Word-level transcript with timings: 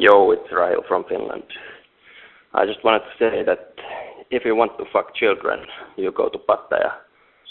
Yo, 0.00 0.30
it's 0.30 0.48
Rahil 0.52 0.86
from 0.86 1.02
Finland. 1.08 1.42
I 2.54 2.64
just 2.66 2.84
wanted 2.84 3.00
to 3.00 3.18
say 3.18 3.42
that 3.44 3.74
if 4.30 4.44
you 4.44 4.54
want 4.54 4.78
to 4.78 4.84
fuck 4.92 5.12
children, 5.16 5.66
you 5.96 6.12
go 6.12 6.28
to 6.28 6.38
Pattaya. 6.38 6.92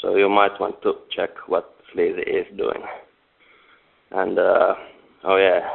So 0.02 0.16
you 0.16 0.30
might 0.30 0.58
want 0.58 0.82
to 0.84 0.94
check 1.14 1.32
what 1.48 1.76
Sleazy 1.92 2.22
is 2.22 2.48
doing. 2.56 2.84
And, 4.12 4.40
uh, 4.40 4.76
oh 5.26 5.36
yeah, 5.36 5.70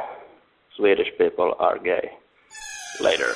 Swedish 0.75 1.09
people 1.19 1.53
are 1.59 1.77
gay. 1.77 2.09
Later. 2.99 3.35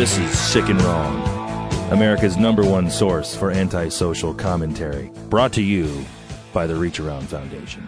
This 0.00 0.16
is 0.16 0.38
Sick 0.38 0.70
and 0.70 0.80
Wrong, 0.80 1.70
America's 1.92 2.38
number 2.38 2.64
one 2.64 2.88
source 2.88 3.36
for 3.36 3.50
antisocial 3.50 4.32
commentary. 4.32 5.10
Brought 5.28 5.52
to 5.52 5.62
you 5.62 6.06
by 6.54 6.66
the 6.66 6.74
Reach 6.74 7.00
Around 7.00 7.28
Foundation. 7.28 7.86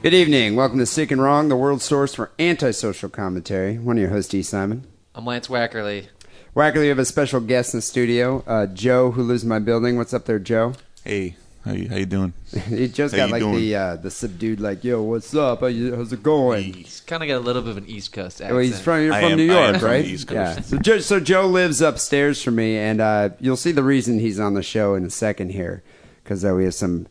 Good 0.00 0.14
evening. 0.14 0.54
Welcome 0.54 0.78
to 0.78 0.86
Sick 0.86 1.10
and 1.10 1.20
Wrong, 1.20 1.48
the 1.48 1.56
world 1.56 1.82
source 1.82 2.14
for 2.14 2.30
antisocial 2.38 3.08
commentary. 3.08 3.78
One 3.78 3.96
of 3.96 4.00
your 4.00 4.10
hosts, 4.10 4.32
E. 4.32 4.44
Simon. 4.44 4.86
I'm 5.12 5.24
Lance 5.24 5.48
Wackerly. 5.48 6.06
Wackerly, 6.54 6.82
we 6.82 6.86
have 6.86 7.00
a 7.00 7.04
special 7.04 7.40
guest 7.40 7.74
in 7.74 7.78
the 7.78 7.82
studio, 7.82 8.44
uh, 8.46 8.66
Joe, 8.66 9.10
who 9.10 9.24
lives 9.24 9.42
in 9.42 9.48
my 9.48 9.58
building. 9.58 9.96
What's 9.96 10.14
up 10.14 10.26
there, 10.26 10.38
Joe? 10.38 10.74
Hey, 11.02 11.34
how 11.64 11.72
you, 11.72 11.88
how 11.88 11.96
you 11.96 12.06
doing? 12.06 12.32
he 12.68 12.88
just 12.88 13.14
How 13.14 13.18
got 13.18 13.26
you 13.26 13.32
like 13.32 13.42
doing? 13.42 13.54
the 13.56 13.76
uh, 13.76 13.96
the 13.96 14.10
subdued, 14.10 14.60
like, 14.60 14.84
yo, 14.84 15.02
what's 15.02 15.34
up? 15.34 15.60
How 15.60 15.66
you, 15.66 15.94
how's 15.94 16.12
it 16.12 16.22
going? 16.22 16.72
He's 16.72 17.00
kind 17.00 17.22
of 17.22 17.28
got 17.28 17.36
a 17.36 17.40
little 17.40 17.62
bit 17.62 17.72
of 17.72 17.76
an 17.78 17.86
East 17.86 18.12
Coast 18.12 18.40
accent. 18.40 18.52
Well, 18.54 18.62
he's 18.62 18.80
from 18.80 19.04
you're 19.04 19.12
I 19.12 19.20
from 19.22 19.32
am- 19.32 19.36
New 19.38 19.52
I 19.52 19.56
am 19.56 19.62
York, 19.64 19.80
from 19.80 19.80
the 19.80 19.86
right? 19.96 20.04
East 20.04 20.28
Coast. 20.28 20.56
Yeah. 20.58 20.62
So 20.62 20.78
Joe, 20.78 20.98
so 21.00 21.20
Joe 21.20 21.46
lives 21.46 21.80
upstairs 21.82 22.42
from 22.42 22.54
me, 22.56 22.76
and 22.76 23.00
uh, 23.00 23.30
you'll 23.40 23.56
see 23.56 23.72
the 23.72 23.82
reason 23.82 24.18
he's 24.18 24.40
on 24.40 24.54
the 24.54 24.62
show 24.62 24.94
in 24.94 25.04
a 25.04 25.10
second 25.10 25.50
here, 25.50 25.82
because 26.22 26.44
uh, 26.44 26.54
we 26.54 26.64
have 26.64 26.74
some 26.74 27.06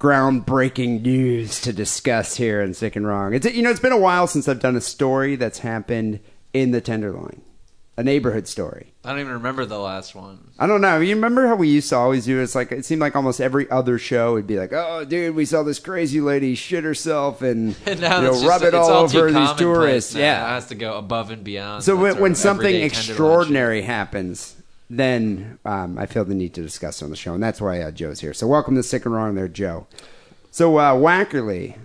groundbreaking 0.00 1.02
news 1.02 1.60
to 1.62 1.72
discuss 1.72 2.36
here 2.36 2.60
in 2.60 2.74
Sick 2.74 2.96
and 2.96 3.06
Wrong. 3.06 3.32
It's 3.34 3.46
you 3.46 3.62
know 3.62 3.70
it's 3.70 3.80
been 3.80 3.92
a 3.92 3.98
while 3.98 4.26
since 4.26 4.48
I've 4.48 4.60
done 4.60 4.76
a 4.76 4.80
story 4.80 5.36
that's 5.36 5.60
happened 5.60 6.20
in 6.52 6.70
the 6.70 6.80
Tenderloin, 6.80 7.42
a 7.96 8.02
neighborhood 8.02 8.46
story. 8.48 8.92
I 9.06 9.10
don't 9.10 9.20
even 9.20 9.34
remember 9.34 9.64
the 9.64 9.78
last 9.78 10.16
one. 10.16 10.38
I 10.58 10.66
don't 10.66 10.80
know. 10.80 10.98
You 10.98 11.14
remember 11.14 11.46
how 11.46 11.54
we 11.54 11.68
used 11.68 11.90
to 11.90 11.96
always 11.96 12.24
do? 12.24 12.40
It's 12.40 12.56
like 12.56 12.72
it 12.72 12.84
seemed 12.84 13.00
like 13.00 13.14
almost 13.14 13.40
every 13.40 13.70
other 13.70 13.98
show 13.98 14.32
would 14.32 14.48
be 14.48 14.58
like, 14.58 14.72
"Oh, 14.72 15.04
dude, 15.04 15.36
we 15.36 15.44
saw 15.44 15.62
this 15.62 15.78
crazy 15.78 16.20
lady 16.20 16.56
shit 16.56 16.82
herself 16.82 17.40
and, 17.40 17.76
And 17.86 18.00
you 18.00 18.08
know, 18.08 18.32
it's 18.32 18.42
just, 18.42 18.48
rub 18.48 18.62
it 18.62 18.74
all, 18.74 18.90
all 18.90 19.04
over 19.04 19.30
these 19.30 19.52
tourists." 19.52 20.12
Yeah, 20.12 20.44
it 20.44 20.48
has 20.48 20.66
to 20.66 20.74
go 20.74 20.98
above 20.98 21.30
and 21.30 21.44
beyond. 21.44 21.84
so 21.84 21.94
when, 21.94 22.18
when 22.18 22.34
something 22.34 22.74
extraordinary 22.74 23.82
happens, 23.82 24.56
then 24.90 25.60
um, 25.64 25.98
I 25.98 26.06
feel 26.06 26.24
the 26.24 26.34
need 26.34 26.54
to 26.54 26.62
discuss 26.62 27.00
it 27.00 27.04
on 27.04 27.10
the 27.10 27.16
show, 27.16 27.32
and 27.32 27.42
that's 27.42 27.60
why 27.60 27.80
uh, 27.82 27.92
Joe's 27.92 28.18
here. 28.18 28.34
So 28.34 28.48
welcome 28.48 28.74
to 28.74 28.82
Sick 28.82 29.04
and 29.06 29.14
Wrong, 29.14 29.36
there, 29.36 29.46
Joe. 29.46 29.86
So 30.50 30.78
uh, 30.78 30.94
Wackerly, 30.94 31.78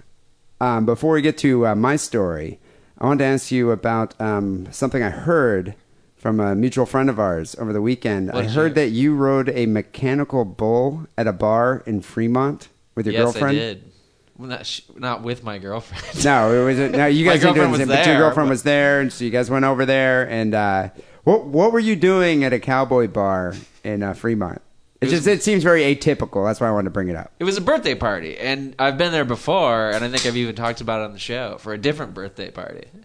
um, 0.59 0.88
before 0.88 1.14
we 1.14 1.22
get 1.22 1.38
to 1.39 1.67
uh, 1.67 1.75
my 1.75 1.97
story, 1.97 2.59
I 2.97 3.05
wanted 3.05 3.25
to 3.25 3.30
ask 3.30 3.52
you 3.52 3.69
about 3.69 4.19
um, 4.19 4.72
something 4.72 5.03
I 5.03 5.11
heard 5.11 5.75
from 6.22 6.39
a 6.39 6.53
mutual 6.53 6.86
friend 6.86 7.09
of 7.09 7.19
ours 7.19 7.55
over 7.58 7.73
the 7.73 7.81
weekend. 7.81 8.30
I 8.30 8.36
What 8.36 8.41
did 8.44 8.52
heard 8.52 8.75
that 8.75 8.89
you 8.89 9.16
rode 9.16 9.50
a 9.50 9.66
mechanical 9.66 10.45
bull 10.45 11.08
at 11.17 11.25
a 11.25 11.33
bar 11.33 11.81
in 11.88 12.02
Fremont 12.02 12.69
with 12.94 13.08
your 13.08 13.14
yes, 13.14 13.23
girlfriend. 13.23 13.58
I 13.58 13.59
did. 13.59 13.91
Well, 14.38 14.49
not, 14.49 14.66
sh- 14.67 14.81
not 14.95 15.23
with 15.23 15.44
my 15.44 15.58
girlfriend. 15.58 16.23
No, 16.23 16.53
it 16.53 16.64
was 16.64 16.92
no. 16.92 17.05
You 17.08 17.25
guys 17.25 17.44
weren't 17.44 17.55
do 17.55 17.61
girlfriend 17.61 17.72
was 17.72 17.81
anything, 17.81 17.97
but 17.97 18.05
your 18.08 18.17
girlfriend 18.17 18.49
was 18.52 18.61
there, 18.61 19.02
and 19.02 19.11
so 19.11 19.23
you 19.25 19.31
guys 19.31 19.49
went 19.49 19.66
over 19.66 19.83
there. 19.83 20.30
And 20.30 20.54
uh, 20.54 20.89
what 21.23 21.45
what 21.45 21.71
were 21.71 21.80
you 21.80 21.95
doing 21.95 22.43
at 22.43 22.53
a 22.53 22.59
cowboy 22.59 23.08
bar 23.08 23.55
in 23.83 24.03
uh, 24.03 24.14
Fremont? 24.14 24.61
It, 25.02 25.05
It 25.08 25.11
was- 25.11 25.26
just 25.26 25.27
it 25.27 25.42
seems 25.42 25.64
very 25.64 25.82
atypical. 25.95 26.45
That's 26.45 26.61
why 26.61 26.67
I 26.67 26.71
wanted 26.71 26.86
to 26.86 26.92
bring 26.92 27.08
it 27.08 27.15
up. 27.15 27.32
It 27.39 27.45
was 27.45 27.58
a 27.58 27.61
birthday 27.61 27.95
party, 27.95 28.38
and 28.38 28.76
I've 28.77 28.99
been 28.99 29.11
there 29.11 29.26
before, 29.26 29.89
and 29.89 30.05
I 30.05 30.09
think 30.09 30.23
I've 30.27 30.38
even 30.38 30.53
talked 30.53 30.82
about 30.82 31.02
it 31.02 31.05
on 31.05 31.14
the 31.14 31.20
show 31.20 31.58
for 31.58 31.73
a 31.73 31.80
different 31.80 32.14
birthday 32.14 32.52
party. 32.52 32.86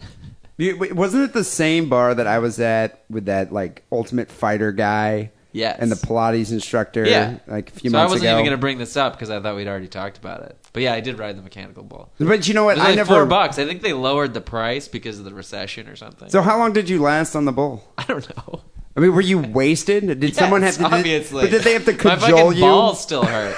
Wasn't 0.58 1.22
it 1.22 1.32
the 1.32 1.44
same 1.44 1.88
bar 1.88 2.14
that 2.14 2.26
I 2.26 2.38
was 2.38 2.58
at 2.60 3.04
with 3.10 3.26
that 3.26 3.52
like 3.52 3.84
Ultimate 3.92 4.30
Fighter 4.30 4.72
guy? 4.72 5.32
Yes. 5.52 5.78
and 5.80 5.90
the 5.90 5.96
Pilates 5.96 6.52
instructor. 6.52 7.06
Yeah, 7.06 7.38
like 7.46 7.70
a 7.70 7.72
few 7.72 7.90
months 7.90 7.90
ago. 7.90 7.90
so 7.90 7.98
I 7.98 8.04
wasn't 8.04 8.22
ago. 8.24 8.32
even 8.32 8.44
going 8.44 8.56
to 8.58 8.60
bring 8.60 8.76
this 8.76 8.94
up 8.94 9.14
because 9.14 9.30
I 9.30 9.40
thought 9.40 9.56
we'd 9.56 9.66
already 9.68 9.88
talked 9.88 10.18
about 10.18 10.42
it. 10.42 10.54
But 10.74 10.82
yeah, 10.82 10.92
I 10.92 11.00
did 11.00 11.18
ride 11.18 11.38
the 11.38 11.40
mechanical 11.40 11.82
bull. 11.82 12.12
But 12.18 12.46
you 12.46 12.52
know 12.52 12.64
It 12.64 12.76
what? 12.76 12.76
was 12.76 12.84
I 12.84 12.88
like 12.88 12.96
never. 12.96 13.14
four 13.14 13.24
bucks. 13.24 13.58
I 13.58 13.64
think 13.64 13.80
they 13.80 13.94
lowered 13.94 14.34
the 14.34 14.42
price 14.42 14.86
because 14.86 15.18
of 15.18 15.24
the 15.24 15.32
recession 15.32 15.88
or 15.88 15.96
something. 15.96 16.28
So 16.28 16.42
how 16.42 16.58
long 16.58 16.74
did 16.74 16.90
you 16.90 17.00
last 17.00 17.34
on 17.34 17.46
the 17.46 17.52
bull? 17.52 17.90
I 17.96 18.04
don't 18.04 18.36
know. 18.36 18.64
I 18.98 19.00
mean, 19.00 19.14
were 19.14 19.22
you 19.22 19.38
wasted? 19.38 20.20
Did 20.20 20.34
someone 20.36 20.60
have 20.60 20.74
Yes, 20.74 20.76
to? 20.76 20.82
Did, 20.82 20.92
obviously? 20.92 21.42
but 21.44 21.50
did 21.50 21.62
they 21.62 21.72
have 21.72 21.84
to 21.86 21.92
My 22.06 22.16
cajole 22.16 22.36
fucking 22.38 22.52
you? 22.52 22.60
balls 22.60 23.00
still 23.02 23.24
hurt. 23.24 23.56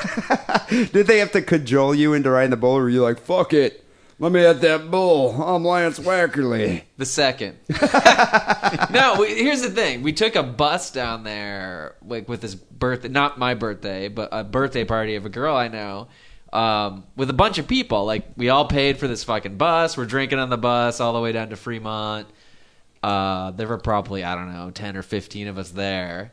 Did 0.92 1.06
they 1.08 1.18
have 1.18 1.32
to 1.32 1.42
cajole 1.42 1.96
you 1.96 2.12
into 2.14 2.30
riding 2.30 2.50
the 2.50 2.56
bull, 2.56 2.76
or 2.76 2.82
were 2.82 2.90
you 2.90 3.02
like, 3.02 3.18
"Fuck 3.18 3.52
it, 3.54 3.84
let 4.18 4.32
me 4.32 4.44
at 4.44 4.60
that 4.62 4.90
bull"? 4.90 5.42
I'm 5.42 5.64
Lance 5.64 5.98
Wackerly. 5.98 6.82
The 6.96 7.06
second. 7.06 7.58
no, 8.90 9.16
we, 9.20 9.34
here's 9.34 9.62
the 9.62 9.70
thing. 9.70 10.02
We 10.02 10.12
took 10.12 10.34
a 10.34 10.42
bus 10.42 10.90
down 10.90 11.24
there, 11.24 11.94
like 12.06 12.28
with 12.28 12.40
this 12.40 12.54
birthday, 12.54 13.08
not 13.08 13.38
my 13.38 13.54
birthday, 13.54 14.08
but 14.08 14.28
a 14.32 14.44
birthday 14.44 14.84
party 14.84 15.14
of 15.14 15.24
a 15.26 15.28
girl 15.28 15.54
I 15.54 15.68
know, 15.68 16.08
um, 16.52 17.04
with 17.16 17.30
a 17.30 17.34
bunch 17.34 17.58
of 17.58 17.68
people. 17.68 18.04
Like 18.04 18.24
we 18.36 18.48
all 18.48 18.66
paid 18.66 18.98
for 18.98 19.06
this 19.06 19.24
fucking 19.24 19.56
bus. 19.56 19.96
We're 19.96 20.06
drinking 20.06 20.38
on 20.38 20.50
the 20.50 20.58
bus 20.58 21.00
all 21.00 21.12
the 21.12 21.20
way 21.20 21.32
down 21.32 21.50
to 21.50 21.56
Fremont. 21.56 22.26
Uh, 23.02 23.52
there 23.52 23.68
were 23.68 23.78
probably 23.78 24.24
I 24.24 24.34
don't 24.34 24.52
know 24.52 24.70
ten 24.70 24.96
or 24.96 25.02
fifteen 25.02 25.46
of 25.46 25.58
us 25.58 25.70
there. 25.70 26.32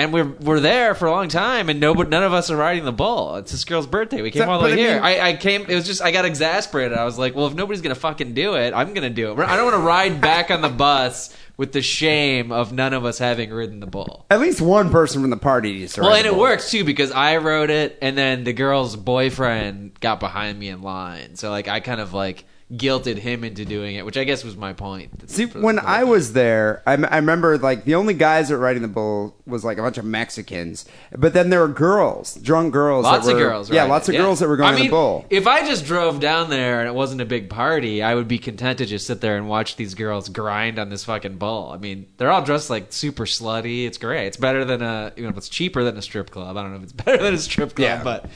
And 0.00 0.14
we're 0.14 0.24
we're 0.40 0.60
there 0.60 0.94
for 0.94 1.04
a 1.04 1.10
long 1.10 1.28
time, 1.28 1.68
and 1.68 1.78
nobody, 1.78 2.08
none 2.08 2.22
of 2.22 2.32
us 2.32 2.50
are 2.50 2.56
riding 2.56 2.86
the 2.86 2.92
bull. 2.92 3.36
It's 3.36 3.52
this 3.52 3.66
girl's 3.66 3.86
birthday. 3.86 4.22
We 4.22 4.30
came 4.30 4.48
all 4.48 4.58
the 4.58 4.64
way 4.64 4.72
I 4.72 4.76
here. 4.76 4.94
mean- 4.94 5.02
I, 5.02 5.28
I 5.28 5.32
came. 5.36 5.66
It 5.68 5.74
was 5.74 5.84
just 5.84 6.00
I 6.00 6.10
got 6.10 6.24
exasperated. 6.24 6.96
I 6.96 7.04
was 7.04 7.18
like, 7.18 7.34
well, 7.34 7.46
if 7.48 7.54
nobody's 7.54 7.82
gonna 7.82 7.94
fucking 7.94 8.32
do 8.32 8.54
it, 8.54 8.72
I'm 8.72 8.94
gonna 8.94 9.10
do 9.10 9.30
it. 9.30 9.38
I 9.38 9.56
don't 9.56 9.66
want 9.66 9.76
to 9.76 9.86
ride 9.86 10.22
back 10.22 10.50
on 10.50 10.62
the 10.62 10.70
bus 10.70 11.36
with 11.58 11.72
the 11.72 11.82
shame 11.82 12.50
of 12.50 12.72
none 12.72 12.94
of 12.94 13.04
us 13.04 13.18
having 13.18 13.50
ridden 13.50 13.80
the 13.80 13.86
bull. 13.86 14.24
At 14.30 14.40
least 14.40 14.62
one 14.62 14.88
person 14.88 15.20
from 15.20 15.28
the 15.28 15.36
party 15.36 15.74
needs 15.74 15.92
to 15.92 16.00
Well, 16.00 16.14
and 16.14 16.26
it 16.26 16.34
worked 16.34 16.70
too 16.70 16.82
because 16.82 17.12
I 17.12 17.36
rode 17.36 17.68
it, 17.68 17.98
and 18.00 18.16
then 18.16 18.44
the 18.44 18.54
girl's 18.54 18.96
boyfriend 18.96 20.00
got 20.00 20.18
behind 20.18 20.58
me 20.58 20.68
in 20.70 20.80
line. 20.80 21.36
So 21.36 21.50
like 21.50 21.68
I 21.68 21.80
kind 21.80 22.00
of 22.00 22.14
like 22.14 22.46
guilted 22.72 23.16
him 23.18 23.42
into 23.42 23.64
doing 23.64 23.96
it, 23.96 24.04
which 24.06 24.16
I 24.16 24.22
guess 24.22 24.44
was 24.44 24.56
my 24.56 24.72
point. 24.72 25.28
See, 25.28 25.46
when 25.46 25.78
I 25.80 26.04
was 26.04 26.34
there, 26.34 26.82
I, 26.86 26.92
I 26.92 27.16
remember 27.16 27.58
like 27.58 27.84
the 27.84 27.96
only 27.96 28.14
guys 28.14 28.48
that 28.48 28.54
were 28.54 28.60
riding 28.60 28.82
the 28.82 28.88
bull 28.88 29.34
was 29.44 29.64
like 29.64 29.78
a 29.78 29.82
bunch 29.82 29.98
of 29.98 30.04
Mexicans, 30.04 30.84
but 31.16 31.32
then 31.32 31.50
there 31.50 31.60
were 31.60 31.68
girls, 31.68 32.36
drunk 32.36 32.72
girls. 32.72 33.04
Lots 33.04 33.26
that 33.26 33.32
of 33.32 33.38
girls, 33.38 33.70
yeah, 33.70 33.80
right? 33.82 33.90
lots 33.90 34.08
of 34.08 34.14
girls 34.14 34.38
that 34.38 34.48
were 34.48 34.56
going 34.56 34.68
I 34.68 34.72
to 34.72 34.80
mean, 34.82 34.86
the 34.86 34.90
bull. 34.90 35.26
If 35.30 35.48
I 35.48 35.66
just 35.66 35.84
drove 35.84 36.20
down 36.20 36.48
there 36.50 36.78
and 36.80 36.88
it 36.88 36.94
wasn't 36.94 37.20
a 37.20 37.24
big 37.24 37.50
party, 37.50 38.02
I 38.04 38.14
would 38.14 38.28
be 38.28 38.38
content 38.38 38.78
to 38.78 38.86
just 38.86 39.06
sit 39.06 39.20
there 39.20 39.36
and 39.36 39.48
watch 39.48 39.74
these 39.74 39.94
girls 39.96 40.28
grind 40.28 40.78
on 40.78 40.90
this 40.90 41.02
fucking 41.04 41.38
bull. 41.38 41.72
I 41.72 41.76
mean, 41.76 42.06
they're 42.18 42.30
all 42.30 42.42
dressed 42.44 42.70
like 42.70 42.92
super 42.92 43.26
slutty. 43.26 43.86
It's 43.86 43.98
great. 43.98 44.28
It's 44.28 44.36
better 44.36 44.64
than 44.64 44.80
a, 44.80 45.12
you 45.16 45.24
know, 45.24 45.32
it's 45.36 45.48
cheaper 45.48 45.82
than 45.82 45.96
a 45.96 46.02
strip 46.02 46.30
club. 46.30 46.56
I 46.56 46.62
don't 46.62 46.70
know 46.70 46.76
if 46.76 46.84
it's 46.84 46.92
better 47.04 47.20
than 47.20 47.34
a 47.34 47.38
strip 47.38 47.74
club, 47.74 47.84
Yeah. 47.88 48.04
but 48.04 48.26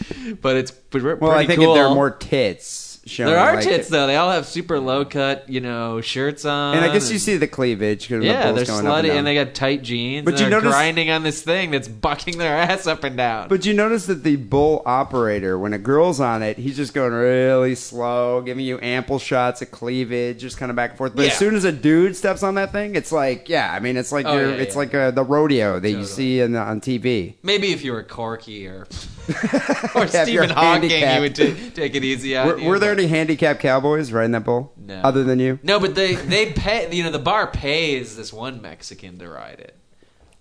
but 0.42 0.56
it's 0.56 0.72
pretty 0.72 1.06
Well, 1.20 1.30
I 1.30 1.46
think 1.46 1.60
cool. 1.60 1.74
there 1.74 1.86
are 1.86 1.94
more 1.94 2.10
tits. 2.10 2.93
Showing, 3.06 3.30
There 3.30 3.38
are 3.38 3.56
like- 3.56 3.64
tits 3.64 3.88
though. 3.88 4.06
They 4.06 4.16
all 4.16 4.30
have 4.30 4.46
super 4.46 4.80
low 4.80 5.04
cut, 5.04 5.44
you 5.48 5.60
know, 5.60 6.00
shirts 6.00 6.44
on. 6.46 6.76
and 6.76 6.84
I 6.84 6.92
guess 6.92 7.10
you 7.12 7.18
see 7.18 7.36
the 7.36 7.46
cleavage. 7.46 8.08
'cause 8.08 8.20
the 8.20 8.26
Yeah, 8.26 8.44
bull's 8.52 8.56
they're 8.56 8.64
going 8.66 8.84
slutty, 8.86 9.08
down. 9.08 9.16
and 9.18 9.26
they 9.26 9.34
got 9.34 9.52
tight 9.54 9.82
jeans. 9.82 10.24
But 10.24 10.34
and 10.34 10.40
you 10.44 10.48
notice- 10.48 10.70
grinding 10.70 11.10
on 11.10 11.22
this 11.22 11.42
thing 11.42 11.70
that's 11.70 11.86
bucking 11.88 12.38
their 12.38 12.54
ass 12.56 12.86
up 12.86 13.04
and 13.04 13.16
down. 13.16 13.48
But 13.48 13.66
you 13.66 13.74
notice 13.74 14.06
that 14.06 14.24
the 14.24 14.36
bull 14.36 14.82
operator, 14.86 15.58
when 15.58 15.72
a 15.74 15.78
girl's 15.78 16.18
on 16.18 16.42
it, 16.42 16.56
he's 16.56 16.76
just 16.76 16.94
going 16.94 17.12
really 17.12 17.74
slow, 17.74 18.40
giving 18.40 18.64
you 18.64 18.78
ample 18.80 19.18
shots 19.18 19.60
of 19.60 19.70
cleavage, 19.70 20.38
just 20.40 20.56
kind 20.56 20.70
of 20.70 20.76
back 20.76 20.90
and 20.92 20.98
forth. 20.98 21.14
But 21.14 21.26
as 21.26 21.36
soon 21.36 21.54
as 21.56 21.64
a 21.64 21.72
dude 21.72 22.16
steps 22.16 22.42
on 22.42 22.54
that 22.54 22.72
thing, 22.72 22.94
it's 22.96 23.12
like, 23.12 23.48
yeah, 23.48 23.70
I 23.70 23.80
mean, 23.80 23.96
it's 23.98 24.12
like 24.12 24.24
Oh, 24.26 24.34
you're, 24.34 24.50
yeah, 24.50 24.56
it's 24.56 24.74
yeah. 24.74 24.78
like 24.78 24.94
uh 24.94 25.10
the 25.10 25.24
rodeo 25.24 25.78
that 25.78 25.90
you 25.90 26.04
see 26.04 26.40
in, 26.40 26.56
on 26.56 26.80
TV. 26.80 27.34
Maybe 27.42 27.72
if 27.72 27.84
you 27.84 27.92
were 27.92 28.02
Corky 28.02 28.66
or 28.66 28.86
or 29.94 30.02
Yeah, 30.06 30.24
Stephen 30.24 30.50
Hawking, 30.50 30.90
handicapped. 30.90 31.38
you 31.38 31.44
would 31.48 31.56
ta- 31.56 31.74
take 31.74 31.94
it 31.94 32.04
easy 32.04 32.36
on 32.36 32.46
Were, 32.46 32.58
you, 32.58 32.68
were 32.68 32.78
there 32.78 32.94
but- 32.94 33.00
any 33.02 33.08
handicapped 33.08 33.60
cowboys 33.60 34.12
riding 34.12 34.32
that 34.32 34.44
bull? 34.44 34.72
No. 34.76 35.00
Other 35.00 35.24
than 35.24 35.38
you? 35.38 35.58
No, 35.62 35.80
but 35.80 35.94
they 35.94 36.14
they 36.14 36.52
pay. 36.52 36.94
You 36.94 37.04
know, 37.04 37.10
the 37.10 37.18
bar 37.18 37.46
pays 37.50 38.16
this 38.16 38.32
one 38.32 38.60
Mexican 38.62 39.18
to 39.18 39.28
ride 39.28 39.60
it 39.60 39.74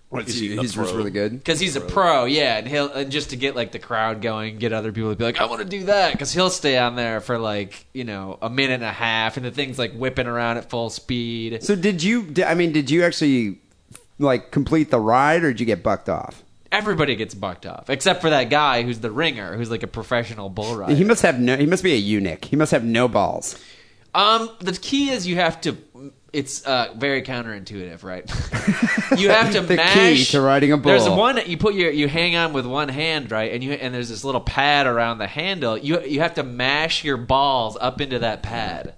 What 0.09 0.27
is 0.27 0.37
He- 0.37 0.49
he? 0.49 0.57
he's 0.57 0.73
just 0.73 0.93
really 0.93 1.11
good. 1.11 1.31
because 1.37 1.59
he's 1.59 1.75
a 1.75 1.81
pro. 1.81 2.25
Yeah, 2.25 2.57
and 2.57 2.67
he'll 2.67 2.91
and 2.91 3.09
just 3.11 3.29
to 3.29 3.35
get 3.37 3.55
like 3.55 3.71
the 3.71 3.79
crowd 3.79 4.21
going, 4.21 4.57
get 4.57 4.73
other 4.73 4.91
people 4.91 5.11
to 5.11 5.15
be 5.15 5.23
like, 5.23 5.39
I 5.39 5.45
want 5.45 5.59
to 5.61 5.65
do 5.67 5.85
that 5.85 6.11
because 6.11 6.33
he'll 6.33 6.49
stay 6.49 6.77
on 6.77 6.95
there 6.95 7.21
for 7.21 7.37
like 7.37 7.85
you 7.93 8.03
know 8.03 8.37
a 8.41 8.49
minute 8.49 8.75
and 8.75 8.83
a 8.83 8.91
half, 8.91 9.37
and 9.37 9.45
the 9.45 9.51
thing's 9.51 9.79
like 9.79 9.93
whipping 9.93 10.27
around 10.27 10.57
at 10.57 10.69
full 10.69 10.89
speed. 10.89 11.63
So 11.63 11.75
did 11.75 12.03
you? 12.03 12.33
I 12.45 12.53
mean, 12.53 12.73
did 12.73 12.89
you 12.91 13.03
actually 13.03 13.59
like 14.19 14.51
complete 14.51 14.91
the 14.91 14.99
ride, 14.99 15.43
or 15.43 15.51
did 15.53 15.59
you 15.61 15.65
get 15.65 15.81
bucked 15.83 16.09
off? 16.09 16.42
Everybody 16.73 17.15
gets 17.15 17.33
bucked 17.33 17.65
off 17.65 17.89
except 17.89 18.21
for 18.21 18.31
that 18.31 18.49
guy 18.49 18.81
who's 18.83 18.99
the 18.99 19.11
ringer, 19.11 19.55
who's 19.55 19.71
like 19.71 19.83
a 19.83 19.87
professional 19.87 20.49
bull 20.49 20.75
rider. 20.75 20.95
He 20.95 21.05
must 21.05 21.21
have 21.21 21.39
no. 21.39 21.55
He 21.55 21.65
must 21.65 21.83
be 21.83 21.93
a 21.93 21.97
eunuch. 21.97 22.43
He 22.45 22.55
must 22.57 22.71
have 22.71 22.83
no 22.83 23.07
balls. 23.07 23.57
Um, 24.13 24.49
the 24.59 24.73
key 24.73 25.09
is 25.11 25.25
you 25.25 25.35
have 25.37 25.61
to. 25.61 25.77
It's 26.33 26.65
uh, 26.65 26.93
very 26.97 27.21
counterintuitive, 27.21 28.03
right? 28.03 28.27
you 29.19 29.29
have 29.29 29.53
to 29.53 29.61
mash 29.61 29.67
The 29.67 29.75
mash. 29.75 29.95
key 29.95 30.25
to 30.25 30.41
riding 30.41 30.71
a 30.71 30.77
bull. 30.77 30.91
There's 30.91 31.07
one 31.07 31.39
you 31.45 31.57
put 31.57 31.75
your 31.75 31.91
you 31.91 32.07
hang 32.07 32.35
on 32.35 32.53
with 32.53 32.65
one 32.65 32.89
hand, 32.89 33.31
right? 33.31 33.53
And 33.53 33.63
you 33.63 33.73
and 33.73 33.93
there's 33.93 34.09
this 34.09 34.23
little 34.23 34.41
pad 34.41 34.87
around 34.87 35.19
the 35.19 35.27
handle. 35.27 35.77
You 35.77 36.01
you 36.01 36.21
have 36.21 36.33
to 36.35 36.43
mash 36.43 37.03
your 37.03 37.17
balls 37.17 37.77
up 37.79 38.01
into 38.01 38.19
that 38.19 38.41
pad. 38.41 38.95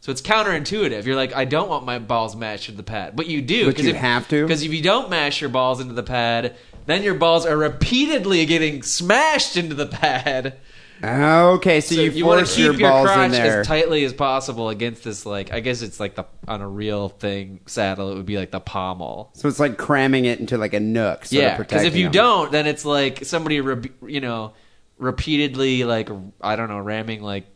So 0.00 0.12
it's 0.12 0.22
counterintuitive. 0.22 1.04
You're 1.04 1.16
like, 1.16 1.34
I 1.34 1.44
don't 1.44 1.68
want 1.68 1.84
my 1.84 1.98
balls 1.98 2.36
mashed 2.36 2.68
into 2.68 2.76
the 2.76 2.84
pad, 2.84 3.16
but 3.16 3.26
you 3.26 3.42
do. 3.42 3.66
But 3.66 3.82
you 3.82 3.92
have 3.94 4.28
to? 4.28 4.42
because 4.44 4.62
if 4.62 4.72
you 4.72 4.80
don't 4.80 5.10
mash 5.10 5.40
your 5.40 5.50
balls 5.50 5.80
into 5.80 5.94
the 5.94 6.04
pad, 6.04 6.54
then 6.86 7.02
your 7.02 7.14
balls 7.14 7.46
are 7.46 7.56
repeatedly 7.56 8.46
getting 8.46 8.82
smashed 8.82 9.56
into 9.56 9.74
the 9.74 9.86
pad. 9.86 10.58
Okay, 11.04 11.80
so, 11.80 11.94
So 11.94 12.00
you, 12.00 12.10
you, 12.10 12.26
want 12.26 12.46
to 12.46 12.52
keep 12.52 12.64
your 12.64 12.74
your, 12.74 12.90
balls 12.90 13.10
in 13.10 13.30
there. 13.30 13.60
as 13.60 13.66
tightly 13.66 14.04
as 14.04 14.12
possible 14.12 14.70
against 14.70 15.04
this. 15.04 15.26
Like, 15.26 15.52
I 15.52 15.60
guess 15.60 15.82
it's 15.82 16.00
like 16.00 16.14
the 16.14 16.24
on 16.48 16.62
a 16.62 16.68
real 16.68 17.10
thing 17.10 17.60
saddle. 17.66 18.12
It 18.12 18.14
would 18.14 18.26
be 18.26 18.38
like 18.38 18.50
the 18.50 18.60
pommel. 18.60 19.30
so 19.34 19.48
it's 19.48 19.60
like 19.60 19.76
cramming 19.76 20.24
it 20.24 20.40
into 20.40 20.56
like 20.56 20.72
a 20.72 20.80
nook. 20.80 21.26
Sort 21.26 21.42
yeah, 21.42 21.58
because 21.58 21.84
if 21.84 21.96
you 21.96 22.08
don't, 22.08 22.50
then 22.50 22.66
it's 22.66 22.84
like 22.84 23.24
somebody, 23.26 23.60
re- 23.60 23.90
you 24.06 24.20
know, 24.20 24.54
repeatedly 24.98 25.84
like 25.84 26.08
I 26.40 26.56
don't 26.56 26.68
know, 26.68 26.78
ramming 26.78 27.22
like 27.22 27.46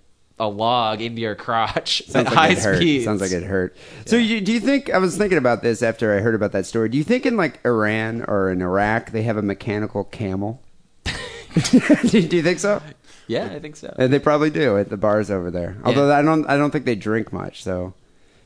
a 0.40 0.48
log 0.48 1.00
into 1.00 1.20
your 1.20 1.34
crotch 1.36 2.02
Sounds 2.06 2.16
at 2.16 2.24
like 2.26 2.34
high 2.34 2.48
it 2.48 2.58
hurt. 2.58 2.76
speeds. 2.78 3.04
Sounds 3.04 3.20
like 3.20 3.30
it 3.30 3.44
hurt. 3.44 3.76
So 4.06 4.16
you, 4.16 4.40
do 4.40 4.52
you 4.52 4.58
think? 4.60 4.90
I 4.92 4.98
was 4.98 5.16
thinking 5.16 5.38
about 5.38 5.62
this 5.62 5.82
after 5.82 6.16
I 6.16 6.20
heard 6.20 6.34
about 6.34 6.50
that 6.52 6.66
story. 6.66 6.88
Do 6.88 6.98
you 6.98 7.04
think 7.04 7.26
in 7.26 7.36
like 7.36 7.64
Iran 7.64 8.24
or 8.26 8.50
in 8.50 8.60
Iraq 8.62 9.12
they 9.12 9.22
have 9.22 9.36
a 9.36 9.42
mechanical 9.42 10.02
camel? 10.04 10.60
do, 11.04 11.12
do 12.08 12.36
you 12.36 12.42
think 12.42 12.58
so? 12.58 12.82
Yeah, 13.26 13.44
I 13.52 13.60
think 13.60 13.76
so. 13.76 13.94
Uh, 13.96 14.08
They 14.08 14.18
probably 14.18 14.50
do 14.50 14.76
at 14.78 14.88
the 14.88 14.96
bars 14.96 15.30
over 15.30 15.50
there. 15.52 15.76
Although. 15.84 16.12
I 16.12 16.22
don't, 16.22 16.44
I 16.48 16.56
don't 16.56 16.70
think 16.72 16.84
they 16.84 16.96
drink 16.96 17.32
much. 17.32 17.62
So 17.62 17.94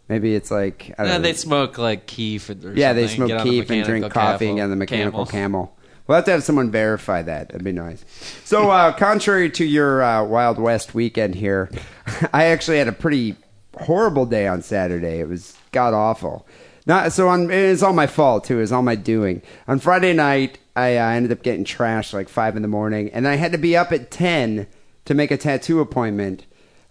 maybe 0.09 0.35
it's 0.35 0.51
like 0.51 0.93
I 0.99 1.05
don't 1.05 1.13
No, 1.13 1.17
know. 1.19 1.23
they 1.23 1.33
smoke 1.33 1.79
like 1.79 2.07
keef. 2.07 2.51
Or 2.51 2.75
yeah, 2.75 2.93
they 2.93 3.07
something, 3.07 3.17
smoke 3.17 3.29
get 3.29 3.39
on 3.41 3.47
the 3.47 3.51
keef 3.51 3.71
and 3.71 3.85
drink 3.85 4.13
coffee 4.13 4.49
and 4.49 4.57
get 4.57 4.65
on 4.65 4.71
the 4.71 4.77
mechanical 4.77 5.25
camel. 5.27 5.77
We'll 6.07 6.17
have 6.17 6.25
to 6.27 6.33
have 6.33 6.45
someone 6.45 6.71
verify 6.71 7.23
that. 7.23 7.49
That'd 7.49 7.65
be 7.65 7.73
nice. 7.73 8.05
So, 8.45 8.71
uh, 8.71 8.93
contrary 8.97 9.51
to 9.51 9.65
your 9.65 10.03
uh, 10.03 10.25
Wild 10.25 10.59
West 10.59 10.95
weekend 10.95 11.35
here, 11.35 11.71
I 12.33 12.47
actually 12.47 12.79
had 12.79 12.89
a 12.89 12.93
pretty 12.93 13.37
horrible 13.81 14.27
day 14.27 14.47
on 14.47 14.63
Saturday. 14.63 15.21
It 15.21 15.29
was 15.29 15.57
god 15.73 15.95
awful. 15.95 16.47
Not 16.87 17.13
so. 17.13 17.29
On 17.29 17.51
it's 17.51 17.83
all 17.83 17.95
my 17.95 18.07
fault 18.07 18.45
too. 18.45 18.61
It's 18.61 18.73
all 18.73 18.83
my 18.83 18.95
doing. 18.95 19.41
On 19.67 19.79
Friday 19.79 20.13
night, 20.13 20.59
I 20.77 20.97
uh, 20.99 21.09
ended 21.09 21.33
up 21.33 21.43
getting 21.43 21.65
trashed 21.65 22.13
like 22.13 22.29
five 22.29 22.57
in 22.57 22.63
the 22.63 22.69
morning, 22.69 23.09
and 23.11 23.27
I 23.27 23.37
had 23.37 23.53
to 23.53 23.59
be 23.59 23.75
up 23.75 23.91
at 23.91 24.11
ten 24.11 24.67
to 25.07 25.15
make 25.15 25.31
a 25.31 25.39
tattoo 25.39 25.81
appointment. 25.81 26.45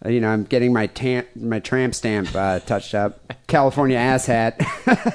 Uh, 0.03 0.09
you 0.09 0.19
know, 0.19 0.29
I'm 0.29 0.45
getting 0.45 0.73
my 0.73 0.87
tam- 0.87 1.27
my 1.35 1.59
tramp 1.59 1.93
stamp 1.93 2.33
uh, 2.33 2.59
touched 2.65 2.95
up. 2.95 3.21
California 3.45 3.97
ass 3.97 4.25
hat. 4.25 4.59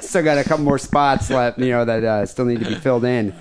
still 0.01 0.23
got 0.23 0.37
a 0.37 0.45
couple 0.45 0.63
more 0.63 0.79
spots 0.79 1.29
left. 1.29 1.59
You 1.59 1.71
know 1.71 1.83
that 1.83 2.03
uh, 2.05 2.25
still 2.25 2.45
need 2.45 2.59
to 2.59 2.69
be 2.69 2.75
filled 2.75 3.03
in. 3.03 3.35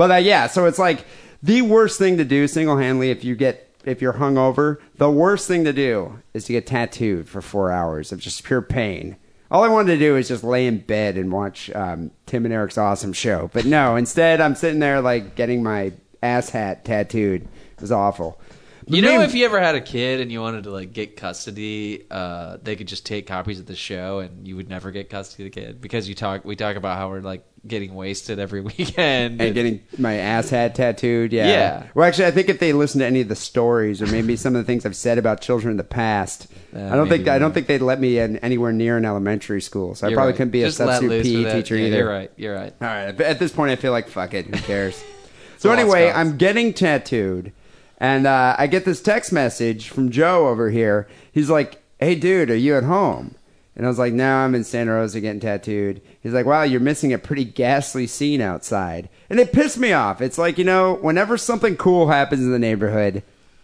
But 0.00 0.10
uh, 0.10 0.14
yeah, 0.14 0.46
so 0.46 0.64
it's 0.64 0.78
like 0.78 1.04
the 1.42 1.60
worst 1.60 1.98
thing 1.98 2.16
to 2.16 2.24
do 2.24 2.48
single 2.48 2.78
handedly 2.78 3.10
if 3.10 3.22
you 3.22 3.36
get 3.36 3.70
if 3.84 4.00
you're 4.00 4.14
hungover. 4.14 4.78
The 4.96 5.10
worst 5.10 5.46
thing 5.46 5.64
to 5.64 5.74
do 5.74 6.22
is 6.32 6.46
to 6.46 6.54
get 6.54 6.66
tattooed 6.66 7.28
for 7.28 7.42
four 7.42 7.70
hours 7.70 8.10
of 8.10 8.18
just 8.18 8.42
pure 8.42 8.62
pain. 8.62 9.18
All 9.50 9.62
I 9.62 9.68
wanted 9.68 9.92
to 9.92 9.98
do 9.98 10.16
is 10.16 10.28
just 10.28 10.42
lay 10.42 10.66
in 10.66 10.78
bed 10.78 11.18
and 11.18 11.30
watch 11.30 11.70
um, 11.72 12.12
Tim 12.24 12.46
and 12.46 12.54
Eric's 12.54 12.78
awesome 12.78 13.12
show. 13.12 13.50
But 13.52 13.66
no, 13.66 13.96
instead 13.96 14.40
I'm 14.40 14.54
sitting 14.54 14.80
there 14.80 15.02
like 15.02 15.34
getting 15.34 15.62
my 15.62 15.92
ass 16.22 16.48
hat 16.48 16.86
tattooed. 16.86 17.42
It 17.42 17.80
was 17.82 17.92
awful. 17.92 18.40
You 18.86 19.02
know, 19.02 19.12
Maybe- 19.18 19.24
if 19.24 19.34
you 19.34 19.44
ever 19.44 19.60
had 19.60 19.74
a 19.74 19.80
kid 19.80 20.20
and 20.20 20.32
you 20.32 20.40
wanted 20.40 20.64
to 20.64 20.70
like 20.70 20.92
get 20.92 21.16
custody, 21.16 22.06
uh, 22.10 22.56
they 22.62 22.76
could 22.76 22.88
just 22.88 23.04
take 23.06 23.26
copies 23.26 23.60
of 23.60 23.66
the 23.66 23.76
show, 23.76 24.20
and 24.20 24.46
you 24.46 24.56
would 24.56 24.68
never 24.68 24.90
get 24.90 25.10
custody 25.10 25.46
of 25.46 25.52
the 25.52 25.60
kid 25.60 25.80
because 25.80 26.08
you 26.08 26.14
talk. 26.14 26.44
We 26.44 26.56
talk 26.56 26.76
about 26.76 26.96
how 26.98 27.10
we're 27.10 27.20
like 27.20 27.44
getting 27.66 27.94
wasted 27.94 28.38
every 28.38 28.60
weekend. 28.78 29.40
and 29.40 29.54
getting 29.54 29.82
my 29.98 30.14
ass 30.16 30.48
hat 30.50 30.74
tattooed. 30.74 31.32
Yeah. 31.32 31.46
Yeah. 31.48 31.86
Well, 31.94 32.06
actually, 32.08 32.24
I 32.26 32.30
think 32.30 32.48
if 32.48 32.58
they 32.58 32.72
listen 32.72 33.00
to 33.00 33.06
any 33.06 33.20
of 33.20 33.28
the 33.28 33.36
stories 33.36 34.00
or 34.00 34.06
maybe 34.06 34.34
some 34.36 34.56
of 34.56 34.62
the 34.62 34.66
things 34.66 34.86
I've 34.86 34.96
said 34.96 35.18
about 35.18 35.40
children 35.42 35.70
in 35.72 35.76
the 35.76 35.84
past, 35.84 36.46
Uh, 36.74 36.80
I 36.86 36.96
don't 36.96 37.08
think 37.08 37.28
I 37.28 37.38
don't 37.38 37.52
think 37.52 37.66
they'd 37.66 37.82
let 37.82 38.00
me 38.00 38.18
in 38.18 38.38
anywhere 38.38 38.72
near 38.72 38.96
an 38.96 39.04
elementary 39.04 39.60
school. 39.60 39.94
So 39.94 40.06
I 40.06 40.14
probably 40.14 40.32
right. 40.32 40.36
couldn't 40.38 40.52
be 40.52 40.62
Just 40.62 40.80
a 40.80 40.86
substitute 40.86 41.24
PE 41.44 41.52
teacher 41.52 41.76
Yeah, 41.76 41.86
either. 41.88 41.96
You're 41.98 42.08
right. 42.08 42.30
You're 42.36 42.54
right. 42.54 42.72
All 42.80 42.88
right. 42.88 43.12
But 43.16 43.26
at 43.26 43.38
this 43.38 43.52
point, 43.52 43.72
I 43.72 43.76
feel 43.76 43.92
like 43.92 44.08
fuck 44.08 44.32
it. 44.32 44.46
Who 44.46 44.52
cares? 44.62 45.02
so 45.58 45.70
anyway. 45.70 46.10
I'm 46.10 46.38
getting 46.38 46.72
tattooed, 46.72 47.52
and 48.00 48.26
uh, 48.26 48.56
I 48.58 48.66
get 48.66 48.86
this 48.86 49.02
text 49.02 49.30
message 49.30 49.90
from 49.90 50.10
Joe 50.10 50.48
over 50.48 50.70
here. 50.70 51.06
He's 51.30 51.50
like, 51.50 51.82
"Hey, 51.98 52.14
dude, 52.14 52.50
are 52.50 52.56
you 52.56 52.76
at 52.76 52.84
home?" 52.84 53.34
And 53.76 53.86
I 53.86 53.88
was 53.88 53.98
like, 53.98 54.14
"No, 54.14 54.36
I'm 54.36 54.54
in 54.54 54.64
Santa 54.64 54.92
Rosa 54.92 55.20
getting 55.20 55.40
tattooed." 55.40 56.00
He's 56.22 56.32
like, 56.32 56.46
"Wow, 56.46 56.62
you're 56.62 56.80
missing 56.80 57.12
a 57.12 57.18
pretty 57.18 57.44
ghastly 57.44 58.06
scene 58.06 58.40
outside," 58.40 59.10
and 59.28 59.38
it 59.38 59.52
pissed 59.52 59.78
me 59.78 59.92
off. 59.92 60.22
It's 60.22 60.38
like 60.38 60.56
you 60.56 60.64
know, 60.64 60.94
whenever 60.94 61.36
something 61.36 61.76
cool 61.76 62.08
happens 62.08 62.40
in 62.40 62.50
the 62.50 62.58
neighborhood. 62.58 63.22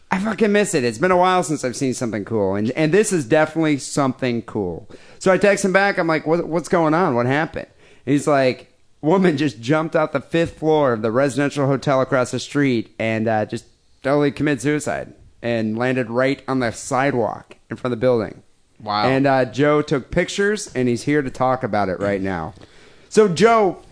I 0.09 0.21
fucking 0.21 0.53
miss 0.53 0.73
it. 0.73 0.85
It's 0.85 0.99
been 0.99 1.11
a 1.11 1.17
while 1.17 1.43
since 1.43 1.65
I've 1.65 1.75
seen 1.75 1.93
something 1.93 2.25
cool, 2.25 2.55
and 2.55 2.71
and 2.73 2.93
this 2.93 3.13
is 3.13 3.25
definitely 3.25 3.79
something 3.79 4.43
cool. 4.43 4.89
So 5.19 5.33
I 5.33 5.39
text 5.39 5.65
him 5.65 5.73
back. 5.73 5.99
I'm 5.99 6.07
like, 6.07 6.27
what, 6.27 6.47
"What's 6.47 6.69
going 6.69 6.95
on? 6.95 7.15
What 7.15 7.27
happened?" 7.27 7.67
And 8.05 8.13
he's 8.13 8.29
like, 8.29 8.73
"Woman 9.01 9.37
just 9.37 9.61
jumped 9.61 9.97
out 9.97 10.13
the 10.13 10.21
fifth 10.21 10.59
floor 10.59 10.93
of 10.93 11.03
the 11.03 11.11
residential 11.11 11.67
hotel 11.67 12.01
across 12.03 12.31
the 12.31 12.39
street 12.39 12.95
and 13.01 13.27
uh, 13.27 13.47
just 13.47 13.65
totally 14.07 14.33
committed 14.33 14.63
suicide 14.63 15.13
and 15.43 15.77
landed 15.77 16.09
right 16.09 16.43
on 16.49 16.61
the 16.61 16.71
sidewalk 16.73 17.57
in 17.71 17.77
front 17.77 17.93
of 17.93 17.99
the 18.01 18.05
building." 18.05 18.43
Wow. 18.83 19.09
And 19.09 19.27
uh, 19.27 19.45
Joe 19.47 19.83
took 19.83 20.11
pictures, 20.11 20.73
and 20.75 20.89
he's 20.89 21.03
here 21.05 21.23
to 21.23 21.31
talk 21.31 21.63
about 21.63 21.89
it 21.89 21.99
right 22.01 22.21
now. 22.21 22.53
So 23.09 23.27
Joe, 23.27 23.83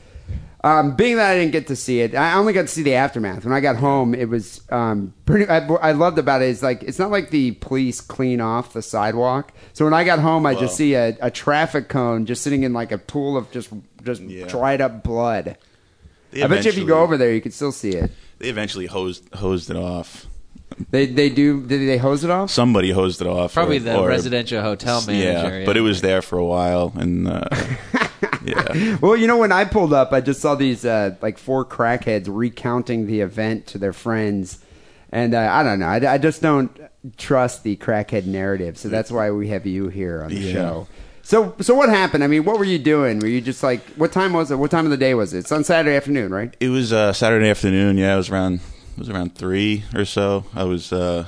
um, 0.63 0.95
being 0.95 1.17
that 1.17 1.31
I 1.31 1.37
didn't 1.39 1.53
get 1.53 1.67
to 1.69 1.77
see 1.77 2.01
it, 2.01 2.15
I 2.15 2.35
only 2.35 2.53
got 2.53 2.63
to 2.63 2.69
see 2.69 2.83
the 2.83 2.95
aftermath. 2.95 3.45
When 3.45 3.55
I 3.55 3.61
got 3.61 3.77
home, 3.77 4.15
it 4.15 4.29
was 4.29 4.61
um, 4.71 5.15
pretty. 5.25 5.47
I, 5.49 5.67
I 5.67 5.93
loved 5.93 6.19
about 6.19 6.43
it 6.43 6.49
is 6.49 6.63
like 6.63 6.83
it's 6.83 6.99
not 6.99 7.11
like 7.11 7.31
the 7.31 7.53
police 7.53 8.01
clean 8.03 8.41
off 8.43 8.73
the 8.75 8.83
sidewalk. 8.83 9.53
So 9.73 9.85
when 9.87 9.95
I 9.95 10.05
got 10.05 10.19
home, 10.19 10.45
I 10.47 10.55
just 10.55 10.77
see 10.77 10.95
a, 10.95 11.17
a 11.21 11.31
traffic 11.31 11.89
cone 11.89 12.27
just 12.27 12.43
sitting 12.43 12.63
in 12.63 12.73
like 12.73 12.93
a 12.93 12.99
pool 12.99 13.37
of 13.39 13.51
just 13.53 13.71
just 14.03 14.21
Yeah. 14.21 14.47
dried 14.47 14.81
up 14.83 15.03
blood. 15.03 15.57
They 16.31 16.43
I 16.43 16.47
bet 16.47 16.65
you 16.65 16.71
if 16.71 16.77
you 16.77 16.87
go 16.87 17.01
over 17.01 17.17
there, 17.17 17.33
you 17.33 17.41
could 17.41 17.55
still 17.55 17.73
see 17.73 17.91
it. 17.91 18.11
They 18.45 18.51
eventually 18.51 18.85
hosed 18.85 19.33
hosed 19.33 19.71
it 19.71 19.77
off. 19.77 20.27
They 20.91 21.07
they 21.07 21.31
do. 21.31 21.63
Did 21.67 21.89
they 21.89 21.97
hose 21.97 22.25
it 22.25 22.31
off? 22.31 22.51
Somebody 22.51 22.91
hosed 22.91 23.23
it 23.23 23.27
off. 23.27 23.55
Probably 23.55 23.79
or- 23.79 23.81
the 23.81 23.97
or- 23.99 24.09
residential 24.09 24.61
hotel 24.61 25.03
manager. 25.07 25.61
Yeah, 25.61 25.65
but 25.65 25.79
it 25.79 25.81
was 25.81 26.03
there 26.03 26.21
for 26.21 26.37
a 26.37 26.45
while, 26.45 26.93
and 26.95 27.27
uh, 27.27 27.45
yeah, 28.45 28.99
Well, 29.01 29.17
you 29.17 29.27
know, 29.27 29.39
when 29.39 29.51
I 29.51 29.65
pulled 29.65 29.95
up, 29.95 30.13
I 30.13 30.21
just 30.21 30.43
saw 30.43 30.57
these 30.57 30.85
uh, 30.85 31.15
like 31.23 31.39
four 31.39 31.65
crackheads 31.65 32.27
recounting 32.29 33.07
the 33.07 33.21
event 33.23 33.67
to 33.69 33.79
their 33.79 33.95
friends, 33.95 34.63
and 35.11 35.33
uh, 35.35 35.39
I 35.51 35.63
don't 35.63 35.79
know. 35.79 35.87
I, 35.87 36.15
I 36.15 36.19
just 36.19 36.43
don't 36.43 36.79
trust 37.17 37.63
the 37.63 37.77
crackhead 37.77 38.27
narrative, 38.27 38.77
so 38.77 38.91
that's 38.91 39.11
why 39.11 39.31
we 39.31 39.49
have 39.49 39.65
you 39.65 39.89
here 39.89 40.23
on 40.23 40.29
the 40.29 40.37
Yeah. 40.37 40.53
show. 40.53 40.87
So, 41.25 41.55
so 41.61 41.75
what 41.75 41.89
happened? 41.89 42.23
I 42.23 42.27
mean, 42.27 42.45
what 42.45 42.59
were 42.59 42.67
you 42.67 42.79
doing? 42.79 43.19
Were 43.19 43.27
you 43.27 43.41
just 43.41 43.63
like, 43.63 43.81
what 43.97 44.13
time 44.13 44.35
was 44.35 44.51
it? 44.51 44.57
What 44.57 44.71
time 44.71 44.85
of 44.85 44.91
the 44.91 44.99
day 44.99 45.15
was 45.15 45.33
it? 45.33 45.39
It's 45.39 45.53
on 45.53 45.65
Saturday 45.65 45.97
afternoon, 45.97 46.31
right? 46.33 46.55
it 46.61 46.69
was 46.69 46.93
uh, 46.93 47.15
Saturday 47.15 47.49
afternoon. 47.49 47.97
Yeah, 47.97 48.13
it 48.13 48.17
was 48.19 48.29
around 48.29 48.55
it 48.57 48.99
was 48.99 49.09
around 49.09 49.35
three 49.35 49.85
or 49.95 50.05
so. 50.05 50.45
I 50.55 50.65
was 50.65 50.93
uh, 50.93 51.25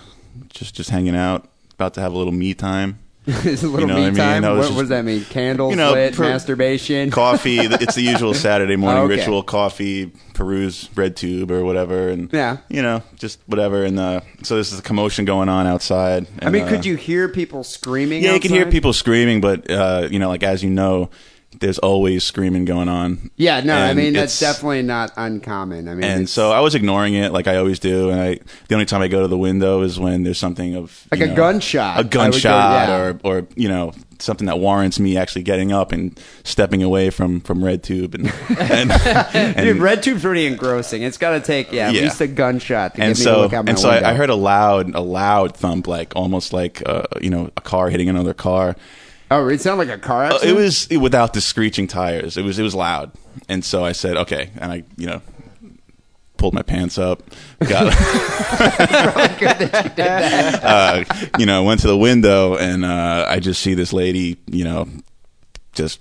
just 0.50 0.74
just 0.74 0.90
hanging 0.90 1.16
out, 1.16 1.48
about 1.72 1.94
to 1.94 2.02
have 2.02 2.12
a 2.12 2.16
little 2.16 2.32
me 2.32 2.52
time. 2.52 2.98
it's 3.44 3.62
a 3.64 3.66
little 3.68 3.80
You 3.80 3.86
know 3.88 3.94
me 3.96 4.00
what 4.02 4.06
I 4.06 4.10
mean? 4.10 4.14
time. 4.14 4.44
I 4.44 4.50
was 4.50 4.58
What, 4.58 4.62
just- 4.66 4.74
what 4.76 4.82
does 4.82 4.88
that 4.90 5.04
mean? 5.04 5.24
Candles 5.24 5.70
You 5.70 5.76
know, 5.76 5.92
lit, 5.92 6.14
per- 6.14 6.22
masturbation. 6.24 7.10
Coffee. 7.10 7.58
it's 7.60 7.94
the 7.96 8.02
usual 8.02 8.34
Saturday 8.34 8.76
morning 8.76 9.02
Okay. 9.02 9.16
ritual. 9.16 9.42
Coffee, 9.42 10.12
peruse 10.34 10.88
RedTube 10.94 11.50
or 11.50 11.64
whatever, 11.64 12.08
and 12.08 12.32
Yeah. 12.32 12.58
you 12.68 12.82
know, 12.82 13.02
just 13.16 13.40
whatever. 13.46 13.84
And 13.84 13.98
uh, 13.98 14.20
so 14.44 14.54
there's 14.54 14.78
a 14.78 14.82
commotion 14.82 15.24
going 15.24 15.48
on 15.48 15.66
outside. 15.66 16.26
I 16.40 16.50
mean, 16.50 16.66
could 16.68 16.80
uh, 16.80 16.82
you 16.82 16.94
hear 16.96 17.28
people 17.28 17.64
screaming? 17.64 18.22
Yeah, 18.22 18.34
you 18.34 18.40
can 18.40 18.52
hear 18.52 18.60
outside? 18.62 18.72
people 18.72 18.92
screaming, 18.92 19.40
but 19.40 19.68
uh, 19.70 20.06
you 20.10 20.18
know, 20.20 20.28
like 20.28 20.42
as 20.44 20.62
you 20.62 20.70
know, 20.70 21.10
there's 21.60 21.78
always 21.78 22.24
screaming 22.24 22.64
going 22.64 22.88
on. 22.88 23.30
Yeah, 23.36 23.60
no, 23.60 23.76
I 23.76 23.94
mean 23.94 24.12
that's 24.12 24.38
definitely 24.38 24.82
not 24.82 25.12
uncommon. 25.16 25.88
I 25.88 25.94
mean, 25.94 26.04
And 26.04 26.28
so 26.28 26.52
I 26.52 26.60
was 26.60 26.74
ignoring 26.74 27.14
it, 27.14 27.32
like 27.32 27.46
I 27.46 27.56
always 27.56 27.78
do. 27.78 28.10
And 28.10 28.20
I, 28.20 28.38
the 28.68 28.74
only 28.74 28.86
time 28.86 29.02
I 29.02 29.08
go 29.08 29.22
to 29.22 29.28
the 29.28 29.38
window 29.38 29.82
is 29.82 29.98
when 29.98 30.22
there's 30.22 30.38
something 30.38 30.74
of 30.76 31.06
Like 31.10 31.20
you 31.20 31.32
a 31.32 31.34
gunshot. 31.34 31.96
a 31.96 32.02
would 32.02 32.10
go- 32.10 32.18
gunshot, 32.20 32.88
yeah. 32.88 32.96
or 32.96 33.20
or 33.24 33.46
you 33.54 33.68
know 33.68 33.92
something 34.18 34.46
that 34.46 34.58
warrants 34.58 34.98
me 34.98 35.16
actually 35.18 35.42
getting 35.42 35.72
up 35.72 35.92
and 35.92 36.18
stepping 36.42 36.82
away 36.82 37.10
from 37.10 37.40
from 37.40 37.60
RedTube 37.60 38.14
and 38.14 38.32
and, 38.60 38.90
and 39.34 39.66
Dude, 39.66 39.76
red 39.78 40.02
tube's 40.02 40.22
pretty 40.22 40.46
engrossing. 40.46 41.02
It's 41.02 41.18
got 41.18 41.30
to 41.32 41.40
take 41.40 41.70
yeah, 41.72 41.88
at 41.88 41.94
least 41.94 42.20
a 42.20 42.26
gunshot 42.26 42.94
to 42.96 43.02
and 43.02 43.10
get 43.14 43.18
me 43.18 43.24
so 43.24 43.34
to 43.34 43.40
look 43.42 43.52
out 43.52 43.64
my 43.66 43.70
and 43.70 43.78
so 43.78 43.90
window. 43.90 44.06
I, 44.06 44.10
I 44.12 44.14
heard 44.14 44.30
a 44.30 44.34
loud 44.34 44.94
a 44.94 45.00
loud 45.00 45.56
thump, 45.56 45.86
like 45.86 46.14
almost 46.16 46.52
like 46.52 46.82
uh, 46.86 47.02
you 47.20 47.30
know 47.30 47.50
a 47.56 47.60
car 47.60 47.90
hitting 47.90 48.08
another 48.08 48.34
car. 48.34 48.76
Oh, 49.30 49.48
it 49.48 49.60
sounded 49.60 49.88
like 49.88 49.96
a 49.96 50.00
car 50.00 50.24
Uh, 50.24 50.34
accident. 50.34 50.58
It 50.58 50.60
was 50.60 50.88
without 50.90 51.32
the 51.32 51.40
screeching 51.40 51.86
tires. 51.86 52.36
It 52.36 52.44
was 52.44 52.58
it 52.58 52.62
was 52.62 52.74
loud, 52.74 53.12
and 53.48 53.64
so 53.64 53.84
I 53.84 53.92
said 53.92 54.16
okay, 54.16 54.50
and 54.58 54.72
I 54.72 54.84
you 54.96 55.06
know 55.06 55.22
pulled 56.36 56.54
my 56.54 56.62
pants 56.62 56.98
up, 56.98 57.22
got, 57.60 57.86
uh, 59.98 61.04
you 61.38 61.46
know, 61.46 61.64
went 61.64 61.80
to 61.80 61.86
the 61.86 61.96
window, 61.96 62.56
and 62.56 62.84
uh, 62.84 63.26
I 63.28 63.40
just 63.40 63.62
see 63.62 63.74
this 63.74 63.92
lady, 63.92 64.38
you 64.46 64.64
know, 64.64 64.88
just 65.72 66.00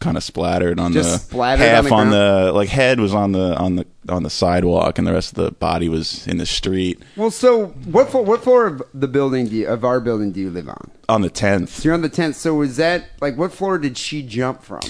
kind 0.00 0.16
of 0.16 0.22
splattered 0.24 0.78
on 0.80 0.92
Just 0.92 1.10
the 1.12 1.18
splattered 1.18 1.66
on 1.66 1.74
half 1.74 1.84
the 1.84 1.94
on 1.94 2.10
the 2.10 2.52
like 2.54 2.68
head 2.68 3.00
was 3.00 3.14
on 3.14 3.32
the 3.32 3.56
on 3.56 3.76
the 3.76 3.86
on 4.08 4.22
the 4.22 4.30
sidewalk, 4.30 4.98
and 4.98 5.06
the 5.06 5.12
rest 5.12 5.36
of 5.36 5.44
the 5.44 5.50
body 5.52 5.88
was 5.88 6.26
in 6.26 6.38
the 6.38 6.46
street 6.46 7.02
Well, 7.16 7.30
so 7.30 7.66
what 7.66 8.10
floor, 8.10 8.24
what 8.24 8.42
floor 8.44 8.66
of 8.66 8.82
the 8.94 9.08
building 9.08 9.48
do 9.48 9.56
you, 9.56 9.68
of 9.68 9.84
our 9.84 10.00
building 10.00 10.32
do 10.32 10.40
you 10.40 10.50
live 10.50 10.68
on? 10.68 10.90
on 11.08 11.22
the 11.22 11.30
tenth. 11.30 11.70
So 11.70 11.84
you're 11.84 11.94
on 11.94 12.02
the 12.02 12.08
tenth. 12.08 12.36
So 12.36 12.60
is 12.62 12.76
that 12.76 13.04
like 13.20 13.36
what 13.36 13.52
floor 13.52 13.78
did 13.78 13.96
she 13.98 14.22
jump 14.22 14.62
from? 14.62 14.82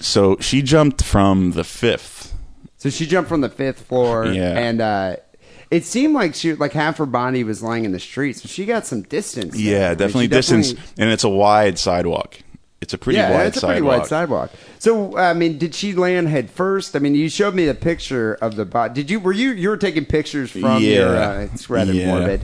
So 0.00 0.36
she 0.40 0.62
jumped 0.62 1.02
from 1.04 1.52
the 1.52 1.64
fifth. 1.64 2.34
So 2.78 2.90
she 2.90 3.06
jumped 3.06 3.28
from 3.28 3.40
the 3.40 3.48
fifth 3.48 3.82
floor, 3.82 4.26
Yeah. 4.26 4.58
and 4.58 4.80
uh, 4.80 5.16
it 5.70 5.84
seemed 5.84 6.14
like 6.14 6.34
she 6.34 6.54
like 6.54 6.72
half 6.72 6.98
her 6.98 7.06
body 7.06 7.42
was 7.42 7.62
lying 7.62 7.84
in 7.84 7.92
the 7.92 7.98
street. 7.98 8.36
So 8.36 8.46
she 8.48 8.66
got 8.66 8.86
some 8.86 9.02
distance. 9.02 9.56
Yeah, 9.56 9.88
mean, 9.90 9.98
definitely 9.98 10.28
distance, 10.28 10.74
and 10.98 11.10
it's 11.10 11.24
a 11.24 11.28
wide 11.28 11.78
sidewalk. 11.78 12.38
It's 12.82 12.92
a 12.92 12.98
pretty 12.98 13.16
yeah, 13.18 13.30
wide 13.32 13.46
it's 13.46 13.56
a 13.56 13.60
sidewalk. 13.60 13.74
pretty 13.78 13.98
wide 14.00 14.06
sidewalk. 14.06 14.50
So, 14.78 15.16
I 15.16 15.32
mean, 15.32 15.56
did 15.56 15.74
she 15.74 15.94
land 15.94 16.28
head 16.28 16.50
first? 16.50 16.94
I 16.94 16.98
mean, 16.98 17.14
you 17.14 17.30
showed 17.30 17.54
me 17.54 17.66
a 17.68 17.74
picture 17.74 18.34
of 18.34 18.54
the 18.56 18.66
body. 18.66 18.92
Did 18.94 19.10
you? 19.10 19.18
Were 19.18 19.32
you? 19.32 19.52
You 19.52 19.70
were 19.70 19.78
taking 19.78 20.04
pictures 20.04 20.50
from 20.50 20.82
your? 20.82 21.14
Yeah. 21.14 21.28
Uh, 21.30 21.48
it's 21.52 21.70
rather 21.70 21.92
Yeah. 21.94 22.06
morbid. 22.08 22.42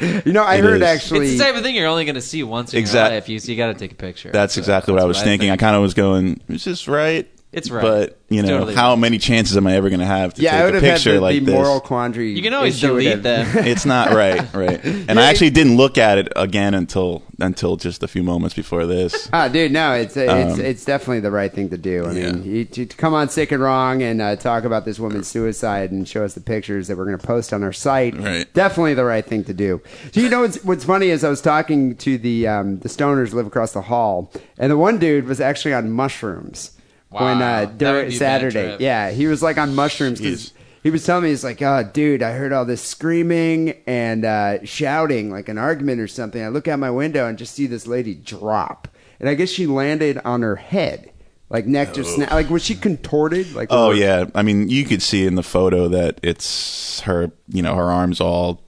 you 0.26 0.32
know, 0.32 0.42
I 0.42 0.56
It 0.56 0.64
heard 0.64 0.82
is. 0.82 0.88
actually. 0.88 1.28
It's 1.28 1.38
the 1.38 1.44
type 1.44 1.54
of 1.54 1.62
thing 1.62 1.76
you're 1.76 1.86
only 1.86 2.04
going 2.04 2.16
to 2.16 2.20
see 2.20 2.42
once 2.42 2.72
in 2.74 2.80
Exact- 2.80 3.10
your 3.12 3.20
life. 3.20 3.28
You, 3.28 3.38
you 3.52 3.56
got 3.56 3.68
to 3.68 3.74
take 3.74 3.92
a 3.92 3.94
picture. 3.94 4.30
That's 4.32 4.54
So 4.54 4.58
exactly 4.58 4.92
what 4.94 4.98
I 5.02 5.06
that's 5.06 5.18
was 5.18 5.22
thinking. 5.22 5.48
I 5.50 5.52
think. 5.52 5.60
kind 5.60 5.76
of 5.76 5.82
was 5.82 5.94
going, 5.94 6.40
"Is 6.48 6.64
this 6.64 6.88
right?" 6.88 7.28
It's 7.52 7.70
right. 7.70 7.82
But 7.82 8.18
you 8.30 8.40
It's 8.40 8.48
know, 8.48 8.58
totally 8.60 8.74
how 8.74 8.90
right. 8.92 8.98
many 8.98 9.18
chances 9.18 9.58
am 9.58 9.66
I 9.66 9.74
ever 9.76 9.90
going 9.90 10.00
to 10.00 10.06
have 10.06 10.32
to 10.34 10.42
yeah, 10.42 10.54
I 10.54 10.58
take 10.60 10.64
would 10.64 10.70
a 10.70 10.76
have 10.76 10.82
had 10.84 10.94
picture 10.94 11.12
the, 11.16 11.20
like 11.20 11.34
the 11.40 11.44
this? 11.44 11.54
moral 11.54 11.80
quandary. 11.80 12.32
You 12.32 12.40
can 12.40 12.54
always 12.54 12.76
issue 12.82 12.94
with 12.94 13.04
delete 13.04 13.18
it. 13.18 13.22
them. 13.22 13.46
It's 13.66 13.84
not 13.84 14.12
right, 14.12 14.50
right. 14.54 14.82
And 14.82 15.20
I 15.20 15.24
actually 15.28 15.50
didn't 15.50 15.76
look 15.76 15.98
at 15.98 16.16
it 16.16 16.32
again 16.34 16.72
until 16.72 17.22
until 17.40 17.76
just 17.76 18.02
a 18.02 18.08
few 18.08 18.22
moments 18.22 18.54
before 18.54 18.86
this. 18.86 19.28
Ah, 19.34 19.48
dude, 19.48 19.70
no, 19.70 19.92
it's 19.92 20.16
it's 20.16 20.54
Um, 20.58 20.60
it's 20.64 20.84
definitely 20.86 21.20
the 21.20 21.30
right 21.30 21.52
thing 21.52 21.68
to 21.68 21.76
do. 21.76 22.06
I 22.06 22.12
Yeah. 22.12 22.32
mean, 22.32 22.44
you, 22.44 22.64
to 22.64 22.86
to 22.86 22.96
come 22.96 23.12
on 23.12 23.28
sick 23.28 23.52
and 23.52 23.62
wrong 23.62 24.02
and 24.02 24.22
uh, 24.22 24.36
talk 24.36 24.64
about 24.64 24.86
this 24.86 24.98
woman's 24.98 25.28
suicide 25.28 25.90
and 25.90 26.08
show 26.08 26.24
us 26.24 26.32
the 26.32 26.40
pictures 26.40 26.88
that 26.88 26.96
we're 26.96 27.04
going 27.04 27.18
to 27.18 27.26
post 27.26 27.52
on 27.52 27.62
our 27.62 27.72
site. 27.74 28.16
Right. 28.18 28.50
Definitely 28.54 28.94
the 28.94 29.04
right 29.04 29.26
thing 29.26 29.44
to 29.44 29.52
do. 29.52 29.82
So 30.12 30.20
you 30.20 30.30
know 30.30 30.40
what's 30.40 30.64
what's 30.64 30.84
funny 30.84 31.08
is 31.10 31.22
I 31.22 31.28
was 31.28 31.42
talking 31.42 31.96
to 31.96 32.16
the 32.16 32.48
um, 32.48 32.78
the 32.78 32.88
stoners 32.88 33.34
live 33.34 33.46
across 33.46 33.72
the 33.72 33.82
hall, 33.82 34.32
and 34.56 34.72
the 34.72 34.78
one 34.78 34.96
dude 34.98 35.26
was 35.26 35.38
actually 35.40 35.74
on 35.74 35.90
mushrooms 35.90 36.70
when 37.12 37.42
uh, 37.42 37.64
during 37.76 38.04
would 38.04 38.10
be 38.10 38.16
a 38.16 38.18
bad 38.18 38.52
Saturday. 38.52 38.76
Yeah, 38.80 39.10
he 39.10 39.26
was 39.26 39.42
like 39.42 39.58
on 39.58 39.74
mushrooms 39.74 40.20
because. 40.20 40.52
He 40.82 40.90
was 40.90 41.06
telling 41.06 41.22
me, 41.22 41.28
he's 41.30 41.44
like, 41.44 41.62
oh, 41.62 41.88
dude, 41.92 42.24
I 42.24 42.32
heard 42.32 42.52
all 42.52 42.64
this 42.64 42.82
screaming 42.82 43.80
and 43.86 44.24
uh, 44.24 44.64
shouting, 44.64 45.30
like 45.30 45.48
an 45.48 45.56
argument 45.56 46.00
or 46.00 46.08
something. 46.08 46.42
I 46.42 46.48
look 46.48 46.66
out 46.66 46.80
my 46.80 46.90
window 46.90 47.28
and 47.28 47.38
just 47.38 47.54
see 47.54 47.68
this 47.68 47.86
lady 47.86 48.16
drop. 48.16 48.88
And 49.20 49.28
I 49.28 49.34
guess 49.34 49.48
she 49.48 49.68
landed 49.68 50.18
on 50.24 50.42
her 50.42 50.56
head, 50.56 51.12
like 51.48 51.66
neck 51.66 51.94
just 51.94 52.16
snap. 52.16 52.32
Like, 52.32 52.50
was 52.50 52.64
she 52.64 52.74
contorted? 52.74 53.54
Like, 53.54 53.68
Oh 53.70 53.92
yeah, 53.92 54.24
I 54.34 54.42
mean, 54.42 54.68
you 54.70 54.84
could 54.84 55.02
see 55.02 55.24
in 55.24 55.36
the 55.36 55.44
photo 55.44 55.86
that 55.86 56.18
it's 56.20 56.98
her. 57.02 57.30
You 57.48 57.62
know, 57.62 57.76
her 57.76 57.92
arms 57.92 58.20
all 58.20 58.61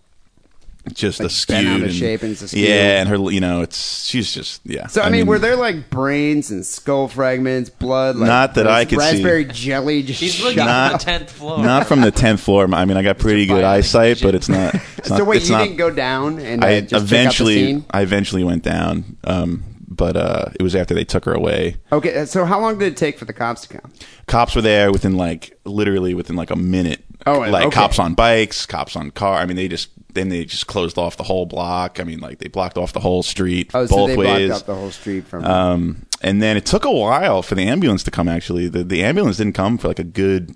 just 0.92 1.20
Like 1.20 1.28
askew. 1.28 1.54
bent 1.54 1.68
out 1.68 1.76
of 1.80 1.82
and- 1.84 1.94
shape 1.94 2.22
and 2.22 2.32
it's 2.32 2.42
askew. 2.42 2.62
Yeah, 2.62 3.00
and 3.00 3.08
her. 3.08 3.16
You 3.30 3.40
know, 3.40 3.62
it's 3.62 4.04
she's 4.04 4.32
just 4.32 4.60
yeah. 4.64 4.86
So, 4.88 5.00
I, 5.02 5.08
mean, 5.10 5.26
were 5.26 5.38
there 5.38 5.56
like 5.56 5.88
brains 5.90 6.50
and 6.50 6.64
skull 6.64 7.08
fragments, 7.08 7.70
blood? 7.70 8.16
Like, 8.16 8.26
Not 8.26 8.54
that 8.56 8.66
I 8.66 8.84
could 8.84 8.98
see. 9.00 9.06
raspberry 9.06 9.44
jelly 9.46 10.02
just 10.02 10.20
He's 10.20 10.34
shot 10.34 10.44
looking 10.44 10.58
from 10.58 10.66
Not- 10.66 10.92
the 11.00 11.04
tenth 11.04 11.30
floor. 11.30 11.58
Not 11.64 11.86
from 11.86 12.00
the 12.02 12.10
tenth 12.10 12.40
floor. 12.40 12.68
I 12.72 12.84
mean, 12.84 12.96
I 12.96 13.02
got 13.02 13.18
pretty 13.18 13.46
good 13.46 13.64
eyesight, 13.64 14.20
but 14.22 14.34
it's 14.34 14.48
not. 14.48 14.74
It's 14.98 15.10
not 15.10 15.18
So 15.18 15.24
wait, 15.24 15.36
it's 15.38 15.50
you 15.50 15.56
not, 15.56 15.64
didn't 15.64 15.76
go 15.76 15.90
down 15.90 16.38
and 16.38 16.64
uh, 16.64 16.66
I 16.66 16.80
just 16.80 16.90
check 16.90 16.96
out 16.96 17.00
the 17.00 17.14
eventually, 17.16 17.54
scene? 17.56 17.84
I 17.90 18.00
eventually 18.00 18.42
went 18.42 18.62
down, 18.62 19.18
um, 19.24 19.62
but 19.86 20.16
uh, 20.16 20.46
it 20.58 20.62
was 20.62 20.74
after 20.74 20.94
they 20.94 21.04
took 21.04 21.26
her 21.26 21.34
away. 21.34 21.76
Okay, 21.92 22.24
so 22.24 22.46
how 22.46 22.58
long 22.58 22.78
did 22.78 22.92
it 22.94 22.96
take 22.96 23.18
for 23.18 23.26
the 23.26 23.34
cops 23.34 23.66
to 23.66 23.78
come? 23.78 23.92
Cops 24.26 24.56
were 24.56 24.62
there 24.62 24.90
within 24.92 25.18
like 25.18 25.58
literally 25.66 26.14
within 26.14 26.36
like 26.36 26.50
a 26.50 26.56
minute. 26.56 27.04
Oh, 27.26 27.40
like 27.40 27.66
okay. 27.66 27.74
cops 27.74 27.98
on 27.98 28.14
bikes, 28.14 28.64
cops 28.64 28.96
on 28.96 29.10
car. 29.10 29.36
I 29.38 29.44
mean, 29.44 29.56
they 29.56 29.68
just 29.68 29.90
then 30.14 30.28
they 30.30 30.44
just 30.44 30.66
closed 30.66 30.96
off 30.98 31.16
the 31.16 31.22
whole 31.24 31.46
block. 31.46 32.00
I 32.00 32.04
mean, 32.04 32.20
like 32.20 32.38
they 32.38 32.48
blocked 32.48 32.78
off 32.78 32.92
the 32.92 33.00
whole 33.00 33.22
street 33.22 33.70
Oh, 33.74 33.86
both 33.86 33.90
so 33.90 34.06
they 34.06 34.16
ways. 34.16 34.48
blocked 34.48 34.62
up 34.62 34.66
the 34.66 34.74
whole 34.74 34.90
street 34.90 35.26
from. 35.26 35.44
Um, 35.44 36.06
and 36.22 36.40
then 36.42 36.56
it 36.56 36.64
took 36.64 36.84
a 36.84 36.90
while 36.92 37.42
for 37.42 37.54
the 37.54 37.64
ambulance 37.68 38.02
to 38.04 38.10
come. 38.10 38.28
Actually, 38.28 38.68
the 38.68 38.82
the 38.84 39.02
ambulance 39.04 39.36
didn't 39.36 39.54
come 39.54 39.76
for 39.78 39.88
like 39.88 39.98
a 39.98 40.04
good, 40.04 40.54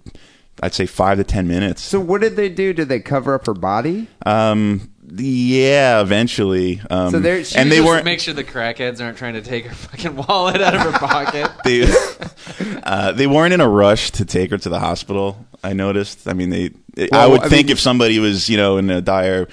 I'd 0.63 0.75
say 0.75 0.87
five 0.87 1.19
to 1.19 1.25
ten 1.25 1.47
minutes. 1.47 1.83
so 1.83 2.01
what 2.01 2.21
did 2.23 2.37
they 2.37 2.49
do? 2.49 2.73
Did 2.73 2.89
they 2.89 3.01
cover 3.01 3.35
up 3.35 3.47
her 3.47 3.55
body? 3.55 4.07
Um, 4.25 4.91
yeah, 5.11 6.01
eventually. 6.03 6.81
Um, 6.91 7.11
So 7.11 7.19
there- 7.19 7.43
she 7.43 7.57
and 7.57 7.71
they 7.73 7.77
Just 7.77 7.89
weren't. 7.89 8.05
Make 8.05 8.21
sure 8.21 8.35
the 8.35 8.45
crackheads 8.45 9.01
aren't 9.03 9.17
trying 9.19 9.35
to 9.35 9.43
take 9.43 9.65
her 9.67 9.75
fucking 9.75 10.17
wallet 10.17 10.61
out 10.61 10.75
of 10.75 10.83
her 10.83 10.93
pocket. 10.93 11.51
they, 11.65 11.87
uh, 12.83 13.13
they 13.13 13.27
weren't 13.27 13.55
in 13.55 13.61
a 13.61 13.69
rush 13.69 14.11
to 14.13 14.25
take 14.25 14.51
her 14.51 14.59
to 14.59 14.69
the 14.69 14.81
hospital. 14.81 15.47
I 15.63 15.73
noticed. 15.73 16.29
I 16.29 16.33
mean, 16.35 16.51
they. 16.51 16.71
I 17.13 17.27
would 17.27 17.41
I 17.43 17.49
think 17.49 17.67
mean- 17.67 17.73
if 17.73 17.81
somebody 17.81 18.19
was, 18.19 18.49
you 18.49 18.57
know, 18.57 18.77
in 18.77 18.91
a 18.91 19.01
dire 19.01 19.49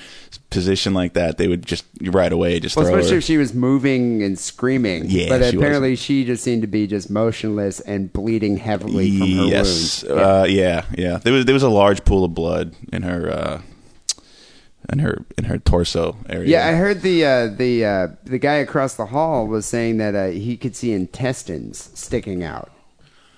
position 0.52 0.94
like 0.94 1.14
that, 1.14 1.38
they 1.38 1.48
would 1.48 1.66
just 1.66 1.84
right 2.02 2.32
away 2.32 2.60
just 2.60 2.76
Well, 2.76 2.86
throw 2.86 2.96
especially 2.96 3.12
her. 3.14 3.18
if 3.18 3.24
she 3.24 3.38
was 3.38 3.54
moving 3.54 4.24
and 4.24 4.38
screaming. 4.40 5.06
Yeah, 5.08 5.30
but 5.30 5.50
she 5.52 5.58
apparently 5.58 5.96
she 5.96 6.24
just 6.26 6.44
seemed 6.44 6.62
to 6.62 6.68
be 6.68 6.88
just 6.88 7.10
motionless 7.10 7.80
and 7.82 8.12
bleeding 8.14 8.58
heavily 8.58 9.18
from 9.18 9.28
her 9.32 9.44
yes, 9.46 10.04
wounds. 10.04 10.04
uh, 10.06 10.46
yeah, 10.48 10.86
yeah. 10.98 11.18
There 11.18 11.34
was 11.34 11.46
there 11.46 11.54
was 11.54 11.64
a 11.64 11.70
large 11.70 12.06
pool 12.06 12.24
of 12.24 12.34
blood 12.34 12.74
in 12.94 13.04
her, 13.04 13.30
uh, 13.30 13.62
in 14.92 15.00
her 15.00 15.26
in 15.38 15.46
her 15.46 15.58
torso 15.58 16.16
area. 16.30 16.48
Yeah, 16.50 16.68
I 16.68 16.74
heard 16.74 17.02
the 17.02 17.26
uh, 17.26 17.48
the 17.48 17.86
uh, 17.86 18.08
the 18.24 18.38
guy 18.40 18.56
across 18.56 18.96
the 18.96 19.08
hall 19.08 19.48
was 19.48 19.66
saying 19.66 19.98
that 19.98 20.16
uh, 20.16 20.28
he 20.28 20.56
could 20.58 20.76
see 20.76 20.94
intestines 20.94 21.90
sticking 21.96 22.44
out. 22.44 22.72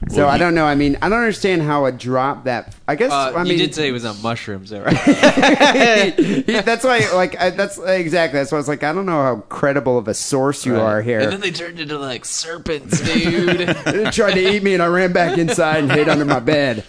So 0.10 0.18
Well, 0.18 0.30
I 0.30 0.38
don't 0.38 0.54
know. 0.54 0.66
I 0.66 0.76
mean, 0.76 0.96
I 1.02 1.10
don't 1.10 1.18
understand 1.20 1.64
how 1.64 1.86
a 1.86 1.92
drop 1.92 2.44
that. 2.44 2.76
I 2.88 2.96
guess 2.96 3.12
Uh, 3.12 3.34
I 3.36 3.44
mean 3.44 3.54
you 3.54 3.58
did 3.66 3.74
say 3.76 3.88
he 3.88 3.92
was 3.92 4.06
on 4.06 4.22
mushrooms, 4.22 4.70
though, 4.70 4.82
right? 4.84 4.96
He- 6.18 6.42
that's 6.62 6.84
why. 6.84 7.10
Like 7.14 7.36
I, 7.40 7.50
that's 7.50 7.78
exactly. 7.80 8.40
That's 8.40 8.52
why 8.52 8.58
I 8.58 8.60
was 8.60 8.68
like, 8.68 8.84
I 8.84 8.94
don't 8.94 9.06
know 9.08 9.22
how 9.24 9.36
credible 9.50 9.98
of 9.98 10.08
a 10.08 10.14
source 10.14 10.66
you 10.66 10.80
are 10.80 11.02
here. 11.02 11.20
And 11.20 11.32
then 11.32 11.42
they 11.42 11.52
turned 11.52 11.80
into 11.80 11.98
like 11.98 12.26
serpents, 12.26 13.02
dude. 13.02 13.76
They 13.86 14.12
tried 14.12 14.34
to 14.36 14.56
eat 14.56 14.62
me, 14.64 14.74
and 14.76 14.84
I 14.84 14.88
ran 14.88 15.14
back 15.14 15.38
inside 15.38 15.78
and 15.84 15.92
hid 15.92 16.08
under 16.10 16.26
my 16.26 16.40
bed. 16.40 16.84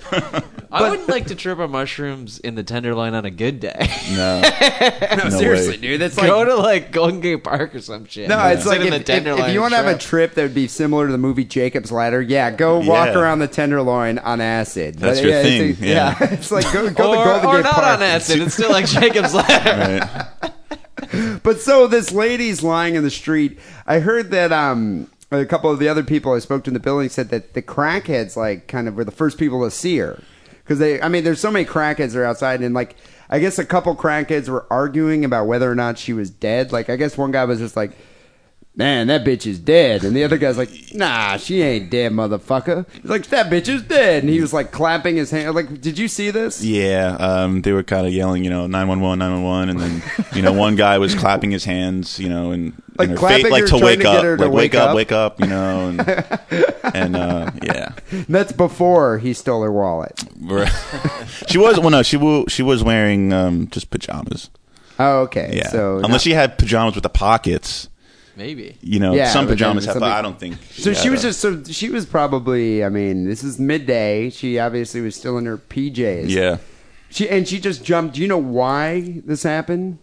I 0.71 0.91
wouldn't 0.91 1.09
like 1.09 1.27
to 1.29 1.35
trip 1.35 1.59
on 1.59 1.71
mushrooms 1.71 2.39
in 2.41 2.55
the 2.55 2.63
Tenderloin 2.63 3.15
on 3.15 3.25
a 3.25 3.31
good 3.31 3.59
day. 3.61 3.89
no, 4.13 4.41
No, 5.17 5.25
No 5.25 5.31
seriously, 5.31 5.71
way. 5.73 5.77
dude. 5.79 6.01
That's 6.01 6.17
like 6.19 6.27
Go 6.27 6.45
to 6.45 6.55
like 6.57 6.93
Golden 6.93 7.21
Gate 7.21 7.43
Park 7.43 7.75
or 7.75 7.81
some 7.81 8.05
shit. 8.05 8.29
No, 8.29 8.39
it's 8.49 8.65
Sit 8.65 8.69
like 8.69 8.81
in 8.83 8.89
if, 8.89 8.91
the 8.91 8.97
if, 8.97 9.01
if 9.01 9.07
Tenderloin 9.07 9.53
you 9.55 9.61
want 9.63 9.73
to 9.73 9.79
have 9.79 9.87
a 9.87 9.93
trip. 9.93 10.01
trip 10.01 10.35
that 10.35 10.43
would 10.43 10.55
be 10.55 10.69
similar 10.69 11.07
to 11.07 11.13
the 11.13 11.17
movie 11.19 11.45
Jacob's 11.45 11.91
Ladder, 11.91 12.21
yeah, 12.21 12.51
go 12.51 12.79
walk 12.81 13.09
Yeah. 13.09 13.19
around 13.19 13.39
the 13.39 13.49
Tenderloin 13.49 14.19
on 14.19 14.41
acid. 14.43 14.97
That's 14.97 15.21
But, 15.21 15.25
your 15.27 15.33
yeah, 15.35 15.43
it's 15.47 15.79
thing, 15.79 15.89
a- 15.89 15.91
yeah. 15.91 16.17
it's 16.33 16.51
like 16.51 16.65
go, 16.73 16.91
go 16.91 17.13
or, 17.13 17.25
to 17.25 17.25
Golden 17.41 17.47
or 17.51 17.57
Gate 17.57 17.65
not 17.65 17.75
Park. 17.75 17.87
on 17.99 18.03
acid. 18.03 18.41
It's 18.43 18.55
still 18.55 18.71
like 18.71 18.87
Jacob's 18.89 19.35
Ladder. 19.35 20.07
right. 20.43 20.53
But 21.43 21.61
so 21.61 21.87
this 21.87 22.13
lady's 22.13 22.63
lying 22.63 22.95
in 22.95 23.03
the 23.03 23.11
street. 23.11 23.59
I 23.87 24.01
heard 24.01 24.31
that 24.33 24.53
um 24.53 25.11
a 25.31 25.45
couple 25.47 25.71
of 25.71 25.79
the 25.79 25.89
other 25.89 26.03
people 26.03 26.33
I 26.35 26.39
spoke 26.41 26.65
to 26.65 26.71
in 26.71 26.75
the 26.75 26.81
building 26.81 27.09
said 27.09 27.29
that 27.31 27.55
the 27.55 27.63
crackheads 27.63 28.37
like 28.37 28.67
kind 28.67 28.89
of 28.89 28.97
were 28.97 29.05
the 29.05 29.11
first 29.13 29.39
people 29.39 29.63
to 29.65 29.71
see 29.71 29.99
her 29.99 30.23
because 30.69 30.79
they. 30.79 31.01
I 31.01 31.09
mean, 31.09 31.25
there's 31.25 31.41
so 31.41 31.51
many 31.51 31.65
crackheads 31.65 32.13
that 32.13 32.17
are 32.17 32.25
outside, 32.27 32.61
and 32.61 32.75
like 32.75 32.95
I 33.31 33.39
guess 33.39 33.59
a 33.59 33.65
couple 33.65 33.97
crackheads 33.97 34.51
were 34.51 34.67
arguing 34.71 35.25
about 35.25 35.47
whether 35.47 35.71
or 35.71 35.75
not 35.75 35.97
she 35.97 36.13
was 36.13 36.29
dead. 36.29 36.73
Like 36.73 36.91
I 36.91 36.97
guess 36.97 37.17
one 37.17 37.33
guy 37.33 37.45
was 37.45 37.59
just 37.59 37.75
like. 37.75 37.93
Man, 38.79 39.09
that 39.09 39.25
bitch 39.25 39.45
is 39.45 39.59
dead. 39.59 40.05
And 40.05 40.15
the 40.15 40.23
other 40.23 40.39
guy's 40.39 40.57
like, 40.57 40.71
nah, 40.95 41.37
she 41.37 41.63
ain't 41.63 41.91
dead, 41.91 42.13
motherfucker. 42.13 42.87
He's 42.93 43.05
like, 43.11 43.27
that 43.27 43.51
bitch 43.51 43.69
is 43.69 43.83
dead. 43.83 44.23
And 44.23 44.31
he 44.33 44.41
was 44.41 44.53
like 44.53 44.71
clapping 44.71 45.17
his 45.17 45.33
hand. 45.33 45.53
Like, 45.57 45.81
did 45.81 45.99
you 45.99 46.07
see 46.07 46.31
this? 46.31 46.63
Yeah, 46.63 47.17
um, 47.19 47.63
they 47.63 47.73
were 47.73 47.83
kind 47.83 48.07
of 48.07 48.13
yelling, 48.13 48.45
you 48.45 48.51
know, 48.51 48.69
nine 48.69 48.87
one 48.87 49.01
one, 49.01 49.19
nine 49.19 49.33
one 49.33 49.43
one, 49.43 49.69
and 49.69 49.81
then 49.81 50.03
you 50.33 50.43
know 50.43 50.53
one 50.53 50.77
guy 50.77 50.97
was 50.99 51.17
clapping 51.17 51.51
his 51.51 51.65
hands, 51.65 52.21
you 52.21 52.29
know, 52.29 52.53
and 52.53 52.73
Like 52.97 53.17
clapping 53.17 53.51
like 53.51 53.67
to 53.67 53.79
wake 53.79 54.01
to 54.03 54.11
up, 54.11 54.23
to 54.39 54.45
like 54.45 54.53
wake 54.53 54.75
up, 54.77 54.91
up? 54.91 54.95
wake 54.97 55.11
up, 55.11 55.41
you 55.41 55.47
know, 55.49 55.89
and, 55.89 56.01
and 56.95 57.17
uh, 57.17 57.51
yeah, 57.63 57.95
That's 58.29 58.53
before 58.53 59.19
he 59.19 59.33
stole 59.35 59.63
her 59.63 59.73
wallet. 59.73 60.23
she 61.49 61.59
was 61.59 61.81
well, 61.81 61.91
no, 61.91 62.05
she 62.05 62.17
wa- 62.17 62.45
she 62.49 62.63
was 62.63 62.85
wearing 62.85 63.33
um, 63.33 63.67
just 63.71 63.91
pajamas. 63.91 64.51
Oh, 65.01 65.23
okay. 65.23 65.51
Yeah, 65.55 65.69
So 65.69 65.97
unless 65.97 66.11
not- 66.11 66.21
she 66.23 66.31
had 66.33 66.59
pajamas 66.59 66.95
with 66.95 67.03
the 67.03 67.09
pockets, 67.09 67.89
Maybe. 68.39 68.77
you 68.81 69.01
know, 69.01 69.13
Yeah, 69.15 69.31
some 69.33 69.45
but 69.45 69.49
then 69.51 69.57
pajamas 69.57 69.85
have. 69.85 69.95
something- 69.95 70.09
But 70.09 70.17
I 70.17 70.23
don't 70.23 70.39
think. 70.39 70.57
So 70.71 70.95
she 70.95 71.11
was 71.11 71.21
just 71.23 71.41
so 71.41 71.63
she 71.65 71.91
was 71.91 72.07
probably. 72.07 72.85
I 72.85 72.89
mean, 72.89 73.25
this 73.29 73.43
is 73.45 73.59
midday. 73.59 74.31
She 74.31 74.59
obviously 74.59 75.01
was 75.01 75.17
still 75.17 75.37
in 75.39 75.45
her 75.47 75.59
PJs. 75.59 76.29
Yeah. 76.31 76.59
She 77.11 77.29
and 77.29 77.47
she 77.49 77.59
just 77.61 77.85
jumped. 77.85 78.15
Do 78.15 78.23
you 78.23 78.29
know 78.29 78.39
why 78.39 79.21
this 79.27 79.43
happened? 79.43 79.99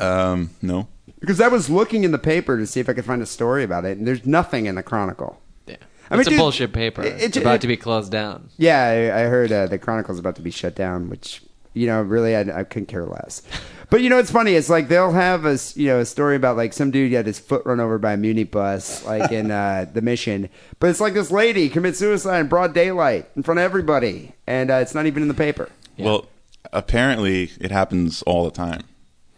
Um. 0.00 0.50
No. 0.60 0.88
Because 1.20 1.40
I 1.40 1.48
was 1.48 1.68
looking 1.70 2.04
in 2.04 2.10
the 2.12 2.18
paper 2.18 2.58
to 2.58 2.66
see 2.66 2.80
if 2.80 2.88
I 2.88 2.92
could 2.92 3.04
find 3.04 3.22
a 3.22 3.26
story 3.26 3.64
about 3.64 3.84
it, 3.84 3.98
and 3.98 4.06
there's 4.06 4.24
nothing 4.26 4.66
in 4.66 4.74
the 4.76 4.82
Chronicle. 4.82 5.40
Yeah. 5.66 5.76
I 6.10 6.14
mean, 6.14 6.20
it's 6.20 6.28
a 6.28 6.30
dude, 6.30 6.38
bullshit 6.38 6.72
paper. 6.72 7.02
it- 7.02 7.20
it's 7.20 7.36
it- 7.36 7.40
about 7.40 7.56
it- 7.56 7.60
to 7.62 7.66
be 7.66 7.76
closed 7.76 8.10
down. 8.12 8.50
Yeah, 8.56 8.82
I, 9.14 9.22
I 9.22 9.24
heard 9.24 9.50
uh, 9.52 9.66
the 9.66 9.78
Chronicle's 9.78 10.18
about 10.18 10.36
to 10.36 10.42
be 10.42 10.50
shut 10.50 10.74
down, 10.74 11.08
which 11.10 11.42
you 11.74 11.86
know, 11.86 12.02
really, 12.02 12.34
I, 12.34 12.60
I 12.60 12.64
couldn't 12.64 12.86
care 12.86 13.04
less. 13.04 13.42
But 13.90 14.02
you 14.02 14.10
know, 14.10 14.18
it's 14.18 14.30
funny. 14.30 14.52
It's 14.54 14.68
like 14.68 14.88
they'll 14.88 15.12
have 15.12 15.46
a 15.46 15.52
s- 15.52 15.76
you 15.76 15.86
know 15.86 16.00
a 16.00 16.04
story 16.04 16.36
about 16.36 16.56
like 16.56 16.72
some 16.72 16.90
dude 16.90 17.10
got 17.12 17.24
his 17.26 17.38
foot 17.38 17.62
run 17.64 17.80
over 17.80 17.98
by 17.98 18.12
a 18.12 18.16
muni 18.16 18.44
bus, 18.44 19.04
like 19.06 19.32
in 19.32 19.50
uh, 19.50 19.86
the 19.94 20.02
mission. 20.02 20.48
But 20.78 20.90
it's 20.90 21.00
like 21.00 21.14
this 21.14 21.30
lady 21.30 21.68
commits 21.68 21.98
suicide 21.98 22.40
in 22.40 22.48
broad 22.48 22.74
daylight 22.74 23.30
in 23.34 23.42
front 23.42 23.58
of 23.60 23.64
everybody, 23.64 24.32
and 24.46 24.70
uh, 24.70 24.74
it's 24.74 24.94
not 24.94 25.06
even 25.06 25.22
in 25.22 25.28
the 25.28 25.34
paper. 25.34 25.70
Well, 25.98 26.26
apparently 26.72 27.50
it 27.60 27.70
happens 27.70 28.22
all 28.22 28.44
the 28.44 28.50
time. 28.50 28.82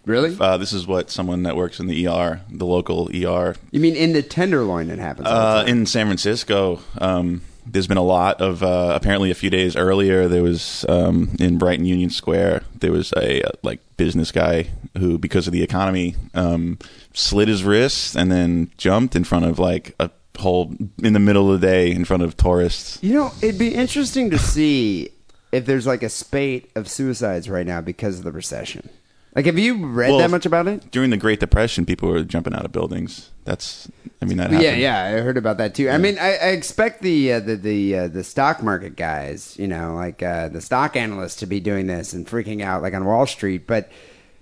Really? 0.05 0.37
Uh, 0.41 0.57
this 0.57 0.73
is 0.73 0.87
what 0.87 1.11
someone 1.11 1.43
that 1.45 1.57
works 1.57 1.79
in 1.79 1.87
the 1.87 2.07
ER, 2.09 2.41
the 2.51 2.67
local 2.67 3.09
ER, 3.15 3.55
you 3.71 3.81
mean 3.81 3.95
in 3.95 4.13
the 4.15 4.23
Tenderloin? 4.23 4.91
It 4.91 4.99
happens. 4.99 5.29
all 5.29 5.35
the 5.35 5.41
uh, 5.41 5.63
time. 5.63 5.69
in 5.69 5.87
San 5.87 6.07
Francisco. 6.07 6.81
Um, 6.99 7.43
there's 7.67 7.87
been 7.87 7.97
a 7.97 8.03
lot 8.03 8.41
of. 8.41 8.63
Uh, 8.63 8.93
apparently, 8.95 9.31
a 9.31 9.35
few 9.35 9.51
days 9.51 9.77
earlier, 9.77 10.29
there 10.29 10.43
was 10.43 10.85
um, 10.89 11.37
in 11.39 11.59
Brighton 11.59 11.85
Union 11.85 12.11
Square. 12.11 12.63
There 12.79 12.93
was 12.93 13.13
a 13.17 13.43
like 13.63 13.81
business 13.97 14.33
guy 14.33 14.71
who, 14.99 15.19
because 15.19 15.47
of 15.47 15.53
the 15.53 15.63
economy, 15.63 16.17
um, 16.35 16.79
slit 17.13 17.49
his 17.49 17.65
wrist 17.65 18.17
and 18.17 18.31
then 18.31 18.71
jumped 18.77 19.15
in 19.15 19.25
front 19.25 19.45
of 19.45 19.59
like 19.59 19.95
a 20.01 20.11
whole 20.39 20.75
in 21.03 21.13
the 21.13 21.21
middle 21.21 21.53
of 21.53 21.61
the 21.61 21.67
day 21.67 21.91
in 21.91 22.05
front 22.05 22.23
of 22.23 22.37
tourists. 22.37 22.99
You 23.03 23.15
know, 23.15 23.33
it'd 23.43 23.59
be 23.59 23.75
interesting 23.75 24.31
to 24.31 24.39
see 24.39 25.11
if 25.53 25.67
there's 25.67 25.87
like 25.87 26.03
a 26.03 26.09
spate 26.09 26.71
of 26.75 26.89
suicides 26.89 27.49
right 27.49 27.67
now 27.67 27.81
because 27.81 28.19
of 28.19 28.25
the 28.25 28.33
recession. 28.33 28.89
Like, 29.35 29.47
have 29.47 29.59
you 29.59 29.87
read 29.87 30.11
Well, 30.11 30.19
that 30.19 30.31
much 30.31 30.45
about 30.45 30.67
it? 30.67 30.91
During 30.91 31.11
the 31.11 31.17
Great 31.17 31.39
Depression, 31.39 31.87
people 31.87 32.09
were 32.09 32.25
jumping 32.25 32.53
out 32.53 32.65
of 32.65 32.73
buildings. 32.73 33.31
That's, 33.45 33.89
I 34.21 34.25
mean, 34.25 34.39
that 34.39 34.51
happened. 34.51 34.63
Yeah, 34.63 34.75
yeah, 34.75 35.17
I 35.17 35.21
heard 35.21 35.37
about 35.37 35.59
that 35.59 35.75
too. 35.75 35.89
I 35.89 35.99
mean, 35.99 36.19
I, 36.19 36.33
I 36.33 36.49
expect 36.49 37.03
the 37.03 37.35
uh, 37.35 37.41
the 37.41 37.57
the 37.57 37.97
uh, 37.97 38.09
the 38.09 38.25
stock 38.25 38.61
market 38.63 38.97
guys, 38.97 39.57
you 39.57 39.69
know, 39.69 39.95
like 39.95 40.21
uh, 40.23 40.49
the 40.49 40.61
stock 40.61 40.97
analysts, 40.97 41.37
to 41.37 41.47
be 41.47 41.61
doing 41.61 41.87
this 41.87 42.13
and 42.13 42.27
freaking 42.27 42.61
out, 42.61 42.83
like 42.83 42.93
on 42.93 43.05
Wall 43.05 43.25
Street. 43.27 43.69
But 43.69 43.91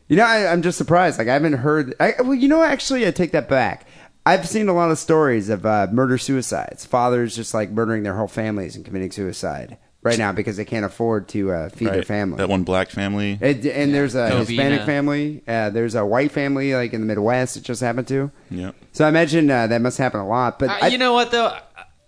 you 0.09 0.17
know, 0.17 0.25
I, 0.25 0.51
I'm 0.51 0.63
just 0.63 0.79
surprised. 0.79 1.19
Like, 1.19 1.29
I 1.29 1.35
haven't 1.35 1.55
heard. 1.55 1.95
I, 2.01 2.15
well, 2.21 2.35
you 2.35 2.49
know, 2.49 2.63
actually, 2.63 3.07
I 3.07 3.11
take 3.11 3.33
that 3.33 3.49
back. 3.49 3.87
I've 4.25 4.49
seen 4.49 4.69
a 4.69 4.75
lot 4.75 4.91
of 4.91 4.99
stories 4.99 5.51
of 5.51 5.67
uh, 5.67 5.89
murder 5.93 6.17
suicides, 6.17 6.87
fathers 6.87 7.37
just 7.37 7.53
like 7.53 7.71
murdering 7.71 8.05
their 8.05 8.17
whole 8.17 8.29
families 8.29 8.75
and 8.75 8.85
committing 8.85 9.11
suicide 9.11 9.77
right 10.09 10.19
now 10.19 10.33
because 10.33 10.57
they 10.57 10.65
can't 10.65 10.85
afford 10.85 11.29
to 11.29 11.53
uh, 11.53 11.69
feed 11.69 11.89
their 11.89 11.97
Right. 11.99 12.07
family. 12.07 12.37
That 12.39 12.49
one 12.49 12.65
black 12.65 12.91
family. 12.91 13.39
And, 13.41 13.65
and 13.67 13.95
there's 13.95 14.15
a 14.15 14.31
Covina. 14.31 14.39
Hispanic 14.47 14.83
family. 14.83 15.43
Uh, 15.47 15.71
there's 15.71 15.95
a 15.95 16.05
white 16.05 16.33
family, 16.33 16.75
like 16.75 16.93
in 16.93 17.01
the 17.01 17.07
Midwest, 17.07 17.57
it 17.57 17.63
just 17.63 17.81
happened 17.81 18.09
to. 18.09 18.31
Yep. 18.51 18.75
So 18.93 19.05
I 19.05 19.09
imagine 19.09 19.51
uh, 19.51 19.67
that 19.69 19.81
must 19.81 19.99
happen 19.99 20.21
a 20.21 20.27
lot. 20.27 20.59
But 20.59 20.71
Uh, 20.71 20.79
I, 20.83 20.87
you 20.89 20.99
know 20.99 21.13
what 21.13 21.31
though? 21.31 21.57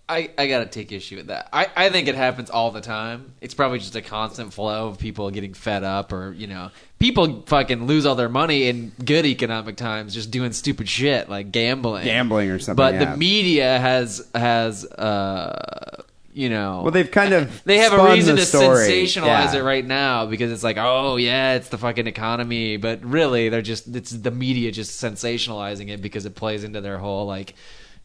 I, 0.09 0.29
I 0.37 0.47
gotta 0.47 0.65
take 0.65 0.91
issue 0.91 1.15
with 1.15 1.27
that. 1.27 1.47
I, 1.53 1.67
I 1.73 1.89
think 1.89 2.09
it 2.09 2.15
happens 2.15 2.49
all 2.49 2.71
the 2.71 2.81
time. 2.81 3.31
It's 3.39 3.53
probably 3.53 3.79
just 3.79 3.95
a 3.95 4.01
constant 4.01 4.51
flow 4.51 4.89
of 4.89 4.97
people 4.99 5.31
getting 5.31 5.53
fed 5.53 5.85
up 5.85 6.11
or, 6.11 6.33
you 6.33 6.47
know, 6.47 6.69
people 6.99 7.43
fucking 7.47 7.85
lose 7.87 8.05
all 8.05 8.15
their 8.15 8.27
money 8.27 8.67
in 8.67 8.91
good 9.05 9.25
economic 9.25 9.77
times 9.77 10.13
just 10.13 10.29
doing 10.29 10.51
stupid 10.51 10.89
shit 10.89 11.29
like 11.29 11.53
gambling. 11.53 12.03
Gambling 12.03 12.49
or 12.51 12.59
something, 12.59 12.75
But 12.75 12.95
yeah. 12.95 13.05
the 13.11 13.17
media 13.17 13.79
has 13.79 14.27
has 14.35 14.83
uh 14.85 16.03
you 16.33 16.49
know 16.49 16.81
well, 16.83 16.91
they've 16.91 17.09
kind 17.11 17.33
of 17.33 17.63
they 17.65 17.77
have 17.79 17.93
a 17.93 18.11
reason 18.11 18.35
to 18.35 18.45
story. 18.45 18.87
sensationalize 18.87 19.53
Yeah. 19.53 19.59
it 19.59 19.63
right 19.63 19.85
now 19.85 20.25
because 20.25 20.51
it's 20.51 20.63
like, 20.63 20.77
oh 20.79 21.15
yeah, 21.17 21.53
it's 21.55 21.69
the 21.69 21.77
fucking 21.77 22.07
economy, 22.07 22.77
but 22.77 23.03
really 23.03 23.49
they're 23.49 23.61
just 23.61 23.93
it's 23.95 24.11
the 24.11 24.31
media 24.31 24.71
just 24.71 25.01
sensationalizing 25.03 25.89
it 25.89 26.01
because 26.01 26.25
it 26.25 26.35
plays 26.35 26.63
into 26.63 26.81
their 26.81 26.97
whole 26.97 27.25
like, 27.25 27.55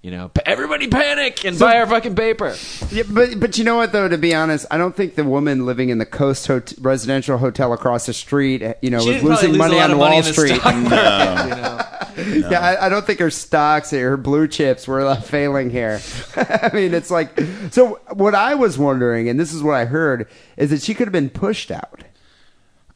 you 0.02 0.10
know, 0.10 0.30
everybody 0.44 0.86
panic 0.88 1.44
and 1.44 1.58
buy 1.58 1.78
our 1.78 1.86
fucking 1.86 2.14
paper. 2.14 2.54
Yeah, 2.90 3.04
but 3.08 3.40
but 3.40 3.58
you 3.58 3.64
know 3.64 3.76
what 3.76 3.92
though? 3.92 4.08
To 4.08 4.18
be 4.18 4.34
honest, 4.34 4.66
I 4.70 4.76
don't 4.78 4.94
think 4.94 5.14
the 5.16 5.24
woman 5.24 5.66
living 5.66 5.88
in 5.88 5.98
the 5.98 6.06
Coast 6.06 6.46
hot- 6.46 6.74
residential 6.80 7.38
hotel 7.38 7.72
across 7.72 8.06
the 8.06 8.12
street, 8.12 8.62
you 8.82 8.90
know, 8.90 9.00
She 9.00 9.14
was 9.14 9.22
losing 9.22 9.56
money 9.56 9.80
on 9.80 9.96
Wall 9.98 10.08
money 10.08 10.18
in 10.18 10.24
the 10.24 10.32
Street. 10.32 10.56
stock 10.60 10.74
market, 10.76 11.48
you 11.56 11.62
know? 11.62 11.80
Yeah, 12.50 12.60
I, 12.60 12.86
I 12.86 12.88
don't 12.88 13.06
think 13.06 13.20
her 13.20 13.30
stocks, 13.30 13.92
or 13.92 14.10
her 14.10 14.16
blue 14.16 14.48
chips, 14.48 14.86
were 14.88 15.00
uh, 15.06 15.20
failing 15.20 15.70
here. 15.70 16.00
I 16.36 16.70
mean, 16.72 16.94
it's 16.94 17.10
like 17.10 17.38
so. 17.70 18.00
What 18.12 18.34
I 18.34 18.54
was 18.54 18.78
wondering, 18.78 19.28
and 19.28 19.38
this 19.38 19.52
is 19.52 19.62
what 19.62 19.74
I 19.74 19.84
heard, 19.84 20.28
is 20.56 20.70
that 20.70 20.82
she 20.82 20.94
could 20.94 21.06
have 21.08 21.12
been 21.12 21.30
pushed 21.30 21.70
out, 21.70 22.04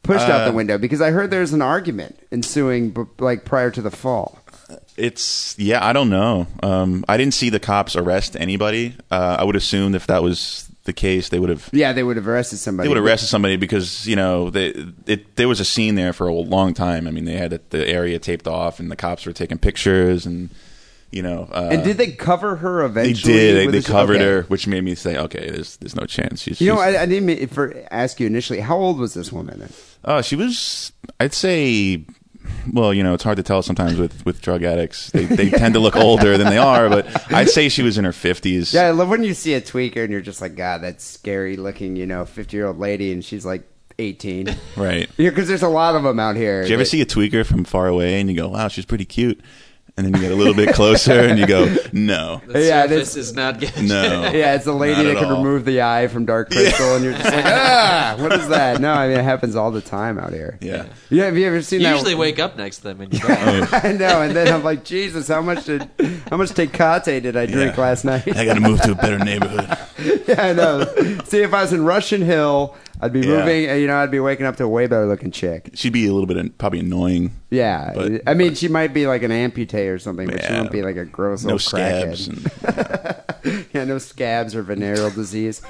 pushed 0.03 0.29
out 0.29 0.45
the 0.45 0.51
Uh, 0.53 0.55
window, 0.55 0.79
because 0.79 1.01
I 1.01 1.11
heard 1.11 1.31
there's 1.31 1.53
an 1.53 1.63
argument 1.63 2.19
ensuing, 2.33 2.91
b- 2.91 3.03
like 3.19 3.45
prior 3.45 3.71
to 3.71 3.83
the 3.83 3.91
fall. 3.91 4.39
It's 4.97 5.55
yeah, 5.59 5.85
I 5.85 5.93
don't 5.93 6.11
know. 6.11 6.47
Um, 6.63 7.05
I 7.09 7.17
didn't 7.17 7.35
see 7.35 7.51
the 7.51 7.61
cops 7.61 7.97
arrest 7.97 8.37
anybody. 8.39 8.95
Uh, 9.11 9.37
I 9.39 9.45
would 9.45 9.57
assume 9.57 9.95
if 9.95 10.07
that 10.07 10.23
was 10.23 10.70
the 10.85 10.93
case, 10.93 11.29
they 11.29 11.39
would 11.39 11.51
have 11.51 11.69
Yeah, 11.73 11.93
they 11.93 12.03
would 12.03 12.17
have 12.17 12.27
arrested 12.27 12.57
somebody. 12.59 12.87
they 12.87 12.89
would 12.89 12.97
have 12.97 13.05
arrested 13.05 13.29
somebody 13.29 13.57
because 13.57 14.07
you 14.07 14.17
know 14.17 14.51
they, 14.51 14.69
it, 15.07 15.37
there 15.37 15.49
was 15.49 15.61
a 15.61 15.65
scene 15.65 15.95
there 15.95 16.13
for 16.13 16.27
a 16.29 16.33
long 16.35 16.75
time. 16.75 17.07
I 17.07 17.11
mean, 17.11 17.25
they 17.27 17.37
had 17.37 17.61
the 17.71 17.87
area 17.89 18.19
taped 18.19 18.47
off, 18.49 18.81
and 18.81 18.91
the 18.91 18.97
cops 18.97 19.27
were 19.27 19.33
taking 19.33 19.59
pictures, 19.59 20.25
and 20.27 20.49
you 21.11 21.23
know. 21.23 21.49
Uh, 21.53 21.69
And 21.73 21.85
did 21.85 21.99
they 21.99 22.13
cover 22.13 22.57
her 22.57 22.81
They 22.89 23.03
eventually? 23.11 23.33
did. 23.35 23.57
They, 23.69 23.79
they 23.79 23.83
covered 23.83 24.17
okay. 24.17 24.25
her, 24.25 24.43
which 24.45 24.67
made 24.67 24.83
me 24.85 24.95
say, 24.95 25.17
okay, 25.19 25.51
there's 25.51 25.77
there's 25.79 25.97
no 25.97 26.07
chance. 26.07 26.41
She's, 26.43 26.61
You 26.61 26.73
know, 26.75 26.81
I, 26.81 27.03
I 27.03 27.07
didn't 27.07 27.27
mean 27.27 27.47
for 27.49 27.75
ask 27.91 28.19
you 28.21 28.27
initially. 28.27 28.61
How 28.61 28.77
old 28.77 28.99
was 28.99 29.13
this 29.15 29.33
woman? 29.33 29.59
Then? 29.61 29.73
Oh, 30.05 30.23
she 30.23 30.37
was. 30.37 30.93
I'd 31.19 31.35
say. 31.35 32.05
Well, 32.73 32.93
you 32.93 33.03
know, 33.03 33.15
it's 33.15 33.25
hard 33.25 33.37
to 33.37 33.43
tell 33.43 33.63
sometimes 33.63 33.99
with, 33.99 34.25
with 34.25 34.41
drug 34.43 34.63
addicts. 34.63 35.11
They, 35.11 35.25
they 35.25 35.51
tend 35.51 35.75
to 35.75 35.81
look 35.81 35.97
older 35.97 36.37
than 36.37 36.49
they 36.49 36.59
are, 36.59 36.89
but 36.89 37.33
I'd 37.33 37.49
say 37.49 37.69
she 37.69 37.83
was 37.83 37.99
in 37.99 38.05
her 38.05 38.13
fifties. 38.13 38.73
Yeah, 38.75 38.83
I 38.83 38.91
love 38.91 39.09
when 39.09 39.23
you 39.25 39.35
see 39.35 39.55
a 39.55 39.61
tweaker 39.61 40.03
and 40.03 40.11
you're 40.13 40.21
just 40.21 40.41
like, 40.41 40.55
God, 40.57 40.83
that's 40.83 41.05
scary 41.05 41.57
looking, 41.57 41.97
you 41.97 42.07
know, 42.07 42.25
50 42.25 42.57
year 42.57 42.67
old 42.67 42.79
lady, 42.79 43.13
and 43.13 43.25
she's 43.25 43.45
like 43.47 43.67
18. 43.99 44.57
Right. 44.77 45.11
Because 45.17 45.49
there's 45.49 45.63
a 45.63 45.69
lot 45.69 45.95
of 45.95 46.03
them 46.03 46.19
out 46.19 46.37
here. 46.37 46.63
Do 46.63 46.69
you 46.69 46.75
ever 46.75 46.83
that- 46.85 46.89
see 46.89 47.01
a 47.01 47.07
tweaker 47.07 47.45
from 47.45 47.65
far 47.65 47.87
away 47.87 48.21
and 48.21 48.31
you 48.31 48.37
go, 48.37 48.49
"Wow, 48.49 48.69
she's 48.69 48.87
pretty 48.87 49.05
cute," 49.05 49.41
and 49.97 50.07
then 50.07 50.15
you 50.15 50.21
get 50.21 50.33
a 50.33 50.37
little 50.37 50.55
bit 50.55 50.75
closer 50.75 51.21
and 51.21 51.39
you 51.39 51.47
go, 51.47 51.75
"No, 51.93 52.41
The 52.47 52.65
Yeah, 52.67 52.87
this- 52.87 53.17
is 53.17 53.35
not 53.35 53.59
good. 53.61 53.73
no." 53.83 54.31
Yeah, 54.41 54.55
it's 54.55 54.67
a 54.67 54.73
lady 54.73 55.03
that 55.05 55.17
can 55.17 55.27
all. 55.33 55.39
remove 55.43 55.65
the 55.65 55.83
eye 55.83 56.07
from 56.09 56.25
Dark 56.27 56.51
Crystal, 56.51 56.95
and 56.97 57.05
you're 57.05 57.13
just 57.15 57.25
like, 57.25 57.45
ah, 57.47 58.17
what 58.19 58.33
is 58.33 58.49
that? 58.49 58.81
No, 58.81 58.93
I 58.93 59.09
mean, 59.09 59.19
it 59.19 59.25
happens 59.25 59.57
all 59.57 59.71
the 59.71 59.81
time 59.81 60.19
out 60.19 60.33
here. 60.33 60.59
Yeah. 60.61 60.87
Yeah, 61.11 61.25
have 61.27 61.37
you 61.37 61.47
ever 61.47 61.61
seen 61.63 61.81
You 61.81 61.87
that? 61.89 61.95
usually 61.95 62.15
wake 62.15 62.39
up 62.39 62.57
next 62.57 62.79
to 62.79 62.83
them 62.85 63.01
and 63.01 63.13
you 63.13 63.21
go, 63.21 63.29
I 63.29 63.93
know, 63.99 64.23
and 64.23 64.35
then 64.35 64.53
I'm 64.53 64.63
like, 64.63 64.85
Jesus, 64.85 65.29
how 65.29 65.43
much 65.43 65.65
did, 65.65 65.83
how 66.31 66.37
much 66.37 66.51
Tecate 66.51 67.23
did 67.23 67.37
I 67.37 67.47
drink 67.47 67.77
Yeah. 67.77 67.83
last 67.83 68.05
night? 68.05 68.37
I 68.37 68.45
got 68.45 68.55
to 68.55 68.61
move 68.61 68.81
to 68.83 68.93
a 68.93 68.95
better 68.95 69.19
neighborhood. 69.19 69.77
yeah, 70.29 70.43
I 70.43 70.53
know. 70.53 70.85
See, 71.25 71.43
if 71.43 71.53
I 71.53 71.63
was 71.63 71.73
in 71.73 71.85
Russian 71.85 72.23
Hill, 72.23 72.77
I'd 73.03 73.13
be 73.13 73.21
Yeah. 73.21 73.39
moving, 73.45 73.81
you 73.81 73.87
know, 73.87 73.97
I'd 73.97 74.11
be 74.11 74.21
waking 74.21 74.47
up 74.47 74.57
to 74.57 74.65
a 74.65 74.69
way 74.69 74.87
better 74.87 75.07
looking 75.07 75.31
chick. 75.31 75.71
She'd 75.75 75.93
be 75.93 76.07
a 76.07 76.13
little 76.13 76.27
bit 76.27 76.59
probably 76.59 76.81
annoying. 76.81 77.33
Yeah, 77.51 77.93
But- 77.95 78.23
I 78.27 78.35
mean, 78.35 78.55
she 78.55 78.69
might 78.69 78.93
be 78.95 79.07
like 79.07 79.23
an 79.23 79.31
amputee 79.31 79.93
or 79.93 79.99
something, 79.99 80.29
but 80.29 80.43
she 80.43 80.49
Yeah. 80.49 80.59
won't 80.61 80.71
be 80.73 80.83
like 80.83 80.97
a 80.97 81.05
gross 81.05 81.45
No 81.45 81.53
old 81.53 81.63
scabs. 81.63 82.29
And, 82.29 82.51
yeah, 83.73 83.85
no 83.85 83.99
scabs 83.99 84.55
or 84.55 84.63
venereal 84.63 85.11
disease. 85.11 85.63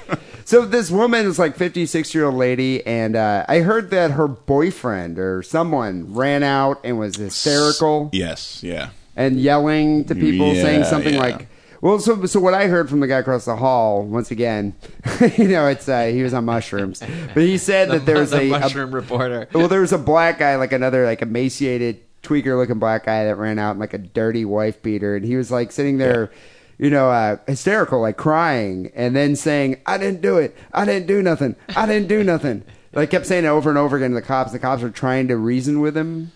So 0.45 0.65
this 0.65 0.91
woman 0.91 1.25
is 1.25 1.39
like 1.39 1.55
56 1.55 2.13
year 2.13 2.25
old 2.25 2.35
lady, 2.35 2.85
and 2.85 3.15
uh, 3.15 3.45
I 3.47 3.59
heard 3.59 3.89
that 3.91 4.11
her 4.11 4.27
boyfriend 4.27 5.17
or 5.19 5.41
someone 5.43 6.13
ran 6.13 6.43
out 6.43 6.79
and 6.83 6.99
was 6.99 7.15
hysterical 7.15 8.09
yes. 8.11 8.59
Yeah. 8.63 8.89
and 9.15 9.39
yelling 9.39 10.03
to 10.05 10.15
people, 10.15 10.53
Yeah, 10.53 10.61
saying 10.63 10.83
something 10.85 11.13
yeah. 11.15 11.19
like. 11.19 11.47
Well, 11.81 11.97
so 11.97 12.25
so 12.27 12.39
what 12.39 12.53
I 12.53 12.67
heard 12.67 12.89
from 12.89 12.99
the 12.99 13.07
guy 13.07 13.17
across 13.17 13.45
the 13.45 13.55
hall, 13.55 14.03
once 14.03 14.29
again, 14.29 14.75
you 15.37 15.47
know, 15.47 15.67
it's 15.67 15.89
uh, 15.89 16.05
he 16.05 16.21
was 16.21 16.33
on 16.33 16.45
mushrooms, 16.45 17.01
but 17.33 17.41
he 17.41 17.57
said 17.57 17.89
that 17.91 18.05
there 18.05 18.19
was 18.19 18.29
the 18.29 18.41
a, 18.41 18.53
a 18.53 18.59
mushroom 18.59 18.93
reporter. 18.93 19.47
well, 19.53 19.67
there 19.67 19.81
was 19.81 19.91
a 19.91 19.97
black 19.97 20.37
guy, 20.37 20.55
like 20.57 20.71
another 20.71 21.05
like 21.05 21.23
emaciated 21.23 21.99
tweaker 22.21 22.55
looking 22.55 22.77
black 22.77 23.05
guy 23.05 23.25
that 23.25 23.35
ran 23.35 23.57
out 23.57 23.71
in 23.71 23.79
like 23.79 23.95
a 23.95 23.97
dirty 23.97 24.45
wife 24.45 24.81
beater, 24.83 25.15
and 25.15 25.25
he 25.25 25.35
was 25.35 25.49
like 25.49 25.71
sitting 25.71 25.97
there, 25.97 26.31
you 26.77 26.91
know, 26.91 27.09
uh, 27.09 27.37
hysterical, 27.47 27.99
like 27.99 28.15
crying, 28.15 28.91
and 28.93 29.15
then 29.15 29.35
saying, 29.35 29.81
"I 29.87 29.97
didn't 29.97 30.21
do 30.21 30.37
it. 30.37 30.55
I 30.71 30.85
didn't 30.85 31.07
do 31.07 31.23
nothing. 31.23 31.55
I 31.75 31.87
didn't 31.87 32.07
do 32.07 32.23
nothing." 32.23 32.63
Like 32.93 33.09
kept 33.09 33.25
saying 33.25 33.45
it 33.45 33.47
over 33.47 33.69
and 33.69 33.79
over 33.79 33.97
again 33.97 34.11
to 34.11 34.15
the 34.15 34.21
cops. 34.21 34.51
The 34.51 34.59
cops 34.59 34.83
were 34.83 34.91
trying 34.91 35.29
to 35.29 35.37
reason 35.37 35.81
with 35.81 35.97
him 35.97 36.31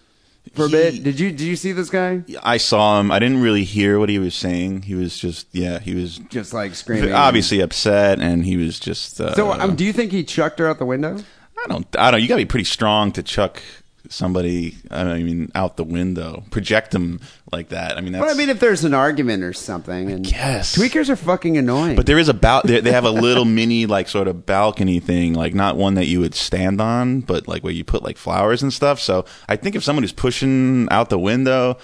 for 0.53 0.65
a 0.65 0.67
He- 0.67 0.71
bit. 0.71 1.03
Did 1.03 1.19
you 1.19 1.29
did 1.31 1.41
you 1.41 1.55
see 1.55 1.71
this 1.71 1.89
guy? 1.89 2.23
I 2.43 2.57
saw 2.57 2.99
him. 2.99 3.11
I 3.11 3.19
didn't 3.19 3.41
really 3.41 3.63
hear 3.63 3.99
what 3.99 4.09
he 4.09 4.19
was 4.19 4.35
saying. 4.35 4.83
He 4.83 4.95
was 4.95 5.17
just, 5.17 5.47
yeah, 5.51 5.79
he 5.79 5.95
was 5.95 6.19
Just 6.29 6.53
like 6.53 6.75
screaming. 6.75 7.11
obviously 7.13 7.59
upset, 7.61 8.19
and 8.19 8.45
he 8.45 8.57
was 8.57 8.79
just. 8.79 9.19
Uh, 9.19 9.33
So, 9.35 9.51
um, 9.51 9.75
do 9.75 9.83
you 9.83 9.93
think 9.93 10.11
he 10.11 10.23
chucked 10.23 10.59
her 10.59 10.67
out 10.67 10.79
the 10.79 10.85
window? 10.85 11.17
I 11.63 11.67
don't. 11.67 11.87
I 11.97 12.11
don't. 12.11 12.21
You 12.21 12.27
got 12.27 12.35
to 12.35 12.41
be 12.41 12.45
pretty 12.45 12.65
strong 12.65 13.11
to 13.13 13.23
chuck 13.23 13.61
somebody. 14.09 14.77
I 14.91 15.03
mean 15.21 15.51
out 15.55 15.77
the 15.77 15.83
window, 15.83 16.43
project 16.51 16.91
them 16.91 17.19
like 17.51 17.69
that. 17.69 17.97
I 17.97 18.01
mean, 18.01 18.13
that's. 18.13 18.25
But 18.25 18.31
I 18.31 18.37
mean, 18.37 18.49
if 18.49 18.59
there's 18.59 18.83
an 18.83 18.93
argument 18.93 19.43
or 19.43 19.53
something, 19.53 20.11
and 20.11 20.25
guess. 20.25 20.75
tweakers 20.77 21.09
are 21.09 21.15
fucking 21.15 21.57
annoying. 21.57 21.95
But 21.95 22.05
there 22.05 22.17
is 22.19 22.29
a 22.29 22.33
bal- 22.33 22.61
they 22.65 22.79
they 22.81 22.91
have 22.91 23.05
a 23.05 23.11
little 23.25 23.45
mini 23.45 23.85
like 23.85 24.07
sort 24.07 24.27
of 24.27 24.45
balcony 24.45 24.99
thing, 24.99 25.33
like 25.33 25.53
not 25.53 25.77
one 25.77 25.93
that 25.95 26.05
you 26.07 26.19
would 26.19 26.35
stand 26.35 26.81
on, 26.81 27.21
but 27.21 27.47
like 27.47 27.63
where 27.63 27.73
you 27.73 27.83
put 27.83 28.03
like 28.03 28.17
flowers 28.17 28.61
and 28.63 28.73
stuff. 28.73 28.99
So 28.99 29.25
I 29.49 29.55
think 29.55 29.75
if 29.75 29.83
someone 29.83 30.03
is 30.03 30.11
pushing 30.13 30.87
out 30.91 31.09
the 31.09 31.19
window, 31.19 31.77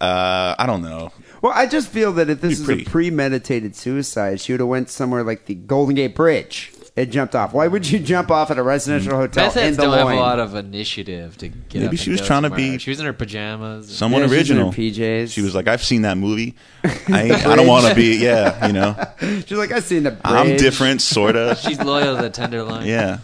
Uh, 0.00 0.54
I 0.58 0.66
don't 0.66 0.82
know. 0.82 1.12
Well, 1.40 1.52
I 1.54 1.66
just 1.66 1.88
feel 1.88 2.12
that 2.14 2.28
if 2.28 2.40
this 2.40 2.58
Be 2.58 2.60
is 2.60 2.64
pretty. 2.64 2.82
a 2.82 2.84
premeditated 2.90 3.76
suicide, 3.76 4.40
she 4.40 4.52
would 4.52 4.60
have 4.60 4.68
went 4.68 4.90
somewhere 4.90 5.22
like 5.22 5.46
the 5.46 5.54
Golden 5.54 5.94
Gate 5.94 6.14
Bridge 6.16 6.72
and 6.96 7.10
jumped 7.10 7.34
off. 7.34 7.52
Why 7.52 7.66
would 7.66 7.90
you 7.90 7.98
jump 7.98 8.30
off 8.30 8.50
at 8.52 8.58
a 8.58 8.62
residential 8.62 9.16
hotel 9.16 9.46
Meth 9.46 9.56
in 9.56 9.74
the 9.74 9.82
don't 9.82 9.98
have 9.98 10.08
a 10.10 10.14
lot 10.14 10.38
of 10.38 10.54
initiative 10.54 11.36
to 11.38 11.48
get 11.48 11.82
Maybe 11.82 11.86
up 11.86 11.96
she 11.96 12.10
and 12.10 12.12
was 12.12 12.20
go 12.20 12.26
trying 12.26 12.42
to 12.42 12.48
somewhere. 12.50 12.72
be 12.72 12.78
She 12.78 12.90
was 12.90 13.00
in 13.00 13.06
her 13.06 13.12
pajamas. 13.12 13.96
Someone 13.96 14.22
Yeah, 14.22 14.28
she's 14.28 14.50
in 14.50 14.56
her 14.58 14.62
original. 14.64 14.72
PJs. 14.72 15.32
She 15.32 15.42
was 15.42 15.54
like, 15.54 15.66
I've 15.66 15.82
seen 15.82 16.02
that 16.02 16.16
movie. 16.16 16.54
I, 16.84 17.32
I 17.32 17.56
don't 17.56 17.66
want 17.66 17.86
to 17.86 17.94
be. 17.94 18.16
Yeah, 18.22 18.66
you 18.68 18.72
know, 18.72 18.94
She's 19.46 19.52
like, 19.58 19.72
I've 19.72 19.84
seen 19.84 20.04
the 20.04 20.10
bridge. 20.12 20.20
I'm 20.24 20.56
different, 20.56 21.02
sorta. 21.02 21.56
She's 21.60 21.80
loyal 21.80 22.14
to 22.16 22.22
the 22.22 22.30
tenderloin. 22.30 22.86
Yeah, 22.86 23.18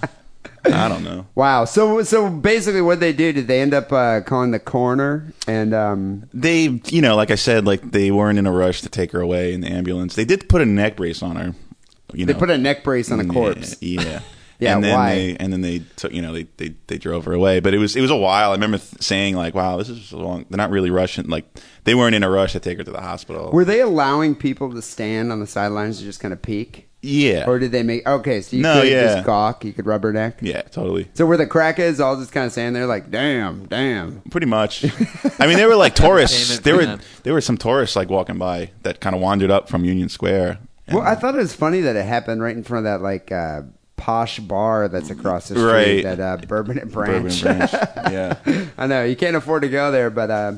I 0.64 0.88
don't 0.88 1.04
know. 1.04 1.26
Wow. 1.37 1.64
So, 1.64 2.02
so 2.02 2.28
basically, 2.28 2.83
what 2.83 2.98
they 3.00 3.12
do? 3.12 3.33
Did 3.33 3.46
they 3.46 3.61
end 3.61 3.72
up 3.72 3.92
uh, 3.92 4.20
calling 4.22 4.50
the 4.50 4.59
coroner? 4.59 5.33
And 5.46 5.72
um, 5.74 6.28
They, 6.35 6.80
you 6.87 7.02
know, 7.02 7.14
like 7.16 7.30
I 7.30 7.35
said, 7.37 7.66
like 7.66 7.92
they 7.92 8.11
weren't 8.11 8.38
in 8.38 8.46
a 8.46 8.52
rush 8.52 8.80
to 8.83 8.88
take 8.88 9.12
her 9.12 9.20
away 9.20 9.52
in 9.54 9.61
the 9.61 9.68
ambulance. 9.68 10.16
They 10.16 10.24
did 10.24 10.48
put 10.48 10.61
a 10.61 10.66
neck 10.66 10.96
brace 10.96 11.22
on 11.22 11.37
her. 11.37 11.54
You 12.14 12.27
they 12.27 12.35
put 12.35 12.51
a 12.51 12.59
neck 12.59 12.85
brace 12.85 13.11
on 13.11 13.20
a 13.20 13.25
corpse. 13.27 13.77
Yeah. 13.83 14.03
yeah. 14.03 14.20
Yeah, 14.61 14.75
and 14.75 14.85
then 14.85 14.94
why? 14.94 15.14
They, 15.14 15.37
and 15.38 15.51
then 15.55 15.62
they 15.62 15.79
took, 15.96 16.12
you 16.12 16.20
know, 16.20 16.35
they, 16.35 16.42
they 16.59 16.75
they 16.87 16.99
drove 16.99 17.25
her 17.25 17.33
away. 17.33 17.61
But 17.61 17.73
it 17.73 17.79
was 17.79 17.96
it 17.96 18.03
was 18.03 18.11
a 18.11 18.16
while. 18.16 18.51
I 18.51 18.53
remember 18.53 18.77
th- 18.77 19.01
saying 19.03 19.35
like, 19.35 19.55
"Wow, 19.55 19.79
this 19.79 19.88
is 19.88 20.12
a 20.12 20.18
long." 20.18 20.44
They're 20.51 20.59
not 20.59 20.68
really 20.68 20.90
rushing. 20.90 21.29
Like 21.29 21.46
they 21.85 21.94
weren't 21.94 22.14
in 22.14 22.23
a 22.23 22.29
rush 22.29 22.53
to 22.53 22.61
take 22.61 22.77
her 22.77 22.85
to 22.85 22.90
the 22.90 23.01
hospital. 23.01 23.51
Were 23.53 23.64
they 23.64 23.81
allowing 23.81 24.35
people 24.35 24.70
to 24.75 24.83
stand 24.83 25.33
on 25.33 25.40
the 25.40 25.46
sidelines 25.46 25.96
to 26.01 26.05
just 26.05 26.20
kind 26.20 26.35
of 26.35 26.42
peek, 26.42 26.90
yeah. 27.01 27.46
or 27.46 27.59
did 27.59 27.73
they 27.73 27.83
make? 27.83 28.07
Okay, 28.07 28.42
so 28.42 28.55
you 28.55 28.62
No, 28.62 28.83
could 28.83 28.90
yeah. 28.90 29.14
just 29.14 29.25
gawk. 29.25 29.64
You 29.64 29.73
could 29.73 29.87
rub 29.87 30.03
her 30.03 30.12
neck. 30.12 30.40
yeah, 30.42 30.61
totally. 30.61 31.09
So 31.14 31.25
were 31.25 31.38
the 31.38 31.46
crackheads 31.46 31.99
all 31.99 32.16
just 32.16 32.33
kind 32.33 32.44
of 32.44 32.53
standing 32.53 32.75
there 32.75 32.87
like, 32.87 33.11
damn, 33.11 33.64
damn? 33.64 34.20
Pretty 34.31 34.46
much. 34.46 34.85
I 35.38 35.46
mean, 35.46 35.57
they 35.57 35.64
were 35.64 35.75
like 35.75 35.94
tourists. 35.94 36.59
There 36.59 36.77
were 36.77 36.99
there 37.23 37.33
were 37.33 37.40
some 37.40 37.57
tourists 37.57 37.96
like 37.96 38.11
walking 38.11 38.37
by 38.37 38.73
that 38.83 39.01
kind 39.01 39.16
of 39.16 39.23
wandered 39.23 39.51
up 39.51 39.70
from 39.70 39.87
Union 39.87 40.11
Square. 40.11 40.59
And- 40.90 40.98
Well, 40.98 41.07
I 41.09 41.14
thought 41.14 41.35
it 41.35 41.38
was 41.38 41.55
funny 41.55 41.81
that 41.83 41.96
it 41.96 42.05
happened 42.05 42.42
right 42.42 42.57
in 42.57 42.62
front 42.64 42.87
of 42.87 42.92
that 42.92 43.03
like 43.03 43.33
uh, 43.33 43.62
posh 43.96 44.38
bar 44.40 44.88
that's 44.88 45.11
across 45.11 45.48
the 45.48 45.55
street, 45.55 45.64
Right. 45.64 46.03
that 46.05 46.20
uh, 46.20 46.37
Bourbon 46.46 46.79
and 46.79 46.90
Bourbon 46.92 47.22
Branch. 47.22 47.42
Branch. 47.42 47.70
yeah. 48.11 48.37
I 48.79 48.87
know 48.87 49.05
you 49.05 49.16
can't 49.16 49.37
afford 49.37 49.62
to 49.62 49.68
go 49.68 49.90
there, 49.90 50.11
but 50.11 50.31
uh, 50.31 50.50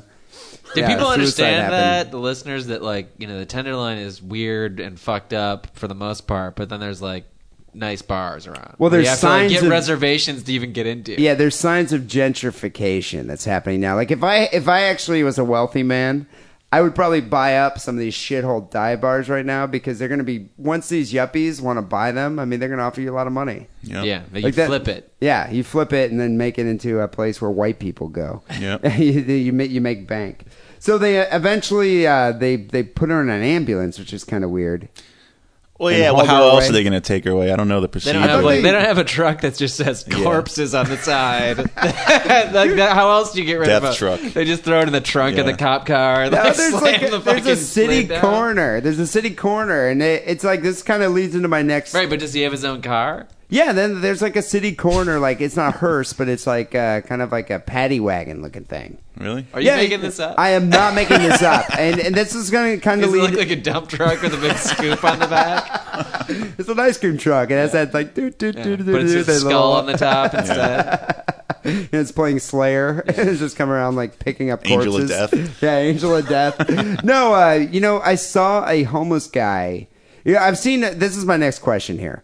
Do 0.75 0.81
yeah, 0.81 0.89
people 0.89 1.09
understand 1.09 1.57
happened. 1.63 1.73
that 1.73 2.11
the 2.11 2.19
listeners 2.19 2.69
that 2.69 2.83
like 2.83 3.09
you 3.19 3.27
know 3.27 3.39
the 3.39 3.47
tenderloin 3.47 3.99
is 3.99 4.23
weird 4.23 4.81
and 4.81 4.99
fucked 4.99 5.33
up 5.33 5.69
for 5.77 5.87
the 5.89 5.95
most 5.95 6.27
part, 6.27 6.57
but 6.57 6.69
then 6.69 6.81
there's 6.81 7.03
like 7.03 7.25
nice 7.75 8.03
bars 8.03 8.47
around. 8.47 8.77
Well, 8.79 8.91
where 8.91 9.01
you 9.01 9.07
there's 9.07 9.21
have 9.21 9.21
to, 9.21 9.27
like, 9.27 9.41
signs 9.41 9.53
get 9.53 9.63
of- 9.65 9.71
reservations 9.71 10.43
to 10.45 10.53
even 10.53 10.73
get 10.73 10.87
into. 10.87 11.21
Yeah, 11.21 11.35
there's 11.35 11.55
signs 11.57 11.93
of 11.93 12.03
gentrification 12.03 13.27
that's 13.27 13.45
happening 13.45 13.81
now. 13.81 13.97
Like 13.97 14.11
if 14.11 14.23
I 14.23 14.45
if 14.53 14.69
I 14.69 14.83
actually 14.83 15.23
was 15.23 15.39
a 15.39 15.45
wealthy 15.45 15.83
man, 15.83 16.27
I 16.73 16.81
would 16.81 16.95
probably 16.95 17.21
buy 17.21 17.59
up 17.59 17.79
some 17.79 17.97
of 17.97 18.01
these 18.01 18.15
shithole 18.15 18.71
dive 18.71 19.03
bars 19.03 19.29
right 19.29 19.45
now 19.45 19.67
because 19.67 19.99
they're 19.99 20.09
going 20.09 20.19
to 20.19 20.25
be 20.25 20.49
once 20.57 20.89
these 20.89 21.13
yuppies 21.13 21.61
want 21.61 21.77
to 21.77 21.83
buy 21.83 22.13
them. 22.13 22.39
I 22.39 22.47
mean, 22.47 22.61
they're 22.61 22.71
going 22.71 22.79
to 22.79 22.85
offer 22.85 23.03
you 23.03 23.13
a 23.13 23.15
lot 23.15 23.27
of 23.27 23.33
money. 23.35 23.67
Yep. 23.83 24.05
yeah. 24.07 24.23
They 24.33 24.41
Like 24.41 24.55
that- 24.55 24.69
flip 24.69 24.89
it. 24.89 25.13
Yeah, 25.21 25.51
you 25.51 25.65
flip 25.65 25.93
it 25.93 26.11
and 26.11 26.19
then 26.19 26.39
make 26.39 26.59
it 26.59 26.67
into 26.67 27.01
a 27.01 27.09
place 27.09 27.43
where 27.43 27.51
white 27.51 27.79
people 27.79 28.09
go. 28.09 28.43
Yep. 28.59 28.85
you, 28.99 29.11
you 29.13 29.53
make 29.53 29.71
you 29.71 29.83
make 29.83 30.07
bank. 30.09 30.47
So 30.79 30.97
they 30.99 31.21
uh, 31.21 31.27
eventually 31.37 32.07
uh, 32.07 32.33
they 32.33 32.57
they 32.57 32.83
put 32.83 33.11
her 33.11 33.21
in 33.21 33.29
an 33.29 33.43
ambulance, 33.43 33.99
which 33.99 34.13
is 34.15 34.25
kind 34.25 34.43
of 34.43 34.51
weird. 34.51 34.89
Well, 35.83 35.93
yeah. 35.93 36.13
Well, 36.13 36.25
how 36.25 36.45
else 36.45 36.55
away. 36.65 36.69
are 36.69 36.73
they 36.73 36.83
going 36.85 36.93
to 36.93 37.01
take 37.01 37.25
her 37.25 37.33
away? 37.33 37.53
I 37.53 37.57
don't 37.57 37.67
know 37.67 37.81
the 37.81 37.89
They 37.89 37.93
procedure. 37.93 38.19
don't 38.21 38.29
have 38.29 38.45
like 38.45 38.57
they- 38.59 38.63
they 38.63 38.73
don't 38.73 38.85
have 38.85 38.99
a 38.99 39.05
truck 39.05 39.41
that 39.41 39.57
just 39.57 39.75
says 39.77 40.05
corpses 40.11 40.75
on 40.77 40.89
the 40.89 40.97
side. 41.11 41.59
like 41.59 41.75
that, 42.77 42.93
how 42.95 43.11
else 43.11 43.33
do 43.33 43.41
you 43.41 43.47
get 43.47 43.55
rid 43.59 43.67
Death 43.67 43.83
of 43.83 43.93
a 43.93 43.95
truck. 43.97 44.21
They 44.21 44.45
just 44.45 44.63
throw 44.63 44.81
it 44.81 44.87
in 44.87 44.93
the 44.93 45.01
trunk 45.01 45.39
of 45.39 45.47
the 45.47 45.55
cop 45.55 45.87
car. 45.87 46.31
No, 46.31 46.37
like, 46.37 46.57
there's 46.57 46.73
like 46.75 47.03
a, 47.03 47.11
the 47.11 47.19
there's 47.19 47.47
a 47.47 47.57
city 47.57 48.07
coroner. 48.07 48.81
There's 48.81 48.99
a 49.01 49.07
city 49.07 49.31
coroner, 49.31 49.89
and 49.89 50.03
it, 50.03 50.23
it's 50.27 50.45
like 50.45 50.63
this 50.63 50.83
kind 50.83 51.03
of 51.03 51.13
leads 51.13 51.35
into 51.35 51.49
my 51.49 51.63
next. 51.63 51.95
Right, 51.95 52.09
but 52.09 52.21
does 52.21 52.33
he 52.33 52.43
have 52.43 52.53
his 52.53 52.65
own 52.65 52.81
car? 52.81 53.27
Yeah, 53.49 53.73
then 53.73 54.01
there's 54.01 54.23
like 54.23 54.37
a 54.37 54.41
city 54.43 54.75
coroner, 54.75 55.19
like 55.19 55.43
it's 55.43 55.57
not 55.57 55.75
a 55.75 55.79
hearse, 55.79 56.15
but 56.15 56.27
it's 56.29 56.47
like 56.47 56.75
uh, 56.75 57.03
kind 57.03 57.21
of 57.21 57.33
like 57.33 57.51
a 57.51 57.59
paddy 57.59 58.01
wagon 58.01 58.41
looking 58.41 58.65
thing. 58.65 58.97
Really? 59.23 59.47
Are 59.55 59.61
you 59.61 59.67
yeah, 59.69 59.77
making 59.77 60.01
this 60.01 60.19
up? 60.21 60.35
I 60.39 60.51
am 60.51 60.69
not 60.69 60.95
making 60.95 61.19
this 61.21 61.43
up, 61.43 61.67
and 61.79 61.99
and 62.01 62.15
this 62.15 62.35
is 62.35 62.51
going 62.51 62.77
to 62.79 62.83
kind 62.83 63.03
of 63.03 63.07
Does 63.11 63.15
it 63.15 63.23
lead. 63.23 63.31
look 63.31 63.39
like 63.39 63.51
a 63.51 63.57
dump 63.61 63.89
truck 63.89 64.21
with 64.23 64.35
a 64.35 64.37
big 64.39 64.57
scoop 64.57 65.03
on 65.05 65.19
the 65.19 65.27
back? 65.27 66.27
it's 66.59 66.69
an 66.69 66.79
ice 66.81 66.99
cream 66.99 67.17
truck. 67.19 67.51
It 67.51 67.55
has 67.55 67.73
that 67.73 67.95
like 67.95 68.15
doo 68.15 68.31
doo 68.31 68.53
Yeah. 68.55 68.63
doo 68.63 68.77
doo 68.77 68.93
But 68.93 69.03
it's 69.03 69.13
doo, 69.13 69.19
just 69.25 69.29
a 69.31 69.35
skull 69.41 69.49
little- 69.51 69.73
on 69.73 69.87
the 69.87 69.97
top 69.97 70.35
instead. 70.39 71.25
and 71.65 71.89
it's 71.93 72.13
playing 72.13 72.41
Slayer. 72.41 73.05
it's 73.07 73.39
just 73.39 73.57
coming 73.57 73.73
around 73.75 73.95
like 73.97 74.19
picking 74.19 74.51
up 74.51 74.69
Angel 74.69 74.97
of 74.97 75.09
corpses. 75.09 75.31
Death. 75.31 75.63
Yeah, 75.63 75.79
Angel 75.79 76.17
of 76.17 76.29
Death. 76.29 77.03
no, 77.05 77.35
uh, 77.35 77.53
you 77.55 77.81
know, 77.81 78.01
I 78.01 78.17
saw 78.17 78.69
a 78.69 78.83
homeless 78.83 79.29
guy. 79.29 79.89
Yeah, 80.25 80.45
I've 80.45 80.59
seen. 80.59 80.81
This 80.81 81.17
is 81.17 81.25
my 81.25 81.37
next 81.37 81.61
question 81.61 81.99
here. 81.99 82.23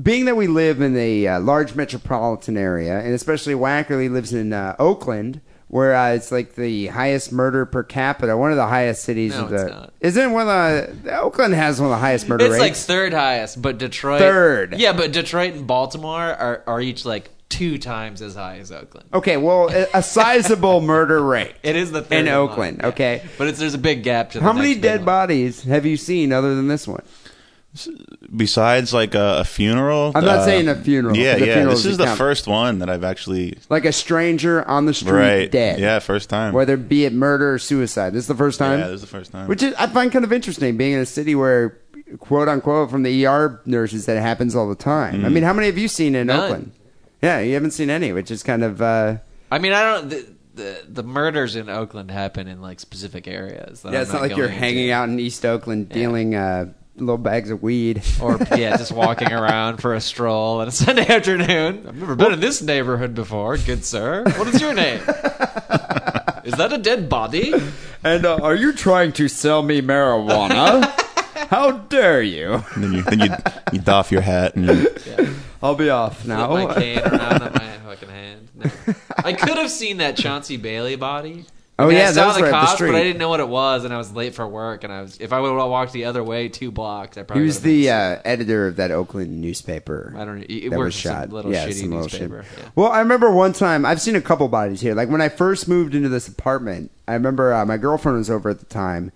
Being 0.00 0.26
that 0.26 0.36
we 0.36 0.46
live 0.46 0.80
in 0.80 0.96
a 0.96 1.26
uh, 1.26 1.40
large 1.40 1.74
metropolitan 1.74 2.56
area, 2.56 3.00
and 3.00 3.12
especially 3.14 3.54
Wackerly 3.54 4.08
lives 4.08 4.32
in 4.32 4.52
uh, 4.52 4.76
Oakland, 4.78 5.40
where 5.68 5.94
uh, 5.94 6.12
it's 6.14 6.32
like 6.32 6.54
the 6.54 6.86
highest 6.88 7.30
murder 7.32 7.66
per 7.66 7.82
capita, 7.82 8.36
one 8.36 8.50
of 8.50 8.56
the 8.56 8.66
highest 8.66 9.02
cities 9.04 9.32
No, 9.34 9.44
of 9.44 9.52
it's 9.52 9.62
the. 9.64 9.68
not. 9.70 9.92
Isn't 10.00 10.32
one 10.32 10.48
of 10.48 11.02
the 11.04 11.18
Oakland 11.20 11.54
has 11.54 11.80
one 11.80 11.90
of 11.90 11.96
the 11.96 12.00
highest 12.00 12.28
murder 12.28 12.44
rates? 12.44 12.54
It's 12.56 12.60
like 12.62 12.74
third 12.76 13.12
highest, 13.12 13.60
but 13.60 13.78
Detroit 13.78 14.20
Third. 14.20 14.74
Yeah, 14.78 14.92
but 14.94 15.12
Detroit 15.12 15.54
and 15.54 15.66
Baltimore 15.66 16.20
are, 16.22 16.62
are 16.66 16.80
each 16.80 17.04
like 17.04 17.30
two 17.50 17.78
times 17.78 18.20
as 18.20 18.34
high 18.34 18.58
as 18.58 18.70
Oakland. 18.70 19.08
okay, 19.14 19.36
well, 19.38 19.70
a, 19.70 19.86
a 19.94 20.02
sizable 20.42 20.80
murder 20.82 21.22
rate. 21.22 21.54
It 21.62 21.76
is 21.76 21.90
the 21.92 22.02
third 22.02 22.18
In 22.20 22.26
line, 22.26 22.34
Oakland, 22.34 22.76
yeah. 22.80 22.88
okay. 22.88 23.22
but 23.38 23.48
it's 23.48 23.58
there's 23.58 23.72
a 23.74 23.78
big 23.78 24.02
gap 24.02 24.30
to 24.32 24.38
the 24.38 24.44
How 24.44 24.52
many 24.52 24.74
dead 24.74 25.00
one. 25.00 25.06
bodies 25.06 25.62
have 25.64 25.86
you 25.86 25.96
seen 25.96 26.30
other 26.32 26.54
than 26.54 26.68
this 26.68 26.86
one? 26.86 27.02
Besides 28.34 28.92
like 28.92 29.14
a, 29.14 29.38
a 29.40 29.44
funeral? 29.44 30.12
I'm 30.14 30.24
not 30.24 30.38
uh, 30.40 30.44
saying 30.44 30.68
a 30.68 30.74
funeral. 30.74 31.16
Yeah, 31.16 31.36
The 31.38 31.46
yeah. 31.46 31.54
funeral 31.54 31.74
This 31.76 31.86
is 31.86 31.96
the 31.96 32.04
count. 32.06 32.18
first 32.18 32.46
one 32.46 32.78
that 32.80 32.90
I've 32.90 33.04
actually. 33.04 33.58
Like 33.68 33.84
a 33.84 33.92
stranger 33.92 34.66
on 34.66 34.86
the 34.86 34.94
street 34.94 35.12
Right. 35.12 35.50
dead. 35.50 35.78
Yeah, 35.78 35.98
first 35.98 36.28
time. 36.28 36.52
Whether 36.54 36.74
it 36.74 36.88
be 36.88 37.04
it 37.04 37.12
murder 37.12 37.54
or 37.54 37.58
suicide. 37.58 38.12
This 38.14 38.24
is 38.24 38.26
the 38.28 38.34
first 38.34 38.58
time? 38.58 38.80
Yeah, 38.80 38.86
this 38.88 38.96
is 38.96 39.00
the 39.02 39.06
first 39.06 39.32
time. 39.32 39.48
Which 39.48 39.62
is, 39.62 39.74
I 39.74 39.86
find 39.86 40.10
kind 40.10 40.24
of 40.24 40.32
interesting 40.32 40.76
being 40.76 40.92
in 40.94 41.00
a 41.00 41.06
city 41.06 41.34
where, 41.34 41.78
quote 42.18 42.48
unquote, 42.48 42.90
from 42.90 43.02
the 43.02 43.26
ER 43.26 43.60
nurses, 43.64 44.06
that 44.06 44.20
happens 44.20 44.56
all 44.56 44.68
the 44.68 44.74
time. 44.74 45.22
Mm. 45.22 45.24
I 45.26 45.28
mean, 45.28 45.42
how 45.44 45.52
many 45.52 45.66
have 45.66 45.78
you 45.78 45.88
seen 45.88 46.14
in 46.14 46.26
None. 46.28 46.40
Oakland? 46.40 46.72
Yeah, 47.22 47.40
you 47.40 47.54
haven't 47.54 47.72
seen 47.72 47.90
any, 47.90 48.12
which 48.12 48.30
is 48.30 48.42
kind 48.42 48.62
of. 48.64 48.80
Uh, 48.82 49.18
I 49.50 49.58
mean, 49.58 49.72
I 49.72 49.82
don't. 49.82 50.08
The, 50.08 50.26
the, 50.54 50.82
the 50.88 51.02
murders 51.02 51.54
in 51.56 51.68
Oakland 51.68 52.10
happen 52.10 52.48
in 52.48 52.60
like 52.60 52.80
specific 52.80 53.26
areas. 53.28 53.82
yeah, 53.84 53.90
I'm 53.90 53.96
it's 54.02 54.12
not 54.12 54.22
like 54.22 54.36
you're 54.36 54.48
going 54.48 54.58
hanging 54.58 54.90
out 54.90 55.08
in 55.08 55.18
East 55.20 55.44
Oakland 55.44 55.88
dealing 55.88 56.34
uh, 56.34 56.72
little 57.00 57.18
bags 57.18 57.50
of 57.50 57.62
weed. 57.62 58.02
or 58.20 58.36
yeah, 58.56 58.76
just 58.76 58.92
walking 58.92 59.32
around 59.32 59.78
for 59.78 59.94
a 59.94 60.00
stroll 60.00 60.60
on 60.60 60.68
a 60.68 60.70
Sunday 60.70 61.06
afternoon. 61.08 61.84
I've 61.88 61.96
never 61.96 62.14
been 62.16 62.32
in 62.32 62.40
this 62.40 62.60
neighborhood 62.62 63.14
before, 63.14 63.56
good 63.58 63.84
sir. 63.84 64.24
What 64.36 64.48
is 64.48 64.60
your 64.60 64.74
name? 64.74 65.00
is 66.44 66.54
that 66.54 66.70
a 66.72 66.78
dead 66.78 67.08
body? 67.08 67.52
and 68.04 68.24
uh, 68.24 68.36
are 68.42 68.54
you 68.54 68.72
trying 68.72 69.12
to 69.12 69.28
sell 69.28 69.62
me 69.62 69.80
marijuana? 69.82 70.84
How 71.48 71.72
dare 71.72 72.20
you? 72.22 72.62
And 72.74 72.84
then 72.84 72.92
you 72.92 73.02
then 73.02 73.20
you 73.20 73.30
you 73.72 73.78
doff 73.78 74.12
your 74.12 74.20
hat 74.20 74.54
and 74.54 74.66
you, 74.66 75.34
I'll 75.62 75.74
be 75.74 75.88
off 75.88 76.18
Flip 76.22 76.28
now. 76.36 76.52
my 76.52 76.74
cane 76.74 76.98
around 76.98 77.42
on 77.42 77.52
my 77.54 77.78
fucking 77.86 78.08
hand. 78.10 78.48
No. 78.54 78.70
I 79.24 79.32
could 79.32 79.56
have 79.56 79.70
seen 79.70 79.96
that 79.98 80.16
Chauncey 80.16 80.58
Bailey 80.58 80.96
body. 80.96 81.46
Oh, 81.80 81.90
yeah, 81.90 82.08
I 82.08 82.12
saw 82.12 82.32
the 82.32 82.40
at 82.40 82.44
the 82.46 82.50
cops, 82.50 82.80
but 82.80 82.96
I 82.96 83.04
didn't 83.04 83.18
know 83.18 83.28
what 83.28 83.38
it 83.38 83.48
was, 83.48 83.84
and 83.84 83.94
I 83.94 83.98
was 83.98 84.12
late 84.12 84.34
for 84.34 84.46
work. 84.48 84.82
And 84.82 84.92
I 84.92 85.02
was, 85.02 85.18
if 85.20 85.32
I 85.32 85.38
would 85.38 85.56
have 85.56 85.70
walked 85.70 85.92
the 85.92 86.06
other 86.06 86.24
way 86.24 86.48
two 86.48 86.72
blocks, 86.72 87.16
I 87.16 87.22
probably. 87.22 87.42
He 87.42 87.46
was 87.46 87.60
the 87.60 87.90
uh, 87.90 88.20
editor 88.24 88.66
of 88.66 88.76
that 88.76 88.90
Oakland 88.90 89.40
newspaper. 89.40 90.12
I 90.16 90.24
don't 90.24 90.40
know. 90.40 90.46
It 90.48 90.70
that 90.70 90.78
was 90.78 90.92
shot. 90.92 91.30
little 91.30 91.52
yeah, 91.52 91.68
shitty 91.68 91.88
little 91.88 92.08
shit. 92.08 92.28
newspaper. 92.28 92.44
Yeah. 92.58 92.68
Well, 92.74 92.90
I 92.90 92.98
remember 92.98 93.30
one 93.30 93.52
time 93.52 93.86
I've 93.86 94.00
seen 94.00 94.16
a 94.16 94.20
couple 94.20 94.48
bodies 94.48 94.80
here. 94.80 94.94
Like 94.94 95.08
when 95.08 95.20
I 95.20 95.28
first 95.28 95.68
moved 95.68 95.94
into 95.94 96.08
this 96.08 96.26
apartment, 96.26 96.90
I 97.06 97.14
remember 97.14 97.54
uh, 97.54 97.64
my 97.64 97.76
girlfriend 97.76 98.18
was 98.18 98.28
over 98.28 98.50
at 98.50 98.58
the 98.58 98.66
time, 98.66 99.12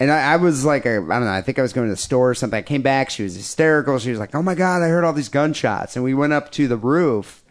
and 0.00 0.10
I, 0.10 0.32
I 0.32 0.36
was 0.38 0.64
like, 0.64 0.86
I 0.86 0.94
I 0.94 0.98
don't 0.98 1.08
know, 1.08 1.30
I 1.30 1.40
think 1.40 1.60
I 1.60 1.62
was 1.62 1.72
going 1.72 1.86
to 1.86 1.92
the 1.92 1.96
store 1.96 2.30
or 2.30 2.34
something. 2.34 2.58
I 2.58 2.62
came 2.62 2.82
back, 2.82 3.10
she 3.10 3.22
was 3.22 3.36
hysterical. 3.36 4.00
She 4.00 4.10
was 4.10 4.18
like, 4.18 4.34
"Oh 4.34 4.42
my 4.42 4.56
god, 4.56 4.82
I 4.82 4.88
heard 4.88 5.04
all 5.04 5.12
these 5.12 5.28
gunshots!" 5.28 5.94
And 5.94 6.04
we 6.04 6.14
went 6.14 6.32
up 6.32 6.50
to 6.52 6.66
the 6.66 6.76
roof. 6.76 7.41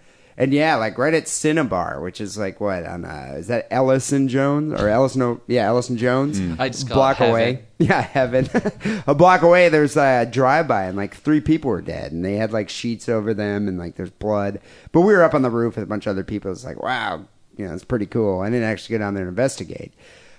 And 0.41 0.51
yeah, 0.53 0.75
like 0.77 0.97
right 0.97 1.13
at 1.13 1.27
Cinnabar, 1.27 2.01
which 2.01 2.19
is 2.19 2.35
like 2.35 2.59
what 2.59 2.83
on 2.83 3.05
uh, 3.05 3.35
is 3.37 3.45
that 3.47 3.67
Ellison 3.69 4.27
Jones 4.27 4.73
or 4.73 4.89
Ellison? 4.89 5.21
O- 5.21 5.41
Yeah, 5.45 5.67
Ellison 5.67 5.97
Jones. 5.97 6.39
I 6.59 6.69
just 6.69 6.87
call 6.87 6.95
block 6.97 7.17
it 7.21 7.25
heaven. 7.25 7.31
away. 7.31 7.65
Yeah, 7.77 8.01
heaven. 8.01 8.49
a 9.07 9.13
block 9.13 9.43
away, 9.43 9.69
there's 9.69 9.95
a 9.97 10.25
drive 10.25 10.67
by, 10.67 10.85
and 10.85 10.97
like 10.97 11.13
three 11.15 11.41
people 11.41 11.69
were 11.69 11.81
dead, 11.81 12.11
and 12.11 12.25
they 12.25 12.37
had 12.37 12.51
like 12.51 12.69
sheets 12.69 13.07
over 13.07 13.35
them, 13.35 13.67
and 13.67 13.77
like 13.77 13.95
there's 13.97 14.09
blood. 14.09 14.59
But 14.91 15.01
we 15.01 15.13
were 15.13 15.21
up 15.23 15.35
on 15.35 15.43
the 15.43 15.51
roof 15.51 15.75
with 15.75 15.83
a 15.83 15.87
bunch 15.87 16.07
of 16.07 16.11
other 16.11 16.23
people. 16.23 16.51
It's 16.51 16.65
like, 16.65 16.81
wow, 16.81 17.23
you 17.55 17.67
know, 17.67 17.73
it's 17.75 17.83
pretty 17.85 18.07
cool. 18.07 18.39
I 18.41 18.49
didn't 18.49 18.63
actually 18.69 18.97
go 18.97 19.03
down 19.03 19.13
there 19.13 19.23
and 19.23 19.29
investigate. 19.29 19.93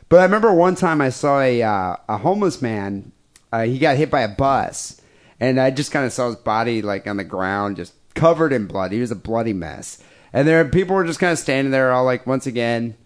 But 0.08 0.18
I 0.18 0.24
remember 0.24 0.52
one 0.52 0.74
time 0.74 1.00
I 1.00 1.10
saw 1.10 1.40
a 1.40 1.62
uh, 1.62 1.96
a 2.08 2.16
homeless 2.18 2.60
man. 2.60 3.12
Uh, 3.52 3.62
he 3.66 3.78
got 3.78 3.96
hit 3.96 4.10
by 4.10 4.22
a 4.22 4.28
bus, 4.28 5.00
and 5.38 5.60
I 5.60 5.70
just 5.70 5.92
kind 5.92 6.06
of 6.06 6.12
saw 6.12 6.26
his 6.26 6.36
body 6.36 6.82
like 6.82 7.06
on 7.06 7.18
the 7.18 7.24
ground, 7.24 7.76
just 7.76 7.92
covered 8.14 8.52
in 8.52 8.66
blood. 8.66 8.92
He 8.92 9.00
was 9.00 9.10
a 9.10 9.16
bloody 9.16 9.52
mess. 9.52 10.02
And 10.32 10.48
there, 10.48 10.64
people 10.64 10.96
were 10.96 11.04
just 11.04 11.18
kind 11.20 11.32
of 11.32 11.38
standing 11.38 11.70
there, 11.72 11.92
all 11.92 12.04
like, 12.04 12.26
once 12.26 12.46
again, 12.46 12.96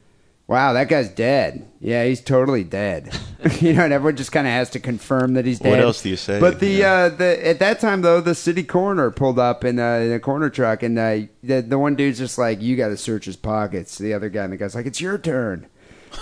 Wow, 0.48 0.74
that 0.74 0.88
guy's 0.88 1.08
dead. 1.08 1.66
Yeah, 1.80 2.04
he's 2.04 2.20
totally 2.20 2.62
dead. 2.62 3.12
you 3.60 3.72
know, 3.72 3.82
and 3.82 3.92
everyone 3.92 4.14
just 4.16 4.30
kind 4.30 4.46
of 4.46 4.52
has 4.52 4.70
to 4.70 4.80
confirm 4.80 5.34
that 5.34 5.44
he's 5.44 5.58
dead. 5.58 5.70
What 5.70 5.80
else 5.80 6.02
do 6.02 6.08
you 6.08 6.16
say? 6.16 6.38
But 6.38 6.60
the 6.60 6.68
Yeah. 6.68 6.92
uh, 6.92 7.08
the 7.08 7.48
at 7.48 7.58
that 7.58 7.80
time 7.80 8.02
though, 8.02 8.20
the 8.20 8.34
city 8.34 8.62
coroner 8.62 9.10
pulled 9.10 9.40
up 9.40 9.64
in, 9.64 9.80
uh, 9.80 9.94
in 9.96 10.12
a 10.12 10.20
coroner 10.20 10.48
truck, 10.48 10.84
and 10.84 10.96
uh, 10.96 11.18
the 11.42 11.62
the 11.62 11.78
one 11.80 11.96
dude's 11.96 12.18
just 12.18 12.38
like, 12.38 12.62
"You 12.62 12.76
got 12.76 12.88
to 12.88 12.96
search 12.96 13.24
his 13.24 13.34
pockets." 13.34 13.98
The 13.98 14.14
other 14.14 14.28
guy, 14.28 14.44
and 14.44 14.52
the 14.52 14.56
guy's 14.56 14.76
like, 14.76 14.86
"It's 14.86 15.00
your 15.00 15.18
turn." 15.18 15.66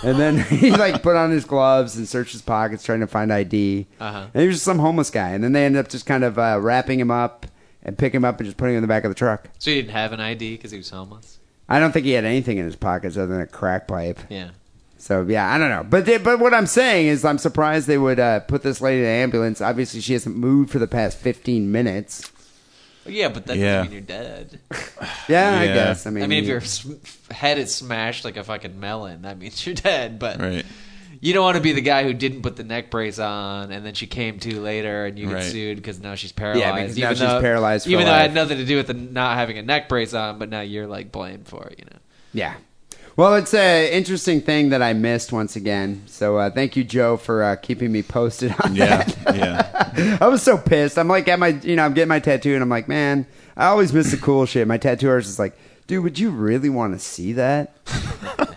And 0.03 0.19
then 0.19 0.39
he 0.39 0.71
like 0.71 1.03
put 1.03 1.15
on 1.15 1.29
his 1.29 1.45
gloves 1.45 1.95
and 1.95 2.07
searched 2.07 2.31
his 2.31 2.41
pockets, 2.41 2.83
trying 2.83 3.01
to 3.01 3.07
find 3.07 3.31
ID. 3.31 3.85
Uh-huh. 3.99 4.27
And 4.33 4.41
he 4.41 4.47
was 4.47 4.55
just 4.55 4.65
some 4.65 4.79
homeless 4.79 5.11
guy. 5.11 5.29
And 5.29 5.43
then 5.43 5.51
they 5.51 5.65
ended 5.65 5.85
up 5.85 5.91
just 5.91 6.07
kind 6.07 6.23
of 6.23 6.39
uh, 6.39 6.57
wrapping 6.59 6.99
him 6.99 7.11
up 7.11 7.45
and 7.85 7.97
pick 7.97 8.13
him 8.13 8.25
up 8.25 8.39
and 8.39 8.45
just 8.45 8.57
put 8.57 8.69
him 8.69 8.75
in 8.75 8.81
the 8.81 8.87
back 8.87 9.05
of 9.05 9.11
the 9.11 9.15
truck. 9.15 9.47
So 9.59 9.71
he 9.71 9.77
didn't 9.77 9.91
have 9.91 10.11
an 10.11 10.19
ID 10.19 10.55
because 10.57 10.71
he 10.71 10.77
was 10.77 10.89
homeless. 10.89 11.39
I 11.69 11.79
don't 11.79 11.91
think 11.93 12.05
he 12.05 12.11
had 12.11 12.25
anything 12.25 12.57
in 12.57 12.65
his 12.65 12.75
pockets 12.75 13.15
other 13.15 13.27
than 13.27 13.41
a 13.41 13.47
crack 13.47 13.87
pipe. 13.87 14.19
Yeah. 14.29 14.49
So 14.97 15.23
yeah, 15.23 15.51
I 15.53 15.57
don't 15.57 15.69
know, 15.69 15.83
but 15.83 16.05
they, 16.05 16.17
but 16.17 16.39
what 16.39 16.53
I'm 16.53 16.65
saying 16.67 17.07
is, 17.07 17.23
I'm 17.25 17.37
surprised 17.37 17.87
they 17.87 17.97
would 17.97 18.19
uh, 18.19 18.39
put 18.41 18.63
this 18.63 18.81
lady 18.81 18.99
in 19.01 19.05
an 19.05 19.11
ambulance. 19.21 19.61
Obviously, 19.61 20.01
she 20.01 20.13
hasn't 20.13 20.35
moved 20.35 20.71
for 20.71 20.79
the 20.79 20.87
past 20.87 21.17
15 21.17 21.71
minutes. 21.71 22.31
Well, 23.05 23.13
yeah, 23.13 23.29
but 23.29 23.45
that 23.45 23.57
Yeah. 23.57 23.77
doesn't 23.83 23.91
mean 23.91 23.91
you're 23.93 24.01
dead. 24.07 24.59
Yeah, 25.27 25.59
I 25.59 25.63
Yeah. 25.65 25.73
guess. 25.73 26.07
I 26.07 26.09
mean, 26.11 26.23
I 26.23 26.27
mean, 26.27 26.43
if 26.43 26.47
your 26.47 26.57
s- 26.57 26.87
head 27.31 27.57
is 27.59 27.73
smashed 27.73 28.25
like 28.25 28.37
a 28.37 28.43
fucking 28.43 28.79
melon, 28.79 29.23
that 29.23 29.37
means 29.37 29.63
you're 29.65 29.75
dead. 29.75 30.17
But 30.19 30.39
Right. 30.39 30.65
You 31.25 31.33
don't 31.33 31.43
want 31.43 31.55
to 31.57 31.61
be 31.61 31.71
the 31.71 31.81
guy 31.81 32.03
who 32.03 32.13
didn't 32.13 32.43
put 32.43 32.55
the 32.55 32.63
neck 32.63 32.91
brace 32.91 33.17
on, 33.19 33.71
and 33.71 33.85
then 33.85 33.93
she 33.95 34.05
came 34.05 34.37
to 34.39 34.61
later, 34.61 35.05
and 35.05 35.17
you 35.17 35.25
get 35.27 35.33
Right. 35.33 35.43
sued 35.43 35.77
because 35.77 35.99
now 35.99 36.13
she's 36.15 36.31
paralyzed. 36.31 36.59
Yeah, 36.61 36.75
because 36.75 36.97
now 36.97 37.03
even 37.05 37.15
she's 37.15 37.19
though- 37.27 37.41
paralyzed 37.41 37.85
for 37.85 37.89
even 37.91 38.05
though 38.05 38.11
it 38.11 38.15
life. 38.15 38.21
had 38.21 38.33
nothing 38.35 38.57
to 38.59 38.65
do 38.65 38.77
with 38.77 38.87
the 38.87 38.93
not 38.93 39.35
having 39.37 39.57
a 39.57 39.63
neck 39.63 39.89
brace 39.89 40.13
on, 40.13 40.37
but 40.37 40.49
now 40.49 40.61
you're 40.61 40.87
like 40.87 41.11
blamed 41.11 41.47
for 41.47 41.65
it. 41.65 41.79
You 41.79 41.85
know. 41.85 41.97
yeah. 42.33 42.53
Well, 43.17 43.35
it's 43.35 43.53
an 43.53 43.85
interesting 43.93 44.41
thing 44.41 44.69
that 44.71 44.81
I 44.81 44.91
missed 44.91 45.31
once 45.31 45.55
again. 45.55 46.03
So 46.05 46.37
uh, 46.37 46.49
thank 46.49 46.75
you, 46.75 46.83
Joe, 46.83 47.15
for 47.15 47.43
uh, 47.43 47.55
keeping 47.55 47.89
me 47.91 48.03
posted 48.03 48.53
on 48.61 48.75
Yeah, 48.75 49.03
that. 49.03 49.35
yeah. 49.35 50.17
I 50.21 50.27
was 50.27 50.43
so 50.43 50.57
pissed. 50.57 50.97
I'm 50.99 51.07
like 51.07 51.27
at 51.29 51.39
my, 51.39 51.47
you 51.63 51.77
know, 51.77 51.85
I'm 51.85 51.93
getting 51.93 52.09
my 52.09 52.19
tattoo, 52.19 52.53
and 52.53 52.61
I'm 52.61 52.67
like, 52.67 52.89
man, 52.89 53.25
I 53.55 53.67
always 53.67 53.93
miss 53.93 54.11
the 54.11 54.17
cool 54.17 54.45
shit. 54.45 54.67
My 54.67 54.77
tattooer 54.77 55.17
is 55.17 55.27
just 55.27 55.39
like, 55.39 55.57
dude, 55.87 56.03
would 56.03 56.19
you 56.19 56.29
really 56.29 56.67
want 56.69 56.93
to 56.93 56.99
see 56.99 57.31
that? 57.33 57.77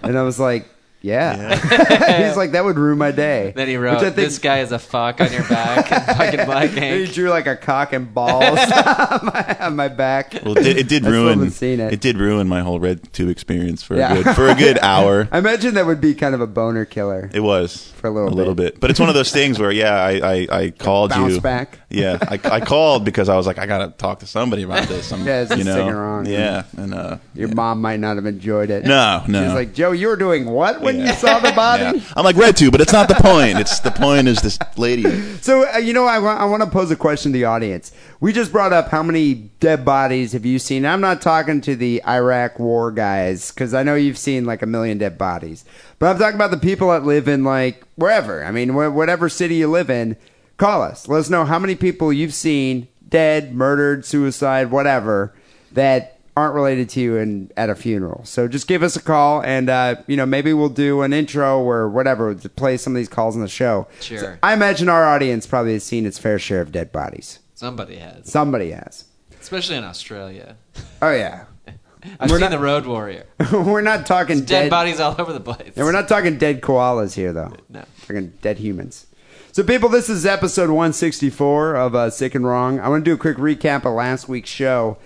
and 0.03 0.19
I 0.19 0.23
was 0.23 0.41
like, 0.41 0.67
yeah. 1.01 2.27
He's 2.29 2.37
like, 2.37 2.53
that 2.53 2.65
would 2.65 2.77
ruin 2.79 2.99
my 2.99 3.11
day. 3.13 3.53
Then 3.55 3.69
he 3.69 3.77
wrote, 3.77 4.01
think- 4.01 4.17
"This 4.17 4.39
guy 4.39 4.61
is 4.61 4.73
a 4.73 4.79
fuck 4.79 5.21
on 5.21 5.33
your 5.33 5.45
back 5.49 5.93
in 5.93 6.01
fucking 6.17 6.45
black 6.47 6.71
And 6.77 7.07
he 7.07 7.13
drew 7.13 7.31
like 7.31 7.47
a 7.47 7.57
cock 7.57 7.93
and 7.93 8.13
balls 8.13 8.59
on, 8.59 9.21
my, 9.27 9.57
on 9.61 9.77
my 9.77 9.89
back. 9.89 10.35
Well, 10.45 10.59
it 10.59 10.63
did, 10.65 10.77
it 10.79 10.89
did 10.89 11.07
I 11.07 11.11
ruin. 11.11 11.35
haven't 11.39 11.51
seen 11.53 11.81
it. 11.81 12.01
did 12.01 12.19
ruin 12.19 12.49
my 12.49 12.61
whole 12.63 12.81
red 12.81 13.13
tube 13.13 13.29
experience 13.29 13.83
for 13.83 13.97
Yeah. 13.97 14.13
a 14.15 14.23
good 14.25 14.35
for 14.35 14.49
a 14.49 14.55
good 14.55 14.79
hour. 14.79 15.29
I 15.31 15.39
imagine 15.39 15.75
that 15.75 15.87
would 15.87 16.01
be 16.01 16.15
kind 16.15 16.35
of 16.35 16.41
a 16.41 16.47
boner 16.47 16.85
killer. 16.85 17.31
It 17.33 17.41
was 17.41 17.93
For 17.97 18.09
a 18.09 18.11
little 18.11 18.55
bit. 18.55 18.75
bit, 18.75 18.81
but 18.81 18.91
it's 18.91 18.99
one 19.01 19.09
of 19.09 19.15
those 19.15 19.31
things 19.33 19.59
where 19.59 19.71
yeah, 19.71 19.95
I 19.95 20.11
I, 20.19 20.47
I 20.63 20.71
called 20.71 21.11
bounce 21.11 21.35
you 21.35 21.41
back. 21.41 21.79
Yeah, 21.91 22.19
I, 22.23 22.39
I 22.45 22.61
called 22.61 23.05
because 23.05 23.29
I 23.29 23.37
was 23.37 23.47
like 23.47 23.59
I 23.59 23.67
gotta 23.67 23.93
talk 23.97 24.19
to 24.21 24.27
somebody 24.27 24.63
about 24.63 24.89
this. 24.89 25.13
I'm, 25.13 25.25
Yeah, 25.27 25.43
it's 25.43 25.57
you 25.57 25.65
know, 25.65 25.73
sticking 25.73 25.91
around. 25.93 26.27
Yeah, 26.29 26.65
and 26.77 26.93
uh, 26.93 27.19
Your 27.35 27.49
yeah. 27.49 27.55
mom 27.55 27.81
might 27.81 28.01
not 28.01 28.17
have 28.17 28.27
enjoyed 28.27 28.71
it. 28.71 28.85
No, 28.85 29.23
no. 29.29 29.41
She 29.41 29.45
was 29.45 29.55
like, 29.55 29.75
Joe, 29.75 29.93
you 29.93 30.09
were 30.09 30.17
doing 30.17 30.47
what 30.47 30.81
when 30.97 31.07
you 31.07 31.13
saw 31.15 31.39
the 31.39 31.53
body? 31.57 32.03
I'm 32.17 32.25
like 32.25 32.37
red 32.37 32.57
too, 32.57 32.71
but 32.71 32.81
it's 32.81 32.93
not 32.93 33.09
the 33.09 33.15
point. 33.15 33.59
It's 33.59 33.81
the 33.81 33.91
point 33.91 34.29
is 34.29 34.41
this 34.43 34.59
lady. 34.77 35.05
So, 35.41 35.67
uh, 35.73 35.79
you 35.79 35.93
know, 35.93 36.05
I, 36.07 36.19
wa- 36.19 36.37
I 36.37 36.45
want 36.47 36.63
to 36.63 36.69
pose 36.71 36.91
a 36.91 36.97
question 36.97 37.33
to 37.33 37.39
the 37.39 37.45
audience. 37.45 37.93
We 38.21 38.33
just 38.33 38.51
brought 38.53 38.73
up 38.73 38.89
how 38.89 39.03
many 39.03 39.35
dead 39.61 39.85
bodies 39.85 40.33
have 40.33 40.45
you 40.45 40.59
seen? 40.59 40.85
I'm 40.85 41.01
not 41.01 41.23
talking 41.23 41.61
to 41.63 41.77
the 41.77 42.03
Iraq 42.07 42.59
war 42.59 42.91
guys 42.91 43.51
because 43.53 43.75
I 43.75 43.83
know 43.83 43.95
you've 43.95 44.19
seen 44.19 44.45
like 44.45 44.63
a 44.63 44.67
million 44.67 44.99
dead 44.99 45.17
bodies. 45.19 45.65
But 45.99 46.07
I'm 46.11 46.19
talking 46.19 46.35
about 46.37 46.51
the 46.51 46.57
people 46.59 46.89
that 46.91 47.05
live 47.05 47.29
in 47.29 47.45
like 47.45 47.85
wherever. 47.97 48.45
I 48.45 48.51
mean, 48.51 48.71
wh- 48.71 48.95
whatever 48.95 49.29
city 49.29 49.57
you 49.57 49.69
live 49.69 49.91
in, 49.91 50.17
call 50.57 50.83
us. 50.83 51.07
Let 51.09 51.19
us 51.21 51.31
know 51.31 51.45
how 51.45 51.59
many 51.59 51.75
people 51.77 52.13
you've 52.13 52.35
seen 52.35 52.89
dead, 53.09 53.55
murdered, 53.55 54.05
suicide, 54.05 54.71
whatever, 54.71 55.33
that 55.73 56.18
aren't 56.39 56.55
related 56.55 56.89
to 56.91 57.01
you 57.01 57.17
and 57.19 57.53
at 57.57 57.69
a 57.69 57.75
funeral. 57.75 58.25
So 58.25 58.47
just 58.49 58.69
give 58.69 58.83
us 58.83 58.97
a 58.97 59.03
call 59.03 59.43
and, 59.43 59.69
uh, 59.69 59.97
you 60.07 60.17
know, 60.17 60.25
maybe 60.27 60.53
we'll 60.53 60.69
do 60.69 61.03
an 61.03 61.13
intro 61.13 61.61
or 61.61 61.89
whatever 61.89 62.35
to 62.35 62.49
play 62.49 62.77
some 62.77 62.95
of 62.95 62.97
these 62.97 63.09
calls 63.09 63.35
on 63.37 63.43
the 63.43 63.49
show. 63.49 63.87
Sure. 64.01 64.19
So 64.19 64.37
I 64.43 64.53
imagine 64.55 64.89
our 64.89 65.05
audience 65.05 65.47
probably 65.47 65.73
has 65.75 65.85
seen 65.85 66.07
its 66.07 66.19
fair 66.19 66.39
share 66.39 66.61
of 66.61 66.71
dead 66.73 66.93
bodies. 66.93 67.41
Somebody 67.55 67.97
has, 67.97 68.31
Somebody 68.31 68.71
has. 68.71 69.05
especially 69.41 69.77
in 69.77 69.85
Australia. 69.85 70.57
Oh 71.03 71.11
yeah. 71.13 71.45
I've 72.21 72.31
We're 72.31 72.37
seen 72.37 72.41
not- 72.41 72.51
the 72.53 72.59
Road 72.61 72.87
Warrior. 72.87 73.27
we're 73.53 73.81
not 73.83 74.07
talking 74.07 74.39
Dead, 74.41 74.47
dead, 74.47 74.71
bodies 74.71 75.01
all 75.01 75.15
over 75.19 75.33
the 75.33 75.41
place. 75.41 75.73
And 75.77 75.85
we're 75.85 75.93
not 75.93 76.09
talking 76.09 76.39
dead 76.39 76.61
koalas 76.61 77.15
here 77.15 77.33
though. 77.33 77.53
No. 77.69 77.85
Talking 78.03 78.33
dead 78.43 78.59
humans. 78.59 79.07
So 79.53 79.65
people, 79.65 79.89
this 79.89 80.09
is 80.09 80.25
episode 80.25 80.71
164 80.71 81.75
of 81.75 81.95
uh, 81.97 82.11
Sick 82.11 82.35
and 82.37 82.47
Wrong. 82.47 82.79
I 82.79 82.89
want 82.89 83.05
to 83.05 83.11
do 83.11 83.15
a 83.15 83.19
quick 83.19 83.39
recap 83.39 83.85
of 83.85 83.95
last 83.95 84.29
week's 84.29 84.51
show. 84.51 84.99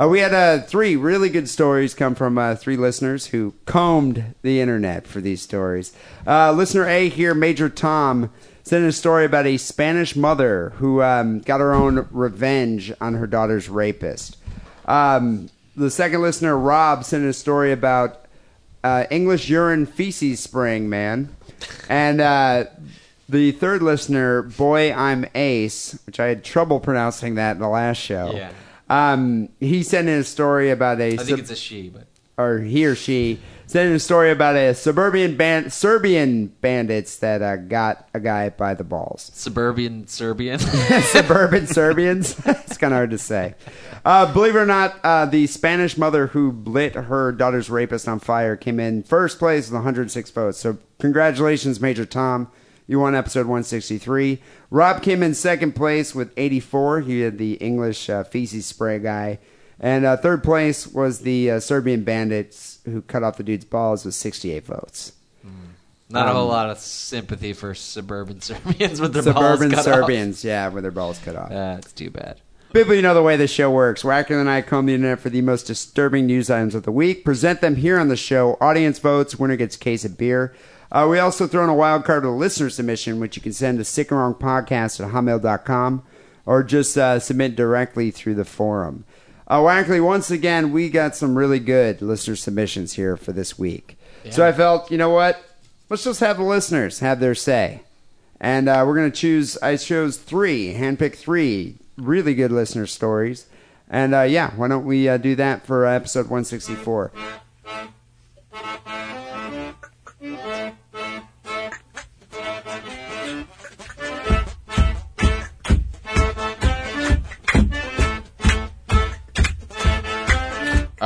Uh, 0.00 0.06
we 0.06 0.20
had 0.20 0.32
uh, 0.32 0.60
three 0.60 0.94
really 0.94 1.28
good 1.28 1.48
stories 1.48 1.92
come 1.92 2.14
from 2.14 2.38
uh, 2.38 2.54
three 2.54 2.76
listeners 2.76 3.26
who 3.26 3.52
combed 3.66 4.34
the 4.42 4.60
internet 4.60 5.08
for 5.08 5.20
these 5.20 5.42
stories. 5.42 5.92
Uh, 6.24 6.52
listener 6.52 6.86
A 6.86 7.08
here, 7.08 7.34
Major 7.34 7.68
Tom, 7.68 8.30
sent 8.62 8.84
a 8.84 8.92
story 8.92 9.24
about 9.24 9.46
a 9.46 9.56
Spanish 9.56 10.14
mother 10.14 10.70
who 10.76 11.02
um, 11.02 11.40
got 11.40 11.58
her 11.58 11.74
own 11.74 12.06
revenge 12.12 12.92
on 13.00 13.14
her 13.14 13.26
daughter's 13.26 13.68
rapist. 13.68 14.36
Um, 14.84 15.48
the 15.74 15.90
second 15.90 16.22
listener, 16.22 16.56
Rob, 16.56 17.04
sent 17.04 17.24
a 17.24 17.32
story 17.32 17.72
about 17.72 18.26
uh, 18.84 19.06
English 19.10 19.48
urine 19.48 19.84
feces 19.84 20.38
spraying 20.38 20.88
man. 20.88 21.34
And 21.88 22.20
uh, 22.20 22.66
the 23.28 23.50
third 23.50 23.82
listener, 23.82 24.42
Boy 24.42 24.92
I'm 24.92 25.26
Ace, 25.34 25.98
which 26.06 26.20
I 26.20 26.26
had 26.26 26.44
trouble 26.44 26.78
pronouncing 26.78 27.34
that 27.34 27.56
in 27.56 27.58
the 27.58 27.68
last 27.68 27.98
show. 27.98 28.32
Yeah. 28.34 28.52
Um, 28.88 29.48
he 29.60 29.82
sent 29.82 30.08
in 30.08 30.20
a 30.20 30.24
story 30.24 30.70
about 30.70 31.00
a 31.00 31.12
I 31.12 31.16
sub- 31.16 31.26
think 31.26 31.38
it's 31.40 31.50
a 31.50 31.56
she, 31.56 31.88
but 31.88 32.06
or 32.38 32.58
he 32.60 32.86
or 32.86 32.94
she 32.94 33.40
sent 33.66 33.90
in 33.90 33.96
a 33.96 33.98
story 33.98 34.30
about 34.30 34.56
a 34.56 34.74
suburban 34.74 35.36
band 35.36 35.72
Serbian 35.72 36.46
bandits 36.46 37.16
that 37.18 37.42
uh, 37.42 37.56
got 37.56 38.08
a 38.14 38.20
guy 38.20 38.48
by 38.48 38.72
the 38.74 38.84
balls. 38.84 39.30
suburban 39.34 40.06
Serbian. 40.06 40.58
suburban 41.02 41.66
Serbians. 41.66 42.40
it's 42.46 42.78
kind 42.78 42.94
of 42.94 42.96
hard 42.96 43.10
to 43.10 43.18
say. 43.18 43.54
Uh, 44.04 44.32
believe 44.32 44.56
it 44.56 44.58
or 44.58 44.64
not, 44.66 44.98
uh, 45.04 45.26
the 45.26 45.46
Spanish 45.46 45.98
mother 45.98 46.28
who 46.28 46.52
lit 46.64 46.94
her 46.94 47.32
daughter's 47.32 47.68
rapist 47.68 48.08
on 48.08 48.20
fire 48.20 48.56
came 48.56 48.80
in 48.80 49.02
first 49.02 49.38
place 49.38 49.66
with 49.66 49.74
106 49.74 50.30
votes. 50.30 50.58
So 50.58 50.78
congratulations, 50.98 51.80
Major 51.80 52.06
Tom. 52.06 52.50
You 52.88 52.98
won 52.98 53.14
episode 53.14 53.46
163. 53.46 54.40
Rob 54.70 55.02
came 55.02 55.22
in 55.22 55.34
second 55.34 55.76
place 55.76 56.14
with 56.14 56.32
84. 56.36 57.00
He 57.02 57.20
had 57.20 57.38
the 57.38 57.52
English 57.54 58.08
uh, 58.10 58.24
feces 58.24 58.66
spray 58.66 58.98
guy. 58.98 59.38
And 59.78 60.04
uh, 60.04 60.16
third 60.16 60.42
place 60.42 60.86
was 60.86 61.20
the 61.20 61.50
uh, 61.52 61.60
Serbian 61.60 62.02
bandits 62.02 62.80
who 62.86 63.02
cut 63.02 63.22
off 63.22 63.36
the 63.36 63.42
dude's 63.44 63.64
balls 63.66 64.04
with 64.04 64.14
68 64.14 64.66
votes. 64.66 65.12
Not 66.10 66.26
a 66.26 66.32
whole 66.32 66.44
Um, 66.44 66.48
lot 66.48 66.70
of 66.70 66.78
sympathy 66.78 67.52
for 67.52 67.74
suburban 67.74 68.40
Serbians 68.40 68.98
with 69.00 69.12
their 69.12 69.22
balls 69.22 69.36
Suburban 69.36 69.70
cut 69.70 69.84
Serbians, 69.84 70.42
yeah, 70.42 70.68
with 70.68 70.82
their 70.82 70.90
balls 70.90 71.18
cut 71.18 71.36
off. 71.36 71.44
off. 71.44 71.50
That's 71.50 71.92
too 71.92 72.08
bad. 72.10 72.40
People, 72.72 72.94
you 72.94 73.02
know 73.02 73.12
the 73.14 73.22
way 73.22 73.36
this 73.36 73.50
show 73.50 73.70
works. 73.70 74.02
Wacker 74.02 74.40
and 74.40 74.48
I 74.48 74.62
comb 74.62 74.86
the 74.86 74.94
internet 74.94 75.20
for 75.20 75.28
the 75.30 75.42
most 75.42 75.66
disturbing 75.66 76.26
news 76.26 76.48
items 76.50 76.74
of 76.74 76.84
the 76.84 76.92
week, 76.92 77.24
present 77.24 77.60
them 77.60 77.76
here 77.76 77.98
on 77.98 78.08
the 78.08 78.16
show. 78.16 78.56
Audience 78.60 78.98
votes, 78.98 79.38
winner 79.38 79.56
gets 79.56 79.76
a 79.76 79.78
case 79.78 80.04
of 80.06 80.16
beer. 80.16 80.54
Uh, 80.90 81.06
we 81.10 81.18
also 81.18 81.46
throw 81.46 81.64
in 81.64 81.70
a 81.70 81.74
wild 81.74 82.04
card 82.04 82.24
of 82.24 82.30
a 82.30 82.34
listener 82.34 82.70
submission, 82.70 83.20
which 83.20 83.36
you 83.36 83.42
can 83.42 83.52
send 83.52 83.78
to 83.78 83.84
sickandwrongpodcast 83.84 85.04
at 85.04 85.12
hotmail.com 85.12 86.02
or 86.46 86.62
just 86.62 86.96
uh, 86.96 87.18
submit 87.18 87.54
directly 87.54 88.10
through 88.10 88.34
the 88.34 88.44
forum. 88.44 89.04
Uh, 89.46 89.62
once 90.00 90.30
again, 90.30 90.72
we 90.72 90.90
got 90.90 91.16
some 91.16 91.36
really 91.36 91.58
good 91.58 92.02
listener 92.02 92.36
submissions 92.36 92.94
here 92.94 93.16
for 93.16 93.32
this 93.32 93.58
week. 93.58 93.98
So 94.30 94.46
I 94.46 94.52
felt, 94.52 94.90
you 94.90 94.98
know 94.98 95.10
what? 95.10 95.42
Let's 95.88 96.04
just 96.04 96.20
have 96.20 96.36
the 96.36 96.42
listeners 96.42 97.00
have 97.00 97.20
their 97.20 97.34
say. 97.34 97.82
And 98.40 98.68
uh, 98.68 98.84
we're 98.86 98.94
going 98.94 99.10
to 99.10 99.16
choose, 99.16 99.56
I 99.58 99.76
chose 99.76 100.18
three, 100.18 100.74
handpicked 100.74 101.16
three 101.16 101.76
really 101.96 102.34
good 102.34 102.52
listener 102.52 102.86
stories. 102.86 103.46
And 103.88 104.14
uh, 104.14 104.22
yeah, 104.22 104.50
why 104.54 104.68
don't 104.68 104.84
we 104.84 105.08
uh, 105.08 105.16
do 105.16 105.34
that 105.36 105.66
for 105.66 105.86
uh, 105.86 105.92
episode 105.92 106.26
164? 106.28 107.12
All 110.20 110.26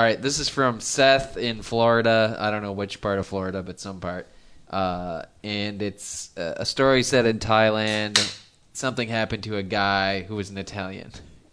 right, 0.03 0.21
this 0.21 0.39
is 0.39 0.49
from 0.49 0.81
Seth 0.81 1.37
in 1.37 1.61
Florida. 1.61 2.37
I 2.39 2.51
don't 2.51 2.63
know 2.63 2.73
which 2.73 3.03
part 3.03 3.19
of 3.19 3.27
Florida, 3.27 3.63
but 3.63 3.79
some 3.79 4.01
part. 4.01 4.27
Uh, 4.71 5.25
and 5.45 5.83
it's 5.83 6.35
uh, 6.39 6.55
a 6.57 6.65
story 6.65 7.03
set 7.03 7.27
in 7.27 7.39
Thailand. 7.39 8.41
Something 8.73 9.09
happened 9.09 9.43
to 9.43 9.59
a 9.59 9.63
guy 9.63 10.23
who 10.23 10.37
was 10.37 10.49
an 10.49 10.57
Italian. 10.57 11.11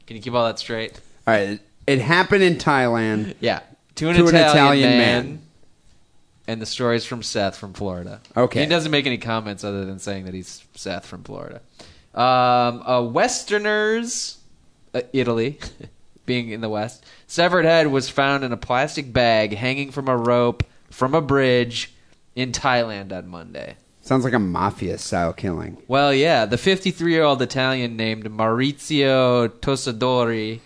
Can 0.08 0.16
you 0.16 0.22
keep 0.22 0.34
all 0.34 0.46
that 0.46 0.60
straight? 0.60 0.94
All 1.28 1.34
right, 1.34 1.60
it 1.86 2.00
happened 2.00 2.44
in 2.44 2.56
Thailand. 2.56 3.36
Yeah, 3.42 3.60
to 3.96 4.08
an, 4.08 4.16
To 4.16 4.22
an 4.22 4.28
Italian, 4.30 4.50
Italian 4.56 4.90
man, 4.90 5.26
man. 5.26 5.42
And 6.50 6.60
the 6.60 6.66
story's 6.66 7.06
from 7.06 7.22
Seth 7.22 7.56
from 7.56 7.74
Florida. 7.74 8.22
Okay. 8.36 8.62
He 8.62 8.66
doesn't 8.66 8.90
make 8.90 9.06
any 9.06 9.20
comments 9.20 9.64
other 9.64 9.86
than 9.86 10.00
saying 10.00 10.26
that 10.26 10.34
he's 10.34 10.66
Seth 10.74 11.06
from 11.06 11.24
Florida. 11.24 11.62
Um, 12.16 12.82
uh, 12.82 13.04
Westerners, 13.04 14.40
uh, 14.96 15.02
Italy, 15.14 15.60
being 16.26 16.50
in 16.50 16.62
the 16.62 16.70
West, 16.70 17.06
severed 17.28 17.66
head 17.66 17.88
was 17.88 18.10
found 18.10 18.44
in 18.44 18.52
a 18.52 18.58
plastic 18.58 19.14
bag 19.14 19.56
hanging 19.56 19.92
from 19.92 20.08
a 20.08 20.18
rope 20.18 20.64
from 20.90 21.14
a 21.14 21.22
bridge 21.22 21.94
in 22.36 22.52
Thailand 22.52 23.16
on 23.16 23.28
Monday. 23.28 23.76
Sounds 24.02 24.24
like 24.24 24.34
a 24.34 24.40
mafia 24.40 24.98
style 24.98 25.34
killing. 25.34 25.78
Well, 25.88 26.12
yeah, 26.12 26.46
the 26.48 26.58
53 26.58 27.12
year 27.12 27.24
old 27.24 27.44
Italian 27.44 27.96
named 27.96 28.24
Maurizio 28.26 29.50
Tosadori. 29.50 30.62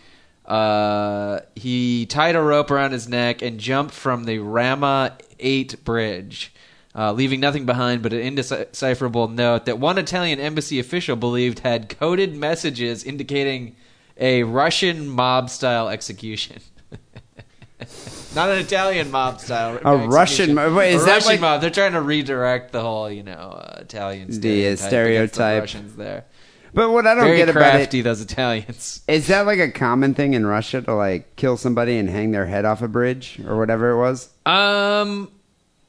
Uh, 0.45 1.39
he 1.55 2.05
tied 2.05 2.35
a 2.35 2.41
rope 2.41 2.71
around 2.71 2.91
his 2.91 3.09
neck 3.09 3.41
and 3.41 3.59
jumped 3.59 3.93
from 3.93 4.25
the 4.25 4.39
Rama 4.39 5.17
8 5.43 5.83
bridge, 5.83 6.53
uh, 6.95 7.11
leaving 7.11 7.39
nothing 7.39 7.65
behind 7.65 8.01
but 8.01 8.13
an 8.13 8.19
indecipherable 8.21 9.27
note 9.27 9.65
that 9.65 9.77
one 9.79 9.97
Italian 9.97 10.39
embassy 10.39 10.79
official 10.79 11.15
believed 11.15 11.59
had 11.59 11.89
coded 11.89 12.35
messages 12.35 13.03
indicating 13.03 13.75
a 14.17 14.43
Russian 14.43 15.07
mob 15.09 15.49
style 15.49 15.89
execution. 15.89 16.61
Not 18.35 18.49
an 18.49 18.59
Italian 18.59 19.11
mob 19.11 19.39
style. 19.41 19.79
A 19.83 19.97
Russian 20.07 20.55
mob- 20.55 20.73
wait, 20.73 20.93
is 20.93 21.03
a 21.03 21.05
that 21.05 21.13
Russian 21.15 21.27
like- 21.33 21.41
mob. 21.41 21.61
They're 21.61 21.69
trying 21.69 21.91
to 21.93 22.01
redirect 22.01 22.71
the 22.71 22.81
whole, 22.81 23.09
you 23.11 23.23
know, 23.23 23.33
uh, 23.33 23.79
Italian 23.81 24.27
The, 24.29 24.69
uh, 24.69 24.75
stereotype. 24.75 24.77
the 24.77 24.85
stereotype. 24.87 25.61
Russians 25.61 25.95
there. 25.95 26.25
But 26.73 26.91
what 26.91 27.05
I 27.05 27.13
don't 27.13 27.25
Very 27.25 27.37
get 27.37 27.49
about 27.49 27.71
crafty, 27.73 27.99
it 27.99 28.03
those 28.03 28.21
Italians. 28.21 29.01
is 29.07 29.27
that 29.27 29.45
like 29.45 29.59
a 29.59 29.69
common 29.71 30.13
thing 30.15 30.33
in 30.33 30.45
Russia 30.45 30.81
to 30.81 30.93
like 30.95 31.35
kill 31.35 31.55
somebody 31.55 31.97
and 31.97 32.09
hang 32.09 32.31
their 32.31 32.45
head 32.47 32.65
off 32.65 32.81
a 32.81 32.87
bridge 32.87 33.39
or 33.45 33.57
whatever 33.57 33.91
it 33.91 33.97
was. 33.97 34.29
Um, 34.45 35.31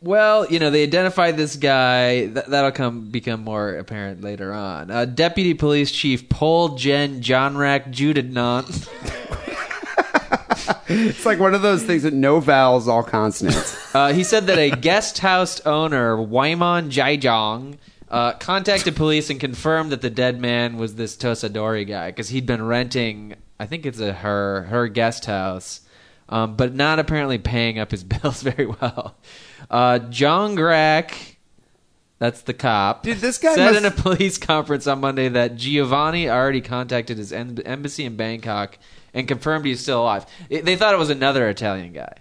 well, 0.03 0.47
you 0.47 0.59
know, 0.59 0.71
they 0.71 0.83
identified 0.83 1.39
this 1.39 1.57
guy. 1.57 2.27
Th- 2.27 2.47
that'll 2.47 2.73
come 2.73 3.11
become 3.11 3.43
more 3.43 3.77
apparent 3.77 4.21
later 4.23 4.53
on. 4.53 4.91
Uh, 4.91 5.07
Deputy 5.07 5.55
Police 5.55 5.91
Chief 5.91 6.29
Paul 6.29 6.77
Jen 6.77 7.23
Johnrak 7.23 7.91
Judinant. 7.93 8.89
It's 10.87 11.27
like 11.27 11.41
one 11.41 11.55
of 11.55 11.63
those 11.63 11.83
things 11.83 12.03
that 12.05 12.13
no 12.15 12.41
vowels, 12.41 12.89
all 12.89 13.03
consonants. 13.03 13.95
Uh, 13.95 14.13
he 14.13 14.23
said 14.23 14.47
that 14.47 14.59
a 14.59 14.71
guest 14.71 15.19
house 15.19 15.61
owner, 15.67 16.21
Wyman 16.21 16.91
Jaijong, 16.91 17.77
uh, 18.11 18.33
contacted 18.35 18.97
police 18.97 19.31
and 19.31 19.41
confirmed 19.41 19.91
that 19.93 20.01
the 20.03 20.11
dead 20.11 20.41
man 20.41 20.77
was 20.77 20.95
this 20.95 21.17
Tosadori 21.17 21.87
guy 21.87 22.11
because 22.11 22.29
he'd 22.29 22.47
been 22.47 22.65
renting, 22.65 23.35
I 23.59 23.67
think 23.67 23.87
it's 23.87 24.01
a 24.01 24.13
her 24.13 24.63
her 24.65 24.89
guest 24.89 25.25
house, 25.27 25.81
um, 26.29 26.57
but 26.57 26.75
not 26.75 26.99
apparently 26.99 27.39
paying 27.39 27.79
up 27.79 27.91
his 27.91 28.05
bills 28.23 28.43
very 28.43 28.67
well. 28.67 29.17
Uh, 29.71 29.99
John 29.99 30.55
Grack, 30.57 31.37
that's 32.19 32.43
the 32.43 32.55
cop, 32.55 33.03
Dude, 33.03 33.19
this 33.19 33.39
guy 33.39 33.55
said 33.55 33.65
must- 33.73 33.79
in 33.79 33.85
a 33.87 33.91
police 33.91 34.39
conference 34.39 34.87
on 34.87 35.01
Monday 35.01 35.29
that 35.31 35.57
Giovanni 35.57 36.29
already 36.29 36.61
contacted 36.61 37.19
his 37.19 37.33
em- 37.33 37.59
embassy 37.65 38.05
in 38.05 38.17
Bangkok 38.17 38.79
and 39.13 39.27
confirmed 39.27 39.65
he's 39.67 39.81
still 39.81 40.03
alive. 40.03 40.27
It- 40.51 40.65
they 40.65 40.77
thought 40.77 40.95
it 40.95 40.99
was 40.99 41.11
another 41.11 41.49
Italian 41.49 41.93
guy 41.93 42.13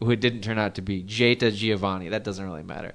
who 0.00 0.10
it 0.10 0.20
didn't 0.20 0.40
turn 0.42 0.58
out 0.58 0.74
to 0.76 0.82
be 0.82 1.02
Jeta 1.02 1.52
Giovanni. 1.54 2.08
That 2.08 2.24
doesn't 2.24 2.44
really 2.44 2.62
matter, 2.62 2.94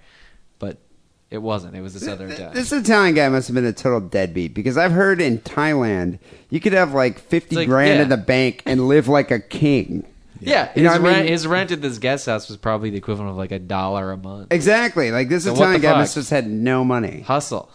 it 1.34 1.42
wasn't. 1.42 1.76
It 1.76 1.82
was 1.82 1.96
this 1.96 2.08
other 2.08 2.28
guy. 2.28 2.54
this 2.54 2.72
Italian 2.72 3.16
guy 3.16 3.28
must 3.28 3.48
have 3.48 3.56
been 3.56 3.66
a 3.66 3.74
total 3.74 4.00
deadbeat 4.00 4.54
because 4.54 4.78
I've 4.78 4.92
heard 4.92 5.20
in 5.20 5.40
Thailand 5.40 6.20
you 6.52 6.60
could 6.60 6.74
have 6.74 6.94
like 6.94 7.18
fifty 7.18 7.56
like, 7.56 7.68
grand 7.68 7.96
yeah. 7.96 8.04
in 8.04 8.10
the 8.10 8.18
bank 8.18 8.62
and 8.68 8.88
live 8.88 9.08
like 9.08 9.32
a 9.32 9.40
king. 9.40 10.06
yeah, 10.40 10.68
his, 10.68 10.78
You 10.78 10.84
know 10.84 10.94
I 10.94 10.98
rent, 11.00 11.18
mean? 11.24 11.28
his 11.32 11.48
rent 11.48 11.72
at 11.72 11.82
this 11.82 11.98
guest 11.98 12.28
house 12.28 12.48
was 12.48 12.58
probably 12.58 12.92
the 12.92 12.98
equivalent 12.98 13.32
of 13.32 13.38
like 13.38 13.52
a 13.52 13.58
dollar 13.58 14.12
a 14.12 14.18
month. 14.18 14.54
Exactly. 14.54 15.10
Like 15.10 15.28
this 15.30 15.46
So 15.46 15.54
Italian 15.54 15.82
guy 15.82 15.98
must 15.98 16.14
have 16.14 16.22
just 16.22 16.30
had 16.32 16.48
no 16.48 16.86
money. 16.86 17.22
Hustle. 17.22 17.70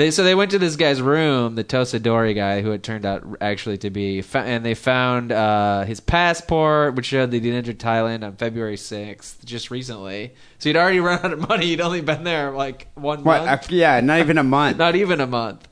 They 0.00 0.10
so 0.10 0.24
they 0.24 0.34
went 0.34 0.50
to 0.52 0.58
this 0.58 0.76
guy's 0.76 1.02
room, 1.02 1.56
the 1.56 1.62
Tosadori 1.62 2.34
guy, 2.34 2.62
who 2.62 2.72
it 2.72 2.82
turned 2.82 3.04
out 3.04 3.22
actually 3.42 3.76
to 3.78 3.90
be, 3.90 4.24
and 4.32 4.64
they 4.64 4.72
found 4.72 5.30
uh, 5.30 5.84
his 5.84 6.00
passport, 6.00 6.94
which 6.94 7.04
showed 7.04 7.30
that 7.32 7.42
he'd 7.44 7.52
entered 7.52 7.78
Thailand 7.78 8.24
on 8.24 8.36
February 8.36 8.78
sixth, 8.78 9.44
just 9.44 9.70
recently. 9.70 10.32
So 10.58 10.70
he'd 10.70 10.76
already 10.78 11.00
run 11.08 11.18
out 11.22 11.34
of 11.34 11.46
money. 11.46 11.66
He'd 11.66 11.82
only 11.82 12.00
been 12.00 12.24
there 12.24 12.50
like 12.50 12.88
one 12.94 13.24
What? 13.24 13.44
month, 13.44 13.64
Uh, 13.70 13.76
yeah, 13.76 14.00
not 14.00 14.20
even 14.20 14.38
a 14.38 14.42
month. 14.42 14.78
not 14.78 14.96
even 14.96 15.20
a 15.20 15.26
month. 15.26 15.68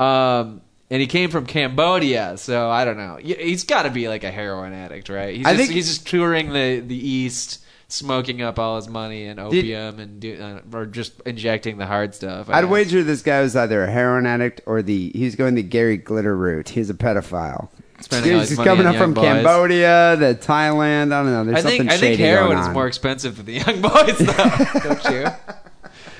Um, 0.00 0.60
and 0.90 1.00
he 1.00 1.06
came 1.06 1.30
from 1.30 1.46
Cambodia, 1.46 2.36
so 2.36 2.68
I 2.68 2.84
don't 2.84 2.96
know. 2.96 3.18
He's 3.22 3.62
got 3.62 3.84
to 3.84 3.90
be 3.90 4.08
like 4.08 4.24
a 4.24 4.30
heroin 4.32 4.72
addict, 4.72 5.08
right? 5.08 5.36
He's 5.36 5.46
I 5.46 5.50
just, 5.52 5.62
think- 5.62 5.72
he's 5.76 5.86
just 5.86 6.04
touring 6.08 6.52
the 6.52 6.80
the 6.80 6.96
East. 6.96 7.62
Smoking 7.90 8.42
up 8.42 8.58
all 8.58 8.76
his 8.76 8.86
money 8.86 9.24
and 9.24 9.40
opium, 9.40 9.98
and 9.98 10.20
do, 10.20 10.38
uh, 10.38 10.76
or 10.76 10.84
just 10.84 11.18
injecting 11.24 11.78
the 11.78 11.86
hard 11.86 12.14
stuff. 12.14 12.50
I 12.50 12.58
I'd 12.58 12.62
guess. 12.62 12.70
wager 12.70 13.02
this 13.02 13.22
guy 13.22 13.40
was 13.40 13.56
either 13.56 13.82
a 13.82 13.90
heroin 13.90 14.26
addict 14.26 14.60
or 14.66 14.82
the 14.82 15.10
he's 15.14 15.36
going 15.36 15.54
the 15.54 15.62
Gary 15.62 15.96
Glitter 15.96 16.36
route. 16.36 16.68
He's 16.68 16.90
a 16.90 16.94
pedophile. 16.94 17.70
He's 17.96 18.06
his 18.08 18.48
just 18.50 18.56
money 18.58 18.68
coming 18.68 18.86
up 18.86 18.96
from 18.96 19.14
boys. 19.14 19.24
Cambodia 19.24 20.16
to 20.18 20.34
Thailand. 20.34 21.12
I 21.12 21.22
don't 21.22 21.32
know. 21.32 21.44
There's 21.44 21.64
I 21.64 21.68
think 21.68 21.80
something 21.80 21.88
I 21.88 21.96
think 21.96 22.20
heroin 22.20 22.58
is 22.58 22.68
more 22.68 22.86
expensive 22.86 23.36
than 23.38 23.46
the 23.46 23.54
young 23.54 23.80
boys, 23.80 24.18
though. 24.18 24.80
don't 24.84 25.04
you? 25.04 25.26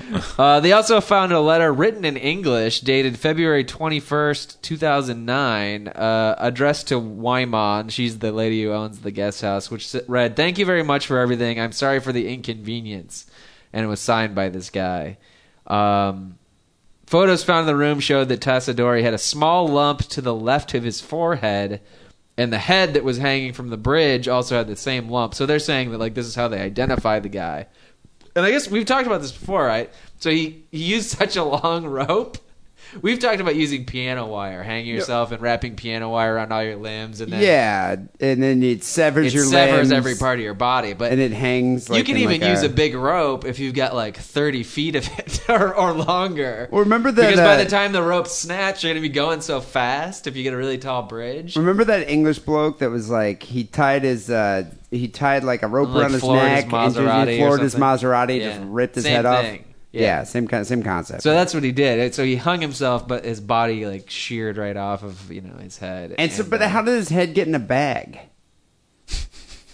Uh, 0.39 0.59
they 0.59 0.71
also 0.71 1.01
found 1.01 1.31
a 1.31 1.39
letter 1.39 1.71
written 1.71 2.05
in 2.05 2.15
English, 2.15 2.79
dated 2.81 3.17
February 3.17 3.63
twenty 3.63 3.99
first, 3.99 4.61
two 4.63 4.77
thousand 4.77 5.25
nine, 5.25 5.89
uh, 5.89 6.35
addressed 6.37 6.87
to 6.87 6.97
Wyman. 6.97 7.89
She's 7.89 8.19
the 8.19 8.31
lady 8.31 8.63
who 8.63 8.71
owns 8.71 8.99
the 8.99 9.11
guest 9.11 9.41
house, 9.41 9.69
which 9.69 9.95
read, 10.07 10.35
"Thank 10.35 10.57
you 10.57 10.65
very 10.65 10.83
much 10.83 11.07
for 11.07 11.19
everything. 11.19 11.59
I'm 11.59 11.73
sorry 11.73 11.99
for 11.99 12.13
the 12.13 12.27
inconvenience," 12.33 13.25
and 13.73 13.85
it 13.85 13.89
was 13.89 13.99
signed 13.99 14.33
by 14.33 14.49
this 14.49 14.69
guy. 14.69 15.17
Um, 15.67 16.39
Photos 17.05 17.43
found 17.43 17.61
in 17.61 17.65
the 17.67 17.75
room 17.75 17.99
showed 17.99 18.29
that 18.29 18.39
Tassadori 18.39 19.01
had 19.01 19.15
a 19.15 19.17
small 19.17 19.67
lump 19.67 20.01
to 20.09 20.21
the 20.21 20.33
left 20.33 20.75
of 20.75 20.83
his 20.83 21.01
forehead, 21.01 21.81
and 22.37 22.53
the 22.53 22.59
head 22.59 22.93
that 22.93 23.03
was 23.03 23.17
hanging 23.17 23.51
from 23.51 23.69
the 23.69 23.77
bridge 23.77 24.27
also 24.27 24.55
had 24.55 24.67
the 24.67 24.75
same 24.75 25.09
lump. 25.09 25.33
So 25.33 25.45
they're 25.45 25.57
saying 25.57 25.91
that 25.91 25.97
like 25.97 26.13
this 26.13 26.27
is 26.27 26.35
how 26.35 26.47
they 26.47 26.61
identify 26.61 27.19
the 27.19 27.27
guy. 27.27 27.65
And 28.35 28.45
I 28.45 28.51
guess 28.51 28.69
we've 28.69 28.85
talked 28.85 29.07
about 29.07 29.21
this 29.21 29.31
before, 29.31 29.65
right? 29.65 29.89
So 30.19 30.29
he, 30.29 30.63
he 30.71 30.83
used 30.83 31.09
such 31.09 31.35
a 31.35 31.43
long 31.43 31.85
rope. 31.85 32.37
We've 33.01 33.19
talked 33.19 33.39
about 33.39 33.55
using 33.55 33.85
piano 33.85 34.25
wire, 34.25 34.63
hanging 34.63 34.93
yourself 34.93 35.31
and 35.31 35.41
wrapping 35.41 35.75
piano 35.75 36.09
wire 36.09 36.35
around 36.35 36.51
all 36.51 36.63
your 36.63 36.75
limbs, 36.75 37.21
and 37.21 37.31
then 37.31 37.41
Yeah, 37.41 37.95
and 38.19 38.41
then 38.41 38.63
it 38.63 38.83
severs 38.83 39.27
it 39.27 39.33
your 39.33 39.45
severs 39.45 39.89
limbs, 39.89 39.91
every 39.91 40.15
part 40.15 40.39
of 40.39 40.43
your 40.43 40.53
body. 40.53 40.93
But 40.93 41.11
and 41.11 41.21
it 41.21 41.31
hangs. 41.31 41.89
Like 41.89 41.99
you 41.99 42.03
can 42.03 42.17
even 42.17 42.41
like 42.41 42.49
use 42.49 42.63
a, 42.63 42.69
big 42.69 42.95
rope 42.95 43.45
if 43.45 43.59
you've 43.59 43.73
got 43.73 43.95
like 43.95 44.17
30 44.17 44.63
feet 44.63 44.95
of 44.95 45.07
it 45.19 45.41
or, 45.49 45.75
or 45.75 45.91
longer. 45.91 46.69
Well, 46.71 46.81
remember 46.83 47.11
that, 47.11 47.21
Because 47.21 47.39
by 47.39 47.55
uh, 47.55 47.63
the 47.63 47.69
time 47.69 47.91
the 47.91 48.01
rope's 48.03 48.31
snatched, 48.31 48.83
you're 48.83 48.93
going 48.93 49.01
to 49.03 49.07
be 49.07 49.13
going 49.13 49.41
so 49.41 49.59
fast 49.61 50.27
if 50.27 50.35
you 50.35 50.43
get 50.43 50.53
a 50.53 50.57
really 50.57 50.77
tall 50.77 51.03
bridge. 51.03 51.55
Remember 51.55 51.83
that 51.83 52.09
English 52.09 52.39
bloke 52.39 52.79
that 52.79 52.89
was 52.89 53.09
like 53.09 53.43
he 53.43 53.63
tied 53.63 54.03
his 54.03 54.29
uh 54.29 54.63
he 54.91 55.07
tied 55.07 55.43
like 55.43 55.61
a 55.63 55.67
rope 55.67 55.89
Like 55.89 56.03
around 56.03 56.13
his 56.13 56.23
neck 56.23 56.63
and 56.65 56.71
Maserati 56.71 57.27
he 57.35 57.41
or 57.41 57.47
floored 57.47 57.61
his? 57.61 57.75
Maserati, 57.75 58.39
Yeah. 58.39 58.57
just 58.57 58.61
ripped 58.65 58.95
his 58.95 59.03
Same 59.03 59.15
head 59.15 59.25
off. 59.25 59.59
Thing. 59.91 60.01
Yeah. 60.01 60.07
Yeah. 60.19 60.23
same 60.23 60.47
kind, 60.47 60.65
same 60.65 60.83
concept. 60.83 61.23
So 61.23 61.31
that's 61.31 61.53
what 61.53 61.63
he 61.63 61.71
did. 61.71 62.13
So 62.15 62.23
he 62.23 62.35
hung 62.35 62.61
himself, 62.61 63.07
but 63.07 63.25
his 63.25 63.41
body 63.41 63.85
like 63.85 64.09
sheared 64.09 64.57
right 64.57 64.77
off 64.77 65.03
of 65.03 65.31
you 65.31 65.41
know 65.41 65.57
his 65.57 65.77
head. 65.77 66.15
and 66.17 66.31
so, 66.31 66.43
but 66.43 66.61
uh, 66.61 66.69
how 66.69 66.81
did 66.81 66.95
his 66.95 67.09
head 67.09 67.33
get 67.33 67.47
in 67.47 67.55
a 67.55 67.59
bag? 67.59 68.19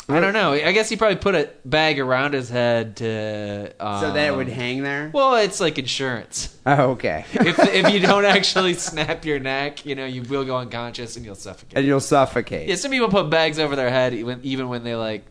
I 0.07 0.19
don't 0.19 0.33
know. 0.33 0.53
I 0.53 0.71
guess 0.71 0.87
he 0.87 0.97
probably 0.97 1.15
put 1.15 1.33
a 1.33 1.49
bag 1.65 1.99
around 1.99 2.35
his 2.35 2.47
head 2.47 2.97
to 2.97 3.73
um, 3.79 4.01
So 4.01 4.13
that 4.13 4.27
it 4.27 4.35
would 4.35 4.47
hang 4.49 4.83
there. 4.83 5.09
Well, 5.11 5.33
it's 5.37 5.59
like 5.59 5.79
insurance. 5.79 6.55
Oh, 6.63 6.91
okay. 6.91 7.25
if 7.33 7.57
if 7.57 7.91
you 7.91 7.99
don't 8.07 8.23
actually 8.23 8.75
snap 8.75 9.25
your 9.25 9.39
neck, 9.39 9.83
you 9.83 9.95
know 9.95 10.05
you 10.05 10.21
will 10.21 10.45
go 10.45 10.57
unconscious 10.57 11.15
and 11.15 11.25
you'll 11.25 11.33
suffocate. 11.33 11.77
and 11.79 11.87
you'll 11.87 11.99
suffocate. 11.99 12.69
Yeah, 12.69 12.75
some 12.75 12.91
people 12.91 13.09
put 13.09 13.31
bags 13.31 13.57
over 13.57 13.75
their 13.75 13.89
head 13.89 14.13
even 14.13 14.41
even 14.43 14.69
when 14.69 14.83
they 14.83 14.93
like 14.95 15.25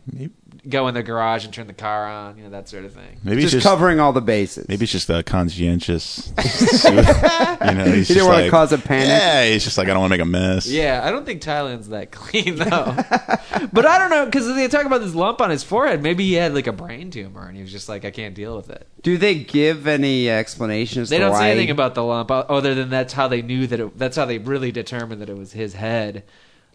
go 0.67 0.87
in 0.87 0.93
the 0.93 1.03
garage 1.03 1.45
and 1.45 1.53
turn 1.53 1.67
the 1.67 1.73
car 1.73 2.05
on, 2.05 2.37
you 2.37 2.43
know 2.43 2.49
that 2.49 2.69
sort 2.69 2.85
of 2.85 2.93
thing. 2.93 3.19
Maybe 3.23 3.41
just, 3.41 3.53
just 3.53 3.65
covering 3.65 3.99
all 3.99 4.13
the 4.13 4.21
bases. 4.21 4.67
maybe 4.67 4.83
it's 4.83 4.91
just 4.91 5.09
a 5.09 5.23
conscientious. 5.23 6.31
you 6.85 6.91
know, 6.91 7.85
he's 7.85 8.07
He 8.07 8.13
didn't 8.13 8.23
just 8.23 8.27
wanna 8.27 8.41
like, 8.43 8.51
cause 8.51 8.71
a 8.71 8.77
panic? 8.77 9.07
Yeah, 9.07 9.45
he's 9.45 9.63
just 9.63 9.77
like 9.77 9.87
I 9.87 9.91
don't 9.91 10.01
want 10.01 10.11
to 10.11 10.17
make 10.17 10.25
a 10.25 10.29
mess. 10.29 10.67
Yeah, 10.67 11.01
I 11.03 11.11
don't 11.11 11.25
think 11.25 11.41
Thailand's 11.41 11.89
that 11.89 12.11
clean 12.11 12.55
though. 12.55 12.95
but 13.73 13.85
I 13.85 13.97
don't 13.97 14.09
know 14.09 14.25
because 14.25 14.47
they 14.53 14.67
talk 14.67 14.85
about 14.85 15.01
this 15.01 15.15
lump 15.15 15.41
on 15.41 15.49
his 15.49 15.63
forehead. 15.63 16.01
Maybe 16.01 16.25
he 16.25 16.33
had 16.33 16.53
like 16.53 16.67
a 16.67 16.73
brain 16.73 17.11
tumor 17.11 17.47
and 17.47 17.55
he 17.55 17.61
was 17.61 17.71
just 17.71 17.89
like, 17.89 18.05
I 18.05 18.11
can't 18.11 18.35
deal 18.35 18.55
with 18.55 18.69
it. 18.69 18.87
Do 19.01 19.17
they 19.17 19.35
give 19.35 19.87
any 19.87 20.29
explanations? 20.29 21.09
They 21.09 21.17
to 21.17 21.25
don't 21.25 21.31
why? 21.31 21.39
say 21.39 21.51
anything 21.51 21.71
about 21.71 21.95
the 21.95 22.03
lump 22.03 22.31
other 22.31 22.75
than 22.75 22.89
that's 22.89 23.13
how 23.13 23.27
they 23.27 23.41
knew 23.41 23.67
that 23.67 23.79
it, 23.79 23.97
that's 23.97 24.15
how 24.17 24.25
they 24.25 24.37
really 24.37 24.71
determined 24.71 25.21
that 25.21 25.29
it 25.29 25.37
was 25.37 25.53
his 25.53 25.73
head. 25.73 26.23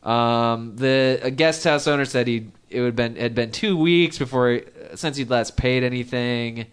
Um, 0.03 0.77
the 0.77 1.21
a 1.23 1.31
guest 1.31 1.65
house 1.65 1.87
owner 1.87 2.05
said 2.05 2.27
he 2.27 2.49
it 2.71 2.81
would 2.81 2.97
been 2.97 3.17
had 3.17 3.35
been 3.35 3.51
two 3.51 3.77
weeks 3.77 4.19
before 4.19 4.61
since 4.95 5.17
he'd 5.17 5.31
last 5.31 5.57
paid 5.57 5.83
anything. 5.83 6.67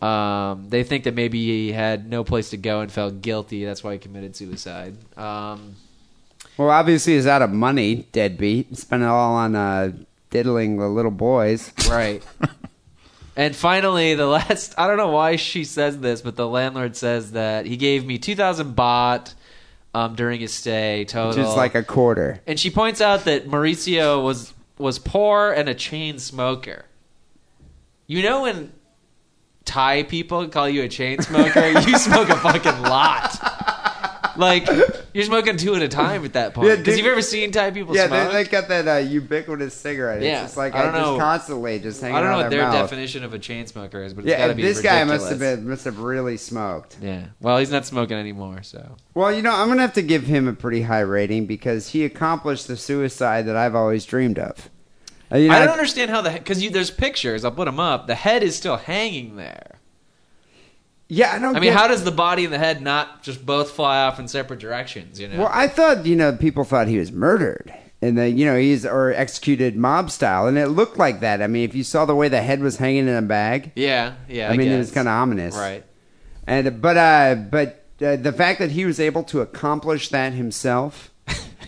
Um, 0.00 0.68
they 0.70 0.82
think 0.82 1.04
that 1.04 1.14
maybe 1.14 1.44
he 1.44 1.72
had 1.72 2.08
no 2.08 2.24
place 2.24 2.50
to 2.50 2.56
go 2.56 2.80
and 2.80 2.90
felt 2.90 3.20
guilty. 3.20 3.64
That's 3.64 3.84
why 3.84 3.94
he 3.94 3.98
committed 3.98 4.34
suicide. 4.34 4.96
Um, 5.18 5.76
Well, 6.56 6.70
obviously, 6.70 7.14
he's 7.14 7.26
out 7.26 7.42
of 7.42 7.50
money. 7.50 8.06
Deadbeat. 8.12 8.76
Spent 8.78 9.02
it 9.02 9.06
all 9.06 9.34
on 9.34 9.54
uh, 9.56 9.92
diddling 10.30 10.78
the 10.78 10.88
little 10.88 11.10
boys. 11.10 11.72
right. 11.88 12.22
And 13.36 13.54
finally, 13.56 14.14
the 14.16 14.26
last, 14.26 14.74
I 14.76 14.86
don't 14.86 14.98
know 14.98 15.08
why 15.08 15.36
she 15.36 15.64
says 15.64 15.98
this, 16.00 16.20
but 16.20 16.36
the 16.36 16.48
landlord 16.48 16.94
says 16.94 17.32
that 17.32 17.64
he 17.64 17.78
gave 17.78 18.04
me 18.04 18.18
2,000 18.18 18.74
baht 18.74 19.34
um, 19.94 20.14
during 20.14 20.40
his 20.40 20.52
stay 20.52 21.04
total. 21.04 21.30
Which 21.30 21.50
is 21.50 21.56
like 21.56 21.74
a 21.74 21.82
quarter. 21.82 22.40
and 22.46 22.58
she 22.58 22.70
points 22.70 23.00
out 23.00 23.24
that 23.24 23.48
Mauricio 23.48 24.22
was 24.22 24.54
was 24.78 24.98
poor 24.98 25.52
and 25.52 25.68
a 25.68 25.74
chain 25.74 26.18
smoker. 26.18 26.86
You 28.06 28.22
know 28.22 28.42
when 28.42 28.72
Thai 29.64 30.04
people 30.04 30.48
call 30.48 30.68
you 30.68 30.82
a 30.82 30.88
chain 30.88 31.20
smoker, 31.22 31.68
you 31.86 31.98
smoke 31.98 32.28
a 32.28 32.36
fucking 32.36 32.82
lot. 32.82 34.36
Like 34.36 34.66
you're 35.12 35.24
smoking 35.24 35.56
two 35.56 35.74
at 35.74 35.82
a 35.82 35.88
time 35.88 36.24
at 36.24 36.32
that 36.34 36.54
point. 36.54 36.68
Because 36.68 36.84
dude. 36.84 36.98
you've 36.98 37.06
ever 37.12 37.22
seen 37.22 37.50
Thai 37.50 37.70
people 37.70 37.94
Yeah, 37.96 38.06
smoke? 38.08 38.32
they, 38.32 38.42
they 38.44 38.50
got 38.50 38.68
that 38.68 38.88
uh, 38.88 38.96
ubiquitous 38.98 39.74
cigarette. 39.74 40.22
Yeah, 40.22 40.32
It's 40.32 40.40
just 40.42 40.56
like 40.56 40.74
I 40.74 40.80
I, 40.80 40.82
don't 40.84 40.92
just 40.94 41.04
know. 41.04 41.18
constantly 41.18 41.78
just 41.78 42.00
hanging 42.00 42.16
I 42.16 42.20
don't 42.20 42.30
know 42.30 42.36
what 42.38 42.50
their 42.50 42.62
mouth. 42.62 42.74
definition 42.74 43.24
of 43.24 43.34
a 43.34 43.38
chain 43.38 43.66
smoker 43.66 44.02
is, 44.02 44.14
but 44.14 44.24
it's 44.24 44.30
Yeah, 44.30 44.38
gotta 44.38 44.54
be 44.54 44.62
this 44.62 44.80
guy 44.80 45.02
must 45.04 45.28
have 45.28 45.38
been 45.38 45.68
must 45.68 45.84
have 45.84 45.98
really 45.98 46.36
smoked. 46.36 46.96
Yeah. 47.02 47.26
Well, 47.40 47.58
he's 47.58 47.70
not 47.70 47.86
smoking 47.86 48.16
anymore, 48.16 48.62
so. 48.62 48.96
Well, 49.14 49.32
you 49.32 49.42
know, 49.42 49.52
I'm 49.54 49.68
gonna 49.68 49.82
have 49.82 49.94
to 49.94 50.02
give 50.02 50.24
him 50.24 50.46
a 50.48 50.52
pretty 50.52 50.82
high 50.82 51.00
rating 51.00 51.46
because 51.46 51.88
he 51.88 52.04
accomplished 52.04 52.68
the 52.68 52.76
suicide 52.76 53.46
that 53.46 53.56
I've 53.56 53.74
always 53.74 54.04
dreamed 54.04 54.38
of. 54.38 54.70
Uh, 55.32 55.36
you 55.38 55.48
know, 55.48 55.54
I 55.54 55.60
don't 55.60 55.70
understand 55.70 56.10
how 56.10 56.22
the 56.22 56.30
because 56.30 56.68
there's 56.70 56.90
pictures. 56.90 57.44
I'll 57.44 57.52
put 57.52 57.66
them 57.66 57.78
up. 57.80 58.06
The 58.06 58.14
head 58.16 58.42
is 58.42 58.56
still 58.56 58.76
hanging 58.76 59.36
there. 59.36 59.79
Yeah, 61.12 61.32
I 61.34 61.40
don't. 61.40 61.56
I 61.56 61.60
mean, 61.60 61.72
how 61.72 61.88
does 61.88 62.04
the 62.04 62.12
body 62.12 62.44
and 62.44 62.52
the 62.52 62.58
head 62.58 62.80
not 62.80 63.24
just 63.24 63.44
both 63.44 63.72
fly 63.72 64.04
off 64.04 64.20
in 64.20 64.28
separate 64.28 64.60
directions? 64.60 65.18
You 65.18 65.26
know. 65.26 65.40
Well, 65.40 65.50
I 65.52 65.66
thought 65.66 66.06
you 66.06 66.14
know 66.14 66.36
people 66.36 66.62
thought 66.62 66.86
he 66.86 66.98
was 66.98 67.10
murdered, 67.10 67.74
and 68.00 68.16
then 68.16 68.38
you 68.38 68.46
know 68.46 68.56
he's 68.56 68.86
or 68.86 69.12
executed 69.12 69.74
mob 69.74 70.12
style, 70.12 70.46
and 70.46 70.56
it 70.56 70.68
looked 70.68 70.98
like 70.98 71.18
that. 71.18 71.42
I 71.42 71.48
mean, 71.48 71.64
if 71.64 71.74
you 71.74 71.82
saw 71.82 72.04
the 72.04 72.14
way 72.14 72.28
the 72.28 72.40
head 72.40 72.60
was 72.60 72.76
hanging 72.76 73.08
in 73.08 73.16
a 73.16 73.22
bag, 73.22 73.72
yeah, 73.74 74.14
yeah. 74.28 74.50
I, 74.50 74.56
mean, 74.56 74.68
it 74.68 74.78
was 74.78 74.92
kind 74.92 75.08
of 75.08 75.12
ominous, 75.12 75.56
right. 75.56 75.84
And 76.46 76.80
but 76.80 76.96
uh, 76.96 77.34
but 77.34 77.84
uh, 78.00 78.14
the 78.14 78.32
fact 78.32 78.60
that 78.60 78.70
he 78.70 78.84
was 78.84 79.00
able 79.00 79.24
to 79.24 79.40
accomplish 79.40 80.10
that 80.10 80.32
himself, 80.32 81.09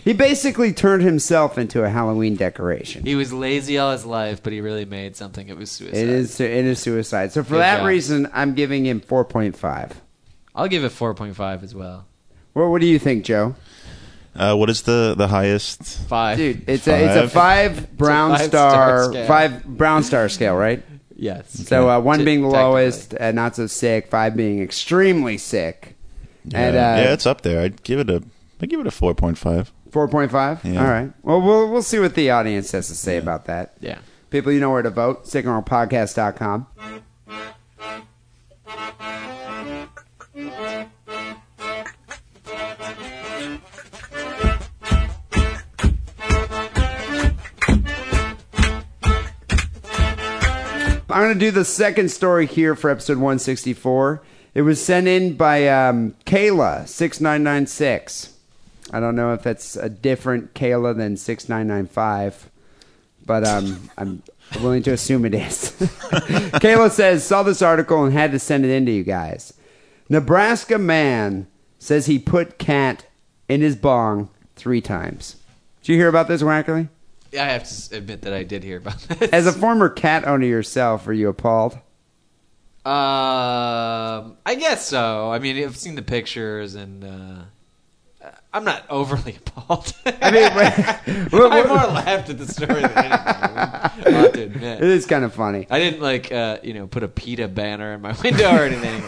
he 0.03 0.13
basically 0.13 0.73
turned 0.73 1.03
himself 1.03 1.57
into 1.57 1.83
a 1.83 1.89
Halloween 1.89 2.35
decoration. 2.35 3.05
He 3.05 3.15
was 3.15 3.31
lazy 3.33 3.77
all 3.77 3.91
his 3.91 4.05
life, 4.05 4.43
but 4.43 4.53
he 4.53 4.61
really 4.61 4.85
made 4.85 5.15
something. 5.15 5.47
It 5.49 5.57
was 5.57 5.71
suicide. 5.71 5.97
It 5.97 6.09
is 6.09 6.39
it 6.39 6.51
is 6.65 6.79
suicide. 6.79 7.31
So 7.31 7.43
for 7.43 7.51
Good 7.51 7.59
that 7.59 7.77
job. 7.79 7.87
reason, 7.87 8.29
I'm 8.33 8.53
giving 8.53 8.85
him 8.85 8.99
four 9.01 9.25
point 9.25 9.55
five. 9.55 10.01
I'll 10.55 10.67
give 10.67 10.83
it 10.83 10.89
four 10.89 11.13
point 11.13 11.35
five 11.35 11.63
as 11.63 11.73
well. 11.73 12.05
Well, 12.53 12.69
what 12.69 12.81
do 12.81 12.87
you 12.87 12.99
think, 12.99 13.25
Joe? 13.25 13.55
Uh, 14.35 14.55
what 14.55 14.69
is 14.69 14.83
the 14.83 15.13
the 15.17 15.27
highest? 15.27 15.81
Five, 16.07 16.37
Dude, 16.37 16.63
it's 16.67 16.87
a 16.87 17.05
it's 17.05 17.15
a 17.15 17.29
Five. 17.29 17.75
five 17.75 17.97
brown 17.97 18.31
five-star 18.31 18.71
star 18.71 19.03
scale. 19.11 19.27
five 19.27 19.63
brown 19.65 20.03
star 20.03 20.29
scale, 20.29 20.55
right? 20.55 20.83
Yes. 21.15 21.51
So 21.67 21.89
uh, 21.89 21.99
one 21.99 22.19
T- 22.19 22.25
being 22.25 22.41
the 22.41 22.47
lowest, 22.47 23.13
uh, 23.19 23.31
not 23.31 23.55
so 23.55 23.67
sick. 23.67 24.07
Five 24.07 24.35
being 24.35 24.61
extremely 24.61 25.37
sick. 25.37 25.95
And 26.45 26.75
yeah, 26.75 26.93
uh, 26.93 26.97
yeah, 26.97 27.13
it's 27.13 27.25
up 27.25 27.41
there. 27.41 27.61
I'd 27.61 27.83
give 27.83 27.99
it 27.99 28.09
a. 28.09 28.23
I 28.61 28.65
give 28.65 28.79
it 28.79 28.87
a 28.87 28.91
four 28.91 29.13
point 29.13 29.37
five. 29.37 29.72
Four 29.93 30.07
point 30.07 30.31
five. 30.31 30.65
Yeah. 30.65 30.83
All 30.83 30.91
right. 30.91 31.13
Well, 31.21 31.39
we'll 31.39 31.71
we'll 31.71 31.83
see 31.83 31.99
what 31.99 32.15
the 32.15 32.31
audience 32.31 32.71
has 32.71 32.87
to 32.87 32.95
say 32.95 33.17
about 33.17 33.45
that. 33.45 33.75
Yeah. 33.79 33.99
People, 34.31 34.51
you 34.51 34.59
know 34.59 34.71
where 34.71 34.81
to 34.81 34.89
vote. 34.89 35.25
SickandWrongPodcast.com. 35.25 36.65
I'm 51.07 51.21
going 51.21 51.33
to 51.35 51.39
do 51.39 51.51
the 51.51 51.63
second 51.63 52.09
story 52.09 52.47
here 52.47 52.75
for 52.75 52.89
episode 52.89 53.17
164. 53.17 54.23
It 54.55 54.63
was 54.63 54.83
sent 54.83 55.07
in 55.07 55.37
by 55.37 55.67
um, 55.67 56.15
Kayla6996. 56.25 58.32
I 58.93 58.99
don't 58.99 59.15
know 59.15 59.33
if 59.33 59.41
that's 59.41 59.75
a 59.75 59.89
different 59.89 60.53
Kayla 60.53 60.95
than 60.95 61.17
6995, 61.17 62.51
but 63.25 63.43
um, 63.43 63.89
I'm 63.97 64.21
willing 64.61 64.83
to 64.83 64.91
assume 64.91 65.25
it 65.25 65.33
is. 65.33 65.71
Kayla 66.61 66.91
says, 66.91 67.23
saw 67.23 67.41
this 67.41 67.63
article 67.63 68.05
and 68.05 68.13
had 68.13 68.31
to 68.33 68.39
send 68.39 68.65
it 68.65 68.69
in 68.69 68.85
to 68.85 68.91
you 68.91 69.03
guys. 69.03 69.53
Nebraska 70.09 70.77
man 70.77 71.47
says 71.79 72.05
he 72.05 72.19
put 72.19 72.59
cat 72.59 73.07
in 73.49 73.61
his 73.61 73.75
bong 73.75 74.29
three 74.55 74.79
times. 74.79 75.37
Did 75.81 75.93
you 75.93 75.97
hear 75.97 76.07
about 76.07 76.27
this, 76.27 76.43
Wackerly? 76.43 76.87
I 77.33 77.45
have 77.45 77.67
to 77.67 77.97
admit 77.97 78.21
that 78.21 78.33
I 78.33 78.43
did 78.43 78.63
hear 78.63 78.77
about 78.77 78.99
this. 78.99 79.31
As 79.31 79.47
a 79.47 79.51
former 79.51 79.89
cat 79.89 80.27
owner 80.27 80.45
yourself, 80.45 81.07
are 81.07 81.13
you 81.13 81.29
appalled? 81.29 81.73
Um, 82.85 84.37
I 84.45 84.55
guess 84.59 84.85
so. 84.85 85.31
I 85.31 85.39
mean, 85.39 85.63
I've 85.63 85.77
seen 85.77 85.95
the 85.95 86.03
pictures, 86.03 86.75
and 86.75 87.03
uh, 87.03 87.43
I'm 88.53 88.63
not 88.63 88.83
overly 88.89 89.35
appalled. 89.47 89.93
I 90.05 90.31
mean, 90.31 90.53
what- 90.53 91.51
I 91.51 91.65
more 91.67 91.77
laughed 91.77 92.29
at 92.29 92.37
the 92.37 92.45
story 92.47 92.81
than 92.81 92.91
anything. 92.91 94.13
Have 94.13 94.33
to 94.33 94.43
admit. 94.43 94.81
is 94.83 95.05
kind 95.05 95.25
of 95.25 95.33
funny. 95.33 95.65
I 95.69 95.79
didn't 95.79 96.01
like, 96.01 96.31
uh, 96.31 96.59
you 96.63 96.73
know, 96.73 96.85
put 96.87 97.03
a 97.03 97.07
PETA 97.07 97.47
banner 97.47 97.93
in 97.93 98.01
my 98.01 98.11
window 98.23 98.51
or 98.55 98.63
anything. 98.63 99.03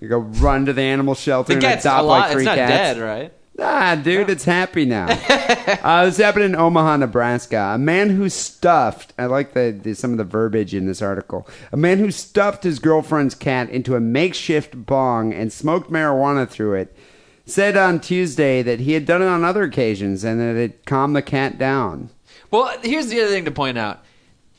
You 0.00 0.08
go 0.08 0.18
run 0.18 0.66
to 0.66 0.72
the 0.72 0.82
animal 0.82 1.14
shelter 1.14 1.54
The 1.54 1.66
and 1.66 1.80
adopt 1.80 2.06
like 2.06 2.32
three 2.32 2.42
it's 2.42 2.46
not 2.46 2.56
cats. 2.56 2.70
dead, 2.72 2.98
right? 2.98 3.32
Nah, 3.58 3.94
dude, 3.96 4.28
it's 4.28 4.44
happy 4.44 4.84
now. 4.84 5.06
uh, 5.08 6.04
this 6.04 6.18
happened 6.18 6.44
in 6.44 6.54
Omaha, 6.54 6.98
Nebraska. 6.98 7.72
A 7.74 7.78
man 7.78 8.10
who 8.10 8.28
stuffed, 8.28 9.14
I 9.18 9.24
like 9.26 9.54
the, 9.54 9.78
the 9.82 9.94
some 9.94 10.12
of 10.12 10.18
the 10.18 10.24
verbiage 10.24 10.74
in 10.74 10.86
this 10.86 11.00
article. 11.00 11.48
A 11.72 11.76
man 11.76 11.98
who 11.98 12.10
stuffed 12.10 12.64
his 12.64 12.78
girlfriend's 12.78 13.34
cat 13.34 13.70
into 13.70 13.96
a 13.96 14.00
makeshift 14.00 14.84
bong 14.86 15.32
and 15.32 15.50
smoked 15.52 15.90
marijuana 15.90 16.46
through 16.48 16.74
it 16.74 16.94
said 17.46 17.76
on 17.76 18.00
Tuesday 18.00 18.60
that 18.62 18.80
he 18.80 18.92
had 18.92 19.06
done 19.06 19.22
it 19.22 19.26
on 19.26 19.44
other 19.44 19.62
occasions 19.62 20.24
and 20.24 20.40
that 20.40 20.56
it 20.56 20.84
calmed 20.84 21.16
the 21.16 21.22
cat 21.22 21.58
down. 21.58 22.10
Well, 22.50 22.76
here's 22.82 23.08
the 23.08 23.20
other 23.20 23.30
thing 23.30 23.44
to 23.46 23.50
point 23.50 23.78
out. 23.78 24.04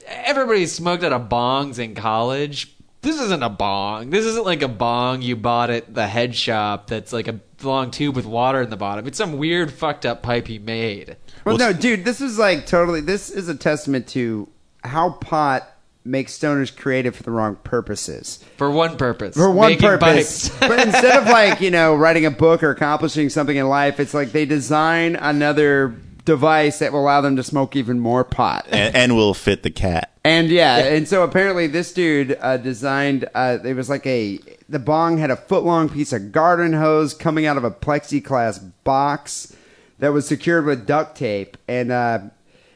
Everybody 0.05 0.65
smoked 0.65 1.03
out 1.03 1.13
of 1.13 1.29
bongs 1.29 1.79
in 1.79 1.93
college. 1.95 2.73
This 3.01 3.19
isn't 3.19 3.43
a 3.43 3.49
bong. 3.49 4.09
This 4.09 4.25
isn't 4.25 4.45
like 4.45 4.61
a 4.61 4.67
bong 4.67 5.21
you 5.21 5.35
bought 5.35 5.69
at 5.69 5.93
the 5.93 6.07
head 6.07 6.35
shop 6.35 6.87
that's 6.87 7.13
like 7.13 7.27
a 7.27 7.39
long 7.61 7.91
tube 7.91 8.15
with 8.15 8.25
water 8.25 8.61
in 8.61 8.69
the 8.69 8.77
bottom. 8.77 9.05
It's 9.05 9.17
some 9.17 9.37
weird 9.37 9.71
fucked 9.71 10.05
up 10.05 10.23
pipe 10.23 10.47
he 10.47 10.57
made. 10.59 11.17
Well, 11.45 11.57
Well, 11.57 11.71
no, 11.71 11.77
dude, 11.77 12.05
this 12.05 12.21
is 12.21 12.39
like 12.39 12.65
totally. 12.65 13.01
This 13.01 13.29
is 13.29 13.49
a 13.49 13.55
testament 13.55 14.07
to 14.09 14.47
how 14.83 15.11
pot 15.11 15.69
makes 16.07 16.37
stoners 16.37 16.75
creative 16.75 17.15
for 17.15 17.23
the 17.23 17.31
wrong 17.31 17.55
purposes. 17.57 18.43
For 18.57 18.71
one 18.71 18.97
purpose. 18.97 19.35
For 19.35 19.51
one 19.51 19.69
making 19.71 19.87
purpose, 19.87 20.49
but 20.59 20.79
instead 20.79 21.21
of 21.21 21.27
like 21.27 21.61
you 21.61 21.71
know 21.71 21.95
writing 21.95 22.25
a 22.25 22.31
book 22.31 22.63
or 22.63 22.71
accomplishing 22.71 23.29
something 23.29 23.57
in 23.57 23.67
life, 23.67 23.99
it's 23.99 24.13
like 24.13 24.31
they 24.31 24.45
design 24.45 25.15
another 25.15 25.95
device 26.27 26.79
that 26.79 26.91
will 26.91 26.99
allow 26.99 27.21
them 27.21 27.37
to 27.37 27.43
smoke 27.43 27.75
even 27.75 27.99
more 27.99 28.23
pot. 28.23 28.67
and, 28.69 28.95
and 28.95 29.15
will 29.15 29.33
fit 29.33 29.63
the 29.63 29.71
cat. 29.71 30.11
And 30.23 30.49
yeah, 30.49 30.77
and 30.79 31.07
so 31.07 31.23
apparently 31.23 31.67
this 31.67 31.93
dude 31.93 32.37
uh, 32.41 32.57
designed. 32.57 33.29
Uh, 33.33 33.59
it 33.63 33.75
was 33.75 33.89
like 33.89 34.05
a 34.05 34.39
the 34.67 34.77
bong 34.77 35.17
had 35.17 35.31
a 35.31 35.37
foot 35.37 35.63
long 35.63 35.87
piece 35.87 36.11
of 36.11 36.33
garden 36.33 36.73
hose 36.73 37.13
coming 37.13 37.45
out 37.45 37.55
of 37.55 37.63
a 37.63 37.71
plexiglass 37.71 38.71
box 38.83 39.55
that 39.99 40.09
was 40.09 40.27
secured 40.27 40.65
with 40.65 40.85
duct 40.85 41.15
tape, 41.15 41.55
and 41.69 41.93
uh, 41.93 42.19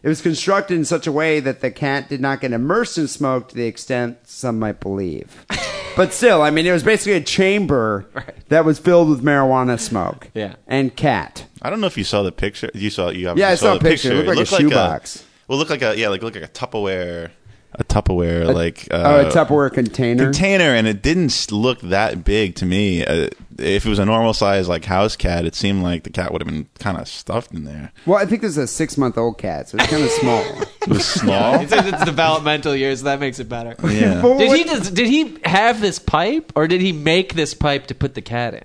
it 0.03 0.07
was 0.07 0.21
constructed 0.21 0.75
in 0.75 0.85
such 0.85 1.05
a 1.07 1.11
way 1.11 1.39
that 1.39 1.61
the 1.61 1.69
cat 1.71 2.09
did 2.09 2.21
not 2.21 2.41
get 2.41 2.51
immersed 2.53 2.97
in 2.97 3.07
smoke 3.07 3.49
to 3.49 3.55
the 3.55 3.65
extent 3.65 4.17
some 4.27 4.57
might 4.57 4.79
believe. 4.79 5.45
but 5.95 6.13
still, 6.13 6.41
I 6.41 6.49
mean, 6.49 6.65
it 6.65 6.71
was 6.71 6.83
basically 6.83 7.13
a 7.13 7.21
chamber 7.21 8.07
that 8.49 8.65
was 8.65 8.79
filled 8.79 9.09
with 9.09 9.23
marijuana 9.23 9.79
smoke. 9.79 10.29
Yeah. 10.33 10.55
and 10.67 10.95
cat. 10.95 11.45
I 11.61 11.69
don't 11.69 11.81
know 11.81 11.87
if 11.87 11.97
you 11.97 12.03
saw 12.03 12.23
the 12.23 12.31
picture. 12.31 12.71
You 12.73 12.89
saw 12.89 13.09
you 13.09 13.29
obviously 13.29 13.41
Yeah, 13.41 13.49
I 13.49 13.55
saw 13.55 13.73
the 13.73 13.79
a 13.79 13.89
picture. 13.89 14.11
It 14.11 14.25
looked 14.25 14.27
like 14.27 14.39
a 14.39 14.45
shoebox. 14.45 15.23
well, 15.47 15.59
look 15.59 15.69
like 15.69 15.83
a 15.83 15.95
yeah, 15.95 16.07
like 16.09 16.23
look 16.23 16.33
like 16.33 16.43
a 16.43 16.47
Tupperware, 16.47 17.29
a 17.73 17.83
Tupperware 17.83 18.53
like 18.53 18.87
uh, 18.91 19.03
oh, 19.23 19.27
a 19.27 19.31
Tupperware 19.31 19.71
container. 19.71 20.25
container, 20.25 20.75
and 20.75 20.87
it 20.87 21.01
didn't 21.01 21.51
look 21.51 21.79
that 21.81 22.23
big 22.23 22.55
to 22.55 22.65
me. 22.65 23.05
Uh, 23.05 23.29
if 23.57 23.85
it 23.85 23.89
was 23.89 23.99
a 23.99 24.05
normal 24.05 24.33
size 24.33 24.67
like 24.67 24.85
house 24.85 25.15
cat, 25.15 25.45
it 25.45 25.55
seemed 25.55 25.83
like 25.83 26.03
the 26.03 26.09
cat 26.09 26.31
would 26.31 26.41
have 26.41 26.47
been 26.47 26.67
kind 26.79 26.97
of 26.97 27.07
stuffed 27.07 27.51
in 27.51 27.63
there. 27.63 27.91
well, 28.05 28.17
I 28.19 28.25
think 28.25 28.41
this 28.41 28.51
is 28.51 28.57
a 28.57 28.67
six 28.67 28.97
month 28.97 29.17
old 29.17 29.37
cat, 29.37 29.69
so 29.69 29.77
it's 29.77 29.87
kind 29.87 30.03
of 30.03 30.09
small. 30.11 30.41
It 30.81 30.87
was 30.87 31.05
small. 31.05 31.59
It's, 31.61 31.71
it's 31.71 32.05
developmental 32.05 32.75
years, 32.75 32.99
so 32.99 33.05
that 33.05 33.19
makes 33.19 33.39
it 33.39 33.47
better. 33.47 33.75
yeah. 33.87 34.21
Did 34.37 34.57
he 34.57 34.63
just, 34.63 34.93
did 34.93 35.07
he 35.07 35.37
have 35.45 35.81
this 35.81 35.99
pipe, 35.99 36.51
or 36.55 36.67
did 36.67 36.81
he 36.81 36.91
make 36.91 37.35
this 37.35 37.53
pipe 37.53 37.87
to 37.87 37.95
put 37.95 38.15
the 38.15 38.21
cat 38.21 38.53
in, 38.53 38.63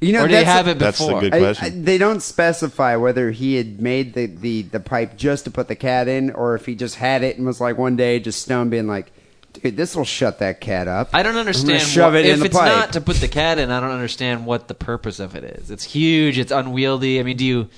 You 0.00 0.14
know, 0.14 0.20
or 0.24 0.28
did 0.28 0.38
he 0.38 0.44
that's- 0.44 0.56
have 0.56 0.68
it 0.68 0.78
That's 0.78 0.98
the 0.98 1.04
before? 1.06 1.20
good- 1.20 1.32
question. 1.32 1.66
I- 1.66 1.70
they 1.84 1.98
don't 1.98 2.20
specify 2.22 2.96
whether 2.96 3.30
he 3.30 3.56
had 3.56 3.80
made 3.82 4.14
the, 4.14 4.26
the, 4.26 4.62
the 4.62 4.80
pipe 4.80 5.16
just 5.16 5.44
to 5.44 5.50
put 5.50 5.68
the 5.68 5.76
cat 5.76 6.08
in, 6.08 6.30
or 6.30 6.54
if 6.54 6.64
he 6.66 6.74
just 6.74 6.94
had 6.96 7.22
it 7.22 7.36
and 7.36 7.46
was 7.46 7.60
like 7.60 7.76
one 7.76 7.96
day 7.96 8.18
just 8.18 8.40
stoned, 8.42 8.70
being 8.70 8.86
like, 8.86 9.12
"Dude, 9.52 9.76
this 9.76 9.94
will 9.94 10.06
shut 10.06 10.38
that 10.38 10.60
cat 10.60 10.88
up." 10.88 11.10
I 11.12 11.22
don't 11.22 11.36
understand. 11.36 11.82
shove 11.82 12.14
what- 12.14 12.20
it 12.20 12.26
in 12.26 12.32
if 12.34 12.38
the 12.40 12.44
it's 12.46 12.56
pipe. 12.56 12.66
not 12.74 12.92
to 12.94 13.00
put 13.02 13.16
the 13.16 13.28
cat 13.28 13.58
in, 13.58 13.70
I 13.70 13.78
don't 13.80 13.90
understand 13.90 14.46
what 14.46 14.68
the 14.68 14.74
purpose 14.74 15.20
of 15.20 15.34
it 15.36 15.44
is. 15.44 15.70
It's 15.70 15.84
huge. 15.84 16.38
It's 16.38 16.50
unwieldy. 16.52 17.20
I 17.20 17.22
mean, 17.22 17.36
do 17.36 17.44
you? 17.44 17.68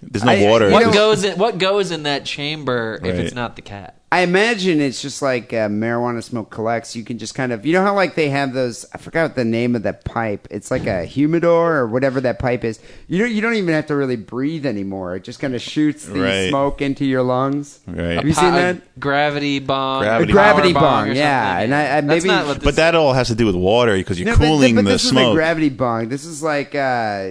There's 0.00 0.24
no 0.24 0.30
I- 0.32 0.42
water. 0.48 0.70
What 0.70 0.86
know- 0.86 0.92
goes 0.92 1.24
in? 1.24 1.38
What 1.38 1.58
goes 1.58 1.90
in 1.90 2.04
that 2.04 2.24
chamber 2.24 3.00
if 3.02 3.16
Right. 3.16 3.24
it's 3.24 3.34
not 3.34 3.56
the 3.56 3.62
cat? 3.62 3.96
I 4.14 4.20
imagine 4.20 4.80
it's 4.80 5.02
just 5.02 5.22
like 5.22 5.52
uh, 5.52 5.66
marijuana 5.68 6.22
smoke 6.22 6.48
collects. 6.48 6.94
You 6.94 7.02
can 7.02 7.18
just 7.18 7.34
kind 7.34 7.50
of, 7.52 7.66
you 7.66 7.72
know 7.72 7.82
how 7.82 7.96
like 7.96 8.14
they 8.14 8.28
have 8.28 8.52
those. 8.52 8.86
I 8.94 8.98
forgot 8.98 9.34
the 9.34 9.44
name 9.44 9.74
of 9.74 9.82
that 9.82 10.04
pipe. 10.04 10.46
It's 10.52 10.70
like 10.70 10.86
a 10.86 11.04
humidor 11.04 11.74
or 11.78 11.88
whatever 11.88 12.20
that 12.20 12.38
pipe 12.38 12.62
is. 12.62 12.78
You 13.08 13.18
don't, 13.18 13.32
you 13.32 13.40
don't 13.40 13.54
even 13.54 13.74
have 13.74 13.86
to 13.86 13.96
really 13.96 14.14
breathe 14.14 14.66
anymore. 14.66 15.16
It 15.16 15.24
just 15.24 15.40
kind 15.40 15.52
of 15.56 15.60
shoots 15.60 16.06
the 16.06 16.20
Right. 16.20 16.48
smoke 16.48 16.80
into 16.80 17.04
your 17.04 17.22
lungs. 17.24 17.80
Right. 17.88 18.14
Have 18.14 18.24
you 18.24 18.34
seen 18.34 18.52
that? 18.52 19.00
Gravity 19.00 19.58
bong. 19.58 20.02
Gravity 20.04 20.30
A 20.30 20.32
gravity 20.32 20.72
power 20.74 20.82
bong, 20.82 21.08
or 21.08 21.12
yeah. 21.14 21.48
something, 21.54 21.64
And 21.64 21.74
I- 21.74 21.82
I 21.96 22.00
That's 22.02 22.06
maybe- 22.24 22.28
not 22.28 22.46
what 22.46 22.54
this 22.60 22.64
But 22.64 22.76
that 22.76 22.94
all 22.94 23.14
has 23.14 23.26
to 23.28 23.34
do 23.34 23.46
with 23.46 23.56
water 23.56 23.96
because 23.96 24.20
you're 24.20 24.26
No, 24.30 24.38
but- 24.38 24.46
cooling 24.46 24.76
but, 24.76 24.84
the 24.84 24.90
this 24.92 25.02
is 25.02 25.10
smoke. 25.10 25.32
a 25.32 25.34
gravity 25.34 25.70
bong. 25.70 26.08
This 26.08 26.24
is 26.24 26.40
like 26.40 26.76
uh, 26.76 27.30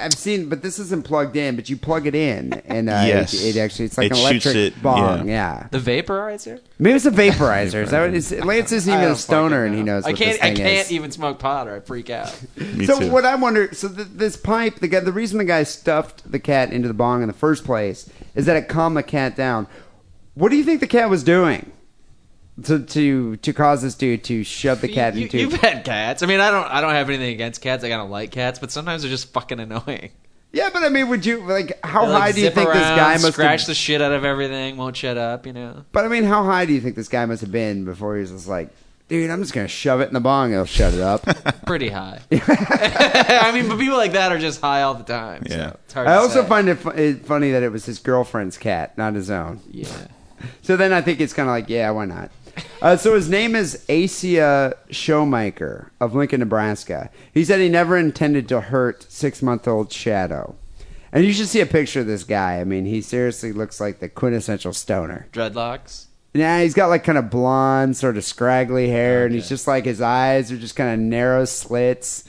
I've 0.00 0.14
seen, 0.14 0.48
but 0.48 0.62
this 0.62 0.78
isn't 0.78 1.04
plugged 1.04 1.36
in. 1.36 1.54
But 1.54 1.68
you 1.68 1.76
plug 1.76 2.06
it 2.06 2.14
in, 2.14 2.54
and 2.64 2.88
uh, 2.88 3.04
Yes. 3.06 3.34
it, 3.34 3.56
it 3.56 3.60
actually 3.60 3.84
it's 3.86 3.98
like 3.98 4.06
It 4.06 4.12
an 4.12 4.16
shoots 4.32 4.46
electric 4.46 4.76
it, 4.78 4.82
bong. 4.82 5.28
yeah. 5.28 5.34
Yeah. 5.34 5.66
the 5.70 5.78
vaporizer. 6.14 6.60
maybe 6.78 6.96
it's 6.96 7.06
a 7.06 7.10
vaporizer. 7.10 7.82
is 7.84 7.90
that 7.90 8.00
what 8.00 8.14
it's, 8.14 8.30
Lance 8.32 8.72
isn't 8.72 8.92
I 8.92 8.96
even 8.96 9.04
a 9.04 9.08
don't 9.10 9.16
stoner, 9.16 9.56
fucking 9.62 9.66
and 9.66 9.74
he 9.76 9.82
know. 9.82 9.94
knows. 9.96 10.04
I 10.04 10.10
What 10.10 10.18
can't. 10.18 10.32
this 10.32 10.40
I 10.40 10.46
thing 10.48 10.56
can't 10.56 10.86
is. 10.86 10.92
even 10.92 11.10
smoke 11.10 11.38
pot, 11.38 11.68
or 11.68 11.76
I 11.76 11.80
freak 11.80 12.10
out. 12.10 12.38
Me 12.56 12.86
so 12.86 12.98
too. 12.98 13.10
what 13.10 13.24
I 13.24 13.34
wonder, 13.34 13.72
so 13.74 13.88
th- 13.88 14.08
this 14.12 14.36
pipe, 14.36 14.76
the 14.80 14.88
guy, 14.88 15.00
the 15.00 15.12
reason 15.12 15.38
the 15.38 15.44
guy 15.44 15.62
stuffed 15.62 16.30
the 16.30 16.38
cat 16.38 16.72
into 16.72 16.88
the 16.88 16.94
bong 16.94 17.22
in 17.22 17.28
the 17.28 17.34
first 17.34 17.64
place 17.64 18.08
is 18.34 18.46
that 18.46 18.56
it 18.56 18.68
calmed 18.68 18.96
the 18.96 19.02
cat 19.02 19.36
down. 19.36 19.66
What 20.34 20.50
do 20.50 20.56
you 20.56 20.64
think 20.64 20.80
the 20.80 20.86
cat 20.86 21.08
was 21.10 21.22
doing 21.22 21.70
to 22.64 22.78
to 22.84 23.36
to 23.36 23.52
cause 23.52 23.82
this 23.82 23.94
dude 23.94 24.22
to 24.24 24.44
shove 24.44 24.80
the 24.80 24.88
cat 24.88 25.14
you, 25.14 25.24
into? 25.24 25.38
You've 25.38 25.54
had 25.54 25.84
cats. 25.84 26.22
I 26.22 26.26
mean, 26.26 26.40
I 26.40 26.50
don't. 26.50 26.66
I 26.70 26.80
don't 26.80 26.90
have 26.92 27.08
anything 27.08 27.32
against 27.34 27.60
cats. 27.60 27.84
I 27.84 27.88
kind 27.88 28.02
of 28.02 28.10
like 28.10 28.30
cats, 28.30 28.58
but 28.58 28.70
sometimes 28.72 29.02
they're 29.02 29.10
just 29.10 29.32
fucking 29.32 29.60
annoying. 29.60 30.10
Yeah, 30.54 30.70
but 30.72 30.82
I 30.82 30.88
mean, 30.88 31.08
would 31.08 31.26
you 31.26 31.40
like 31.40 31.78
how 31.84 32.06
They, 32.06 32.12
like, 32.12 32.22
high 32.22 32.32
do 32.32 32.40
you 32.40 32.46
zip 32.46 32.54
think 32.54 32.68
this 32.72 32.82
around, 32.82 32.96
guy 32.96 33.12
must 33.14 33.32
scratch 33.34 33.60
have? 33.60 33.66
the 33.68 33.74
shit 33.74 34.00
out 34.00 34.12
of 34.12 34.24
everything? 34.24 34.76
Won't 34.76 34.96
shut 34.96 35.16
up. 35.18 35.46
You 35.46 35.52
know. 35.52 35.84
But 35.92 36.04
I 36.04 36.08
mean, 36.08 36.24
how 36.24 36.44
high 36.44 36.64
do 36.64 36.72
you 36.72 36.80
think 36.80 36.96
this 36.96 37.08
guy 37.08 37.26
must 37.26 37.42
have 37.42 37.52
been 37.52 37.84
before 37.84 38.14
he 38.16 38.22
was 38.22 38.30
just 38.30 38.48
like, 38.48 38.70
dude, 39.08 39.30
I'm 39.30 39.42
just 39.42 39.52
gonna 39.52 39.68
shove 39.68 40.00
it 40.00 40.08
in 40.08 40.14
the 40.14 40.20
bong, 40.20 40.52
it'll 40.52 40.64
shut 40.64 40.94
it 40.94 41.00
up. 41.00 41.22
Pretty 41.66 41.88
high. 41.90 42.20
I 42.32 43.50
mean, 43.52 43.68
but 43.68 43.78
people 43.78 43.96
like 43.96 44.12
that 44.12 44.32
are 44.32 44.38
just 44.38 44.60
high 44.60 44.82
all 44.82 44.94
the 44.94 45.04
time. 45.04 45.44
so 45.46 45.54
Yeah. 45.54 45.72
it's 45.84 45.92
hard 45.92 46.06
I 46.06 46.14
to 46.14 46.20
also 46.20 46.42
say. 46.42 46.48
find 46.48 46.68
it, 46.68 46.76
fu- 46.76 46.88
it 46.90 47.26
funny 47.26 47.50
that 47.52 47.62
it 47.62 47.70
was 47.70 47.84
his 47.84 47.98
girlfriend's 47.98 48.56
cat, 48.56 48.96
not 48.96 49.14
his 49.14 49.30
own. 49.30 49.60
Yeah. 49.70 49.88
So 50.60 50.76
then 50.76 50.92
I 50.92 51.00
think 51.00 51.20
it's 51.22 51.32
kind 51.32 51.48
of 51.48 51.54
like, 51.54 51.70
yeah, 51.70 51.90
why 51.92 52.04
not? 52.04 52.30
Uh, 52.82 52.96
so 52.96 53.14
his 53.14 53.28
name 53.30 53.56
is 53.56 53.84
Asia 53.88 54.74
Schumacher 54.90 55.90
of 56.00 56.14
Lincoln, 56.14 56.40
Nebraska. 56.40 57.10
He 57.32 57.44
said 57.44 57.60
he 57.60 57.68
never 57.68 57.96
intended 57.96 58.48
to 58.48 58.60
hurt 58.60 59.10
six 59.10 59.40
month 59.40 59.66
old 59.66 59.90
Shadow. 59.90 60.54
And 61.12 61.24
you 61.24 61.32
should 61.32 61.48
see 61.48 61.60
a 61.60 61.66
picture 61.66 62.00
of 62.00 62.06
this 62.06 62.24
guy. 62.24 62.60
I 62.60 62.64
mean, 62.64 62.86
he 62.86 63.00
seriously 63.00 63.52
looks 63.52 63.80
like 63.80 64.00
the 64.00 64.08
quintessential 64.08 64.72
stoner. 64.72 65.28
Dreadlocks. 65.32 66.06
Yeah, 66.34 66.60
he's 66.60 66.74
got 66.74 66.88
like 66.88 67.04
kind 67.04 67.16
of 67.16 67.30
blonde, 67.30 67.96
sort 67.96 68.16
of 68.16 68.24
scraggly 68.24 68.88
hair, 68.88 69.24
and 69.24 69.34
he's 69.34 69.48
just 69.48 69.68
like 69.68 69.84
his 69.84 70.00
eyes 70.00 70.50
are 70.50 70.56
just 70.56 70.74
kind 70.74 70.92
of 70.92 70.98
narrow 70.98 71.44
slits, 71.44 72.24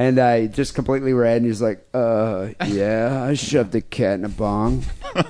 and 0.00 0.18
I 0.18 0.46
just 0.46 0.74
completely 0.74 1.12
red. 1.12 1.38
And 1.38 1.46
he's 1.46 1.60
like, 1.60 1.86
"Uh, 1.92 2.48
yeah, 2.66 3.22
I 3.22 3.34
shoved 3.34 3.74
a 3.74 3.80
cat 3.82 4.18
in 4.18 4.24
a 4.24 4.28
bong. 4.30 4.84
Is 5.14 5.24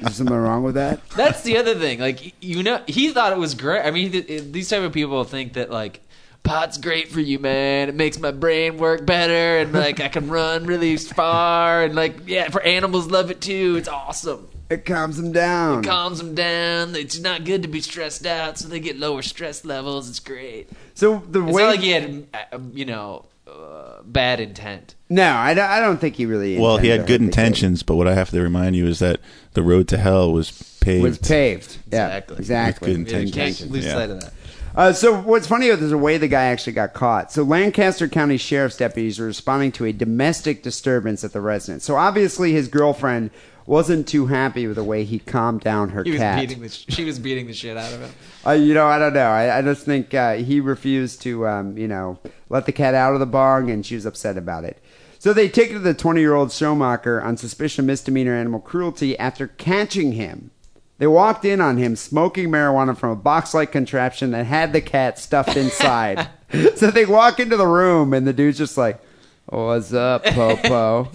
there 0.00 0.10
something 0.10 0.36
wrong 0.36 0.64
with 0.64 0.74
that?" 0.74 1.08
That's 1.10 1.42
the 1.42 1.56
other 1.58 1.74
thing. 1.76 2.00
Like 2.00 2.34
you 2.42 2.62
know, 2.62 2.82
he 2.86 3.10
thought 3.10 3.32
it 3.32 3.38
was 3.38 3.54
great. 3.54 3.82
I 3.82 3.90
mean, 3.92 4.10
th- 4.12 4.42
these 4.52 4.68
type 4.68 4.82
of 4.82 4.92
people 4.92 5.22
think 5.24 5.52
that 5.52 5.70
like 5.70 6.00
pot's 6.42 6.78
great 6.78 7.08
for 7.08 7.20
you, 7.20 7.38
man. 7.38 7.88
It 7.88 7.94
makes 7.94 8.18
my 8.18 8.32
brain 8.32 8.78
work 8.78 9.06
better, 9.06 9.58
and 9.58 9.72
like 9.72 10.00
I 10.00 10.08
can 10.08 10.28
run 10.28 10.66
really 10.66 10.96
far, 10.96 11.84
and 11.84 11.94
like 11.94 12.26
yeah, 12.26 12.48
for 12.48 12.62
animals 12.62 13.06
love 13.08 13.30
it 13.30 13.40
too. 13.40 13.76
It's 13.78 13.88
awesome. 13.88 14.48
It 14.68 14.84
calms 14.84 15.16
them 15.16 15.30
down. 15.30 15.84
It 15.84 15.86
calms 15.86 16.18
them 16.18 16.34
down. 16.34 16.96
It's 16.96 17.20
not 17.20 17.44
good 17.44 17.62
to 17.62 17.68
be 17.68 17.80
stressed 17.80 18.26
out, 18.26 18.58
so 18.58 18.66
they 18.66 18.80
get 18.80 18.96
lower 18.98 19.22
stress 19.22 19.64
levels. 19.64 20.10
It's 20.10 20.18
great. 20.18 20.68
so 20.94 21.22
the 21.30 21.40
It's 21.44 21.54
way, 21.54 21.62
not 21.62 21.68
like 21.68 21.80
he 21.80 21.90
had, 21.90 22.26
uh, 22.34 22.58
you 22.72 22.84
know, 22.84 23.26
uh, 23.46 23.95
bad 24.12 24.40
intent. 24.40 24.94
no, 25.08 25.32
I 25.34 25.54
don't, 25.54 25.68
I 25.70 25.80
don't 25.80 25.98
think 26.00 26.16
he 26.16 26.26
really. 26.26 26.58
well, 26.58 26.78
he 26.78 26.88
had 26.88 27.00
good 27.00 27.00
hurt 27.00 27.06
the 27.06 27.12
kid. 27.18 27.22
intentions, 27.22 27.82
but 27.82 27.96
what 27.96 28.08
I 28.08 28.14
have 28.14 28.30
to 28.30 28.40
remind 28.40 28.76
you 28.76 28.86
is 28.86 28.98
that 29.00 29.20
the 29.54 29.62
road 29.62 29.88
to 29.88 29.98
hell 29.98 30.32
was 30.32 30.50
paved. 30.80 31.02
Was 31.02 31.18
paved. 31.18 31.78
Yeah, 31.92 32.06
Exactly. 32.08 32.36
exactly. 32.38 32.88
With 32.96 33.04
good 33.06 33.12
Yeah, 33.12 33.18
you 33.18 33.26
intentions. 33.26 33.58
can't 33.60 33.70
lose 33.72 33.84
Yeah. 33.84 33.92
sight 33.94 34.10
of 34.10 34.20
that. 34.20 34.32
Uh, 34.74 34.92
so 34.92 35.14
what's 35.22 35.46
funny 35.46 35.68
is 35.68 35.88
the 35.90 35.96
way 35.96 36.18
the 36.18 36.28
guy 36.28 36.44
actually 36.44 36.74
got 36.74 36.92
caught. 36.92 37.32
So 37.32 37.42
Lancaster 37.42 38.08
County 38.08 38.36
Sheriff's 38.36 38.76
deputies 38.76 39.18
are 39.18 39.24
responding 39.24 39.72
to 39.72 39.86
a 39.86 39.92
domestic 39.92 40.62
disturbance 40.62 41.24
at 41.24 41.32
the 41.32 41.40
residence. 41.40 41.82
So 41.84 41.96
obviously 41.96 42.52
his 42.52 42.68
girlfriend 42.68 43.30
wasn't 43.66 44.06
too 44.08 44.26
happy 44.26 44.66
with 44.66 44.76
the 44.76 44.84
way 44.84 45.04
he 45.04 45.18
calmed 45.18 45.60
down 45.62 45.90
her 45.90 46.04
He 46.04 46.12
was 46.12 46.20
cat. 46.20 46.40
beating 46.40 46.62
the. 46.62 46.68
She 46.68 47.04
was 47.04 47.18
beating 47.18 47.46
the 47.46 47.52
shit 47.52 47.76
out 47.76 47.92
of 47.92 48.00
him. 48.00 48.10
Uh, 48.46 48.52
you 48.52 48.74
know, 48.74 48.86
I 48.86 48.98
don't 48.98 49.12
know. 49.14 49.28
I, 49.28 49.58
I 49.58 49.62
just 49.62 49.84
think 49.84 50.14
uh, 50.14 50.34
he 50.34 50.60
refused 50.60 51.22
to, 51.22 51.46
um, 51.46 51.76
you 51.76 51.88
know, 51.88 52.18
let 52.48 52.66
the 52.66 52.72
cat 52.72 52.94
out 52.94 53.14
of 53.14 53.20
the 53.20 53.26
bong, 53.26 53.70
and 53.70 53.84
she 53.84 53.94
was 53.96 54.06
upset 54.06 54.36
about 54.36 54.64
it. 54.64 54.78
So 55.18 55.32
they 55.32 55.48
ticketed 55.48 55.82
the 55.82 55.94
20-year-old 55.94 56.52
Schumacher 56.52 57.20
on 57.20 57.36
suspicion 57.36 57.84
of 57.84 57.86
misdemeanor 57.86 58.34
animal 58.34 58.60
cruelty 58.60 59.18
after 59.18 59.48
catching 59.48 60.12
him. 60.12 60.50
They 60.98 61.06
walked 61.06 61.44
in 61.44 61.60
on 61.60 61.76
him 61.76 61.96
smoking 61.96 62.48
marijuana 62.48 62.96
from 62.96 63.10
a 63.10 63.16
box-like 63.16 63.72
contraption 63.72 64.30
that 64.30 64.46
had 64.46 64.72
the 64.72 64.80
cat 64.80 65.18
stuffed 65.18 65.56
inside. 65.56 66.28
so 66.76 66.90
they 66.90 67.04
walk 67.04 67.40
into 67.40 67.56
the 67.56 67.66
room, 67.66 68.14
and 68.14 68.26
the 68.26 68.32
dude's 68.32 68.58
just 68.58 68.78
like, 68.78 69.00
"What's 69.46 69.92
up, 69.92 70.24
Popo?" 70.24 71.04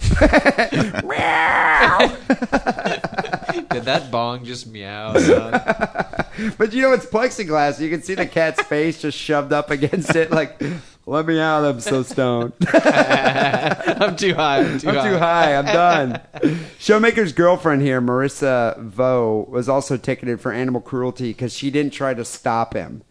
Did 3.70 3.84
that 3.84 4.10
bong 4.10 4.44
just 4.44 4.66
meow? 4.66 5.14
son? 5.18 5.52
But 6.58 6.72
you 6.72 6.82
know 6.82 6.92
it's 6.92 7.06
plexiglass. 7.06 7.80
You 7.80 7.90
can 7.90 8.02
see 8.02 8.14
the 8.14 8.26
cat's 8.26 8.62
face 8.62 9.02
just 9.02 9.18
shoved 9.18 9.52
up 9.52 9.70
against 9.70 10.14
it, 10.16 10.30
like, 10.30 10.60
"Let 11.06 11.26
me 11.26 11.38
out! 11.38 11.64
I'm 11.64 11.80
so 11.80 12.02
stoned." 12.02 12.52
I'm 12.72 14.16
too 14.16 14.34
high. 14.34 14.60
I'm 14.60 14.78
too 14.78 14.88
I'm 14.88 14.94
high. 14.94 15.10
too 15.10 15.18
high. 15.18 15.56
I'm 15.56 15.64
done. 15.66 16.20
Schumacher's 16.78 17.32
girlfriend 17.32 17.82
here, 17.82 18.00
Marissa 18.00 18.78
Vo, 18.78 19.46
was 19.48 19.68
also 19.68 19.96
ticketed 19.96 20.40
for 20.40 20.52
animal 20.52 20.80
cruelty 20.80 21.30
because 21.30 21.52
she 21.52 21.70
didn't 21.70 21.92
try 21.92 22.14
to 22.14 22.24
stop 22.24 22.74
him. 22.74 23.02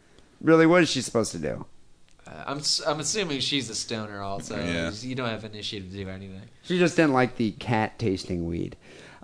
Really, 0.41 0.65
what 0.65 0.82
is 0.84 0.89
she 0.89 1.01
supposed 1.01 1.32
to 1.34 1.39
do? 1.39 1.65
I'm 2.46 2.60
s- 2.60 2.82
I'm 2.86 3.00
assuming 3.00 3.40
she's 3.40 3.70
a 3.70 3.76
stoner 3.76 4.22
also. 4.22 4.58
Yeah. 4.58 4.92
You 4.92 5.16
don't 5.16 5.30
have 5.30 5.44
initiative 5.44 5.92
to 5.92 5.98
do 5.98 6.10
anything. 6.10 6.42
She 6.64 6.78
just 6.80 6.96
didn't 6.96 7.14
like 7.14 7.38
the 7.38 7.52
cat 7.52 7.98
tasting 8.00 8.46
weed. 8.48 8.76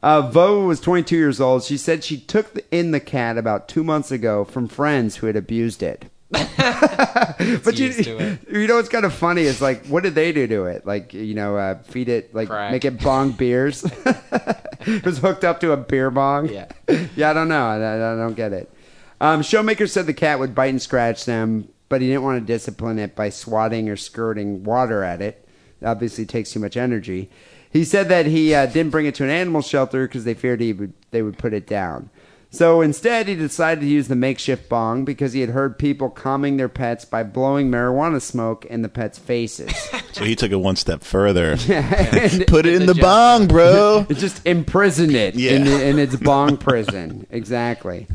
Uh, 0.04 0.22
Vo 0.30 0.66
was 0.66 0.80
22 0.80 1.16
years 1.16 1.42
old. 1.42 1.64
She 1.64 1.78
said 1.78 2.04
she 2.04 2.18
took 2.20 2.54
the, 2.54 2.64
in 2.72 2.92
the 2.92 3.00
cat 3.00 3.38
about 3.38 3.68
two 3.68 3.84
months 3.84 4.12
ago 4.12 4.46
from 4.46 4.68
friends 4.68 5.18
who 5.18 5.28
had 5.28 5.36
abused 5.36 5.82
it. 5.82 6.06
but 6.32 7.80
you, 7.80 7.90
it. 7.96 8.40
you 8.52 8.68
know 8.68 8.76
what's 8.76 8.90
kind 8.90 9.06
of 9.06 9.14
funny 9.14 9.44
is 9.44 9.62
like, 9.62 9.86
what 9.88 10.04
did 10.04 10.14
they 10.14 10.32
do 10.32 10.46
to 10.48 10.66
it? 10.66 10.86
Like, 10.86 11.14
you 11.14 11.34
know, 11.34 11.56
uh, 11.58 11.80
feed 11.84 12.10
it, 12.10 12.36
like, 12.36 12.50
Crack. 12.50 12.72
make 12.72 12.86
it 12.86 13.02
bong 13.02 13.32
beers. 13.32 13.84
it 14.06 15.06
was 15.06 15.20
hooked 15.20 15.44
up 15.44 15.60
to 15.62 15.72
a 15.72 15.78
beer 15.78 16.12
bong. 16.12 16.50
Yeah. 16.50 16.68
yeah, 17.16 17.32
I 17.32 17.34
don't 17.34 17.48
know. 17.48 17.66
I, 17.66 17.76
I 17.76 18.16
don't 18.16 18.36
get 18.36 18.54
it. 18.54 18.72
Um, 19.20 19.42
Schumacher 19.42 19.88
said 19.88 20.06
the 20.06 20.14
cat 20.14 20.38
would 20.40 20.54
bite 20.54 20.68
and 20.68 20.82
scratch 20.82 21.26
them, 21.26 21.70
but 21.90 22.02
he 22.02 22.08
didn't 22.08 22.24
want 22.24 22.40
to 22.40 22.46
discipline 22.46 23.00
it 23.00 23.16
by 23.16 23.30
swatting 23.30 23.90
or 23.90 23.96
squirting 23.96 24.64
water 24.64 25.04
at 25.04 25.22
it. 25.22 25.48
It 25.82 25.86
obviously 25.86 26.26
takes 26.26 26.52
too 26.52 26.60
much 26.60 26.76
energy. 26.78 27.30
He 27.70 27.84
said 27.84 28.10
that 28.10 28.26
he 28.26 28.54
uh, 28.54 28.66
didn't 28.66 28.92
bring 28.92 29.06
it 29.06 29.16
to 29.16 29.24
an 29.24 29.30
animal 29.30 29.62
shelter 29.62 30.08
because 30.08 30.24
they 30.24 30.34
feared 30.34 30.62
he 30.62 30.74
would 30.74 30.94
they 31.12 31.22
would 31.22 31.38
put 31.38 31.54
it 31.54 31.68
down. 31.68 32.10
So 32.50 32.80
instead, 32.80 33.28
he 33.28 33.36
decided 33.36 33.82
to 33.82 33.88
use 33.88 34.08
the 34.08 34.16
makeshift 34.16 34.70
bong 34.70 35.04
because 35.04 35.34
he 35.34 35.42
had 35.42 35.50
heard 35.50 35.78
people 35.78 36.10
calming 36.10 36.56
their 36.56 36.70
pets 36.70 37.04
by 37.04 37.24
blowing 37.24 37.70
marijuana 37.70 38.22
smoke 38.22 38.64
in 38.66 38.82
the 38.84 38.90
pets' 38.90 39.20
faces. 39.20 39.72
So 40.14 40.24
he 40.24 40.36
took 40.36 40.50
it 40.52 40.56
one 40.56 40.76
step 40.78 41.04
further. 41.04 41.52
and 41.70 42.48
Put 42.48 42.66
it 42.66 42.74
in 42.82 42.88
the 42.88 42.96
the 42.96 43.02
bong, 43.02 43.46
bro. 43.48 44.04
just 44.10 44.44
imprison 44.48 45.14
it 45.14 45.36
Yeah. 45.36 45.52
in, 45.52 45.68
in 45.68 46.00
its 46.00 46.16
bong 46.16 46.58
prison. 46.58 47.28
Exactly. 47.30 48.08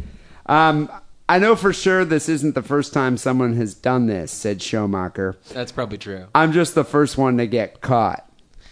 Um, 0.46 0.90
I 1.34 1.38
know 1.38 1.56
for 1.56 1.72
sure 1.72 2.04
this 2.04 2.28
isn't 2.28 2.54
the 2.54 2.62
first 2.62 2.92
time 2.92 3.16
someone 3.16 3.54
has 3.56 3.72
done 3.74 4.06
this, 4.06 4.30
said 4.30 4.60
Schumacher. 4.60 5.36
That's 5.52 5.72
probably 5.72 5.96
true. 5.98 6.26
I'm 6.34 6.52
just 6.52 6.74
the 6.74 6.84
first 6.84 7.16
one 7.16 7.38
to 7.38 7.46
get 7.46 7.80
caught. 7.80 8.28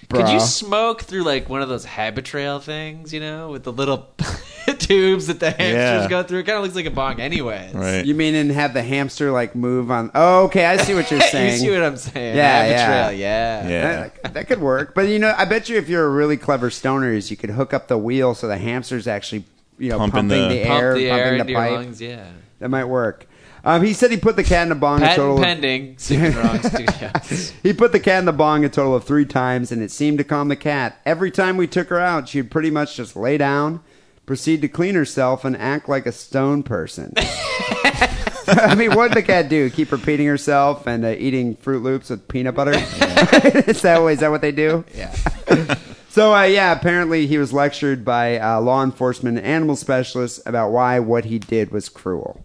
Bro. 0.08 0.22
Could 0.24 0.32
you 0.32 0.40
smoke 0.40 1.02
through 1.02 1.22
like 1.22 1.48
one 1.48 1.62
of 1.62 1.68
those 1.68 1.84
habit 1.84 2.24
trail 2.24 2.58
things, 2.58 3.14
you 3.14 3.20
know, 3.20 3.50
with 3.50 3.62
the 3.62 3.72
little 3.72 4.08
tubes 4.78 5.28
that 5.28 5.40
the 5.40 5.52
hamsters 5.52 6.02
Yeah. 6.04 6.08
go 6.08 6.22
through? 6.22 6.40
It 6.40 6.44
kind 6.46 6.58
of 6.58 6.64
looks 6.64 6.74
like 6.74 6.86
a 6.86 6.90
bong, 6.90 7.20
anyways. 7.20 7.72
Right. 7.74 8.04
You 8.04 8.14
mean 8.14 8.34
and 8.34 8.50
have 8.50 8.74
the 8.74 8.82
hamster 8.82 9.30
like 9.30 9.54
move 9.54 9.90
on? 9.90 10.10
Oh, 10.14 10.44
okay, 10.44 10.66
I 10.66 10.76
see 10.78 10.94
what 10.94 11.10
you're 11.10 11.20
saying. 11.20 11.52
you 11.52 11.58
see 11.60 11.70
what 11.70 11.82
I'm 11.82 11.96
saying? 11.96 12.36
Yeah, 12.36 12.48
habit 12.62 12.70
yeah. 12.72 12.86
trail, 12.86 13.18
yeah. 13.18 13.68
Yeah. 13.68 14.08
That, 14.22 14.34
that 14.34 14.48
could 14.48 14.60
work, 14.60 14.94
but 14.94 15.02
you 15.08 15.18
know, 15.18 15.32
I 15.36 15.44
bet 15.44 15.68
you 15.68 15.78
if 15.78 15.88
you're 15.88 16.04
a 16.04 16.10
really 16.10 16.36
clever 16.36 16.70
stoner, 16.70 17.12
is 17.12 17.30
you 17.30 17.36
could 17.36 17.50
hook 17.50 17.72
up 17.72 17.88
the 17.88 17.96
wheel 17.98 18.34
so 18.34 18.48
the 18.48 18.58
hamster's 18.58 19.06
actually, 19.06 19.44
you 19.78 19.90
know, 19.90 19.98
Pumping 19.98 20.28
pumping, 20.28 20.48
the- 20.48 20.54
the, 20.56 20.64
Pump 20.66 20.82
air, 20.82 20.94
the 20.94 21.08
air 21.08 21.16
pumping 21.18 21.32
into 21.34 21.44
the 21.44 21.50
your 21.52 21.60
pipe. 21.60 21.70
lungs, 21.72 22.02
yeah. 22.02 22.26
That 22.60 22.68
might 22.68 22.84
work. 22.84 23.26
Um, 23.64 23.82
he 23.82 23.92
said 23.92 24.10
he 24.10 24.16
put 24.16 24.36
the 24.36 24.44
cat 24.44 24.66
in 24.66 24.72
a 24.72 24.76
bong 24.76 24.98
a 24.98 25.02
Patent 25.02 25.16
total. 25.16 25.36
Of, 25.36 25.42
pending. 25.42 25.98
Sick 25.98 26.18
he 27.62 27.72
put 27.72 27.92
the 27.92 28.00
cat 28.00 28.20
in 28.20 28.24
the 28.24 28.32
bong 28.32 28.64
a 28.64 28.68
total 28.68 28.94
of 28.94 29.04
three 29.04 29.26
times, 29.26 29.70
and 29.70 29.82
it 29.82 29.90
seemed 29.90 30.18
to 30.18 30.24
calm 30.24 30.48
the 30.48 30.56
cat. 30.56 31.00
Every 31.04 31.30
time 31.30 31.56
we 31.56 31.66
took 31.66 31.88
her 31.88 31.98
out, 31.98 32.28
she'd 32.28 32.50
pretty 32.50 32.70
much 32.70 32.96
just 32.96 33.16
lay 33.16 33.36
down, 33.36 33.82
proceed 34.24 34.62
to 34.62 34.68
clean 34.68 34.94
herself 34.94 35.44
and 35.44 35.56
act 35.56 35.88
like 35.88 36.06
a 36.06 36.12
stone 36.12 36.62
person. 36.62 37.12
I 38.46 38.74
mean, 38.74 38.94
what 38.94 39.08
did 39.08 39.18
the 39.18 39.22
cat 39.22 39.48
do? 39.48 39.68
Keep 39.70 39.92
repeating 39.92 40.26
herself 40.26 40.86
and 40.86 41.04
uh, 41.04 41.08
eating 41.18 41.56
Froot 41.56 41.82
Loops 41.82 42.10
with 42.10 42.26
peanut 42.28 42.54
butter? 42.54 42.72
is, 42.74 43.82
that, 43.82 44.00
is 44.10 44.20
that 44.20 44.30
what 44.30 44.40
they 44.40 44.52
do? 44.52 44.84
Yeah. 44.94 45.14
So 46.10 46.34
uh, 46.34 46.42
yeah, 46.42 46.72
apparently 46.72 47.28
he 47.28 47.38
was 47.38 47.52
lectured 47.52 48.04
by 48.04 48.36
uh, 48.40 48.60
law 48.60 48.82
enforcement 48.82 49.38
and 49.38 49.46
animal 49.46 49.76
specialists 49.76 50.40
about 50.44 50.72
why 50.72 50.98
what 50.98 51.26
he 51.26 51.38
did 51.38 51.70
was 51.70 51.88
cruel. 51.88 52.44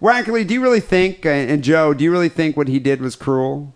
Wackerly, 0.00 0.46
do 0.46 0.54
you 0.54 0.60
really 0.62 0.80
think, 0.80 1.24
uh, 1.24 1.30
and 1.30 1.62
Joe, 1.64 1.94
do 1.94 2.04
you 2.04 2.10
really 2.12 2.28
think 2.28 2.56
what 2.56 2.68
he 2.68 2.78
did 2.78 3.00
was 3.00 3.16
cruel? 3.16 3.72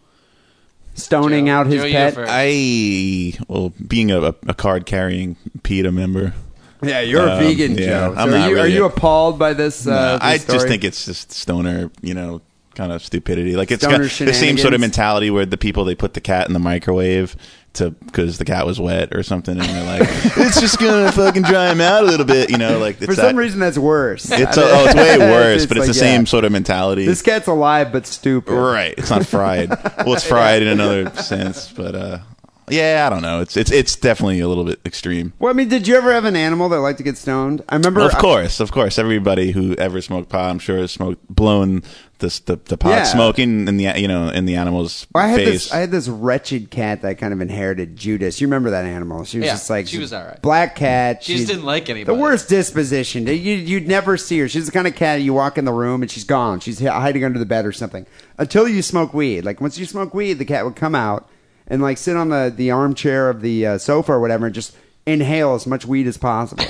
Stoning 0.95 1.47
Joe- 1.47 1.53
out 1.53 1.67
his 1.67 1.83
Joe, 1.83 1.91
pet. 1.91 2.15
I 2.19 3.35
well, 3.49 3.73
being 3.87 4.11
a, 4.11 4.35
a 4.47 4.55
card 4.55 4.87
carrying 4.87 5.37
PETA 5.63 5.93
member, 5.93 6.35
yeah, 6.83 7.01
you're 7.01 7.27
a 7.27 7.33
Um, 7.33 7.39
vegan, 7.39 7.73
yeah, 7.79 7.87
Joe. 7.87 8.15
So 8.15 8.21
I'm 8.21 8.35
are 8.35 8.49
you, 8.49 8.55
really 8.55 8.61
are 8.61 8.75
you 8.75 8.85
appalled 8.85 9.39
by 9.39 9.55
this? 9.55 9.87
Uh, 9.87 9.91
Nah, 9.91 10.13
this 10.15 10.23
I 10.23 10.37
story? 10.39 10.57
just 10.57 10.69
think 10.69 10.85
it's 10.85 11.05
just 11.07 11.33
stoner, 11.33 11.91
you 12.03 12.13
know, 12.15 12.43
kind 12.75 12.93
of 12.93 13.03
stupidity. 13.03 13.57
Like 13.57 13.71
it's 13.71 13.83
Stoner 13.83 14.05
got 14.09 14.19
the 14.19 14.35
same 14.35 14.59
sort 14.59 14.75
of 14.75 14.81
mentality 14.81 15.31
where 15.31 15.47
the 15.47 15.57
people 15.59 15.85
they 15.85 15.95
put 15.95 16.15
the 16.15 16.21
cat 16.21 16.47
in 16.49 16.53
the 16.53 16.59
microwave 16.59 17.37
to 17.75 17.91
because 17.91 18.39
the 18.39 18.45
cat 18.45 18.67
was 18.67 18.81
wet 18.81 19.15
or 19.15 19.23
something, 19.23 19.59
and 19.59 19.69
they're 19.69 19.99
like, 19.99 20.09
it's 20.37 20.61
just 20.61 20.79
gonna 20.79 21.13
fucking 21.13 21.43
dry 21.43 21.71
him 21.71 21.81
out 21.81 22.03
a 22.03 22.07
little 22.07 22.27
bit, 22.27 22.51
you 22.51 22.59
know, 22.59 22.79
like 22.79 22.97
it's 22.97 23.07
For 23.07 23.15
that, 23.15 23.29
some 23.29 23.37
reason, 23.37 23.61
that's 23.61 23.79
worse. 23.79 24.31
It's 24.31 24.57
a, 24.57 24.63
oh, 24.63 24.85
it's 24.87 24.95
way 24.95 25.19
worse, 25.31 25.67
but 25.67 25.77
it's 25.77 25.87
the 25.87 25.95
same 25.95 26.23
yeah. 26.23 26.27
sort 26.27 26.45
of 26.45 26.53
mentality. 26.53 27.07
This 27.07 27.23
cat's 27.23 27.47
alive 27.47 27.93
but 27.93 28.07
stupid. 28.07 28.53
Right. 28.53 28.95
It's 28.97 29.11
not 29.11 29.27
fried. 29.27 29.71
well, 29.99 30.15
it's 30.15 30.27
fried 30.27 30.63
in 30.63 30.69
another 30.69 31.11
sense, 31.17 31.73
but 31.73 31.95
uh, 31.95 32.19
yeah, 32.69 33.05
I 33.07 33.11
don't 33.11 33.23
know. 33.23 33.41
It's 33.41 33.57
it's 33.57 33.71
it's 33.71 33.97
definitely 33.97 34.41
a 34.41 34.49
little 34.49 34.65
bit 34.65 34.81
extreme. 34.85 35.33
Well, 35.39 35.51
I 35.51 35.55
mean, 35.55 35.69
did 35.69 35.87
you 35.87 35.97
ever 35.97 36.13
have 36.13 36.25
an 36.25 36.37
animal 36.37 36.69
that 36.71 36.81
liked 36.81 36.99
to 36.99 37.05
get 37.05 37.17
stoned? 37.17 37.63
I 37.69 37.77
remember. 37.77 38.01
of 38.01 38.17
course, 38.17 38.61
of 38.61 38.73
course, 38.73 38.99
everybody 38.99 39.53
who 39.53 39.75
ever 39.75 40.01
smoked 40.01 40.29
pot, 40.29 40.51
I'm 40.51 40.59
sure, 40.59 40.79
has 40.79 40.93
smoked 40.93 41.27
blown 41.29 41.83
this 42.21 42.39
the, 42.41 42.57
the 42.57 42.77
pot 42.79 42.91
Yeah. 42.91 43.03
smoking 43.05 43.67
in 43.69 43.77
the 43.77 43.93
you 43.97 44.07
know 44.09 44.29
in 44.29 44.45
the 44.47 44.55
animal's 44.57 45.07
I 45.15 45.29
had 45.29 45.37
face. 45.39 45.47
this. 45.65 45.73
I 45.73 45.79
had 45.79 45.91
this 45.91 46.09
wretched 46.09 46.71
cat 46.71 47.03
that 47.03 47.09
I 47.09 47.15
kind 47.15 47.33
of 47.33 47.41
inherited. 47.41 47.97
Judas, 47.97 48.41
you 48.41 48.47
remember 48.47 48.71
that 48.71 48.85
animal? 48.85 49.25
She 49.25 49.39
was 49.39 49.47
Yeah, 49.47 49.53
just 49.53 49.69
like 49.71 49.89
she 49.89 49.99
was 49.99 50.13
all 50.13 50.25
right. 50.25 50.41
Black 50.41 50.77
cat. 50.77 51.25
She 51.25 51.37
just 51.37 51.49
didn't 51.49 51.65
like 51.65 51.89
anybody. 51.91 52.17
The 52.17 52.23
worst 52.23 52.49
disposition. 52.49 53.27
You, 53.27 53.35
you'd 53.35 53.89
never 53.89 54.17
see 54.17 54.39
her. 54.39 54.49
She's 54.49 54.67
the 54.67 54.73
kind 54.73 54.87
of 54.87 54.95
cat 54.95 55.21
you 55.23 55.35
walk 55.35 55.59
in 55.59 55.65
the 55.65 55.73
room 55.73 56.03
and 56.03 56.11
she's 56.11 56.25
gone. 56.25 56.61
She's 56.61 56.79
hiding 56.81 57.25
under 57.25 57.39
the 57.39 57.47
bed 57.47 57.67
or 57.67 57.73
something 57.73 58.07
until 58.39 58.69
you 58.69 58.83
smoke 58.83 59.13
weed. 59.13 59.45
Like 59.45 59.61
once 59.61 59.79
you 59.79 59.87
smoke 59.87 60.15
weed, 60.15 60.35
the 60.35 60.45
cat 60.45 60.65
would 60.65 60.77
come 60.77 60.95
out 60.95 61.29
and 61.67 61.81
like 61.83 61.99
sit 61.99 62.17
on 62.17 62.29
the 62.29 62.53
the 62.55 62.71
armchair 62.71 63.29
of 63.31 63.41
the 63.43 63.67
uh, 63.67 63.79
sofa 63.79 64.13
or 64.13 64.21
whatever 64.21 64.47
and 64.47 64.55
just 64.55 64.77
inhale 65.07 65.55
as 65.55 65.67
much 65.67 65.85
weed 65.87 66.07
as 66.07 66.17
possible. 66.17 66.65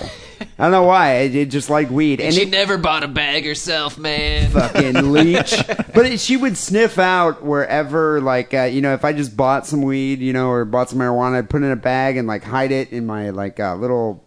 I 0.58 0.64
don't 0.64 0.72
know 0.72 0.84
why. 0.84 1.16
It, 1.18 1.34
it 1.34 1.50
just 1.50 1.68
like 1.68 1.90
weed. 1.90 2.20
And 2.20 2.34
she 2.34 2.42
it, 2.42 2.50
never 2.50 2.78
bought 2.78 3.02
a 3.02 3.08
bag 3.08 3.44
herself, 3.44 3.98
man. 3.98 4.50
fucking 4.50 5.12
leech. 5.12 5.54
But 5.66 6.06
it, 6.06 6.20
she 6.20 6.36
would 6.36 6.56
sniff 6.56 6.98
out 6.98 7.44
wherever, 7.44 8.20
like, 8.20 8.54
uh, 8.54 8.62
you 8.64 8.80
know, 8.80 8.94
if 8.94 9.04
I 9.04 9.12
just 9.12 9.36
bought 9.36 9.66
some 9.66 9.82
weed, 9.82 10.20
you 10.20 10.32
know, 10.32 10.50
or 10.50 10.64
bought 10.64 10.90
some 10.90 10.98
marijuana, 10.98 11.36
I'd 11.36 11.50
put 11.50 11.62
it 11.62 11.66
in 11.66 11.72
a 11.72 11.76
bag 11.76 12.16
and 12.16 12.26
like 12.26 12.44
hide 12.44 12.72
it 12.72 12.92
in 12.92 13.06
my 13.06 13.30
like 13.30 13.60
uh, 13.60 13.74
little 13.74 14.24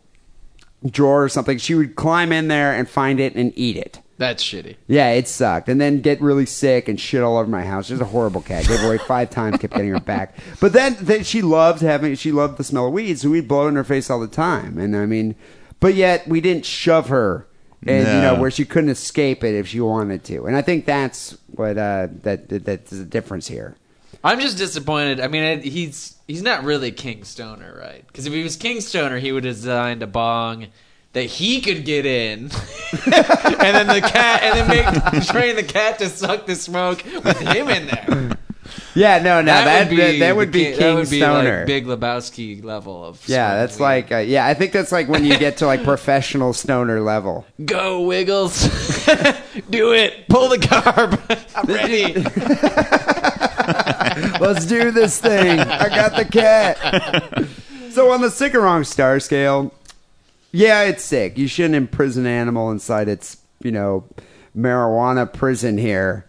drawer 0.85 1.23
or 1.23 1.29
something. 1.29 1.57
She 1.57 1.75
would 1.75 1.95
climb 1.95 2.31
in 2.31 2.47
there 2.47 2.73
and 2.73 2.87
find 2.89 3.19
it 3.19 3.35
and 3.35 3.53
eat 3.55 3.77
it. 3.77 3.99
That's 4.17 4.43
shitty. 4.43 4.75
Yeah, 4.87 5.09
it 5.11 5.27
sucked. 5.27 5.69
And 5.69 5.81
then 5.81 6.01
get 6.01 6.21
really 6.21 6.45
sick 6.45 6.87
and 6.87 6.99
shit 6.99 7.21
all 7.21 7.37
over 7.37 7.49
my 7.49 7.63
house. 7.63 7.87
She 7.87 7.93
was 7.93 8.01
a 8.01 8.05
horrible 8.05 8.41
cat. 8.41 8.67
Gave 8.67 8.83
away 8.83 8.99
five 8.99 9.29
times, 9.29 9.57
kept 9.57 9.73
getting 9.73 9.89
her 9.89 9.99
back. 9.99 10.37
But 10.59 10.73
then, 10.73 10.95
then 11.01 11.23
she 11.23 11.41
loved 11.41 11.81
having, 11.81 12.15
she 12.15 12.31
loved 12.31 12.57
the 12.57 12.63
smell 12.63 12.87
of 12.87 12.93
weed, 12.93 13.19
so 13.19 13.29
we'd 13.29 13.47
blow 13.47 13.65
it 13.65 13.69
in 13.69 13.75
her 13.75 13.83
face 13.83 14.09
all 14.09 14.19
the 14.19 14.27
time. 14.27 14.77
And 14.77 14.95
I 14.95 15.05
mean, 15.05 15.35
but 15.79 15.95
yet 15.95 16.27
we 16.27 16.41
didn't 16.41 16.65
shove 16.65 17.09
her, 17.09 17.47
and 17.85 18.07
you 18.07 18.21
know, 18.21 18.35
where 18.39 18.51
she 18.51 18.63
couldn't 18.63 18.91
escape 18.91 19.43
it 19.43 19.55
if 19.55 19.67
she 19.67 19.81
wanted 19.81 20.23
to. 20.25 20.45
And 20.45 20.55
I 20.55 20.61
think 20.61 20.85
that's 20.85 21.37
what, 21.47 21.77
uh, 21.77 22.07
that, 22.21 22.49
that 22.49 22.65
that's 22.65 22.91
the 22.91 23.03
difference 23.03 23.47
here. 23.47 23.75
I'm 24.23 24.39
just 24.39 24.57
disappointed. 24.57 25.19
I 25.19 25.27
mean, 25.27 25.43
it, 25.43 25.63
he's 25.63 26.15
he's 26.27 26.41
not 26.41 26.63
really 26.63 26.91
King 26.91 27.25
Stoner, 27.25 27.77
right? 27.77 28.07
Because 28.07 28.25
if 28.25 28.31
he 28.31 28.41
was 28.41 28.55
King 28.55 28.79
Stoner, 28.79 29.19
he 29.19 29.33
would 29.33 29.43
have 29.43 29.55
designed 29.55 30.01
a 30.01 30.07
bong 30.07 30.67
that 31.13 31.23
he 31.23 31.61
could 31.61 31.85
get 31.85 32.05
in, 32.05 32.43
and 33.05 33.71
then 33.75 33.87
the 33.87 34.01
cat, 34.01 34.43
and 34.43 34.57
then 34.57 34.67
make 35.13 35.23
train 35.27 35.55
the 35.55 35.63
cat 35.63 35.99
to 35.99 36.09
suck 36.09 36.45
the 36.45 36.55
smoke 36.55 37.03
with 37.23 37.39
him 37.39 37.69
in 37.69 37.87
there. 37.87 38.37
Yeah, 38.95 39.19
no, 39.19 39.41
no, 39.41 39.45
that, 39.53 39.89
would 39.89 39.97
that, 39.99 40.19
that 40.19 40.35
would 40.35 40.51
be 40.51 40.65
King- 40.65 40.71
King 40.73 40.79
that 40.81 40.95
would 40.95 41.09
be 41.09 41.19
Stoner. 41.19 41.57
like 41.59 41.67
Big 41.67 41.85
Lebowski 41.85 42.63
level 42.63 43.03
of. 43.03 43.27
yeah, 43.27 43.55
that's 43.55 43.77
weed. 43.77 43.83
like, 43.83 44.11
uh, 44.11 44.17
yeah, 44.17 44.45
I 44.47 44.53
think 44.53 44.71
that's 44.71 44.91
like 44.91 45.07
when 45.07 45.25
you 45.25 45.37
get 45.37 45.57
to 45.57 45.65
like 45.65 45.83
professional 45.83 46.53
stoner 46.53 47.01
level. 47.01 47.45
go 47.65 48.01
Wiggles, 48.01 48.63
do 49.69 49.93
it, 49.93 50.27
pull 50.29 50.47
the 50.49 50.57
carb. 50.57 51.19
I'm 51.55 51.67
ready. 51.67 52.13
Let's 54.39 54.65
do 54.65 54.91
this 54.91 55.19
thing. 55.19 55.59
I 55.59 55.89
got 55.89 56.15
the 56.15 56.25
cat. 56.25 57.47
so 57.91 58.11
on 58.11 58.21
the 58.21 58.29
sick 58.31 58.53
or 58.55 58.61
wrong 58.61 58.83
star 58.83 59.19
scale, 59.19 59.73
yeah, 60.53 60.83
it's 60.83 61.03
sick. 61.03 61.37
You 61.37 61.47
shouldn't 61.47 61.75
imprison 61.75 62.25
an 62.25 62.31
animal 62.31 62.71
inside 62.71 63.09
its, 63.09 63.37
you 63.61 63.71
know, 63.71 64.05
marijuana 64.55 65.31
prison 65.31 65.77
here. 65.77 66.27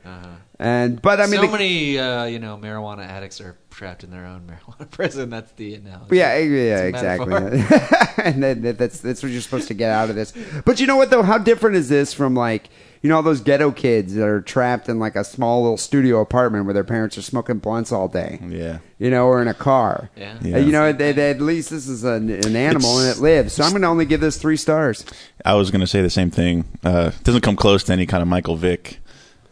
And 0.58 1.02
but 1.02 1.20
I 1.20 1.26
mean, 1.26 1.40
so 1.40 1.46
the- 1.46 1.52
many, 1.52 1.98
uh, 1.98 2.24
you 2.24 2.38
know, 2.38 2.56
marijuana 2.56 3.04
addicts 3.06 3.40
are 3.40 3.56
trapped 3.70 4.04
in 4.04 4.10
their 4.10 4.24
own 4.24 4.42
marijuana 4.46 4.88
prison. 4.88 5.28
That's 5.28 5.50
the 5.52 5.74
analogy. 5.74 6.16
Yeah, 6.16 6.38
yeah, 6.38 6.82
exactly. 6.84 7.34
and 8.24 8.42
then 8.42 8.62
that's 8.76 9.00
that's 9.00 9.22
what 9.22 9.32
you're 9.32 9.40
supposed 9.40 9.68
to 9.68 9.74
get 9.74 9.90
out 9.90 10.10
of 10.10 10.16
this. 10.16 10.32
But 10.64 10.80
you 10.80 10.86
know 10.86 10.96
what 10.96 11.10
though? 11.10 11.22
How 11.24 11.38
different 11.38 11.76
is 11.76 11.88
this 11.88 12.14
from 12.14 12.34
like 12.34 12.70
you 13.04 13.10
know 13.10 13.16
all 13.16 13.22
those 13.22 13.42
ghetto 13.42 13.70
kids 13.70 14.14
that 14.14 14.26
are 14.26 14.40
trapped 14.40 14.88
in 14.88 14.98
like 14.98 15.14
a 15.14 15.24
small 15.24 15.60
little 15.62 15.76
studio 15.76 16.20
apartment 16.22 16.64
where 16.64 16.72
their 16.72 16.84
parents 16.84 17.18
are 17.18 17.22
smoking 17.22 17.58
blunts 17.58 17.92
all 17.92 18.08
day? 18.08 18.40
Yeah. 18.48 18.78
You 18.98 19.10
know, 19.10 19.26
or 19.26 19.42
in 19.42 19.46
a 19.48 19.52
car. 19.52 20.08
Yeah. 20.16 20.38
Uh, 20.42 20.56
you 20.56 20.72
know, 20.72 20.90
they, 20.90 21.12
they- 21.12 21.30
at 21.32 21.40
least 21.42 21.68
this 21.68 21.86
is 21.86 22.02
an, 22.02 22.30
an 22.30 22.56
animal 22.56 22.98
and 23.00 23.14
it 23.14 23.20
lives. 23.20 23.52
So 23.52 23.62
I'm 23.62 23.72
going 23.72 23.82
to 23.82 23.88
only 23.88 24.06
give 24.06 24.22
this 24.22 24.38
three 24.38 24.56
stars. 24.56 25.04
I 25.44 25.52
was 25.52 25.70
going 25.70 25.82
to 25.82 25.86
say 25.86 26.00
the 26.00 26.08
same 26.08 26.30
thing. 26.30 26.64
Uh, 26.82 27.10
doesn't 27.24 27.42
come 27.42 27.56
close 27.56 27.84
to 27.84 27.92
any 27.92 28.06
kind 28.06 28.22
of 28.22 28.28
Michael 28.28 28.56
Vick. 28.56 29.00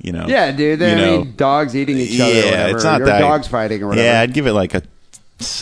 You 0.01 0.13
know. 0.13 0.25
Yeah, 0.27 0.51
dude. 0.51 0.81
You 0.81 0.87
I 0.87 0.95
know, 0.95 1.19
mean, 1.25 1.37
dogs 1.37 1.77
eating 1.77 1.99
each 1.99 2.19
other. 2.21 2.33
or 2.33 2.35
yeah, 2.35 2.45
whatever, 2.47 2.75
it's 2.77 2.85
not 2.85 3.03
or 3.03 3.05
that 3.05 3.19
dogs 3.21 3.47
fighting 3.49 3.83
or 3.83 3.89
whatever. 3.89 4.05
Yeah, 4.09 4.21
I'd 4.23 4.33
give 4.33 4.47
it 4.47 4.53
like 4.55 4.75
a, 4.75 4.83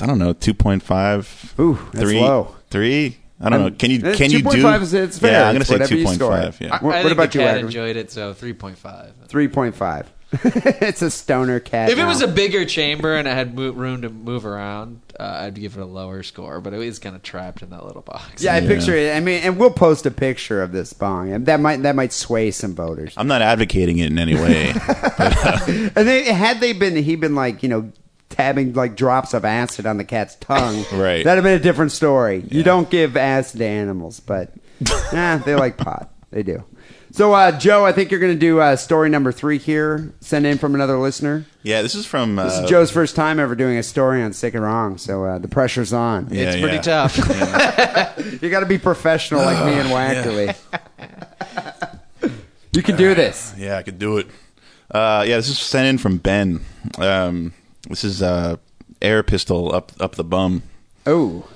I 0.00 0.06
don't 0.06 0.18
know, 0.18 0.32
two 0.32 0.54
point 0.54 0.82
five. 0.82 1.54
Ooh, 1.58 1.74
that's 1.92 2.04
three, 2.08 2.20
low. 2.20 2.54
Three. 2.70 3.18
I 3.40 3.48
don't 3.48 3.60
know. 3.62 3.70
Can 3.70 3.90
you 3.90 4.00
it's 4.04 4.18
can 4.18 4.30
you 4.30 4.42
do? 4.42 4.48
2.5 4.62 4.82
is- 4.82 4.94
it's 4.94 5.18
fair. 5.18 5.32
Yeah, 5.32 5.48
I'm 5.48 5.54
going 5.54 5.60
It's 5.62 5.70
to 5.70 5.74
say 5.74 5.78
whatever 5.80 5.94
you 5.96 6.06
two 6.06 6.14
score 6.14 6.32
Yeah. 6.60 6.74
I, 6.76 6.84
What- 6.84 6.94
I 6.94 6.98
what 6.98 7.02
think 7.02 7.12
about 7.12 7.32
the 7.32 7.38
you, 7.38 7.44
cat 7.44 7.54
Wagner? 7.54 7.66
enjoyed 7.68 7.96
it, 7.96 8.10
so 8.10 8.34
three 8.34 8.52
point 8.52 8.76
five. 8.78 9.12
Three 9.28 9.48
point 9.48 9.74
five. 9.74 10.10
it's 10.44 11.02
a 11.02 11.10
stoner 11.10 11.58
cat. 11.58 11.90
If 11.90 11.98
it 11.98 12.02
now. 12.02 12.06
was 12.08 12.22
a 12.22 12.28
bigger 12.28 12.64
chamber 12.64 13.16
and 13.16 13.26
I 13.28 13.34
had 13.34 13.52
mo- 13.56 13.72
room 13.72 14.02
to 14.02 14.08
move 14.10 14.46
around, 14.46 15.00
uh, 15.18 15.24
I'd 15.40 15.54
give 15.56 15.76
it 15.76 15.80
a 15.80 15.84
lower 15.84 16.22
score. 16.22 16.60
But 16.60 16.72
it 16.72 16.80
is 16.82 17.00
kind 17.00 17.16
of 17.16 17.22
trapped 17.24 17.62
in 17.62 17.70
that 17.70 17.84
little 17.84 18.02
box. 18.02 18.40
Yeah, 18.40 18.54
I 18.54 18.60
picture 18.60 18.94
it. 18.94 19.16
I 19.16 19.18
mean, 19.18 19.42
and 19.42 19.56
we'll 19.58 19.72
post 19.72 20.06
a 20.06 20.10
picture 20.12 20.62
of 20.62 20.70
this 20.70 20.92
bong, 20.92 21.32
and 21.32 21.46
that 21.46 21.58
might 21.58 21.82
that 21.82 21.96
might 21.96 22.12
sway 22.12 22.52
some 22.52 22.76
voters. 22.76 23.12
I'm 23.16 23.26
not 23.26 23.42
advocating 23.42 23.98
it 23.98 24.06
in 24.12 24.18
any 24.18 24.34
way. 24.36 24.72
And 25.96 26.06
they, 26.08 26.24
had 26.32 26.60
they 26.60 26.72
been, 26.72 26.94
he'd 26.96 27.20
been 27.20 27.34
like 27.34 27.62
you 27.64 27.68
know 27.68 27.90
tabbing 28.40 28.72
like 28.74 28.96
drops 28.96 29.34
of 29.34 29.44
acid 29.44 29.86
on 29.86 29.96
the 29.98 30.04
cat's 30.04 30.34
tongue, 30.36 30.84
Right. 30.92 31.24
That'd 31.24 31.42
have 31.42 31.44
been 31.44 31.60
a 31.60 31.62
different 31.62 31.92
story. 31.92 32.42
You 32.48 32.62
don't 32.62 32.88
give 32.88 33.16
acid 33.16 33.58
to 33.58 33.66
animals, 33.66 34.20
but 34.20 34.52
nah, 35.12 35.38
they 35.38 35.54
like 35.54 35.76
pot. 35.76 36.10
They 36.30 36.42
do. 36.42 36.64
So, 37.12 37.32
uh, 37.34 37.58
Joe, 37.58 37.84
I 37.84 37.90
think 37.90 38.12
you're 38.12 38.20
going 38.20 38.34
to 38.34 38.38
do 38.38 38.60
uh, 38.60 38.76
story 38.76 39.10
number 39.10 39.32
three 39.32 39.58
here. 39.58 40.12
Send 40.20 40.46
in 40.46 40.58
from 40.58 40.76
another 40.76 40.96
listener. 40.96 41.44
yeah, 41.64 41.82
this 41.82 41.96
is 41.96 42.06
from. 42.06 42.38
Uh, 42.38 42.44
This 42.44 42.58
is 42.60 42.70
Joe's 42.70 42.92
first 42.92 43.16
time 43.16 43.40
ever 43.40 43.56
doing 43.56 43.76
a 43.78 43.82
story 43.82 44.22
on 44.22 44.32
Sick 44.32 44.54
and 44.54 44.62
Wrong, 44.62 44.96
so 44.96 45.24
uh, 45.24 45.38
the 45.38 45.48
pressure's 45.48 45.92
on. 45.92 46.28
Yeah, 46.30 46.52
it's 46.52 46.60
pretty 46.60 46.76
yeah. 46.76 46.82
tough. 46.82 47.16
You 48.42 48.48
got 48.48 48.60
to 48.60 48.66
be 48.66 48.78
professional 48.78 49.40
like 49.42 49.64
me 49.66 49.72
and 49.72 49.88
Wackerly. 49.88 50.54
You 52.72 52.82
can 52.82 52.96
do 52.96 53.14
this. 53.14 53.54
Yeah, 53.58 53.76
I 53.76 53.82
could 53.82 53.98
do 53.98 54.18
it. 54.18 54.28
Uh, 54.90 55.24
yeah, 55.26 55.36
this 55.36 55.48
is 55.48 55.58
sent 55.58 55.88
in 55.88 55.98
from 55.98 56.18
Ben. 56.18 56.60
Um, 56.98 57.52
this 57.88 58.04
is 58.04 58.22
uh, 58.22 58.56
air 59.02 59.22
pistol 59.22 59.74
up 59.74 59.92
up 60.00 60.14
the 60.16 60.24
bum. 60.24 60.62
Oh, 61.06 61.48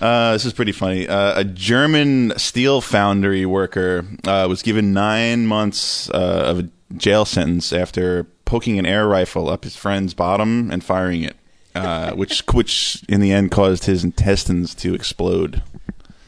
Uh, 0.00 0.32
this 0.32 0.44
is 0.46 0.52
pretty 0.54 0.72
funny. 0.72 1.06
Uh, 1.06 1.40
a 1.40 1.44
German 1.44 2.32
steel 2.38 2.80
foundry 2.80 3.44
worker 3.44 4.06
uh, 4.26 4.46
was 4.48 4.62
given 4.62 4.92
nine 4.94 5.46
months 5.46 6.08
uh, 6.10 6.44
of 6.46 6.58
a 6.60 6.68
jail 6.96 7.24
sentence 7.26 7.72
after 7.72 8.24
poking 8.46 8.78
an 8.78 8.86
air 8.86 9.06
rifle 9.06 9.48
up 9.50 9.64
his 9.64 9.76
friend's 9.76 10.14
bottom 10.14 10.70
and 10.70 10.82
firing 10.82 11.22
it, 11.24 11.36
uh, 11.74 12.12
which 12.14 12.42
which 12.52 13.04
in 13.08 13.20
the 13.20 13.32
end 13.32 13.50
caused 13.50 13.84
his 13.84 14.02
intestines 14.02 14.74
to 14.76 14.94
explode. 14.94 15.62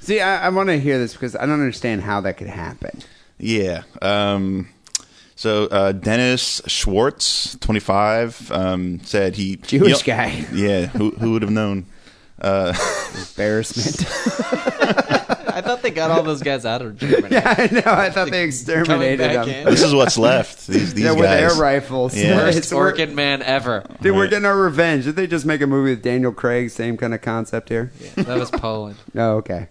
see, 0.01 0.21
I, 0.21 0.47
I 0.47 0.49
want 0.51 0.69
to 0.69 0.79
hear 0.79 0.99
this 0.99 1.15
because 1.15 1.35
I 1.35 1.41
don't 1.47 1.61
understand 1.61 2.03
how 2.03 2.21
that 2.21 2.37
could 2.37 2.49
happen. 2.49 3.01
Yeah. 3.39 3.83
Um, 4.03 4.69
so 5.37 5.65
uh, 5.67 5.93
Dennis 5.93 6.61
Schwartz, 6.67 7.57
25, 7.61 8.51
um, 8.53 9.01
said 9.05 9.37
he 9.37 9.57
Jewish 9.57 10.01
he- 10.03 10.11
guy. 10.11 10.47
Yeah, 10.53 10.87
who 10.87 11.11
who 11.13 11.33
would 11.33 11.43
have 11.43 11.51
known? 11.51 11.87
Embarrassment. 12.43 14.05
I 15.55 15.61
thought 15.61 15.83
they 15.83 15.91
got 15.91 16.11
all 16.11 16.25
those 16.25 16.43
guys 16.43 16.67
out 16.67 16.83
of 16.83 16.99
Germany. 16.99 17.29
Yeah, 17.31 17.55
I 17.57 17.67
know. 17.73 17.83
I 17.87 18.11
thought 18.11 18.31
they 18.31 18.43
exterminated 18.45 19.31
them. 19.31 19.49
in. 19.49 19.65
This 19.67 19.83
is 19.83 19.95
what's 19.95 20.19
left. 20.19 20.67
These 20.67 20.95
these 20.95 21.05
Yeah, 21.05 21.13
with 21.13 21.23
guys. 21.23 21.53
air 21.53 21.55
rifles. 21.61 22.17
Yeah. 22.17 22.37
Worst 22.37 22.59
It's- 22.59 22.73
we're- 22.73 23.07
man 23.15 23.41
ever. 23.43 23.85
Dude, 24.03 24.17
we're 24.17 24.27
getting 24.27 24.47
our 24.47 24.57
revenge. 24.59 25.05
Did 25.05 25.15
they 25.17 25.27
just 25.29 25.47
make 25.47 25.61
a 25.61 25.67
movie 25.67 25.91
with 25.91 26.03
Daniel 26.03 26.33
Craig? 26.33 26.71
Same 26.71 26.97
kind 26.97 27.15
of 27.15 27.23
concept 27.23 27.69
here. 27.69 27.93
That 28.17 28.39
was 28.39 28.51
Poland. 28.51 28.97
Oh, 29.15 29.37
okay. 29.37 29.69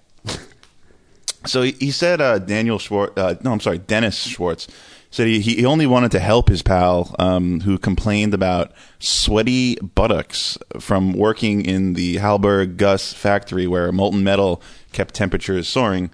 So 1.46 1.62
he, 1.64 1.72
he 1.74 1.92
said 1.92 2.22
uh, 2.22 2.40
Daniel 2.40 2.80
Schwartz. 2.80 3.18
Uh, 3.18 3.36
no, 3.44 3.52
I'm 3.52 3.60
sorry, 3.60 3.78
Dennis 3.80 4.18
Schwartz 4.18 4.68
said 5.14 5.28
he, 5.28 5.40
he 5.42 5.64
only 5.64 5.86
wanted 5.86 6.10
to 6.12 6.20
help 6.20 6.50
his 6.50 6.64
pal 6.64 7.16
um, 7.20 7.60
who 7.62 7.78
complained 7.78 8.34
about 8.34 8.72
sweaty 8.98 9.76
buttocks 9.76 10.58
from 10.80 11.14
working 11.14 11.64
in 11.64 11.94
the 11.94 12.16
Halberg 12.18 12.78
Guss 12.78 13.14
factory 13.14 13.68
where 13.68 13.92
molten 13.92 14.24
metal 14.24 14.60
kept 14.92 15.14
temperatures 15.14 15.68
soaring. 15.70 16.10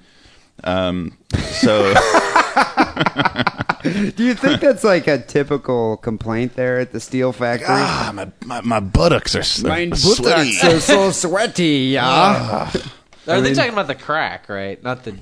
Um, 0.65 1.17
so 1.33 1.93
Do 3.83 4.25
you 4.25 4.33
think 4.35 4.59
that's 4.59 4.83
like 4.83 5.07
a 5.07 5.17
typical 5.19 5.95
complaint 5.97 6.55
there 6.57 6.79
at 6.79 6.91
the 6.91 6.99
steel 6.99 7.31
factory? 7.31 7.67
ah, 7.69 8.11
my, 8.13 8.29
my 8.45 8.59
my 8.61 8.79
buttocks 8.81 9.35
are, 9.35 9.39
s- 9.39 9.63
are 9.63 9.69
Mein 9.69 9.95
sweaty. 9.95 10.21
buttocks 10.59 10.63
are 10.65 10.79
so 10.81 11.11
sweaty, 11.11 11.91
yeah. 11.93 12.69
Are 13.27 13.39
they 13.41 13.53
talking 13.53 13.71
about 13.71 13.87
the 13.87 13.95
crack, 13.95 14.49
right? 14.49 14.83
Not 14.83 15.05
the 15.05 15.15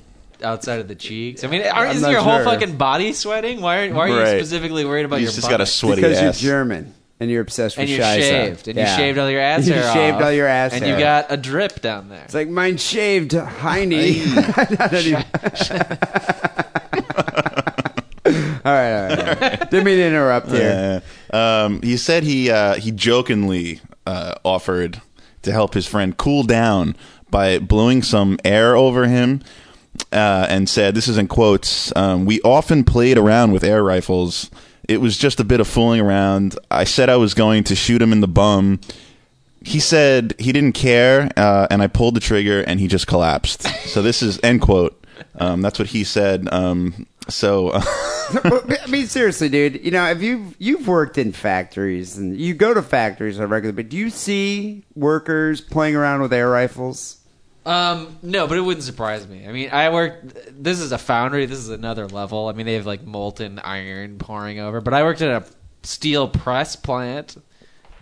outside 0.43 0.79
of 0.79 0.87
the 0.87 0.95
cheeks. 0.95 1.43
I 1.43 1.47
mean, 1.47 1.61
are, 1.63 1.87
I'm 1.87 1.95
is 1.95 2.01
not 2.01 2.11
your 2.11 2.21
whole 2.21 2.37
sure. 2.37 2.43
fucking 2.45 2.77
body 2.77 3.13
sweating? 3.13 3.61
Why 3.61 3.85
are, 3.87 3.93
why 3.93 4.05
are 4.05 4.09
you 4.09 4.17
Right. 4.19 4.39
specifically 4.39 4.85
worried 4.85 5.05
about 5.05 5.19
He's 5.19 5.27
your 5.29 5.33
just 5.33 5.47
buttocks? 5.47 5.57
got 5.57 5.61
a 5.61 5.65
sweaty 5.65 6.01
because 6.01 6.17
ass. 6.17 6.41
you're 6.43 6.51
German 6.53 6.93
and 7.19 7.31
you're 7.31 7.41
obsessed 7.41 7.77
with 7.77 7.81
and 7.83 7.89
you're 7.89 8.01
shaved, 8.03 8.67
and 8.67 8.77
Yeah. 8.77 8.91
you 8.91 8.97
shaved 8.97 9.17
all 9.17 9.29
your 9.29 9.41
ass 9.51 9.67
You 9.67 9.73
hair 9.73 9.93
shaved 9.93 10.21
all 10.21 10.31
your 10.31 10.47
ass 10.47 10.73
and 10.73 10.83
hair. 10.83 10.93
you 10.93 10.99
got 10.99 11.25
a 11.31 11.37
drip 11.37 11.81
down 11.81 12.09
there. 12.09 12.23
It's 12.25 12.33
like 12.33 12.47
mine 12.49 12.77
shaved 12.77 13.31
hiney. 13.31 14.23
Don't 14.91 15.05
even- 15.05 15.25
all 18.65 18.73
right, 18.73 19.09
all 19.09 19.15
right, 19.15 19.19
all 19.19 19.35
right. 19.39 19.71
Didn't 19.71 19.85
mean 19.85 19.97
to 19.97 20.05
interrupt 20.05 20.51
here. 20.51 21.01
Uh, 21.31 21.35
um, 21.65 21.81
he 21.81 21.95
said 21.97 22.23
he 22.23 22.51
uh, 22.51 22.75
he 22.75 22.91
jokingly 22.91 23.79
uh, 24.05 24.35
offered 24.43 25.01
to 25.43 25.51
help 25.53 25.73
his 25.73 25.87
friend 25.87 26.17
cool 26.17 26.43
down 26.43 26.95
by 27.31 27.57
blowing 27.59 28.01
some 28.03 28.37
air 28.43 28.75
over 28.75 29.07
him, 29.07 29.41
uh, 30.11 30.47
and 30.49 30.69
said, 30.69 30.95
"This 30.95 31.07
is 31.07 31.17
in 31.17 31.27
quotes. 31.27 31.95
Um, 31.95 32.25
we 32.25 32.41
often 32.41 32.83
played 32.83 33.17
around 33.17 33.51
with 33.51 33.63
air 33.63 33.83
rifles. 33.83 34.49
It 34.87 35.01
was 35.01 35.17
just 35.17 35.39
a 35.39 35.43
bit 35.43 35.59
of 35.59 35.67
fooling 35.67 35.99
around. 35.99 36.57
I 36.71 36.85
said 36.85 37.09
I 37.09 37.17
was 37.17 37.33
going 37.33 37.63
to 37.65 37.75
shoot 37.75 38.01
him 38.01 38.11
in 38.11 38.21
the 38.21 38.27
bum." 38.27 38.79
He 39.61 39.79
said 39.79 40.33
he 40.39 40.53
didn't 40.53 40.73
care, 40.73 41.29
uh, 41.35 41.67
and 41.69 41.81
I 41.81 41.87
pulled 41.87 42.15
the 42.15 42.21
trigger, 42.21 42.61
and 42.61 42.79
he 42.79 42.87
just 42.87 43.07
collapsed. 43.07 43.63
So 43.87 44.01
this 44.01 44.21
is 44.21 44.39
end 44.43 44.61
quote. 44.61 45.03
Um, 45.35 45.61
that's 45.61 45.79
what 45.79 45.89
he 45.89 46.03
said. 46.03 46.47
Um, 46.51 47.07
so 47.29 47.71
I 48.29 48.85
mean, 48.89 49.07
seriously, 49.07 49.49
dude. 49.49 49.83
You 49.83 49.91
know, 49.91 50.05
if 50.09 50.21
you 50.21 50.53
you've 50.59 50.87
worked 50.87 51.17
in 51.17 51.31
factories 51.31 52.17
and 52.17 52.37
you 52.37 52.53
go 52.53 52.73
to 52.73 52.81
factories 52.81 53.39
on 53.39 53.49
regular, 53.49 53.73
but 53.73 53.89
do 53.89 53.97
you 53.97 54.09
see 54.09 54.83
workers 54.95 55.61
playing 55.61 55.95
around 55.95 56.21
with 56.21 56.33
air 56.33 56.49
rifles? 56.49 57.16
Um, 57.67 58.17
no, 58.21 58.47
but 58.47 58.57
it 58.57 58.61
wouldn't 58.61 58.85
surprise 58.85 59.27
me. 59.27 59.45
I 59.45 59.51
mean, 59.51 59.69
I 59.71 59.89
worked. 59.89 60.63
This 60.63 60.79
is 60.79 60.93
a 60.93 60.97
foundry. 60.97 61.45
This 61.47 61.59
is 61.59 61.67
another 61.67 62.07
level. 62.07 62.47
I 62.47 62.53
mean, 62.53 62.65
they 62.65 62.75
have 62.75 62.85
like 62.85 63.03
molten 63.03 63.59
iron 63.59 64.19
pouring 64.19 64.59
over. 64.59 64.79
But 64.79 64.93
I 64.93 65.03
worked 65.03 65.21
at 65.21 65.43
a 65.43 65.45
steel 65.83 66.29
press 66.29 66.77
plant, 66.77 67.35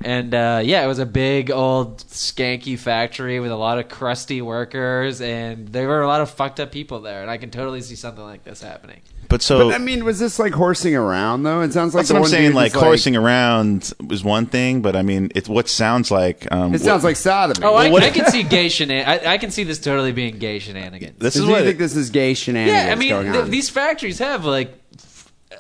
and 0.04 0.36
uh, 0.36 0.62
yeah, 0.64 0.84
it 0.84 0.88
was 0.88 1.00
a 1.00 1.06
big 1.06 1.50
old 1.50 1.98
skanky 1.98 2.78
factory 2.78 3.40
with 3.40 3.50
a 3.50 3.56
lot 3.56 3.80
of 3.80 3.90
crusty 3.90 4.40
workers, 4.40 5.20
and 5.20 5.70
there 5.70 5.88
were 5.88 6.04
a 6.04 6.08
lot 6.08 6.22
of 6.22 6.30
fucked 6.30 6.60
up 6.60 6.72
people 6.72 7.02
there. 7.02 7.24
And 7.24 7.32
I 7.32 7.38
can 7.38 7.50
totally 7.50 7.82
see 7.82 7.96
something 7.96 8.24
like 8.24 8.44
this 8.44 8.62
happening. 8.62 9.02
But 9.30 9.42
so 9.42 9.70
But 9.70 9.76
I 9.76 9.78
mean, 9.78 10.06
was 10.06 10.20
this 10.20 10.40
like 10.40 10.54
horsing 10.54 10.96
around 10.96 11.44
though? 11.44 11.62
It 11.62 11.74
sounds 11.74 11.94
like 11.94 12.02
That's 12.02 12.10
the 12.10 12.16
what 12.16 12.24
I'm 12.24 12.30
saying. 12.30 12.46
dude 12.50 12.56
Like 12.56 12.74
was 12.74 12.82
horsing 12.84 13.16
around 13.16 13.94
was 14.06 14.24
one 14.24 14.46
thing, 14.46 14.82
but 14.82 14.96
I 14.96 15.02
mean, 15.02 15.32
it's 15.36 15.50
what 15.50 15.68
sounds 15.70 16.12
like. 16.12 16.52
Um, 16.52 16.74
It 16.74 16.82
sounds 16.82 17.04
what- 17.04 17.10
like 17.10 17.16
sodomy. 17.18 17.66
Oh, 17.66 17.76
I, 17.76 17.90
what- 17.90 18.04
I 18.04 18.10
can 18.10 18.26
see 18.28 18.44
gay 18.44 18.68
shenan- 18.68 19.06
I, 19.08 19.34
I 19.34 19.38
can 19.38 19.52
see 19.52 19.64
this 19.64 19.80
totally 19.80 20.12
being 20.12 20.38
gay 20.40 20.60
shenanigans. 20.60 21.20
This 21.20 21.34
Do 21.36 21.42
is 21.42 21.46
you 21.48 21.52
what 21.52 21.64
think 21.64 21.78
this 21.78 21.96
is 21.96 22.10
gay 22.10 22.34
shenanigans 22.34 22.86
Yeah, 22.86 22.92
I 22.92 22.96
mean, 22.96 23.10
going 23.10 23.32
th- 23.34 23.46
these 23.48 23.70
factories 23.70 24.20
have 24.20 24.46
like 24.46 24.74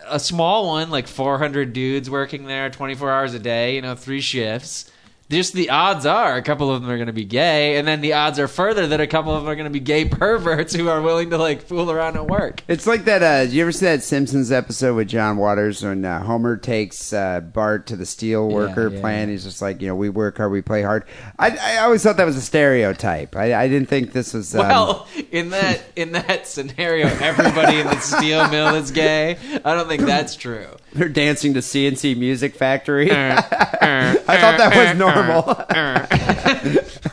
a 0.07 0.20
small 0.20 0.68
one, 0.68 0.89
like 0.91 1.07
400 1.07 1.74
dudes 1.74 2.09
working 2.09 2.45
there 2.45 2.70
24 2.70 3.11
hours 3.11 3.34
a 3.34 3.39
day, 3.39 3.76
you 3.76 3.82
know, 3.82 3.95
three 3.95 4.22
shifts. 4.22 4.91
Just 5.28 5.54
the 5.54 5.72
odds 5.72 6.06
are 6.06 6.36
a 6.36 6.44
couple 6.44 6.72
of 6.72 6.84
them 6.84 6.92
are 6.92 6.98
going 6.98 7.08
to 7.08 7.14
be 7.14 7.26
gay, 7.26 7.78
and 7.78 7.88
then 7.88 8.02
the 8.02 8.14
odds 8.14 8.38
are 8.38 8.48
further 8.48 8.86
that 8.86 9.02
a 9.02 9.08
couple 9.08 9.34
of 9.34 9.42
them 9.42 9.52
are 9.52 9.56
going 9.56 9.66
to 9.66 9.72
be 9.72 9.80
gay 9.80 10.06
perverts 10.06 10.76
who 10.76 10.88
are 10.88 11.02
willing 11.02 11.32
to 11.32 11.38
like 11.40 11.64
fool 11.64 11.90
around 11.90 12.16
at 12.16 12.28
work. 12.28 12.62
It's 12.68 12.86
like 12.86 13.06
that. 13.06 13.24
Uh, 13.24 13.50
you 13.50 13.64
ever 13.64 13.72
see 13.72 13.86
that 13.86 14.04
Simpsons 14.04 14.52
episode 14.52 14.96
with 14.96 15.08
John 15.08 15.38
Waters 15.38 15.84
when 15.84 16.06
uh, 16.06 16.22
Homer 16.22 16.58
takes 16.58 17.12
uh, 17.12 17.40
Bart 17.40 17.88
to 17.88 17.96
the 17.96 18.06
steel 18.06 18.48
worker 18.48 18.90
yeah. 18.90 19.00
plant? 19.00 19.32
He's 19.32 19.44
just 19.44 19.64
like, 19.64 19.82
you 19.82 19.88
know, 19.88 19.96
we 19.96 20.10
work 20.10 20.38
hard, 20.38 20.52
we 20.52 20.62
play 20.62 20.84
hard. 20.84 21.06
I, 21.40 21.58
I 21.58 21.78
always 21.80 22.04
thought 22.04 22.18
that 22.18 22.26
was 22.26 22.38
a 22.38 22.42
stereotype. 22.42 23.36
I, 23.36 23.56
I 23.56 23.68
didn't 23.68 23.90
think 23.90 24.12
this 24.12 24.32
was. 24.34 24.54
Um, 24.54 24.68
Well, 24.68 25.08
in 25.32 25.50
that 25.50 25.82
in 25.96 26.12
that 26.12 26.46
scenario, 26.46 27.08
everybody 27.08 27.80
in 27.80 27.88
the 27.88 28.00
steel 28.00 28.48
mill 28.50 28.76
is 28.76 28.92
gay. 28.92 29.38
I 29.66 29.74
don't 29.74 29.88
think 29.88 30.04
that's 30.04 30.36
true. 30.36 30.68
They're 30.96 31.10
dancing 31.10 31.54
to 31.56 31.62
C+C 31.62 32.16
Music 32.16 32.56
Factory. 32.56 33.12
I 33.12 33.16
er, 33.16 33.38
er, 33.38 34.24
I 34.30 34.38
thought 34.38 34.58
that 34.58 34.72
er, 34.74 34.80
was 34.80 34.96
normal. 34.98 35.43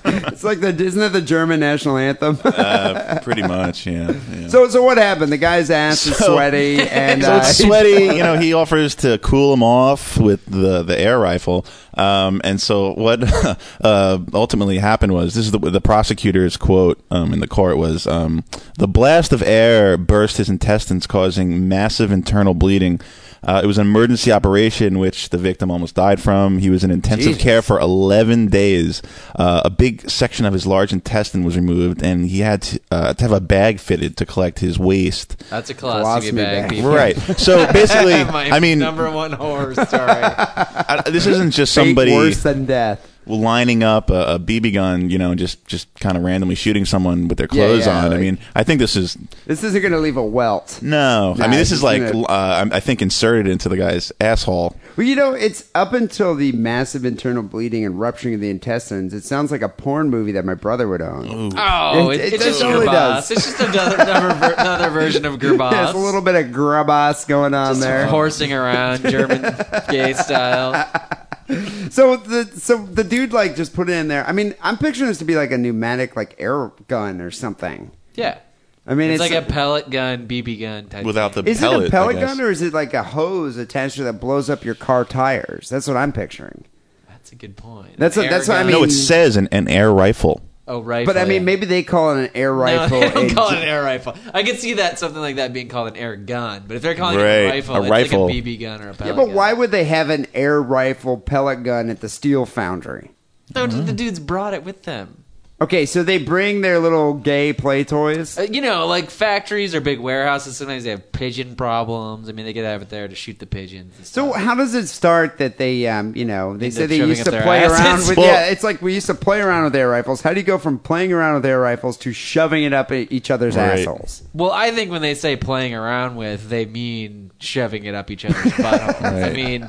it's 0.42 0.60
like 0.62 0.76
the 0.76 0.84
isn't 0.84 1.00
that 1.00 1.12
the 1.12 1.22
German 1.22 1.60
national 1.60 1.96
anthem? 1.96 2.38
uh, 2.44 3.20
pretty 3.22 3.42
much, 3.42 3.86
yeah. 3.86 4.12
yeah. 4.32 4.48
so 4.48 4.68
so 4.68 4.82
what 4.82 4.98
happened? 4.98 5.30
The 5.30 5.38
guy's 5.38 5.70
ass 5.70 6.04
is 6.06 6.16
So- 6.16 6.34
sweaty 6.34 6.80
and 6.88 7.22
so 7.22 7.32
uh, 7.32 7.38
it's 7.38 7.58
sweaty. 7.58 7.92
You 8.12 8.22
know, 8.22 8.36
he 8.36 8.52
offers 8.52 8.94
to 8.96 9.18
cool 9.18 9.52
him 9.54 9.62
off 9.62 10.18
with 10.18 10.44
the 10.46 10.82
the 10.82 10.98
air 10.98 11.18
rifle. 11.18 11.64
Um, 11.94 12.40
and 12.42 12.60
so 12.60 12.94
what 12.94 13.20
uh, 13.84 14.18
ultimately 14.34 14.78
happened 14.78 15.12
was 15.12 15.34
this 15.34 15.44
is 15.46 15.52
the, 15.52 15.58
the 15.58 15.80
prosecutor's 15.80 16.56
quote 16.56 17.00
um, 17.10 17.32
in 17.32 17.40
the 17.40 17.46
court 17.48 17.76
was 17.76 18.06
um, 18.06 18.44
the 18.78 18.88
blast 18.88 19.32
of 19.32 19.42
air 19.42 19.96
burst 19.96 20.38
his 20.38 20.48
intestines, 20.48 21.06
causing 21.06 21.68
massive 21.68 22.10
internal 22.10 22.54
bleeding. 22.54 23.00
Uh, 23.44 23.60
it 23.62 23.66
was 23.66 23.76
an 23.76 23.86
emergency 23.88 24.30
operation 24.30 25.00
which 25.00 25.30
the 25.30 25.38
victim 25.38 25.68
almost 25.68 25.96
died 25.96 26.20
from. 26.20 26.58
He 26.58 26.70
was 26.70 26.84
in 26.84 26.92
intensive 26.92 27.32
Jesus. 27.32 27.42
care 27.42 27.60
for 27.60 27.80
11 27.80 28.46
days. 28.46 29.02
Uh, 29.34 29.62
a 29.64 29.70
big 29.70 30.08
section 30.08 30.31
of 30.40 30.52
his 30.52 30.66
large 30.66 30.92
intestine 30.92 31.44
was 31.44 31.56
removed, 31.56 32.02
and 32.02 32.26
he 32.26 32.40
had 32.40 32.62
to, 32.62 32.80
uh, 32.90 33.14
to 33.14 33.22
have 33.22 33.32
a 33.32 33.40
bag 33.40 33.78
fitted 33.78 34.16
to 34.16 34.26
collect 34.26 34.58
his 34.60 34.78
waste. 34.78 35.36
That's 35.50 35.70
a 35.70 35.74
Colostomy 35.74 36.32
colostomy 36.32 36.36
bag. 36.36 36.70
bag. 36.70 36.84
Right. 36.84 37.16
So 37.38 37.66
basically, 37.72 38.24
My 38.24 38.50
I 38.50 38.60
mean, 38.60 38.78
number 38.78 39.10
one 39.10 39.32
horror 39.32 39.74
story. 39.74 39.84
I, 39.92 41.02
this 41.10 41.26
isn't 41.26 41.50
just 41.52 41.74
fate 41.74 41.82
somebody 41.86 42.12
worse 42.14 42.42
than 42.42 42.66
death. 42.66 43.08
Lining 43.26 43.82
up 43.82 44.10
a, 44.10 44.34
a 44.34 44.38
BB 44.38 44.74
gun, 44.74 45.10
you 45.10 45.18
know, 45.18 45.34
just 45.34 45.64
just 45.66 45.92
kind 46.00 46.16
of 46.16 46.24
randomly 46.24 46.54
shooting 46.54 46.84
someone 46.84 47.28
with 47.28 47.38
their 47.38 47.46
clothes 47.48 47.86
yeah, 47.86 48.04
on. 48.06 48.12
I 48.12 48.18
mean, 48.18 48.38
I 48.54 48.62
think 48.64 48.78
this 48.80 48.96
is 48.96 49.16
This 49.46 49.62
isn't 49.64 49.80
going 49.80 49.92
to 49.92 49.98
leave 50.00 50.16
a 50.16 50.24
welt. 50.24 50.78
no. 50.82 51.34
Nah, 51.34 51.44
I 51.44 51.48
mean, 51.48 51.58
this 51.58 51.72
is 51.72 51.82
like 51.82 52.02
gonna- 52.02 52.24
uh, 52.24 52.66
I 52.72 52.76
I 52.76 52.80
think 52.80 53.00
inserted 53.02 53.46
into 53.46 53.68
the 53.68 53.76
guy's 53.76 54.12
asshole. 54.20 54.76
Well, 54.96 55.06
you 55.06 55.16
know, 55.16 55.32
it's 55.32 55.70
up 55.74 55.92
until 55.94 56.34
the 56.34 56.52
massive 56.52 57.04
internal 57.04 57.42
bleeding 57.42 57.84
and 57.84 57.98
rupturing 57.98 58.34
of 58.34 58.40
the 58.40 58.50
intestines. 58.50 59.14
It 59.14 59.24
sounds 59.24 59.50
like 59.50 59.62
a 59.62 59.68
porn 59.68 60.10
movie 60.10 60.32
that 60.32 60.44
my 60.44 60.54
brother 60.54 60.86
would 60.88 61.00
own. 61.00 61.52
Oh, 61.56 62.10
It- 62.10 62.20
it, 62.20 62.32
it 62.34 62.40
just 62.40 62.60
totally 62.60 62.86
Gerbas. 62.86 62.92
does. 62.92 63.30
It's 63.30 63.44
just 63.46 63.60
another 63.60 63.96
another, 63.96 64.54
another 64.58 64.90
version 64.90 65.24
of 65.24 65.34
Gerbas. 65.38 65.70
There's 65.70 65.94
a 65.94 65.98
little 65.98 66.20
bit 66.22 66.34
of 66.34 66.46
grubas 66.52 67.26
going 67.26 67.54
on 67.54 67.80
there. 67.80 68.06
horsing 68.06 68.52
around 68.52 69.02
German 69.08 69.54
gay 69.88 70.12
style. 70.14 70.88
So 71.90 72.16
the 72.16 72.44
so 72.46 72.84
the 72.86 73.04
dude 73.04 73.32
like 73.32 73.54
just 73.56 73.74
put 73.74 73.88
it 73.90 73.92
in 73.94 74.08
there. 74.08 74.26
I 74.26 74.32
mean, 74.32 74.54
I'm 74.62 74.78
picturing 74.78 75.08
this 75.08 75.18
to 75.18 75.24
be 75.24 75.36
like 75.36 75.50
a 75.52 75.58
pneumatic 75.58 76.16
like 76.16 76.34
air 76.38 76.72
gun 76.88 77.20
or 77.20 77.30
something. 77.30 77.90
Yeah, 78.14 78.38
I 78.86 78.94
mean, 78.94 79.10
it's, 79.10 79.22
it's, 79.22 79.32
like 79.32 79.44
a 79.44 79.46
pellet 79.46 79.90
gun, 79.90 80.26
BB 80.26 80.60
gun 80.60 80.86
type. 80.88 81.04
Without 81.04 81.34
thing. 81.34 81.44
the 81.44 81.50
Is 81.50 81.60
pellet, 81.60 81.84
it 81.84 81.88
a 81.88 81.90
pellet 81.90 82.16
I 82.16 82.20
guess. 82.20 82.36
gun 82.36 82.40
or 82.46 82.50
is 82.50 82.62
it 82.62 82.72
like 82.72 82.94
a 82.94 83.02
hose 83.02 83.56
attached 83.56 83.96
to 83.96 84.04
that 84.04 84.14
blows 84.14 84.48
up 84.50 84.64
your 84.64 84.74
car 84.74 85.04
tires? 85.04 85.68
That's 85.68 85.86
what 85.86 85.96
I'm 85.96 86.12
picturing. 86.12 86.64
That's 87.08 87.32
a 87.32 87.36
good 87.36 87.56
point. 87.56 87.96
That's 87.98 88.16
An 88.16 88.24
what- 88.24 88.30
that's 88.30 88.48
air 88.48 88.54
what 88.56 88.60
I 88.60 88.62
gun. 88.64 88.72
mean. 88.72 88.80
No, 88.80 88.84
it 88.86 88.90
says 88.90 89.36
an, 89.36 89.48
an 89.52 89.68
air 89.68 89.92
rifle. 89.92 90.40
Oh, 90.68 90.80
right. 90.80 91.04
But 91.04 91.16
I 91.16 91.24
mean, 91.24 91.44
maybe 91.44 91.66
they 91.66 91.82
call 91.82 92.16
it 92.16 92.24
an 92.24 92.30
air 92.34 92.54
rifle. 92.54 93.00
No, 93.00 93.08
they 93.08 93.14
don't 93.14 93.34
call 93.34 93.50
it 93.50 93.58
an 93.58 93.68
air 93.68 93.82
rifle. 93.82 94.14
I 94.32 94.44
could 94.44 94.58
see 94.58 94.74
that 94.74 94.98
something 94.98 95.20
like 95.20 95.36
that 95.36 95.52
being 95.52 95.68
called 95.68 95.88
an 95.88 95.96
air 95.96 96.14
gun. 96.14 96.64
But 96.66 96.76
if 96.76 96.82
they're 96.82 96.94
calling 96.94 97.18
it 97.18 97.22
Right, 97.22 97.28
a 97.28 97.48
rifle, 97.48 97.76
a 97.76 97.80
it's 97.82 97.90
rifle. 97.90 98.26
like 98.26 98.34
a 98.34 98.42
BB 98.42 98.60
gun 98.60 98.80
or 98.80 98.90
a 98.90 98.94
pellet 98.94 98.98
gun. 98.98 99.08
yeah, 99.08 99.14
but 99.14 99.26
gun. 99.26 99.34
why 99.34 99.52
would 99.52 99.70
they 99.72 99.84
have 99.84 100.08
an 100.10 100.26
air 100.34 100.62
rifle 100.62 101.18
pellet 101.18 101.64
gun 101.64 101.90
at 101.90 102.00
the 102.00 102.08
steel 102.08 102.46
foundry? 102.46 103.10
No, 103.54 103.66
the 103.66 103.82
mm-hmm. 103.82 103.96
dudes 103.96 104.20
brought 104.20 104.54
it 104.54 104.64
with 104.64 104.84
them. 104.84 105.21
Okay, 105.62 105.86
so 105.86 106.02
they 106.02 106.18
bring 106.18 106.60
their 106.60 106.80
little 106.80 107.14
gay 107.14 107.52
play 107.52 107.84
toys. 107.84 108.36
Uh, 108.36 108.42
you 108.42 108.60
know, 108.60 108.86
like 108.86 109.10
factories 109.10 109.74
or 109.76 109.80
big 109.80 110.00
warehouses. 110.00 110.56
Sometimes 110.56 110.82
they 110.82 110.90
have 110.90 111.12
pigeon 111.12 111.54
problems. 111.54 112.28
I 112.28 112.32
mean, 112.32 112.44
they 112.46 112.52
could 112.52 112.64
have 112.64 112.82
it 112.82 112.88
there 112.88 113.06
to 113.06 113.14
shoot 113.14 113.38
the 113.38 113.46
pigeons. 113.46 113.94
and 113.96 114.04
So 114.06 114.32
how 114.32 114.56
does 114.56 114.74
it 114.74 114.88
start 114.88 115.38
that 115.38 115.58
they, 115.58 115.86
um, 115.86 116.16
you 116.16 116.24
know, 116.24 116.56
they 116.56 116.66
End 116.66 116.74
say 116.74 116.86
they 116.86 116.96
used 116.96 117.24
to 117.26 117.30
play 117.30 117.62
asses? 117.64 117.78
around 117.80 117.98
with? 118.08 118.16
Well- 118.18 118.26
yeah, 118.26 118.46
it's 118.50 118.64
like 118.64 118.82
we 118.82 118.92
used 118.94 119.06
to 119.06 119.14
play 119.14 119.40
around 119.40 119.64
with 119.64 119.76
air 119.76 119.88
rifles. 119.88 120.20
How 120.20 120.34
do 120.34 120.40
you 120.40 120.46
go 120.46 120.58
from 120.58 120.80
playing 120.80 121.12
around 121.12 121.34
with 121.34 121.46
air 121.46 121.60
rifles 121.60 121.96
to 121.98 122.12
shoving 122.12 122.64
it 122.64 122.72
up 122.72 122.90
at 122.90 123.12
each 123.12 123.30
other's 123.30 123.54
Right. 123.56 123.78
assholes? 123.78 124.22
Well, 124.34 124.50
I 124.50 124.72
think 124.72 124.90
when 124.90 125.00
they 125.02 125.14
say 125.14 125.36
playing 125.36 125.74
around 125.74 126.16
with, 126.16 126.48
they 126.48 126.64
mean 126.66 127.30
shoving 127.38 127.84
it 127.84 127.94
up 127.94 128.10
each 128.10 128.24
other's 128.24 128.52
buttholes. 128.54 129.02
I 129.30 129.32
mean, 129.32 129.68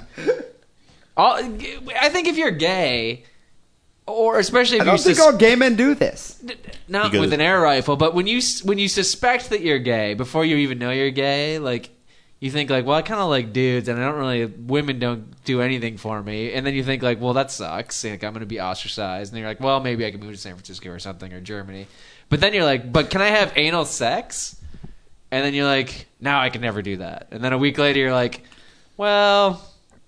all, 1.16 1.36
I 1.36 2.10
think 2.10 2.28
if 2.28 2.38
you're 2.38 2.50
gay, 2.52 3.26
or 4.06 4.40
especially 4.40 4.78
if 4.78 4.82
I 4.82 4.86
don't 4.86 4.98
you 4.98 5.04
think 5.04 5.18
sus- 5.18 5.26
all 5.26 5.38
gay 5.38 5.56
men 5.56 5.76
do 5.76 5.96
this. 5.96 6.42
not 6.88 7.12
Because- 7.12 7.20
with 7.22 7.34
an 7.34 7.42
air 7.42 7.60
rifle, 7.62 7.96
but 7.96 8.14
when 8.14 8.28
you 8.28 8.38
s- 8.40 8.64
when 8.64 8.78
you 8.78 8.88
suspect 8.88 9.50
that 9.52 9.62
you're 9.62 9.80
gay 9.80 10.14
before 10.14 10.44
you 10.46 10.58
even 10.58 10.78
know 10.80 10.92
you're 10.92 11.12
gay, 11.12 11.60
like 11.60 11.90
you 12.40 12.52
think 12.52 12.70
like, 12.70 12.86
well, 12.86 12.98
I 12.98 13.02
kind 13.02 13.22
of 13.22 13.30
like 13.30 13.54
dudes, 13.54 13.88
and 13.88 13.98
I 13.98 14.06
don't 14.06 14.16
really 14.20 14.46
women 14.46 15.00
don't 15.00 15.44
do 15.46 15.62
anything 15.62 15.96
for 15.98 16.22
me, 16.22 16.52
and 16.54 16.66
then 16.66 16.74
you 16.74 16.84
think 16.84 17.02
like, 17.02 17.22
well, 17.22 17.34
that 17.34 17.52
sucks. 17.52 18.04
Like 18.04 18.24
I'm 18.24 18.34
going 18.34 18.42
to 18.42 18.46
be 18.46 18.60
ostracized, 18.60 19.32
and 19.32 19.40
you're 19.40 19.48
like, 19.48 19.62
well, 19.62 19.80
maybe 19.80 20.06
I 20.06 20.12
can 20.12 20.20
move 20.20 20.32
to 20.32 20.38
San 20.38 20.54
Francisco 20.56 20.90
or 20.90 21.00
something 21.00 21.32
or 21.32 21.40
Germany, 21.40 21.88
but 22.30 22.42
then 22.42 22.54
you're 22.54 22.66
like, 22.66 22.92
but 22.92 23.10
can 23.10 23.22
I 23.22 23.30
have 23.30 23.54
anal 23.56 23.86
sex? 23.86 24.58
And 25.32 25.44
then 25.44 25.54
you're 25.54 25.66
like, 25.66 26.06
now 26.20 26.42
I 26.42 26.50
can 26.50 26.62
never 26.62 26.82
do 26.84 26.98
that. 26.98 27.30
And 27.32 27.44
then 27.44 27.54
a 27.54 27.58
week 27.58 27.78
later, 27.80 28.00
you're 28.00 28.14
like, 28.14 28.42
well. 28.98 29.62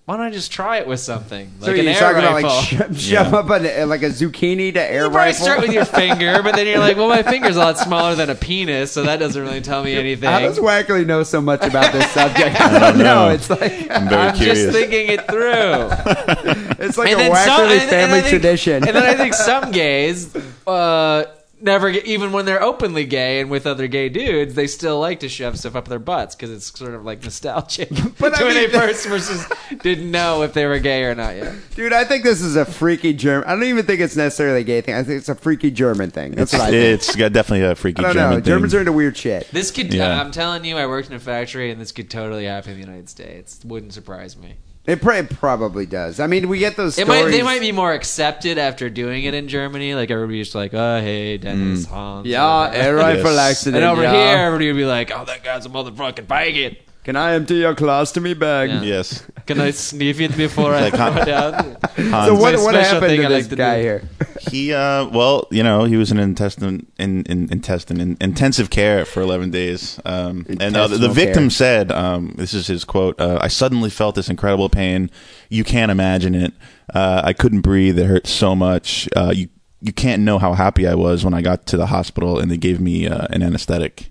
Why 0.06 0.16
don't 0.18 0.26
I 0.26 0.30
just 0.30 0.52
try 0.52 0.76
it 0.78 0.86
with 0.86 1.00
something 1.00 1.50
like 1.58 1.66
so 1.66 1.72
an 1.72 1.78
you're 1.84 1.92
air 1.94 1.98
talking 1.98 2.22
rifle? 2.22 2.38
about 2.38 2.42
like 2.42 2.64
sho- 2.64 2.92
shove 2.92 3.32
Yeah. 3.32 3.38
up 3.38 3.50
a, 3.50 3.84
like 3.86 4.02
a 4.02 4.08
zucchini 4.10 4.72
to 4.74 4.80
air 4.80 5.02
You 5.06 5.10
probably 5.10 5.16
rifle. 5.32 5.44
start 5.44 5.60
with 5.62 5.72
your 5.72 5.84
finger, 6.00 6.44
but 6.44 6.54
then 6.54 6.68
you're 6.68 6.78
like, 6.78 6.96
well, 6.96 7.08
my 7.08 7.24
finger's 7.24 7.56
a 7.56 7.58
lot 7.58 7.76
smaller 7.76 8.14
than 8.14 8.30
a 8.30 8.36
penis, 8.36 8.92
so 8.92 9.02
that 9.02 9.16
doesn't 9.16 9.42
really 9.42 9.60
tell 9.60 9.82
me 9.82 9.96
anything. 9.96 10.28
How 10.30 10.38
does 10.38 10.60
Wackerly 10.60 11.04
know 11.04 11.24
so 11.24 11.40
much 11.40 11.64
about 11.64 11.92
this 11.92 12.08
subject? 12.12 12.60
I 12.60 12.78
don't 12.78 12.98
know. 12.98 13.26
know. 13.26 13.28
It's 13.34 13.50
like 13.50 13.90
I'm 13.90 14.08
very 14.08 14.28
I'm 14.28 14.36
curious. 14.36 14.58
just 14.60 14.78
thinking 14.78 15.08
it 15.08 15.26
through. 15.28 16.76
it's 16.86 16.96
like 16.96 17.10
And 17.10 17.20
a 17.20 17.24
then 17.24 17.34
some- 17.34 17.60
Wackerly 17.60 17.72
and- 17.72 17.80
and 17.80 17.90
family 17.90 18.20
think- 18.20 18.28
tradition. 18.30 18.74
And 18.86 18.94
then 18.94 19.02
I 19.02 19.14
think 19.14 19.34
some 19.34 19.72
gays, 19.72 20.36
uh, 20.68 21.24
never 21.66 21.90
get, 21.90 22.06
even 22.06 22.32
when 22.32 22.46
they're 22.46 22.62
openly 22.62 23.04
gay 23.04 23.40
and 23.40 23.50
with 23.50 23.66
other 23.66 23.86
gay 23.88 24.08
dudes, 24.08 24.54
they 24.54 24.66
still 24.66 24.98
like 24.98 25.20
to 25.20 25.28
shove 25.28 25.58
stuff 25.58 25.76
up 25.76 25.86
their 25.88 25.98
butts 25.98 26.34
because 26.34 26.50
it's 26.50 26.76
sort 26.78 26.94
of 26.94 27.04
like 27.04 27.22
nostalgic 27.22 27.90
But 28.18 28.34
I 28.34 28.38
to 28.38 28.44
when 28.46 28.54
they 28.54 28.68
first 28.68 29.06
versus 29.06 29.44
didn't 29.82 30.10
know 30.10 30.42
if 30.42 30.54
they 30.54 30.64
were 30.64 30.78
gay 30.78 31.04
or 31.04 31.14
not 31.14 31.36
yet. 31.36 31.54
Dude, 31.74 31.92
I 31.92 32.04
think 32.04 32.24
this 32.24 32.40
is 32.40 32.56
a 32.56 32.64
freaky 32.64 33.12
German. 33.12 33.48
I 33.48 33.52
don't 33.54 33.64
even 33.64 33.84
think 33.84 34.00
it's 34.00 34.16
necessarily 34.16 34.62
a 34.62 34.64
gay 34.64 34.80
thing. 34.80 34.94
I 34.94 35.02
think 35.02 35.18
it's 35.18 35.28
a 35.28 35.34
freaky 35.34 35.70
German 35.70 36.10
thing. 36.10 36.32
That's 36.32 36.52
It's, 36.54 36.58
what 36.60 36.68
I 36.68 36.70
think. 36.70 36.94
it's 36.94 37.14
got 37.16 37.32
definitely 37.32 37.66
a 37.66 37.74
freaky 37.74 38.00
I 38.00 38.02
don't 38.04 38.14
German 38.14 38.30
know. 38.30 38.36
thing. 38.36 38.44
Germans 38.44 38.74
are 38.74 38.80
into 38.80 38.92
weird 38.92 39.16
shit. 39.16 39.50
This 39.50 39.70
could, 39.70 39.92
Yeah. 39.92 40.20
I'm 40.20 40.30
telling 40.30 40.64
you, 40.64 40.76
I 40.78 40.86
worked 40.86 41.08
in 41.10 41.14
a 41.16 41.20
factory, 41.20 41.70
and 41.70 41.80
this 41.80 41.92
could 41.92 42.08
totally 42.08 42.44
happen 42.46 42.72
in 42.72 42.80
the 42.80 42.86
United 42.86 43.08
States. 43.08 43.60
Wouldn't 43.64 43.92
surprise 43.92 44.36
me. 44.36 44.54
It, 44.86 45.02
pr- 45.02 45.12
it 45.12 45.30
probably 45.30 45.84
does. 45.84 46.20
I 46.20 46.26
mean, 46.28 46.48
we 46.48 46.58
get 46.58 46.76
those 46.76 46.96
It 46.96 47.06
stories. 47.06 47.24
might, 47.24 47.30
they 47.30 47.42
might 47.42 47.60
be 47.60 47.72
more 47.72 47.92
accepted 47.92 48.56
after 48.56 48.88
doing 48.88 49.24
it 49.24 49.34
in 49.34 49.48
Germany. 49.48 49.94
Like 49.94 50.10
everybody's 50.10 50.46
just 50.46 50.54
like, 50.54 50.74
oh, 50.74 51.00
hey, 51.00 51.38
Dennis, 51.38 51.86
mm. 51.86 51.90
Hans. 51.90 52.26
Yeah, 52.26 52.68
whatever." 52.68 52.86
air 52.86 52.94
rifle 52.94 53.32
Yes. 53.32 53.50
accident. 53.50 53.76
And 53.82 53.84
over 53.84 54.02
yeah. 54.02 54.12
here, 54.12 54.38
everybody 54.46 54.66
would 54.72 54.78
be 54.78 54.84
like, 54.84 55.10
oh, 55.10 55.24
that 55.24 55.42
guy's 55.42 55.66
a 55.66 55.68
motherfucking 55.68 56.26
faggot. 56.26 56.76
Can 57.06 57.14
I 57.14 57.34
empty 57.34 57.54
your 57.62 57.74
colostomy 57.76 58.36
bag? 58.36 58.68
Yeah. 58.68 58.82
Yes. 58.82 59.24
Can 59.46 59.60
I 59.60 59.70
sniff 59.70 60.18
it 60.20 60.36
before 60.36 60.74
I 60.74 60.80
Like, 60.90 60.94
throw 60.94 61.12
huh? 61.12 61.20
it 61.22 61.28
out? 61.28 61.54
Hans, 61.94 62.26
So 62.26 62.34
what, 62.34 62.54
what 62.54 62.74
special 62.74 62.82
happened 62.82 63.06
thing 63.06 63.20
to 63.20 63.26
I 63.26 63.28
this 63.28 63.44
like 63.44 63.50
to 63.50 63.56
guy 63.56 63.76
do. 63.76 63.82
here? 63.82 64.02
He, 64.50 64.72
uh, 64.74 65.06
well, 65.10 65.46
you 65.52 65.62
know, 65.62 65.84
he 65.84 65.96
was 65.96 66.10
in 66.10 66.18
intestine 66.18 66.84
in, 66.98 67.22
in 67.26 67.48
intestine 67.52 68.00
in 68.00 68.16
intensive 68.20 68.70
care 68.70 69.04
for 69.04 69.20
11 69.20 69.52
days. 69.52 70.00
Um, 70.04 70.46
and 70.48 70.76
uh, 70.76 70.88
the, 70.88 70.98
the 70.98 71.06
Intestinal 71.06 71.14
victim 71.14 71.42
care. 71.44 71.50
said, 71.50 71.92
um, 71.92 72.34
this 72.36 72.52
is 72.54 72.66
his 72.66 72.84
quote: 72.84 73.20
uh, 73.20 73.38
"I 73.40 73.46
suddenly 73.48 73.88
felt 73.90 74.16
this 74.16 74.28
incredible 74.28 74.68
pain. 74.68 75.08
You 75.48 75.62
can't 75.62 75.92
imagine 75.92 76.34
it. 76.34 76.52
Uh, 76.92 77.22
I 77.24 77.32
couldn't 77.32 77.60
breathe. 77.60 77.98
It 78.00 78.06
hurt 78.06 78.26
so 78.26 78.56
much. 78.56 79.08
Uh, 79.14 79.32
you 79.34 79.48
you 79.80 79.92
can't 79.92 80.22
know 80.22 80.38
how 80.40 80.54
happy 80.54 80.88
I 80.88 80.94
was 80.96 81.24
when 81.24 81.34
I 81.34 81.40
got 81.42 81.66
to 81.66 81.76
the 81.76 81.86
hospital 81.86 82.40
and 82.40 82.50
they 82.50 82.56
gave 82.56 82.80
me 82.80 83.06
uh, 83.06 83.26
an 83.30 83.44
anesthetic." 83.44 84.10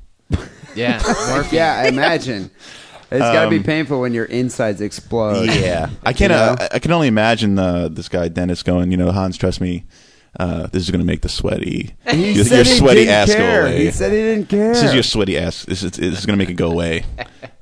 Yeah, 0.75 1.01
morphine. 1.29 1.49
Yeah, 1.55 1.75
I 1.77 1.87
imagine. 1.87 2.51
It's 3.15 3.23
got 3.23 3.43
to 3.45 3.49
be 3.49 3.57
Um, 3.57 3.63
painful 3.63 4.01
when 4.01 4.13
your 4.13 4.25
insides 4.25 4.81
explode. 4.81 5.47
Yeah, 5.49 5.89
I 6.03 6.13
can. 6.13 6.31
You 6.31 6.37
know? 6.37 6.55
Uh, 6.59 6.67
I 6.73 6.79
can 6.79 6.91
only 6.91 7.07
imagine 7.07 7.57
uh, 7.59 7.87
this 7.89 8.09
guy 8.09 8.27
Dennis 8.27 8.63
going. 8.63 8.91
You 8.91 8.97
know, 8.97 9.11
Hans, 9.11 9.37
trust 9.37 9.61
me. 9.61 9.85
Uh, 10.37 10.67
this 10.67 10.83
is 10.83 10.91
going 10.91 10.99
to 10.99 11.05
make 11.05 11.21
the 11.21 11.29
sweaty, 11.29 11.95
He 12.11 12.33
your, 12.33 12.43
said 12.43 12.55
your 12.57 12.65
he 12.65 12.71
sweaty 12.79 12.99
didn't 13.05 13.13
ass 13.13 13.33
care. 13.33 13.61
go 13.63 13.67
away. 13.69 13.85
He 13.85 13.91
said 13.91 14.11
he 14.11 14.17
didn't 14.17 14.49
care. 14.49 14.73
This 14.73 14.83
is 14.83 14.93
your 14.93 15.01
sweaty 15.03 15.37
ass. 15.37 15.63
This 15.63 15.81
is, 15.81 15.91
this 15.93 16.19
is 16.19 16.25
going 16.25 16.37
to 16.37 16.43
make 16.45 16.49
it 16.49 16.55
go 16.55 16.69
away. 16.71 17.05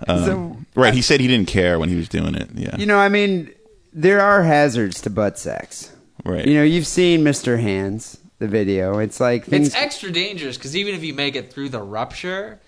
Um, 0.08 0.26
So- 0.26 0.58
right. 0.82 0.94
He 0.94 1.02
said 1.04 1.20
he 1.22 1.28
didn't 1.28 1.48
care 1.48 1.78
when 1.80 1.88
he 1.88 1.96
was 1.96 2.10
doing 2.10 2.34
it. 2.36 2.50
Yeah. 2.56 2.76
You 2.76 2.86
know, 2.88 2.98
I 2.98 3.08
mean, 3.10 3.52
there 3.94 4.20
are 4.20 4.42
hazards 4.44 5.00
to 5.02 5.10
butt 5.12 5.38
sex. 5.38 5.92
right. 6.26 6.46
You 6.46 6.56
know, 6.56 6.64
you've 6.64 6.88
seen 6.88 7.22
Mr. 7.24 7.60
Hands, 7.62 8.18
the 8.40 8.48
video. 8.48 8.98
It's 8.98 9.20
like 9.22 9.46
things. 9.46 9.68
It's 9.68 9.76
extra 9.78 10.12
dangerous 10.12 10.58
because 10.58 10.76
even 10.76 10.96
if 10.96 11.04
you 11.04 11.14
make 11.14 11.36
it 11.36 11.54
through 11.54 11.70
the 11.70 11.82
rupture, 11.82 12.60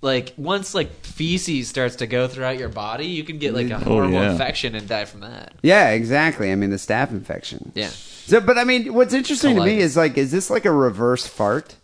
like 0.00 0.34
once 0.36 0.74
like 0.74 0.92
feces 1.04 1.68
starts 1.68 1.96
to 1.96 2.06
go 2.06 2.28
throughout 2.28 2.58
your 2.58 2.68
body, 2.68 3.06
you 3.06 3.24
can 3.24 3.38
get 3.38 3.54
like 3.54 3.66
a 3.66 3.70
mm. 3.70 3.86
Oh, 3.86 3.94
horrible 3.94 4.14
yeah. 4.14 4.32
infection 4.32 4.74
and 4.74 4.88
die 4.88 5.04
from 5.04 5.20
that. 5.20 5.54
yeah, 5.62 5.90
exactly. 5.90 6.52
I 6.52 6.54
mean, 6.54 6.70
the 6.70 6.76
staph 6.76 7.10
infection. 7.10 7.72
Yeah. 7.74 7.88
So, 7.88 8.40
but 8.40 8.58
I 8.58 8.64
mean, 8.64 8.92
what's 8.92 9.14
interesting 9.14 9.56
to 9.56 9.64
me 9.64 9.76
Colitis. 9.76 9.80
is 9.80 9.96
like, 9.96 10.18
is 10.18 10.32
this 10.32 10.50
like 10.50 10.64
a 10.64 10.72
reverse 10.72 11.26
fart? 11.26 11.76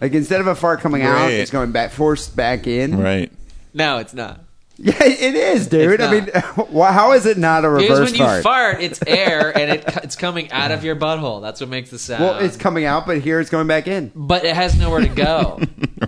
Like 0.00 0.14
instead 0.14 0.40
of 0.40 0.48
a 0.48 0.56
fart 0.56 0.80
coming 0.80 1.02
out, 1.02 1.30
it's 1.30 1.52
going 1.52 1.70
back, 1.70 1.92
forced 1.92 2.34
back 2.34 2.66
in. 2.66 2.98
right. 2.98 3.30
No, 3.72 3.98
it's 3.98 4.12
not. 4.12 4.40
Yeah, 4.84 4.94
it 5.04 5.34
is, 5.36 5.68
dude. 5.68 6.00
I 6.00 6.10
mean, 6.10 6.28
how 6.34 7.12
is 7.12 7.24
it 7.26 7.38
not 7.38 7.64
a 7.64 7.70
Because 7.70 8.00
reverse 8.00 8.10
when 8.10 8.14
you 8.20 8.24
fart? 8.26 8.42
fart, 8.42 8.80
it's 8.82 9.00
air 9.06 9.56
and 9.56 9.70
it 9.70 9.84
it's 10.02 10.16
coming 10.16 10.50
out 10.50 10.72
of 10.72 10.82
your 10.82 10.96
butthole. 10.96 11.40
That's 11.40 11.60
what 11.60 11.68
makes 11.70 11.90
the 11.90 11.98
sound. 12.00 12.22
well, 12.24 12.38
it's 12.38 12.56
coming 12.56 12.84
out, 12.84 13.06
but 13.06 13.18
here 13.18 13.38
it's 13.38 13.50
going 13.50 13.68
back 13.68 13.86
in. 13.86 14.10
but 14.16 14.44
it 14.44 14.56
has 14.56 14.76
nowhere 14.76 15.00
to 15.02 15.08
go. 15.08 15.60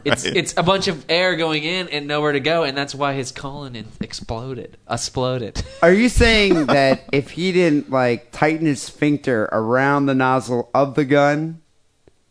It's 0.05 0.25
Right. 0.25 0.37
it's 0.37 0.55
a 0.57 0.63
bunch 0.65 0.89
of 0.89 1.05
air 1.09 1.37
going 1.37 1.63
in 1.63 1.89
and 1.89 2.09
nowhere 2.09 2.33
to 2.33 2.41
go, 2.41 2.65
and 2.65 2.77
that's 2.77 2.95
why 2.97 3.13
his 3.13 3.31
colon 3.31 3.77
exploded, 4.01 4.77
exploded. 4.91 5.63
Are 5.83 5.93
you 5.93 6.09
saying 6.09 6.67
that 6.67 7.05
if 7.13 7.31
he 7.33 7.53
didn't 7.53 7.91
like 7.91 8.33
tighten 8.33 8.67
his 8.67 8.83
sphincter 8.83 9.49
around 9.53 10.07
the 10.07 10.15
nozzle 10.15 10.71
of 10.75 10.95
the 10.97 11.05
gun, 11.05 11.61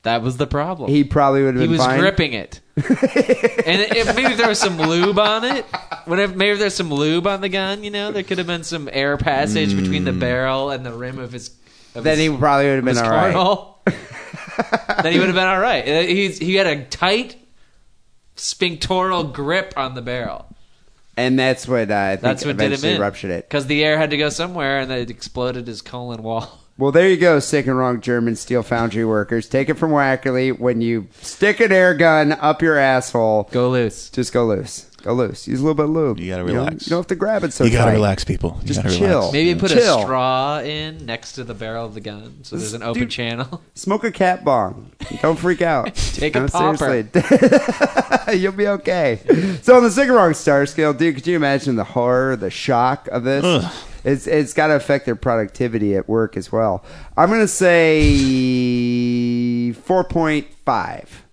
That 0.04 0.22
was 0.22 0.38
the 0.38 0.47
problem. 0.47 0.89
he 0.89 1.04
probably 1.04 1.43
would 1.43 1.56
have 1.56 1.62
been 1.62 1.70
He 1.72 1.78
been 1.78 1.78
was 1.78 1.86
fine? 1.86 1.99
gripping 1.99 2.34
it, 2.34 2.60
and 2.76 2.86
if, 2.86 4.16
maybe 4.16 4.32
if 4.34 4.38
there 4.38 4.49
was 4.49 4.60
some 4.60 4.78
lube 4.78 5.18
on 5.20 5.43
it. 5.45 5.66
Whenever 6.06 6.36
maybe 6.36 6.51
if 6.51 6.60
there's 6.60 6.76
some 6.76 6.93
lube 6.93 7.26
on 7.26 7.39
the 7.41 7.47
gun, 7.49 7.84
you 7.86 7.89
know, 7.91 8.12
there 8.12 8.24
could 8.24 8.38
have 8.38 8.47
been 8.47 8.64
some 8.64 8.89
air 8.91 9.16
passage 9.18 9.76
between 9.76 10.04
the 10.04 10.12
barrel 10.12 10.70
and 10.72 10.86
the 10.86 10.91
rim 10.91 11.20
of 11.20 11.32
his. 11.32 11.56
Of 11.95 12.04
Then 12.04 12.18
his, 12.18 12.32
he 12.32 12.38
probably 12.38 12.66
would 12.66 12.76
have 12.78 12.86
his 12.86 12.97
been 13.01 13.06
all 13.06 13.12
right. 13.12 13.34
cornhole. 13.34 13.76
then 15.04 15.14
he 15.14 15.20
would 15.20 15.28
have 15.28 15.36
been 15.36 15.47
all 15.47 15.60
right. 15.60 15.88
Uh, 15.88 16.01
He's 16.01 16.38
he 16.39 16.56
had 16.56 16.68
a 16.68 16.84
tight 16.86 17.38
sphinctoral 18.36 19.26
grip 19.26 19.74
on 19.78 19.95
the 19.95 20.01
barrel. 20.01 20.47
And 21.16 21.38
that's 21.38 21.68
what 21.68 21.91
uh, 21.91 21.95
I 21.95 22.10
think 22.16 22.22
That's 22.22 22.43
what 22.43 22.58
did 22.58 22.66
him 22.66 22.72
eventually 22.74 22.95
in. 22.95 23.01
ruptured 23.01 23.32
it. 23.32 23.47
because 23.47 23.68
the 23.68 23.84
air 23.84 23.97
had 23.99 24.10
to 24.10 24.18
go 24.18 24.30
somewhere, 24.30 24.80
and 24.80 24.91
it 24.91 25.10
exploded 25.12 25.68
his 25.68 25.82
colon 25.82 26.24
wall. 26.24 26.60
Well, 26.78 26.91
there 26.91 27.07
you 27.07 27.17
go, 27.17 27.39
sick 27.39 27.67
and 27.67 27.78
wrong 27.78 28.01
German 28.01 28.36
steel 28.36 28.63
foundry 28.63 29.05
workers. 29.05 29.47
Take 29.47 29.69
it 29.69 29.76
from 29.76 29.91
Wackerly. 29.91 30.57
When 30.57 30.82
you 30.82 31.07
stick 31.21 31.59
an 31.59 31.71
air 31.71 31.93
gun 31.93 32.32
up 32.32 32.63
your 32.63 32.78
asshole, 32.78 33.47
Go 33.51 33.69
loose. 33.69 34.09
just 34.09 34.34
go 34.34 34.45
loose. 34.47 34.89
Go 35.03 35.13
loose. 35.13 35.47
Use 35.49 35.59
a 35.59 35.63
little 35.63 35.76
bit 35.76 35.84
of 35.84 35.89
lube. 35.91 36.17
You 36.19 36.32
gotta 36.32 36.43
know? 36.45 36.53
relax. 36.63 36.88
You 36.88 36.91
don't 36.91 36.99
have 36.99 37.07
to 37.07 37.15
grab 37.15 37.43
it 37.43 37.51
so 37.53 37.65
you 37.65 37.71
got 37.71 37.80
to 37.86 37.91
tight. 37.91 37.93
relax, 37.95 38.24
people. 38.24 38.57
You 38.61 38.67
Just 38.67 38.82
gotta 38.82 38.95
chill. 38.97 39.07
relax. 39.19 39.34
Maybe 39.34 39.59
put 39.59 39.71
Chill. 39.71 39.99
a 39.99 40.01
straw 40.01 40.59
in 40.61 41.05
next 41.05 41.34
to 41.34 41.43
the 41.43 41.53
barrel 41.53 41.86
of 41.86 41.93
the 41.93 41.99
gun, 42.01 42.39
so 42.43 42.55
there's 42.55 42.74
an 42.74 42.82
open 42.84 43.01
Dude. 43.01 43.11
channel. 43.11 43.61
Smoke 43.76 44.05
a 44.05 44.11
cat 44.11 44.43
bong. 44.45 44.91
Don't 45.21 45.38
freak 45.38 45.61
out. 45.61 45.93
Take 45.95 46.36
a 46.38 46.39
No, 46.39 46.47
popper. 46.47 46.78
seriously. 46.78 48.38
You'll 48.39 48.53
be 48.53 48.67
okay. 48.67 49.19
So 49.61 49.76
on 49.76 49.84
the 49.84 49.91
sick 49.91 50.09
wrong 50.09 50.34
star 50.34 50.65
scale, 50.65 50.93
dude, 50.93 51.15
could 51.15 51.28
you 51.28 51.36
imagine 51.36 51.76
the 51.76 51.84
horror, 51.84 52.36
the 52.38 52.49
shock 52.49 53.07
of 53.09 53.26
this? 53.26 53.43
Ugh. 53.45 53.74
It's 54.04 54.28
it's 54.28 54.54
got 54.54 54.68
to 54.68 54.76
affect 54.76 55.06
their 55.06 55.16
productivity 55.16 55.95
at 55.95 56.08
work 56.10 56.36
as 56.38 56.51
well. 56.51 56.84
I'm 57.16 57.30
gonna 57.30 57.47
say 57.47 58.12
four 59.74 60.04
point 60.04 60.47
five. 60.66 61.26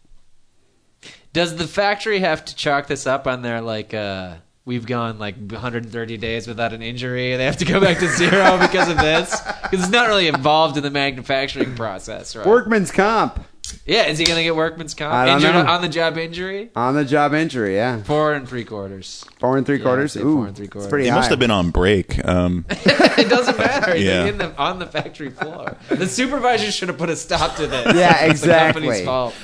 Does 1.32 1.56
the 1.56 1.66
factory 1.66 2.18
have 2.20 2.44
to 2.46 2.54
chalk 2.56 2.86
this 2.86 3.06
up 3.06 3.26
on 3.26 3.42
their 3.42 3.60
like? 3.60 3.92
uh 3.94 4.36
We've 4.66 4.86
gone 4.86 5.18
like 5.18 5.36
130 5.36 6.16
days 6.18 6.46
without 6.46 6.72
an 6.74 6.82
injury. 6.82 7.34
They 7.34 7.46
have 7.46 7.56
to 7.56 7.64
go 7.64 7.80
back 7.80 7.98
to 7.98 8.08
zero 8.16 8.58
because 8.58 8.88
of 8.88 8.98
this. 8.98 9.40
Because 9.62 9.80
it's 9.80 9.88
not 9.88 10.06
really 10.06 10.28
involved 10.28 10.76
in 10.76 10.82
the 10.82 10.90
manufacturing 10.90 11.74
process, 11.74 12.36
right? 12.36 12.46
Workman's 12.46 12.92
comp. 12.92 13.42
Yeah, 13.86 14.06
is 14.06 14.18
he 14.18 14.24
gonna 14.24 14.42
get 14.42 14.54
workman's 14.56 14.94
comp? 14.94 15.12
I 15.12 15.26
don't 15.26 15.36
Injured 15.36 15.54
know. 15.54 15.70
on 15.70 15.82
the 15.82 15.88
job 15.88 16.16
injury? 16.18 16.70
On 16.76 16.94
the 16.94 17.04
job 17.04 17.34
injury, 17.34 17.74
yeah. 17.76 18.02
Four 18.02 18.34
and 18.34 18.48
three 18.48 18.64
quarters. 18.64 19.24
Four 19.38 19.56
and 19.56 19.66
three 19.66 19.78
Yeah, 19.78 19.84
quarters. 19.84 20.16
I'd 20.16 20.20
say 20.20 20.26
Ooh, 20.26 20.34
four 20.36 20.46
and 20.46 20.56
three 20.56 20.64
it's 20.66 20.72
quarters. 20.72 20.88
pretty 20.90 21.04
He 21.04 21.10
high. 21.10 21.16
must 21.16 21.30
have 21.30 21.38
been 21.38 21.50
on 21.50 21.70
break. 21.70 22.24
Um, 22.26 22.64
it 22.70 23.28
doesn't 23.28 23.58
matter. 23.58 23.94
He's 23.94 24.04
Yeah. 24.06 24.26
in 24.26 24.38
the, 24.38 24.56
on 24.56 24.78
the 24.78 24.86
factory 24.86 25.30
floor. 25.30 25.76
The 25.88 26.06
supervisor 26.06 26.70
should 26.70 26.88
have 26.88 26.98
put 26.98 27.10
a 27.10 27.16
stop 27.16 27.56
to 27.56 27.66
this. 27.66 27.94
Yeah, 27.96 28.24
It's 28.26 28.40
the 28.42 28.48
company's 28.48 28.90
exactly. 29.00 29.04
fault. 29.06 29.34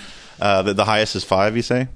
uh, 0.41 0.63
the, 0.63 0.75
the 0.75 0.85
highest 0.85 1.17
is 1.17 1.25
five. 1.25 1.57
You 1.57 1.63
say? 1.63 1.89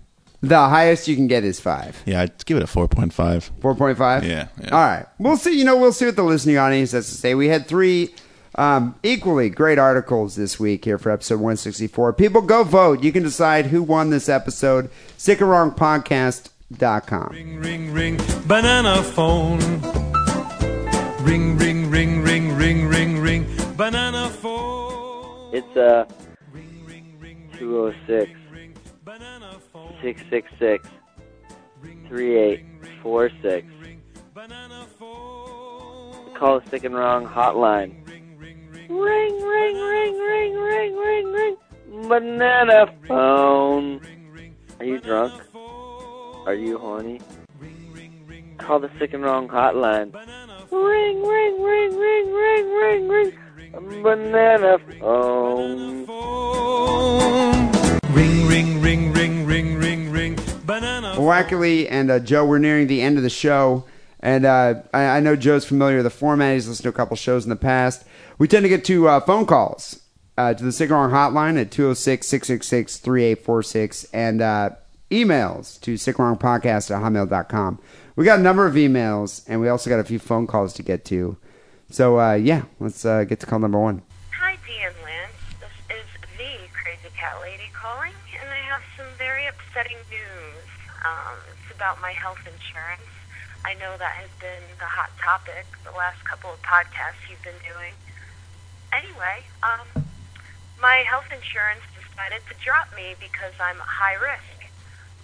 The 0.43 0.57
highest 0.59 1.07
you 1.07 1.17
can 1.17 1.27
get 1.27 1.45
is 1.45 1.61
five. 1.61 2.03
Yeah, 2.07 2.23
I'd 2.23 2.45
give 2.47 2.57
it 2.57 2.63
a 2.63 2.67
four 2.67 2.89
point 2.89 3.13
five. 3.13 3.51
Four 3.61 3.75
point 3.75 3.99
five. 3.99 4.25
Yeah, 4.25 4.49
yeah. 4.63 4.71
All 4.71 4.81
right. 4.81 5.05
We'll 5.19 5.37
see. 5.37 5.59
You 5.59 5.65
know, 5.67 5.77
we'll 5.77 5.93
see 5.93 6.07
what 6.07 6.17
the 6.17 6.23
listening 6.23 6.57
audience 6.57 6.93
has 6.93 7.09
to 7.11 7.15
say. 7.15 7.35
We 7.35 7.49
had 7.49 7.67
three 7.67 8.15
um, 8.57 8.95
equally 9.03 9.49
great 9.51 9.79
articles 9.79 10.37
this 10.37 10.59
week 10.59 10.85
here 10.85 10.99
for 10.99 11.11
episode 11.11 11.41
one 11.41 11.57
sixty 11.57 11.87
four. 11.87 12.13
People, 12.13 12.43
go 12.43 12.65
vote. 12.65 13.03
You 13.03 13.13
can 13.13 13.23
decide 13.23 13.67
who 13.67 13.83
won 13.83 14.11
this 14.11 14.29
episode. 14.29 14.91
Sick 15.17 15.41
and 15.41 15.49
Wrong 15.51 15.71
Podcast.com. 15.71 17.29
Ring, 17.33 17.59
ring, 17.61 17.93
ring, 17.93 18.21
banana 18.47 19.03
phone. 19.03 19.61
Ring, 21.25 21.57
ring, 21.59 21.91
ring, 21.91 22.23
ring, 22.23 22.55
ring, 22.57 22.89
ring, 22.89 23.19
ring, 23.21 23.47
banana 23.77 24.29
phone. 24.31 25.55
It's 25.55 25.77
uh 25.77 26.07
Ring, 26.53 26.85
ring, 26.87 27.17
ring, 27.21 27.49
ring, 27.51 27.51
206 27.59 28.31
ring, 28.53 28.75
banana 29.05 29.59
phone. 29.73 29.95
666 30.03 30.89
3846. 32.09 33.67
Ring, 33.81 34.03
banana 34.35 34.87
phone. 34.99 36.35
Call 36.35 36.61
the 36.61 36.71
sick 36.71 36.85
and 36.85 36.95
wrong 36.95 37.27
hotline. 37.27 38.00
Ring, 38.91 39.41
ring, 39.41 39.77
ring, 39.77 40.19
Ring, 40.19 40.55
ring, 40.57 40.97
ring, 40.97 41.33
ring. 41.33 41.57
Banana 42.09 42.93
phone. 43.07 43.99
ring, 43.99 44.33
ring, 44.33 44.57
Are 44.81 44.85
you 44.85 44.99
drunk? 44.99 45.33
Are 45.55 46.55
you 46.55 46.77
horny? 46.77 47.21
Call 48.59 48.81
the 48.81 48.91
sick 48.99 49.15
and 49.15 49.23
wrong 49.23 49.47
hotline. 49.47 50.13
Ring, 50.73 51.23
ring, 51.23 51.63
ring, 51.63 51.97
ring, 51.97 52.33
ring, 52.33 53.09
ring, 53.09 53.09
ring. 53.09 54.03
Banana 54.03 54.79
phone. 54.99 56.07
phone. 56.07 57.73
Ring, 58.13 58.49
ring, 58.49 58.83
ring, 58.83 59.13
ring, 59.13 59.47
ring, 59.47 59.79
ring, 59.79 60.11
ring, 60.11 60.39
banana 60.65 61.15
Wackerly 61.17 61.87
and 61.89 62.11
uh, 62.11 62.19
Joe, 62.19 62.45
we're 62.45 62.59
nearing 62.59 62.89
the 62.89 63.03
end 63.03 63.19
of 63.19 63.23
the 63.23 63.31
show. 63.31 63.85
And 64.19 64.45
uh, 64.45 64.83
I, 64.93 65.03
I 65.05 65.21
know 65.21 65.37
Joe's 65.37 65.65
familiar 65.65 65.97
with 65.99 66.05
the 66.05 66.11
format. 66.11 66.55
He's 66.55 66.69
listened 66.69 66.83
to 66.83 66.89
a 66.89 66.93
couple 66.93 67.17
shows 67.17 67.45
in 67.45 67.51
the 67.51 67.57
past. 67.57 68.05
We 68.41 68.49
tend 68.49 68.63
to 68.63 68.71
get 68.71 68.87
to 68.87 69.07
uh, 69.07 69.21
phone 69.21 69.45
calls 69.45 70.01
uh, 70.39 70.55
to 70.55 70.65
the 70.65 70.73
Sick 70.73 70.89
hotline 70.89 71.61
at 71.61 71.71
206 71.71 72.27
666 72.27 72.97
3846 72.97 74.05
and 74.15 74.41
uh, 74.41 74.71
emails 75.11 75.79
to 75.83 75.97
sickandwrongpodcast 75.97 76.91
at 76.91 77.03
hotmail.com. 77.03 77.79
We 78.17 78.25
got 78.25 78.39
a 78.39 78.43
number 78.43 78.65
of 78.65 78.77
emails 78.77 79.45
and 79.47 79.61
we 79.61 79.69
also 79.69 79.91
got 79.91 80.01
a 80.01 80.05
few 80.05 80.19
phone 80.19 80.47
calls 80.47 80.73
to 80.81 80.83
get 80.83 81.05
to. 81.13 81.37
So, 81.91 82.19
uh, 82.19 82.33
yeah, 82.33 82.63
let's 82.79 83.05
uh, 83.05 83.25
get 83.25 83.41
to 83.41 83.47
call 83.47 83.59
number 83.59 83.79
one. 83.79 84.01
Hi, 84.33 84.57
Dee 84.67 84.87
and 84.87 84.97
Lance. 85.05 85.37
This 85.61 86.01
is 86.01 86.09
the 86.39 86.73
Crazy 86.73 87.13
Cat 87.15 87.37
Lady 87.43 87.69
calling, 87.77 88.17
and 88.41 88.49
I 88.49 88.57
have 88.73 88.81
some 88.97 89.09
very 89.19 89.49
upsetting 89.49 90.01
news. 90.09 90.65
Um, 91.05 91.37
it's 91.53 91.77
about 91.77 92.01
my 92.01 92.13
health 92.13 92.41
insurance. 92.49 93.05
I 93.67 93.75
know 93.75 93.99
that 93.99 94.17
has 94.17 94.31
been 94.41 94.65
the 94.79 94.89
hot 94.89 95.11
topic 95.21 95.67
the 95.85 95.93
last 95.93 96.25
couple 96.25 96.49
of 96.49 96.63
podcasts 96.63 97.21
you've 97.29 97.43
been 97.45 97.61
doing. 97.69 97.93
Anyway, 98.93 99.45
um, 99.63 100.05
my 100.81 101.05
health 101.09 101.31
insurance 101.33 101.83
decided 101.95 102.43
to 102.49 102.55
drop 102.65 102.89
me 102.97 103.15
because 103.21 103.53
I'm 103.61 103.77
high 103.79 104.15
risk. 104.15 104.71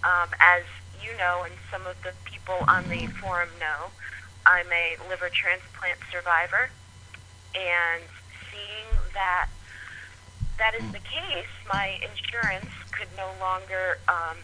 Um, 0.05 0.29
as 0.41 0.63
you 1.03 1.17
know, 1.19 1.43
and 1.45 1.55
some 1.71 1.87
of 1.87 2.01
the 2.03 2.13
people 2.25 2.65
on 2.69 2.89
the 2.89 3.07
forum 3.19 3.49
know, 3.61 3.91
I'm 4.45 4.71
a 4.71 4.97
liver 5.09 5.29
transplant 5.29 5.99
survivor 6.13 6.71
and 7.55 8.03
seeing 8.51 9.01
that 9.15 9.49
that 10.59 10.75
is 10.75 10.85
the 10.93 11.01
case, 11.01 11.51
my 11.69 12.01
insurance 12.01 12.71
could 12.93 13.09
no 13.17 13.29
longer 13.41 13.99
um, 14.09 14.37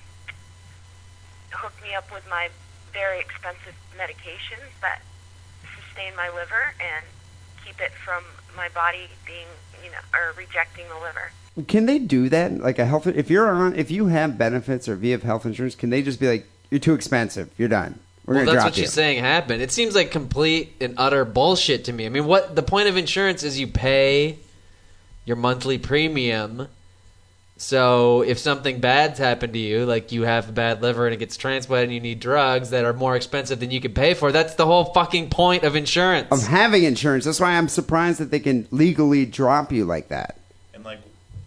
hook 1.51 1.73
me 1.83 1.95
up 1.95 2.11
with 2.13 2.25
my 2.29 2.49
very 2.93 3.21
expensive 3.21 3.75
medications 3.97 4.69
that 4.81 5.01
sustain 5.77 6.15
my 6.17 6.29
liver 6.29 6.75
and 6.81 7.05
keep 7.65 7.81
it 7.81 7.93
from 7.93 8.23
my 8.57 8.69
body 8.71 9.09
being, 9.27 9.47
you 9.85 9.91
know, 9.91 9.99
or 10.15 10.33
rejecting 10.37 10.85
the 10.89 10.95
liver. 10.95 11.33
Can 11.69 11.87
they 11.87 11.99
do 11.99 12.29
that? 12.31 12.59
Like 12.59 12.79
a 12.79 12.87
health, 12.87 13.07
if 13.07 13.29
you're 13.29 13.49
on, 13.49 13.77
if 13.77 13.91
you 13.91 14.07
have 14.07 14.39
benefits 14.39 14.89
or 14.89 14.95
if 14.95 15.03
you 15.03 15.19
health 15.19 15.45
insurance, 15.45 15.75
can 15.75 15.91
they 15.91 16.03
just 16.03 16.19
be 16.19 16.29
like, 16.29 16.47
you're 16.71 16.81
too 16.81 16.95
expensive, 16.95 17.51
you're 17.59 17.69
done. 17.69 17.99
We're 18.25 18.37
Well, 18.37 18.45
that's 18.47 18.55
drop 18.55 18.65
what 18.67 18.77
you. 18.77 18.85
she's 18.85 18.93
saying 18.93 19.19
happened. 19.19 19.63
It 19.63 19.73
seems 19.73 19.95
like 19.95 20.11
complete 20.11 20.75
and 20.81 20.95
utter 20.97 21.25
bullshit 21.25 21.85
to 21.87 21.93
me. 21.93 22.07
I 22.07 22.09
mean, 22.09 22.27
what 22.27 22.55
the 22.55 22.63
point 22.63 22.89
of 22.89 22.97
insurance 22.97 23.43
is 23.43 23.59
you 23.59 23.67
pay 23.67 24.39
your 25.25 25.37
monthly 25.37 25.77
premium. 25.77 26.69
So 27.63 28.23
if 28.23 28.41
something 28.41 28.81
bad's 28.81 29.21
happened 29.21 29.53
to 29.53 29.59
you, 29.61 29.87
like 29.87 30.11
you 30.11 30.23
have 30.23 30.49
a 30.49 30.53
bad 30.53 30.83
liver 30.83 31.07
and 31.07 31.15
it 31.15 31.19
gets 31.19 31.37
transplanted 31.37 31.91
and 31.91 31.95
you 31.95 32.01
need 32.01 32.19
drugs 32.19 32.71
that 32.71 32.85
are 32.85 32.93
more 32.93 33.15
expensive 33.15 33.61
than 33.61 33.71
you 33.71 33.81
can 33.81 33.95
pay 33.95 34.15
for, 34.15 34.33
that's 34.33 34.57
the 34.57 34.67
whole 34.67 34.87
fucking 34.87 35.31
point 35.31 35.63
of 35.63 35.77
insurance. 35.77 36.27
Of 36.33 36.45
having 36.49 36.83
insurance, 36.83 37.25
that's 37.25 37.39
why 37.39 37.53
I'm 37.53 37.69
surprised 37.69 38.19
that 38.19 38.33
they 38.33 38.41
can 38.41 38.67
legally 38.73 39.25
drop 39.27 39.71
you 39.71 39.85
like 39.85 40.09
that. 40.09 40.39
And 40.75 40.85
like, 40.85 40.99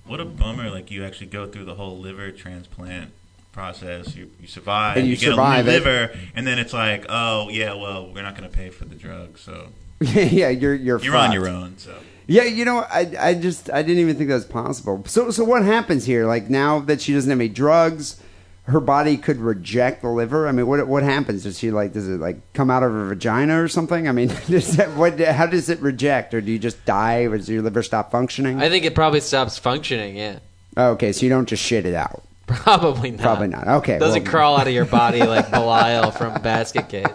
what 0.07 0.21
a 0.21 0.25
bummer! 0.25 0.69
Like 0.69 0.89
you 0.89 1.03
actually 1.03 1.27
go 1.27 1.47
through 1.47 1.65
the 1.65 1.75
whole 1.75 1.97
liver 1.97 2.31
transplant 2.31 3.11
process. 3.51 4.15
You 4.15 4.31
you 4.39 4.47
survive, 4.47 4.95
And 4.95 5.07
you 5.07 5.17
get 5.17 5.31
survive 5.31 5.67
a 5.67 5.69
it. 5.69 5.73
new 5.73 5.79
liver, 5.79 6.17
and 6.33 6.47
then 6.47 6.59
it's 6.59 6.71
like, 6.71 7.05
oh 7.09 7.49
yeah, 7.49 7.73
well 7.73 8.09
we're 8.13 8.21
not 8.21 8.37
going 8.37 8.49
to 8.49 8.55
pay 8.55 8.69
for 8.69 8.85
the 8.85 8.95
drug, 8.95 9.37
so 9.37 9.67
yeah, 9.99 10.47
you're 10.47 10.75
you're 10.75 10.99
you're 10.99 11.17
on 11.17 11.33
your 11.33 11.49
own. 11.49 11.77
So 11.77 11.93
Yeah, 12.27 12.43
you 12.43 12.65
know, 12.65 12.79
I 12.79 13.11
I 13.19 13.33
just 13.35 13.69
I 13.69 13.81
didn't 13.81 13.99
even 14.01 14.15
think 14.15 14.29
that 14.29 14.35
was 14.35 14.45
possible. 14.45 15.03
So 15.07 15.31
so 15.31 15.43
what 15.43 15.63
happens 15.63 16.05
here? 16.05 16.25
Like 16.25 16.49
now 16.49 16.79
that 16.81 17.01
she 17.01 17.13
doesn't 17.13 17.29
have 17.29 17.39
any 17.39 17.49
drugs, 17.49 18.19
her 18.63 18.79
body 18.79 19.15
could 19.15 19.37
reject 19.37 20.01
the 20.01 20.09
liver. 20.09 20.47
I 20.47 20.51
mean, 20.51 20.65
what 20.65 20.87
what 20.87 21.03
happens? 21.03 21.43
Does 21.43 21.59
she 21.59 21.69
like 21.69 21.93
does 21.93 22.07
it 22.09 22.19
like 22.19 22.37
come 22.53 22.71
out 22.71 22.81
of 22.81 22.91
her 22.91 23.05
vagina 23.09 23.61
or 23.61 23.67
something? 23.67 24.07
I 24.07 24.11
mean, 24.11 24.29
does 24.49 24.75
that, 24.77 24.95
what 24.95 25.19
how 25.19 25.45
does 25.45 25.69
it 25.69 25.79
reject, 25.81 26.33
or 26.33 26.41
do 26.41 26.51
you 26.51 26.57
just 26.59 26.83
die, 26.85 27.25
or 27.25 27.37
does 27.37 27.47
your 27.49 27.61
liver 27.61 27.83
stop 27.83 28.11
functioning? 28.11 28.59
I 28.59 28.69
think 28.69 28.85
it 28.85 28.95
probably 28.95 29.19
stops 29.19 29.57
functioning. 29.59 30.15
Yeah, 30.17 30.39
oh, 30.77 30.91
okay, 30.91 31.11
so 31.11 31.23
you 31.25 31.29
don't 31.29 31.47
just 31.47 31.63
shit 31.63 31.85
it 31.85 31.93
out. 31.93 32.23
probably 32.47 33.11
not. 33.11 33.21
Probably 33.21 33.47
not. 33.47 33.67
Okay, 33.67 33.99
Doesn't 33.99 34.23
well- 34.23 34.31
crawl 34.31 34.57
out 34.57 34.67
of 34.67 34.73
your 34.73 34.85
body 34.85 35.21
like 35.23 35.49
Belial 35.51 36.11
from 36.11 36.41
Basket 36.41 36.89
Case. 36.89 37.07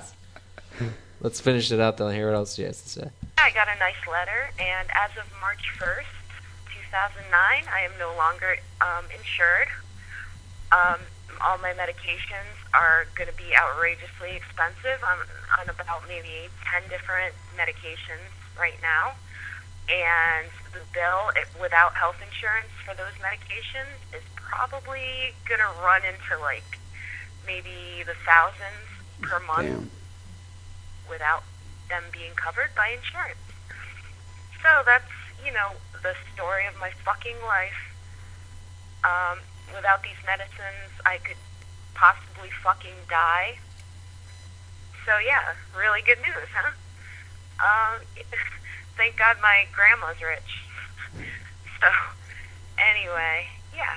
Let's 1.21 1.41
finish 1.41 1.71
it 1.71 1.81
out. 1.81 1.97
Then 1.99 2.15
hear 2.15 2.27
what 2.31 2.37
else 2.37 2.55
she 2.55 2.63
has 2.63 2.81
to 2.83 2.89
say. 2.89 3.11
I 3.41 3.49
got 3.57 3.73
a 3.73 3.79
nice 3.81 4.05
letter, 4.05 4.53
and 4.61 4.85
as 4.93 5.17
of 5.17 5.25
March 5.41 5.65
1st, 5.81 6.13
2009, 6.93 7.33
I 7.33 7.81
am 7.89 7.97
no 7.97 8.13
longer 8.13 8.61
um, 8.85 9.09
insured. 9.09 9.73
Um, 10.69 11.01
all 11.41 11.57
my 11.57 11.73
medications 11.73 12.53
are 12.77 13.09
going 13.17 13.33
to 13.33 13.37
be 13.41 13.57
outrageously 13.57 14.37
expensive. 14.37 15.01
I'm 15.01 15.25
on 15.57 15.73
about 15.73 16.05
maybe 16.05 16.53
10 16.69 16.93
different 16.93 17.33
medications 17.57 18.29
right 18.61 18.77
now. 18.85 19.17
And 19.89 20.53
the 20.77 20.85
bill, 20.93 21.33
it, 21.33 21.49
without 21.57 21.97
health 21.97 22.21
insurance 22.21 22.69
for 22.85 22.93
those 22.93 23.17
medications, 23.25 23.97
is 24.13 24.23
probably 24.37 25.33
going 25.49 25.65
to 25.65 25.73
run 25.81 26.05
into 26.05 26.37
like 26.45 26.77
maybe 27.49 28.05
the 28.05 28.15
thousands 28.21 28.85
per 29.25 29.41
month 29.49 29.89
Damn. 29.89 29.91
without 31.09 31.43
them 31.91 32.05
being 32.13 32.33
covered 32.33 32.71
by 32.75 32.97
insurance. 32.97 33.43
So 34.63 34.83
that's, 34.87 35.11
you 35.45 35.53
know, 35.53 35.77
the 36.03 36.15
story 36.33 36.65
of 36.67 36.79
my 36.81 36.91
fucking 37.05 37.37
life. 37.45 37.77
Um, 39.05 39.39
without 39.75 40.03
these 40.03 40.19
medicines, 40.25 40.93
I 41.05 41.19
could 41.19 41.37
possibly 41.95 42.51
fucking 42.63 42.97
die. 43.11 43.59
So 45.05 45.19
yeah, 45.19 45.55
really 45.77 46.03
good 46.03 46.19
news, 46.19 46.49
huh? 46.55 46.73
Um, 47.61 48.01
thank 48.97 49.17
God 49.17 49.37
my 49.43 49.67
grandma's 49.73 50.21
rich. 50.23 50.65
so, 51.81 51.89
anyway, 52.79 53.49
yeah. 53.75 53.97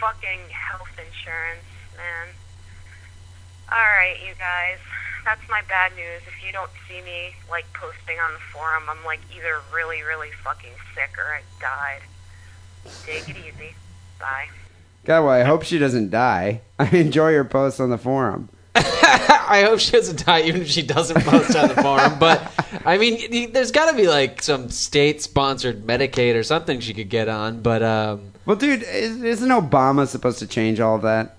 Fucking 0.00 0.50
health 0.50 0.92
insurance, 0.98 1.68
man. 1.96 2.28
Alright, 3.70 4.20
you 4.20 4.34
guys. 4.38 4.78
That's 5.24 5.48
my 5.48 5.62
bad 5.68 5.92
news. 5.96 6.22
If 6.26 6.44
you 6.44 6.52
don't 6.52 6.70
see 6.88 7.00
me, 7.02 7.34
like, 7.50 7.64
posting 7.72 8.16
on 8.18 8.32
the 8.34 8.40
forum, 8.52 8.84
I'm, 8.88 9.04
like, 9.04 9.20
either 9.34 9.60
really, 9.74 10.02
really 10.02 10.28
fucking 10.42 10.72
sick 10.94 11.16
or 11.18 11.34
I 11.34 11.40
died. 11.60 12.02
Take 13.06 13.28
it 13.30 13.36
easy. 13.38 13.74
Bye. 14.20 14.48
God, 15.04 15.22
well, 15.24 15.30
I 15.32 15.42
hope 15.42 15.62
she 15.64 15.78
doesn't 15.78 16.10
die. 16.10 16.60
I 16.78 16.88
enjoy 16.96 17.30
your 17.30 17.44
posts 17.44 17.80
on 17.80 17.90
the 17.90 17.98
forum. 17.98 18.48
I 18.76 19.62
hope 19.66 19.78
she 19.80 19.92
doesn't 19.92 20.24
die, 20.26 20.42
even 20.42 20.62
if 20.62 20.68
she 20.68 20.82
doesn't 20.82 21.22
post 21.24 21.54
on 21.56 21.68
the 21.68 21.74
forum. 21.82 22.18
But 22.18 22.50
I 22.84 22.98
mean, 22.98 23.52
there's 23.52 23.70
got 23.70 23.90
to 23.90 23.96
be 23.96 24.08
like 24.08 24.42
some 24.42 24.68
state-sponsored 24.70 25.84
Medicaid 25.86 26.34
or 26.34 26.42
something 26.42 26.80
she 26.80 26.92
could 26.94 27.08
get 27.08 27.28
on, 27.28 27.60
but 27.62 27.82
um, 27.82 28.32
Well, 28.46 28.56
dude, 28.56 28.82
is- 28.82 29.22
isn't 29.22 29.48
Obama 29.50 30.06
supposed 30.06 30.38
to 30.40 30.46
change 30.46 30.80
all 30.80 30.98
that? 31.00 31.36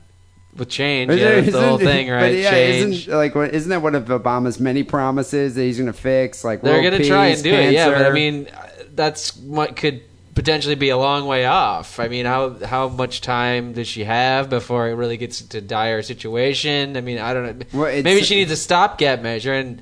With 0.56 0.70
change, 0.70 1.12
yeah, 1.12 1.42
that's 1.42 1.52
the 1.52 1.62
whole 1.68 1.78
thing, 1.78 2.08
But 2.08 2.14
right? 2.14 2.36
yeah, 2.36 2.50
change. 2.52 3.08
isn't 3.08 3.16
like 3.18 3.36
isn't 3.36 3.70
that 3.70 3.82
one 3.82 3.96
of 3.96 4.06
Obama's 4.06 4.60
many 4.60 4.84
promises 4.84 5.56
that 5.56 5.64
he's 5.64 5.78
going 5.78 5.88
to 5.88 5.94
fix? 5.94 6.44
Like 6.44 6.62
They're 6.62 6.82
going 6.82 7.02
to 7.02 7.08
try 7.08 7.28
and 7.28 7.44
do 7.44 7.54
it, 7.54 7.74
yeah. 7.74 7.90
But 7.90 8.06
I 8.06 8.12
mean, 8.12 8.48
that's 8.94 9.36
what 9.38 9.76
could 9.76 10.02
potentially 10.34 10.76
be 10.76 10.90
a 10.90 10.98
long 10.98 11.26
way 11.28 11.46
off. 11.46 12.00
I 12.00 12.08
mean, 12.08 12.26
how 12.26 12.56
how 12.66 12.90
much 12.90 13.22
time 13.22 13.74
does 13.74 13.88
she 13.88 14.04
have 14.04 14.50
before 14.50 14.88
it 14.90 14.94
really 14.94 15.18
gets 15.18 15.42
to 15.42 15.62
dire 15.62 16.02
situation? 16.02 16.98
I 16.98 17.02
mean, 17.02 17.20
I 17.20 17.34
don't 17.34 17.60
know. 17.60 17.66
Well, 17.74 18.04
Maybe 18.04 18.22
she 18.22 18.36
needs 18.36 18.52
a 18.52 18.58
stopgap 18.58 19.22
measure, 19.22 19.54
and 19.54 19.82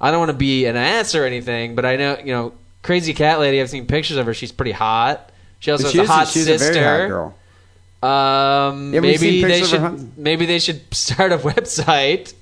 I 0.00 0.10
don't 0.10 0.20
want 0.20 0.30
to 0.30 0.36
be 0.36 0.66
an 0.66 0.76
ass 0.76 1.14
or 1.14 1.24
anything, 1.24 1.74
but 1.74 1.84
I 1.84 1.96
know 1.96 2.18
you 2.18 2.32
know, 2.32 2.52
crazy 2.82 3.14
cat 3.14 3.40
lady. 3.40 3.60
I've 3.60 3.70
seen 3.70 3.86
pictures 3.86 4.16
of 4.16 4.26
her. 4.26 4.34
She's 4.34 4.52
pretty 4.52 4.72
hot. 4.72 5.30
She 5.60 5.70
also 5.72 5.84
has 5.88 5.96
a 5.96 6.06
hot 6.06 6.28
she's 6.28 6.44
sister. 6.46 6.80
a 6.80 6.84
hot 6.84 7.08
girl. 7.08 7.34
Um, 8.02 8.94
Yeah, 8.94 9.00
maybe 9.00 9.42
they 9.42 9.62
should 9.64 10.16
maybe 10.18 10.46
they 10.46 10.58
should 10.58 10.94
start 10.94 11.32
a 11.32 11.38
website 11.38 12.34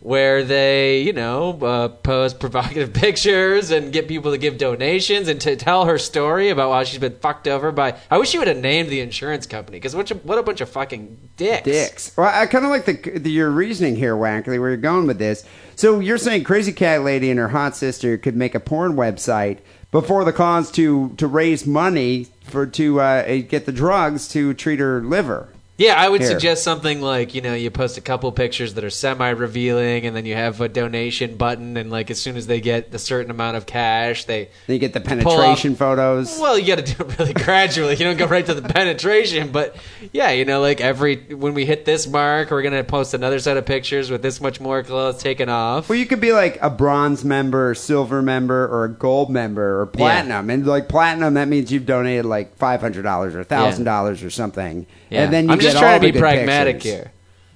where 0.00 0.42
they, 0.42 1.02
you 1.02 1.12
know, 1.12 1.56
uh, 1.62 1.86
post 1.86 2.40
provocative 2.40 2.92
pictures 3.04 3.70
and 3.70 3.92
get 3.92 4.08
people 4.08 4.32
to 4.32 4.38
give 4.38 4.58
donations 4.58 5.28
and 5.28 5.40
to 5.40 5.54
tell 5.54 5.84
her 5.84 5.96
story 5.96 6.48
about 6.48 6.72
how 6.72 6.82
she's 6.82 6.98
been 6.98 7.14
fucked 7.14 7.46
over 7.46 7.70
by. 7.70 7.96
I 8.10 8.18
wish 8.18 8.30
she 8.30 8.38
would 8.38 8.48
have 8.48 8.56
named 8.56 8.88
the 8.88 8.98
insurance 8.98 9.46
company 9.46 9.76
because 9.78 9.94
what, 9.94 10.10
a- 10.10 10.16
what 10.16 10.38
a 10.38 10.42
bunch 10.42 10.60
of 10.60 10.68
fucking 10.68 11.30
dicks. 11.36 11.62
Dicks. 11.62 12.16
Well, 12.16 12.26
I 12.26 12.46
kind 12.46 12.64
of 12.64 12.72
like 12.72 12.84
the, 12.84 13.18
the 13.20 13.30
your 13.30 13.50
reasoning 13.50 13.94
here, 13.94 14.16
Wackerly, 14.16 14.58
where 14.58 14.70
you're 14.70 14.76
going 14.76 15.06
with 15.06 15.20
this. 15.20 15.44
So 15.76 16.00
you're 16.00 16.18
saying 16.18 16.42
Crazy 16.42 16.72
Cat 16.72 17.02
Lady 17.04 17.30
and 17.30 17.38
her 17.38 17.48
hot 17.48 17.76
sister 17.76 18.18
could 18.18 18.34
make 18.34 18.56
a 18.56 18.60
porn 18.60 18.94
website 18.94 19.58
before 19.92 20.24
the 20.24 20.32
cause 20.32 20.72
to 20.72 21.10
to 21.18 21.28
raise 21.28 21.64
money 21.64 22.26
for 22.42 22.66
to 22.66 23.00
uh, 23.00 23.36
get 23.42 23.66
the 23.66 23.72
drugs 23.72 24.26
to 24.28 24.52
treat 24.54 24.80
her 24.80 25.00
liver. 25.00 25.48
Yeah, 25.82 26.00
I 26.00 26.08
would 26.08 26.20
Here. 26.20 26.30
suggest 26.30 26.62
something 26.62 27.02
like 27.02 27.34
you 27.34 27.40
know 27.40 27.54
you 27.54 27.68
post 27.68 27.98
a 27.98 28.00
couple 28.00 28.30
pictures 28.30 28.74
that 28.74 28.84
are 28.84 28.90
semi 28.90 29.30
revealing, 29.30 30.06
and 30.06 30.14
then 30.14 30.26
you 30.26 30.36
have 30.36 30.60
a 30.60 30.68
donation 30.68 31.36
button, 31.36 31.76
and 31.76 31.90
like 31.90 32.08
as 32.08 32.20
soon 32.20 32.36
as 32.36 32.46
they 32.46 32.60
get 32.60 32.94
a 32.94 33.00
certain 33.00 33.32
amount 33.32 33.56
of 33.56 33.66
cash, 33.66 34.24
they 34.26 34.50
you 34.68 34.78
get 34.78 34.92
the 34.92 35.00
penetration 35.00 35.74
photos. 35.74 36.38
Well, 36.38 36.56
you 36.56 36.68
got 36.68 36.86
to 36.86 36.94
do 36.94 37.04
it 37.04 37.18
really 37.18 37.32
gradually. 37.44 37.96
You 37.96 38.04
don't 38.04 38.16
go 38.16 38.26
right 38.26 38.46
to 38.46 38.54
the 38.54 38.62
penetration, 38.62 39.50
but 39.50 39.74
yeah, 40.12 40.30
you 40.30 40.44
know, 40.44 40.60
like 40.60 40.80
every 40.80 41.16
when 41.34 41.52
we 41.52 41.66
hit 41.66 41.84
this 41.84 42.06
mark, 42.06 42.52
we're 42.52 42.62
gonna 42.62 42.84
post 42.84 43.12
another 43.12 43.40
set 43.40 43.56
of 43.56 43.66
pictures 43.66 44.08
with 44.08 44.22
this 44.22 44.40
much 44.40 44.60
more 44.60 44.84
clothes 44.84 45.20
taken 45.20 45.48
off. 45.48 45.88
Well, 45.88 45.98
you 45.98 46.06
could 46.06 46.20
be 46.20 46.32
like 46.32 46.58
a 46.62 46.70
bronze 46.70 47.24
member, 47.24 47.70
or 47.70 47.74
silver 47.74 48.22
member, 48.22 48.68
or 48.68 48.84
a 48.84 48.88
gold 48.88 49.30
member, 49.30 49.80
or 49.80 49.86
platinum. 49.86 50.48
And 50.48 50.64
like 50.64 50.88
platinum, 50.88 51.34
that 51.34 51.48
means 51.48 51.72
you've 51.72 51.86
donated 51.86 52.24
like 52.24 52.56
five 52.56 52.80
hundred 52.80 53.02
dollars 53.02 53.34
or 53.34 53.42
thousand 53.42 53.82
dollars 53.82 54.22
or 54.22 54.30
something. 54.30 54.86
Yeah. 55.10 55.24
And 55.24 55.32
then 55.32 55.46
you 55.46 55.52
I'm 55.52 55.60
just 55.72 55.80
get 55.80 55.80
trying 55.80 55.94
all 56.00 56.06
to 56.06 56.12
be 56.12 56.18
pragmatic 56.18 56.76
pictures. 56.76 56.92
here. 56.92 57.12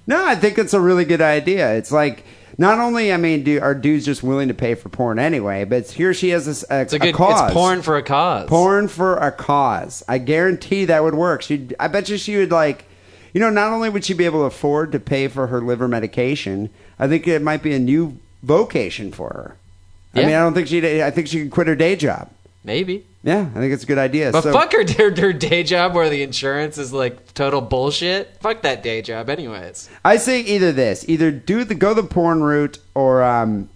No, 0.07 0.25
I 0.25 0.35
think 0.35 0.57
it's 0.57 0.73
a 0.73 0.79
really 0.79 1.05
good 1.05 1.21
idea. 1.21 1.75
It's 1.75 1.91
like 1.91 2.23
not 2.57 2.79
only, 2.79 3.11
I 3.11 3.17
mean, 3.17 3.43
do, 3.43 3.59
are 3.59 3.75
dudes 3.75 4.05
just 4.05 4.23
willing 4.23 4.47
to 4.47 4.53
pay 4.53 4.73
for 4.75 4.89
porn 4.89 5.19
anyway, 5.19 5.63
but 5.65 5.89
here 5.91 6.13
she 6.13 6.29
has 6.29 6.45
this, 6.45 6.63
a, 6.69 6.81
It's 6.81 6.93
a 6.93 6.99
good. 6.99 7.13
cause. 7.13 7.41
It's 7.49 7.53
porn 7.53 7.81
for 7.81 7.97
a 7.97 8.03
cause. 8.03 8.47
Porn 8.49 8.87
for 8.87 9.17
a 9.17 9.31
cause. 9.31 10.03
I 10.07 10.17
guarantee 10.17 10.85
that 10.85 11.03
would 11.03 11.13
work. 11.15 11.41
She, 11.41 11.69
I 11.79 11.87
bet 11.87 12.09
you 12.09 12.17
she 12.17 12.37
would 12.37 12.51
like, 12.51 12.85
you 13.33 13.41
know, 13.41 13.49
not 13.49 13.71
only 13.73 13.89
would 13.89 14.05
she 14.05 14.13
be 14.13 14.25
able 14.25 14.39
to 14.39 14.45
afford 14.45 14.91
to 14.93 14.99
pay 14.99 15.27
for 15.27 15.47
her 15.47 15.61
liver 15.61 15.87
medication, 15.87 16.69
I 16.97 17.07
think 17.07 17.27
it 17.27 17.41
might 17.41 17.61
be 17.61 17.73
a 17.73 17.79
new 17.79 18.17
vocation 18.41 19.11
for 19.11 19.29
her. 19.29 19.55
I 20.15 20.25
mean, 20.25 20.33
I 20.33 20.39
don't 20.39 20.55
think 20.55 20.67
she. 20.67 21.03
I 21.03 21.11
think 21.11 21.27
she 21.27 21.43
could 21.43 21.51
quit 21.51 21.67
her 21.67 21.75
day 21.75 21.95
job. 21.95 22.31
Maybe. 22.63 23.05
Yeah, 23.27 23.49
I 23.53 23.59
think 23.59 23.73
it's 23.73 23.83
a 23.83 23.85
good 23.87 23.97
idea. 23.97 24.31
But 24.31 24.43
So- 24.43 24.53
fuck 24.53 24.71
her, 24.71 24.85
her 24.97 25.13
her 25.19 25.33
day 25.33 25.61
job 25.63 25.93
where 25.93 26.09
the 26.09 26.23
insurance 26.23 26.77
is 26.77 26.93
like 26.93 27.33
total 27.33 27.59
bullshit. 27.59 28.37
Fuck 28.39 28.61
that 28.61 28.81
day 28.83 29.01
job, 29.01 29.29
anyways. 29.29 29.89
I 30.05 30.15
say 30.15 30.39
either 30.39 30.71
this, 30.71 31.03
either 31.09 31.29
do 31.29 31.65
the 31.65 31.75
go 31.75 31.93
the 31.93 32.03
porn 32.03 32.41
route 32.41 32.79
or 32.95 33.21
um, 33.21 33.67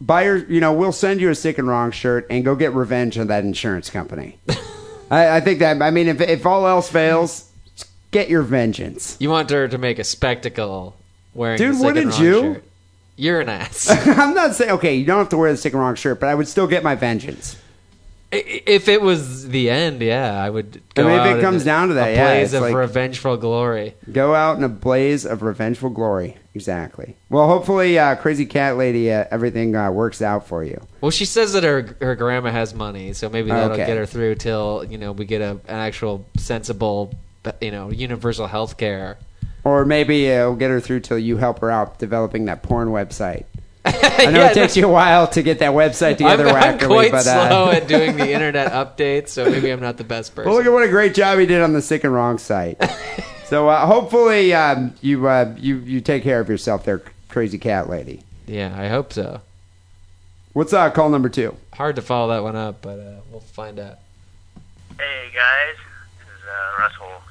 buy 0.00 0.24
your. 0.24 0.38
You 0.38 0.60
know, 0.60 0.72
we'll 0.72 0.92
send 0.92 1.20
you 1.20 1.28
a 1.28 1.34
sick 1.34 1.58
and 1.58 1.68
wrong 1.68 1.90
shirt 1.90 2.26
and 2.30 2.46
go 2.46 2.56
get 2.56 2.72
revenge 2.72 3.18
on 3.18 3.26
that 3.26 3.44
insurance 3.44 3.90
company. 3.90 4.38
I, 5.10 5.36
I 5.36 5.40
think 5.40 5.58
that. 5.58 5.82
I 5.82 5.90
mean, 5.90 6.08
if 6.08 6.22
if 6.22 6.46
all 6.46 6.66
else 6.66 6.88
fails, 6.88 7.50
get 8.10 8.30
your 8.30 8.40
vengeance. 8.40 9.18
You 9.20 9.28
want 9.28 9.50
her 9.50 9.68
to 9.68 9.76
make 9.76 9.98
a 9.98 10.04
spectacle 10.04 10.96
wearing 11.34 11.58
Dude, 11.58 11.74
the 11.74 11.76
sick 11.76 11.86
and 11.88 11.94
wouldn't 11.94 12.12
wrong 12.14 12.24
you? 12.24 12.40
shirt. 12.54 12.64
You're 13.16 13.40
an 13.42 13.50
ass. 13.50 13.90
I'm 14.18 14.32
not 14.32 14.54
saying 14.54 14.70
okay, 14.70 14.94
you 14.94 15.04
don't 15.04 15.18
have 15.18 15.28
to 15.28 15.36
wear 15.36 15.52
the 15.52 15.58
sick 15.58 15.74
and 15.74 15.82
wrong 15.82 15.94
shirt, 15.94 16.20
but 16.20 16.30
I 16.30 16.34
would 16.34 16.48
still 16.48 16.66
get 16.66 16.82
my 16.82 16.94
vengeance. 16.94 17.58
If 18.30 18.88
it 18.88 19.00
was 19.00 19.48
the 19.48 19.70
end, 19.70 20.02
yeah, 20.02 20.42
I 20.42 20.50
would. 20.50 20.82
Go 20.94 21.08
I 21.08 21.10
mean, 21.24 21.26
if 21.32 21.38
it 21.38 21.40
comes 21.40 21.64
down 21.64 21.88
to 21.88 21.94
that, 21.94 22.08
a 22.08 22.12
yeah, 22.12 22.26
blaze 22.34 22.44
it's 22.48 22.54
of 22.54 22.60
like- 22.62 22.74
revengeful 22.74 23.38
glory. 23.38 23.94
Go 24.12 24.34
out 24.34 24.58
in 24.58 24.64
a 24.64 24.68
blaze 24.68 25.24
of 25.24 25.40
revengeful 25.40 25.88
glory. 25.90 26.36
Exactly. 26.54 27.16
Well, 27.30 27.46
hopefully, 27.46 27.98
uh, 27.98 28.16
crazy 28.16 28.44
cat 28.44 28.76
lady, 28.76 29.10
uh, 29.10 29.24
everything 29.30 29.74
uh, 29.74 29.90
works 29.90 30.20
out 30.20 30.46
for 30.46 30.62
you. 30.62 30.78
Well, 31.00 31.10
she 31.10 31.24
says 31.24 31.54
that 31.54 31.62
her 31.64 31.96
her 32.00 32.14
grandma 32.16 32.50
has 32.50 32.74
money, 32.74 33.14
so 33.14 33.30
maybe 33.30 33.48
that'll 33.48 33.72
Okay. 33.72 33.86
get 33.86 33.96
her 33.96 34.04
through 34.06 34.34
till 34.34 34.84
you 34.90 34.98
know 34.98 35.12
we 35.12 35.24
get 35.24 35.40
a, 35.40 35.52
an 35.52 35.60
actual 35.66 36.26
sensible, 36.36 37.14
you 37.62 37.70
know, 37.70 37.90
universal 37.90 38.46
health 38.46 38.76
care. 38.76 39.16
Or 39.64 39.86
maybe 39.86 40.30
uh, 40.30 40.40
it'll 40.40 40.56
get 40.56 40.70
her 40.70 40.80
through 40.80 41.00
till 41.00 41.18
you 41.18 41.38
help 41.38 41.60
her 41.60 41.70
out 41.70 41.98
developing 41.98 42.44
that 42.44 42.62
porn 42.62 42.88
website. 42.88 43.44
I 44.18 44.30
know 44.30 44.44
it 44.44 44.54
takes 44.54 44.76
you 44.76 44.86
a 44.86 44.90
while 44.90 45.26
to 45.28 45.42
get 45.42 45.60
that 45.60 45.72
website 45.72 46.12
I'm, 46.12 46.38
together, 46.38 46.48
I'm 46.48 46.78
quite 46.78 47.12
but 47.12 47.26
uh, 47.26 47.48
slow 47.48 47.70
at 47.70 47.86
doing 47.88 48.16
the 48.16 48.30
internet 48.30 48.72
updates, 48.72 49.28
so 49.28 49.48
maybe 49.48 49.70
I'm 49.70 49.80
not 49.80 49.96
the 49.96 50.04
best 50.04 50.34
person. 50.34 50.48
well, 50.48 50.58
look 50.58 50.66
at 50.66 50.72
what 50.72 50.82
a 50.82 50.88
great 50.88 51.14
job 51.14 51.38
he 51.38 51.46
did 51.46 51.62
on 51.62 51.72
the 51.72 51.82
sick 51.82 52.04
and 52.04 52.12
wrong 52.12 52.38
site. 52.38 52.82
so 53.46 53.68
uh, 53.68 53.86
hopefully 53.86 54.52
um, 54.54 54.94
you 55.00 55.26
uh, 55.26 55.54
you 55.58 55.76
you 55.78 56.00
take 56.00 56.22
care 56.22 56.40
of 56.40 56.48
yourself, 56.48 56.84
there, 56.84 57.02
crazy 57.28 57.58
cat 57.58 57.88
lady. 57.88 58.22
yeah, 58.46 58.74
I 58.78 58.88
hope 58.88 59.12
so. 59.12 59.40
What's 60.52 60.72
uh, 60.72 60.90
call 60.90 61.08
number 61.08 61.28
two? 61.28 61.56
Hard 61.74 61.96
to 61.96 62.02
follow 62.02 62.34
that 62.34 62.42
one 62.42 62.56
up, 62.56 62.82
but 62.82 62.98
uh, 62.98 63.20
we'll 63.30 63.40
find 63.40 63.78
out. 63.78 63.98
Hey 64.98 65.30
guys, 65.32 65.76
this 66.18 66.28
is 66.28 66.42
uh, 66.44 66.82
Russell. 66.82 67.22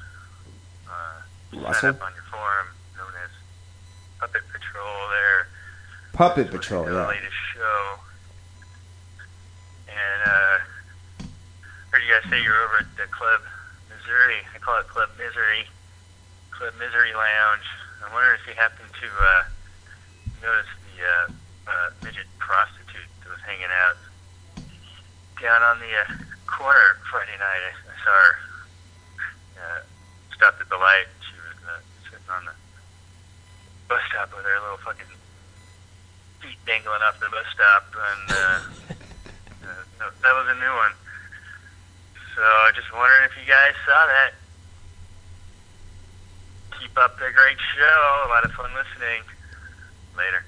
Uh, 0.88 1.66
Russell? 1.66 1.90
Up 1.90 2.02
on 2.02 2.12
your 2.14 2.22
forum 2.24 2.66
known 2.96 3.12
as 3.22 3.30
Puppet 4.18 4.42
Patrol 4.50 5.08
there. 5.10 5.37
Puppet 6.18 6.50
Patrol. 6.50 6.82
The 6.82 6.90
Yeah. 6.98 7.06
latest 7.06 7.36
show. 7.54 7.98
And 9.86 10.20
uh, 10.26 10.58
heard 11.94 12.02
you 12.02 12.10
guys 12.10 12.28
say 12.28 12.42
you're 12.42 12.58
over 12.58 12.78
at 12.82 12.90
the 12.96 13.06
Club 13.06 13.40
Missouri. 13.88 14.42
I 14.52 14.58
call 14.58 14.80
it 14.80 14.88
Club 14.88 15.10
Misery. 15.16 15.68
Club 16.50 16.74
Misery 16.74 17.14
Lounge. 17.14 17.62
I 18.02 18.12
wonder 18.12 18.34
if 18.34 18.42
you 18.50 18.54
happen 18.58 18.82
to 18.90 19.06
uh, 19.06 19.42
notice 20.42 20.66
the 20.90 21.06
uh, 21.06 21.70
uh, 21.70 21.90
midget 22.02 22.26
prostitute 22.42 23.06
that 23.22 23.30
was 23.30 23.38
hanging 23.46 23.70
out 23.70 23.94
down 25.40 25.62
on 25.62 25.78
the 25.78 25.94
uh, 26.02 26.18
corner 26.50 26.98
Friday 27.08 27.38
night. 27.38 27.62
I, 27.62 27.70
I 27.78 27.96
saw 28.02 28.10
her 28.10 28.34
uh, 29.62 29.80
stopped 30.34 30.60
at 30.60 30.68
the 30.68 30.78
light. 30.82 31.06
She 31.30 31.38
was 31.46 31.62
uh, 31.62 31.78
sitting 32.10 32.26
on 32.28 32.44
the 32.46 32.54
bus 33.86 34.02
stop 34.10 34.34
with 34.34 34.42
her 34.44 34.58
little 34.58 34.82
fucking 34.82 35.06
dangling 36.68 37.00
off 37.02 37.18
the 37.18 37.26
bus 37.32 37.48
stop, 37.52 37.84
and 37.96 38.30
uh, 38.30 38.34
uh, 39.64 39.82
that- 39.98 40.20
that 40.22 40.32
was 40.36 40.46
a 40.52 40.58
new 40.60 40.74
one. 40.76 40.92
So 42.36 42.42
I 42.44 42.70
just 42.76 42.92
wondering 42.92 43.24
if 43.24 43.32
you 43.40 43.48
guys 43.50 43.72
saw 43.84 44.06
that. 44.06 44.30
Keep 46.78 46.96
up 46.96 47.18
the 47.18 47.30
great 47.34 47.56
show. 47.76 48.26
A 48.26 48.28
lot 48.28 48.44
of 48.44 48.52
fun 48.52 48.70
listening. 48.74 49.22
Later. 50.16 50.44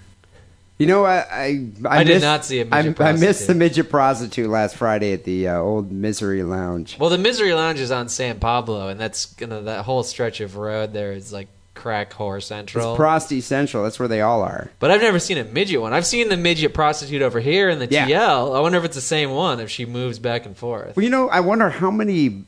You 0.79 0.87
know, 0.87 1.05
I 1.05 1.17
I, 1.19 1.67
I 1.89 2.05
did 2.05 2.15
missed- 2.15 2.23
not 2.25 2.45
see 2.45 2.61
a 2.61 2.67
I, 2.71 2.83
midget 2.83 3.01
I 3.01 3.13
missed 3.13 3.47
the 3.47 3.55
midget 3.55 3.91
prostitute 3.91 4.49
last 4.49 4.77
Friday 4.77 5.13
at 5.13 5.25
the 5.25 5.49
uh, 5.49 5.57
old 5.59 5.91
Misery 5.91 6.43
Lounge. 6.43 6.97
Well, 6.99 7.11
the 7.11 7.19
Misery 7.19 7.53
Lounge 7.55 7.81
is 7.81 7.91
on 7.91 8.09
San 8.09 8.39
Pablo, 8.41 8.89
and 8.89 8.99
that's 9.01 9.35
you 9.41 9.47
know, 9.47 9.63
that 9.65 9.85
whole 9.85 10.03
stretch 10.03 10.41
of 10.41 10.57
road 10.57 10.93
there 10.93 11.13
is 11.13 11.33
like 11.33 11.49
crack 11.81 12.13
whore 12.13 12.43
central. 12.43 12.63
It's 12.63 12.73
central. 12.73 12.97
Prosty 12.97 13.41
Central. 13.41 13.83
That's 13.85 13.99
where 13.99 14.09
they 14.09 14.21
all 14.21 14.43
are. 14.43 14.71
but 14.79 14.91
I've 14.91 15.01
never 15.01 15.19
seen 15.19 15.39
a 15.39 15.45
midget 15.45 15.81
one. 15.81 15.93
I've 15.93 16.07
seen 16.07 16.29
the 16.29 16.37
midget 16.37 16.75
prostitute 16.75 17.23
over 17.23 17.41
here 17.41 17.69
in 17.69 17.79
the 17.79 17.87
Yeah. 17.87 18.07
TL. 18.07 18.57
I 18.57 18.61
wonder 18.61 18.79
if 18.79 18.85
it's 18.85 18.95
the 18.95 19.01
same 19.01 19.31
one 19.31 19.59
if 19.61 19.71
she 19.71 19.87
moves 19.87 20.19
back 20.19 20.47
and 20.47 20.57
forth. 20.57 20.95
Well, 20.97 21.05
you 21.05 21.11
know, 21.11 21.29
I 21.29 21.41
wonder 21.41 21.69
how 21.71 21.91
many 21.91 22.45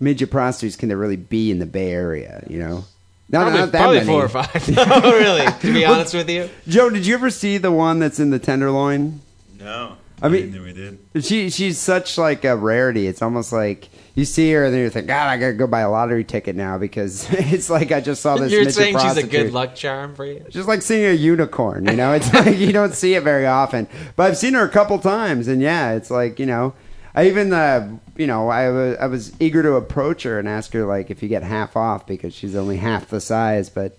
midget 0.00 0.30
prostitutes 0.30 0.76
can 0.76 0.88
there 0.88 0.98
really 0.98 1.16
be 1.16 1.50
in 1.50 1.58
the 1.58 1.66
Bay 1.66 1.90
Area? 1.92 2.44
You 2.48 2.58
know, 2.58 2.84
not, 3.30 3.42
probably 3.42 3.58
not 3.60 3.72
that 3.72 3.78
probably 3.80 3.98
many. 3.98 4.08
four 4.10 4.24
or 4.24 4.28
five. 4.28 4.68
no, 4.68 4.84
oh, 5.02 5.12
really. 5.18 5.46
To 5.60 5.72
be 5.72 5.84
honest 5.86 6.14
with 6.14 6.28
you, 6.28 6.50
Joe, 6.68 6.90
did 6.90 7.06
you 7.06 7.14
ever 7.14 7.30
see 7.30 7.58
the 7.58 7.72
one 7.72 7.98
that's 7.98 8.20
in 8.20 8.30
the 8.30 8.38
Tenderloin? 8.38 9.20
No. 9.58 9.96
I 10.22 10.28
mean, 10.28 10.62
we 10.62 10.72
did. 10.72 10.98
she 11.24 11.50
she's 11.50 11.78
such 11.78 12.16
like 12.16 12.44
a 12.44 12.56
rarity. 12.56 13.06
It's 13.06 13.20
almost 13.20 13.52
like 13.52 13.88
you 14.14 14.24
see 14.24 14.52
her 14.52 14.64
and 14.64 14.74
then 14.74 14.80
you 14.82 14.90
think, 14.90 15.08
God, 15.08 15.26
I 15.26 15.36
gotta 15.36 15.54
go 15.54 15.66
buy 15.66 15.80
a 15.80 15.90
lottery 15.90 16.24
ticket 16.24 16.54
now 16.54 16.78
because 16.78 17.26
it's 17.30 17.68
like 17.68 17.92
I 17.92 18.00
just 18.00 18.22
saw 18.22 18.36
this. 18.36 18.52
You're 18.52 18.60
midget 18.60 18.74
saying 18.74 18.98
she's 18.98 19.16
a 19.16 19.26
good 19.26 19.52
luck 19.52 19.74
charm 19.74 20.14
for 20.14 20.24
you? 20.24 20.44
Just 20.48 20.68
like 20.68 20.82
seeing 20.82 21.04
a 21.04 21.12
unicorn, 21.12 21.86
you 21.86 21.96
know, 21.96 22.12
it's 22.12 22.32
like 22.34 22.58
you 22.58 22.72
don't 22.72 22.94
see 22.94 23.14
it 23.14 23.22
very 23.22 23.46
often. 23.46 23.88
But 24.16 24.30
I've 24.30 24.36
seen 24.36 24.54
her 24.54 24.64
a 24.64 24.68
couple 24.68 24.98
times, 24.98 25.48
and 25.48 25.60
yeah, 25.60 25.92
it's 25.92 26.10
like 26.10 26.38
you 26.38 26.46
know, 26.46 26.74
I 27.14 27.26
even 27.26 27.52
uh, 27.52 27.96
you 28.16 28.26
know 28.26 28.48
I 28.48 28.70
was 28.70 28.96
I 28.98 29.06
was 29.06 29.32
eager 29.40 29.62
to 29.62 29.74
approach 29.74 30.22
her 30.22 30.38
and 30.38 30.48
ask 30.48 30.72
her 30.72 30.86
like 30.86 31.10
if 31.10 31.22
you 31.22 31.28
get 31.28 31.42
half 31.42 31.76
off 31.76 32.06
because 32.06 32.34
she's 32.34 32.54
only 32.54 32.76
half 32.76 33.08
the 33.08 33.20
size, 33.20 33.68
but 33.68 33.98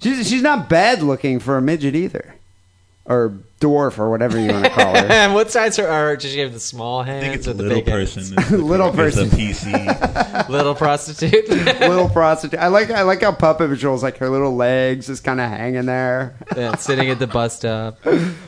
she's 0.00 0.28
she's 0.28 0.42
not 0.42 0.68
bad 0.68 1.02
looking 1.02 1.38
for 1.38 1.56
a 1.56 1.62
midget 1.62 1.94
either, 1.94 2.34
or 3.04 3.38
dwarf 3.62 3.98
or 3.98 4.10
whatever 4.10 4.38
you 4.38 4.50
want 4.52 4.64
to 4.64 4.70
call 4.70 4.94
her. 4.94 5.06
And 5.06 5.34
what 5.38 5.50
size 5.50 5.78
are, 5.78 5.86
are 5.88 6.16
does 6.16 6.30
she 6.32 6.40
have 6.40 6.52
the 6.52 6.60
small 6.60 7.00
I 7.00 7.06
think 7.06 7.24
hands 7.24 7.36
it's 7.36 7.46
or 7.48 7.50
a 7.52 7.54
the 7.54 7.62
little 7.62 7.78
big 7.78 7.86
person. 7.86 8.22
hands? 8.24 8.32
It's 8.38 8.50
the- 8.50 8.58
Little 8.72 8.88
it's 8.88 8.96
a 8.96 9.26
person. 9.26 9.28
PC. 9.30 10.48
little 10.48 10.74
prostitute? 10.74 11.48
little 11.48 12.08
prostitute. 12.08 12.58
I 12.60 12.68
like 12.68 12.90
I 12.90 13.02
like 13.02 13.22
how 13.22 13.32
Puppet 13.32 13.70
Patrol's 13.70 14.02
like 14.02 14.18
her 14.18 14.28
little 14.28 14.54
legs 14.56 15.06
just 15.06 15.24
kind 15.24 15.40
of 15.40 15.48
hanging 15.48 15.86
there. 15.86 16.36
yeah, 16.56 16.76
sitting 16.76 17.08
at 17.10 17.18
the 17.18 17.26
bus 17.26 17.56
stop. 17.56 17.98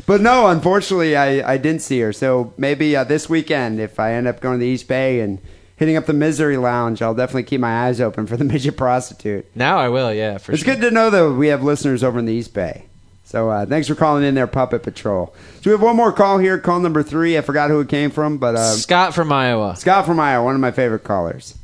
But 0.07 0.21
no, 0.21 0.49
unfortunately, 0.49 1.17
I, 1.17 1.55
I 1.55 1.57
didn't 1.57 1.83
see 1.83 2.01
her. 2.01 2.13
So 2.13 2.53
maybe 2.57 2.95
uh, 2.97 3.05
this 3.05 3.29
weekend, 3.29 3.81
if 3.81 3.99
I 4.01 4.13
end 4.15 4.27
up 4.27 4.41
going 4.41 4.59
to 4.59 4.65
the 4.65 4.71
East 4.71 4.89
Bay 4.89 5.21
and 5.21 5.41
hitting 5.77 5.97
up 5.97 6.07
the 6.07 6.13
Misery 6.13 6.57
Lounge, 6.57 7.03
I'll 7.03 7.15
definitely 7.15 7.43
keep 7.45 7.61
my 7.61 7.87
eyes 7.87 8.01
open 8.01 8.27
for 8.27 8.37
the 8.37 8.45
midget 8.45 8.77
prostitute. 8.77 9.47
Now 9.57 9.79
I 9.79 9.89
will, 9.89 10.13
yeah, 10.13 10.39
for 10.39 10.53
it's 10.53 10.63
sure. 10.63 10.75
good 10.75 10.83
to 10.83 10.91
know 10.91 11.11
that 11.11 11.33
we 11.35 11.49
have 11.49 11.63
listeners 11.63 12.05
over 12.05 12.19
in 12.19 12.27
the 12.27 12.33
East 12.33 12.55
Bay. 12.55 12.87
So 13.35 13.51
uh, 13.51 13.67
thanks 13.67 13.89
for 13.89 13.97
calling 13.97 14.23
in 14.23 14.37
there, 14.37 14.47
Puppet 14.47 14.85
Patrol. 14.85 15.35
So 15.61 15.63
we 15.69 15.73
have 15.73 15.83
one 15.83 15.97
more 15.97 16.13
call 16.13 16.39
here, 16.39 16.57
call 16.57 16.79
number 16.79 17.03
three. 17.03 17.37
I 17.37 17.41
forgot 17.41 17.69
who 17.69 17.81
it 17.81 17.89
came 17.89 18.13
from, 18.13 18.39
but 18.39 18.55
uh, 18.55 18.75
Scott 18.75 19.13
from 19.13 19.33
Iowa. 19.33 19.75
Scott 19.75 20.07
from 20.07 20.21
Iowa, 20.21 20.45
one 20.45 20.55
of 20.55 20.61
my 20.61 20.71
favorite 20.71 21.03
callers. 21.03 21.59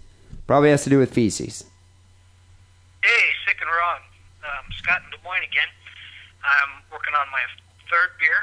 Probably 0.48 0.70
has 0.70 0.82
to 0.82 0.90
do 0.90 0.98
with 0.98 1.14
feces. 1.14 1.62
Hey, 3.04 3.22
sick 3.46 3.56
and 3.60 3.70
wrong. 3.70 3.98
Um, 4.42 4.72
Scott 4.78 5.02
in 5.04 5.10
Des 5.12 5.22
Moines 5.22 5.44
again. 5.48 5.68
I'm 6.42 6.82
working 6.90 7.14
on 7.14 7.28
my 7.30 7.38
third 7.88 8.18
beer, 8.18 8.34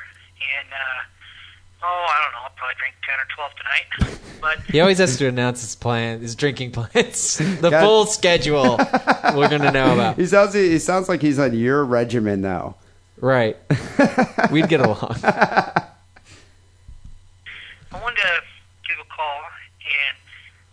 and 0.61 0.69
uh, 0.71 1.83
oh, 1.83 2.05
I 2.07 2.23
don't 2.23 2.31
know, 2.31 2.43
I'll 2.45 2.55
probably 2.55 2.75
drink 2.79 2.95
ten 3.03 3.19
or 3.19 3.27
twelve 3.35 3.51
tonight. 3.57 4.19
But 4.39 4.59
He 4.71 4.79
always 4.79 4.99
has 4.99 5.17
to 5.17 5.27
announce 5.27 5.61
his 5.61 5.75
plan, 5.75 6.21
his 6.21 6.35
drinking 6.35 6.71
plans, 6.71 7.37
the 7.59 7.71
God. 7.71 7.81
full 7.83 8.05
schedule. 8.05 8.77
we're 9.35 9.49
gonna 9.49 9.71
know 9.71 9.95
about. 9.95 10.15
He 10.19 10.27
sounds 10.27 10.53
he 10.53 10.79
sounds 10.79 11.09
like 11.09 11.21
he's 11.21 11.39
on 11.39 11.53
your 11.53 11.83
regimen 11.83 12.41
though. 12.41 12.75
Right. 13.17 13.57
We'd 14.51 14.69
get 14.69 14.79
along. 14.79 15.17
I 15.25 15.89
wanted 17.97 18.21
to 18.21 18.45
give 18.85 19.01
a 19.01 19.09
call 19.09 19.41
and 19.81 20.13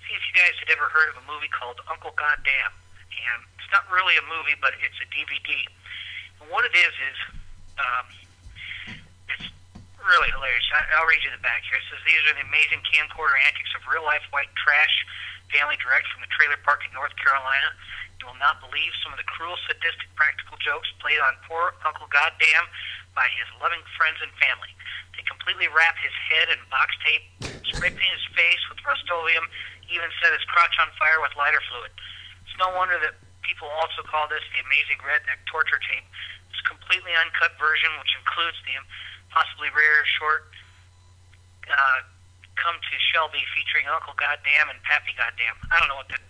see 0.04 0.12
if 0.12 0.20
you 0.28 0.34
guys 0.36 0.52
had 0.60 0.68
ever 0.76 0.92
heard 0.92 1.08
of 1.08 1.16
a 1.24 1.26
movie 1.26 1.48
called 1.48 1.80
Uncle 1.88 2.12
Goddamn. 2.12 2.76
And 3.08 3.40
it's 3.56 3.72
not 3.72 3.88
really 3.88 4.20
a 4.20 4.24
movie, 4.28 4.60
but 4.60 4.76
it's 4.76 5.00
a 5.00 5.08
DVD. 5.08 5.56
And 6.42 6.50
what 6.52 6.68
it 6.68 6.76
is 6.76 6.92
is, 6.92 7.16
um, 7.80 8.04
it's 9.32 9.48
really 10.04 10.28
hilarious. 10.36 10.68
I, 10.76 10.84
I'll 11.00 11.08
read 11.08 11.24
you 11.24 11.32
the 11.32 11.40
back 11.40 11.64
here. 11.64 11.80
It 11.80 11.88
says 11.88 12.04
these 12.04 12.20
are 12.28 12.36
the 12.36 12.44
amazing 12.44 12.84
camcorder 12.84 13.40
antics 13.40 13.72
of 13.72 13.88
real 13.88 14.04
life 14.04 14.20
white 14.36 14.52
trash, 14.60 14.92
family 15.48 15.80
direct 15.80 16.12
from 16.12 16.20
the 16.20 16.28
trailer 16.28 16.60
park 16.60 16.84
in 16.84 16.92
North 16.92 17.16
Carolina. 17.16 17.72
You 18.24 18.32
will 18.32 18.40
not 18.40 18.56
believe 18.64 18.96
some 19.04 19.12
of 19.12 19.20
the 19.20 19.28
cruel, 19.28 19.52
sadistic 19.68 20.08
practical 20.16 20.56
jokes 20.56 20.88
played 20.96 21.20
on 21.20 21.36
poor 21.44 21.76
Uncle 21.84 22.08
Goddamn 22.08 22.64
by 23.12 23.28
his 23.36 23.44
loving 23.60 23.84
friends 24.00 24.16
and 24.24 24.32
family. 24.40 24.72
They 25.12 25.20
completely 25.28 25.68
wrap 25.68 25.92
his 26.00 26.16
head 26.32 26.48
in 26.48 26.56
box 26.72 26.96
tape, 27.04 27.20
spray 27.68 27.92
paint 27.92 28.16
his 28.16 28.24
face 28.32 28.64
with 28.72 28.80
Rust-Oleum, 28.80 29.44
even 29.92 30.08
set 30.24 30.32
his 30.32 30.40
crotch 30.48 30.72
on 30.80 30.88
fire 30.96 31.20
with 31.20 31.36
lighter 31.36 31.60
fluid. 31.68 31.92
It's 32.48 32.56
no 32.56 32.72
wonder 32.72 32.96
that 33.04 33.12
people 33.44 33.68
also 33.76 34.00
call 34.08 34.24
this 34.32 34.40
the 34.56 34.64
amazing 34.64 35.04
redneck 35.04 35.44
torture 35.44 35.84
tape. 35.84 36.08
It's 36.48 36.64
a 36.64 36.68
completely 36.72 37.12
uncut 37.12 37.60
version, 37.60 37.92
which 38.00 38.16
includes 38.16 38.56
the 38.64 38.80
possibly 39.36 39.68
rare 39.68 40.00
short 40.16 40.48
uh, 41.68 42.08
"Come 42.56 42.80
to 42.80 42.94
Shelby" 43.12 43.44
featuring 43.52 43.84
Uncle 43.84 44.16
Goddamn 44.16 44.72
and 44.72 44.80
Pappy 44.80 45.12
Goddamn. 45.12 45.60
I 45.68 45.76
don't 45.76 45.92
know 45.92 46.00
what 46.00 46.08
that. 46.08 46.24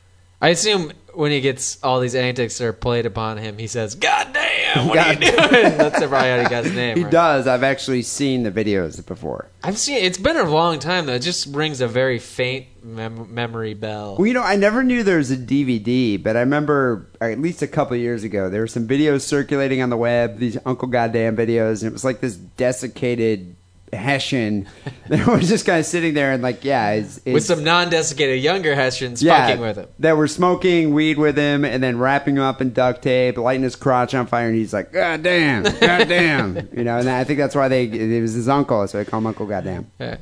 I 0.44 0.50
assume 0.50 0.92
when 1.14 1.30
he 1.30 1.40
gets 1.40 1.82
all 1.82 2.00
these 2.00 2.14
antics 2.14 2.58
that 2.58 2.66
are 2.66 2.72
played 2.74 3.06
upon 3.06 3.38
him, 3.38 3.56
he 3.56 3.66
says, 3.66 3.94
"God 3.94 4.28
damn, 4.34 4.88
what 4.88 4.98
are 4.98 5.14
you 5.14 5.20
God- 5.20 5.50
doing?" 5.50 5.62
That's 5.78 5.98
probably 5.98 6.28
how 6.28 6.38
he 6.42 6.48
got 6.48 6.64
his 6.64 6.74
name. 6.76 6.96
He 6.98 7.02
right? 7.04 7.10
does. 7.12 7.46
I've 7.46 7.62
actually 7.62 8.02
seen 8.02 8.42
the 8.42 8.50
videos 8.50 9.04
before. 9.06 9.48
I've 9.62 9.78
seen. 9.78 10.04
It's 10.04 10.18
been 10.18 10.36
a 10.36 10.42
long 10.44 10.80
time 10.80 11.06
though. 11.06 11.14
It 11.14 11.20
just 11.22 11.46
rings 11.54 11.80
a 11.80 11.88
very 11.88 12.18
faint 12.18 12.66
mem- 12.82 13.32
memory 13.32 13.72
bell. 13.74 14.16
Well, 14.18 14.26
you 14.26 14.34
know, 14.34 14.42
I 14.42 14.56
never 14.56 14.82
knew 14.82 15.02
there 15.02 15.16
was 15.18 15.30
a 15.30 15.36
DVD, 15.36 16.22
but 16.22 16.36
I 16.36 16.40
remember 16.40 17.08
uh, 17.22 17.26
at 17.26 17.40
least 17.40 17.62
a 17.62 17.66
couple 17.68 17.94
of 17.94 18.00
years 18.02 18.22
ago 18.24 18.50
there 18.50 18.60
were 18.60 18.66
some 18.66 18.86
videos 18.86 19.22
circulating 19.22 19.80
on 19.80 19.88
the 19.88 19.96
web, 19.96 20.38
these 20.38 20.58
Uncle 20.66 20.88
Goddamn 20.88 21.36
videos, 21.36 21.80
and 21.82 21.88
it 21.90 21.92
was 21.94 22.04
like 22.04 22.20
this 22.20 22.36
desiccated 22.36 23.56
Hessian 23.92 24.66
that 25.08 25.26
was 25.26 25.48
just 25.48 25.66
kind 25.66 25.78
of 25.78 25.86
sitting 25.86 26.14
there 26.14 26.32
and 26.32 26.42
like, 26.42 26.64
yeah, 26.64 26.92
is, 26.92 27.20
is, 27.24 27.34
with 27.34 27.44
some 27.44 27.62
non-desiccated 27.62 28.42
younger 28.42 28.74
Hessians 28.74 29.22
yeah, 29.22 29.46
fucking 29.46 29.60
with 29.60 29.76
him. 29.76 29.88
that 29.98 30.16
were 30.16 30.28
smoking 30.28 30.94
weed 30.94 31.18
with 31.18 31.36
him 31.36 31.64
and 31.64 31.82
then 31.82 31.98
wrapping 31.98 32.36
him 32.36 32.42
up 32.42 32.60
in 32.60 32.72
duct 32.72 33.02
tape, 33.02 33.36
lighting 33.36 33.62
his 33.62 33.76
crotch 33.76 34.14
on 34.14 34.26
fire, 34.26 34.48
and 34.48 34.56
he's 34.56 34.72
like, 34.72 34.92
God 34.92 35.22
damn, 35.22 35.62
God 35.62 36.08
damn, 36.08 36.56
you 36.76 36.84
know, 36.84 36.98
and 36.98 37.08
I 37.08 37.24
think 37.24 37.38
that's 37.38 37.54
why 37.54 37.68
they 37.68 37.84
it 37.84 38.20
was 38.20 38.32
his 38.32 38.48
uncle, 38.48 38.86
so 38.88 38.98
they 38.98 39.04
call 39.04 39.18
him 39.18 39.26
Uncle 39.26 39.46
Goddamn. 39.46 39.90
Yeah. 39.98 40.16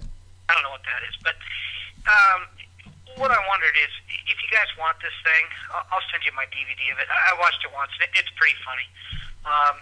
I 0.48 0.54
don't 0.54 0.62
know 0.64 0.70
what 0.70 0.82
that 0.84 1.00
is, 1.08 1.16
but 1.22 1.34
um, 2.06 2.40
what 3.16 3.30
I 3.30 3.38
wondered 3.48 3.76
is 3.80 3.92
if 4.28 4.36
you 4.36 4.50
guys 4.52 4.68
want 4.78 5.00
this 5.00 5.14
thing, 5.24 5.44
I'll, 5.72 5.86
I'll 5.96 6.06
send 6.12 6.24
you 6.24 6.32
my 6.36 6.44
DVD 6.52 6.92
of 6.92 6.98
it. 7.00 7.08
I, 7.08 7.32
I 7.32 7.40
watched 7.40 7.64
it 7.64 7.72
once. 7.72 7.92
It, 8.00 8.12
it's 8.12 8.32
pretty 8.36 8.56
funny. 8.64 8.86
Um, 9.48 9.76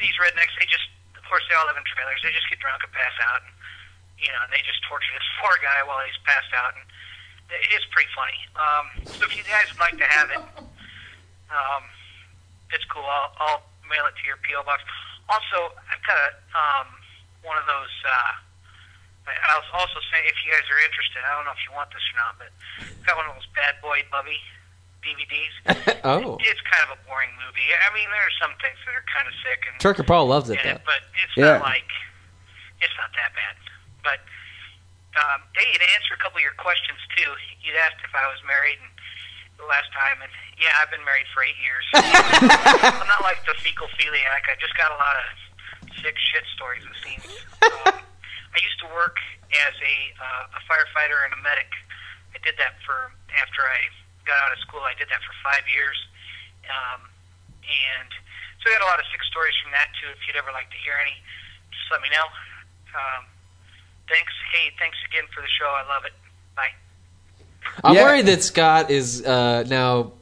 these 0.00 0.14
rednecks, 0.18 0.54
they 0.58 0.66
just, 0.66 0.86
of 1.24 1.32
course, 1.32 1.40
they 1.48 1.56
all 1.56 1.64
live 1.64 1.80
in 1.80 1.86
trailers. 1.88 2.20
They 2.20 2.28
just 2.36 2.44
get 2.52 2.60
drunk 2.60 2.84
and 2.84 2.92
pass 2.92 3.16
out, 3.32 3.40
and 3.48 3.52
you 4.20 4.28
know, 4.28 4.44
and 4.44 4.52
they 4.52 4.60
just 4.68 4.84
torture 4.84 5.08
this 5.16 5.24
poor 5.40 5.56
guy 5.64 5.80
while 5.88 6.04
he's 6.04 6.20
passed 6.28 6.52
out, 6.52 6.76
and 6.76 6.84
it's 7.72 7.88
pretty 7.88 8.12
funny. 8.12 8.38
Um, 8.60 8.84
so 9.16 9.24
if 9.24 9.32
you 9.32 9.44
guys 9.48 9.72
would 9.72 9.80
like 9.80 9.96
to 9.96 10.04
have 10.08 10.28
it, 10.36 10.44
um, 11.48 11.82
it's 12.72 12.84
cool. 12.92 13.04
I'll, 13.08 13.32
I'll 13.40 13.62
mail 13.88 14.04
it 14.08 14.16
to 14.20 14.24
your 14.28 14.36
PO 14.44 14.64
box. 14.68 14.84
Also, 15.32 15.72
I've 15.88 16.04
got 16.04 16.16
a, 16.20 16.28
um, 16.52 16.88
one 17.40 17.56
of 17.56 17.64
those. 17.64 17.92
Uh, 18.04 18.32
I- 19.32 19.40
I'll 19.56 19.80
also 19.80 20.00
say 20.12 20.20
if 20.28 20.36
you 20.44 20.52
guys 20.52 20.68
are 20.68 20.80
interested, 20.84 21.24
I 21.24 21.32
don't 21.36 21.48
know 21.48 21.56
if 21.56 21.64
you 21.64 21.72
want 21.72 21.88
this 21.92 22.04
or 22.12 22.16
not, 22.20 22.36
but 22.36 22.52
I've 22.84 23.04
got 23.08 23.16
one 23.16 23.28
of 23.28 23.36
those 23.40 23.48
Bad 23.56 23.80
Boy 23.80 24.04
Bubby 24.12 24.36
DVDs. 25.04 25.54
oh, 26.08 26.40
It's 26.40 26.62
kind 26.64 26.82
of 26.88 26.96
a 26.96 27.00
boring 27.06 27.30
movie. 27.44 27.68
I 27.70 27.92
mean, 27.94 28.08
there 28.10 28.24
are 28.24 28.36
some 28.40 28.56
things 28.64 28.76
that 28.88 28.96
are 28.96 29.04
kind 29.12 29.28
of 29.28 29.34
sick 29.44 29.60
and 29.68 29.76
Trucker 29.80 30.02
Paul 30.02 30.26
loves 30.26 30.48
it 30.50 30.58
though. 30.64 30.80
it, 30.80 30.82
but 30.88 31.04
it's 31.22 31.36
Yeah. 31.36 31.60
not 31.60 31.68
like 31.68 31.88
it's 32.80 32.96
not 32.98 33.12
that 33.16 33.30
bad. 33.36 33.54
But 34.02 34.20
um, 35.20 35.44
hey, 35.56 35.70
to 35.76 35.86
answer 35.94 36.16
a 36.16 36.20
couple 36.20 36.40
of 36.40 36.44
your 36.44 36.56
questions 36.58 36.98
too, 37.16 37.30
you'd 37.62 37.76
asked 37.84 38.00
if 38.02 38.10
I 38.16 38.26
was 38.28 38.40
married 38.48 38.80
and 38.82 38.90
the 39.60 39.68
last 39.70 39.86
time, 39.94 40.18
and 40.18 40.32
yeah, 40.58 40.74
I've 40.82 40.90
been 40.90 41.04
married 41.06 41.30
for 41.30 41.46
eight 41.46 41.54
years. 41.62 41.86
I'm 41.94 43.06
not 43.06 43.22
like 43.22 43.38
the 43.46 43.54
fecal 43.62 43.86
philiac. 43.94 44.50
I 44.50 44.58
just 44.58 44.74
got 44.74 44.90
a 44.90 44.98
lot 44.98 45.14
of 45.14 45.26
sick 46.02 46.18
shit 46.18 46.42
stories 46.58 46.82
and 46.82 46.96
scenes. 47.06 47.30
Um, 47.62 47.94
I 48.50 48.58
used 48.58 48.78
to 48.82 48.88
work 48.90 49.16
as 49.66 49.74
a 49.78 49.94
uh, 50.18 50.58
a 50.58 50.60
firefighter 50.66 51.22
and 51.24 51.32
a 51.38 51.40
medic. 51.46 51.70
I 52.34 52.42
did 52.42 52.58
that 52.58 52.74
for 52.82 53.14
after 53.38 53.62
I 53.62 53.78
got 54.26 54.36
out 54.44 54.52
of 54.52 54.60
school. 54.64 54.80
I 54.82 54.94
did 54.98 55.08
that 55.12 55.20
for 55.22 55.34
five 55.44 55.64
years, 55.68 55.96
um, 56.68 57.00
and 57.64 58.08
so 58.60 58.70
I 58.70 58.78
got 58.80 58.84
a 58.84 58.90
lot 58.90 58.98
of 59.00 59.06
sick 59.12 59.22
stories 59.28 59.54
from 59.62 59.72
that 59.72 59.88
too. 60.00 60.08
If 60.12 60.20
you'd 60.26 60.36
ever 60.36 60.52
like 60.52 60.68
to 60.72 60.80
hear 60.80 60.96
any, 61.00 61.16
just 61.70 61.86
let 61.92 62.00
me 62.02 62.08
know. 62.10 62.26
Um, 62.96 63.24
thanks. 64.08 64.32
Hey, 64.52 64.72
thanks 64.78 64.96
again 65.08 65.24
for 65.34 65.40
the 65.40 65.48
show. 65.48 65.68
I 65.68 65.84
love 65.88 66.04
it. 66.04 66.12
Bye. 66.56 66.72
I'm 67.82 67.94
Yeah. 67.94 68.02
worried 68.04 68.26
that 68.26 68.42
Scott 68.42 68.90
is 68.90 69.24
uh, 69.24 69.64
now 69.66 70.12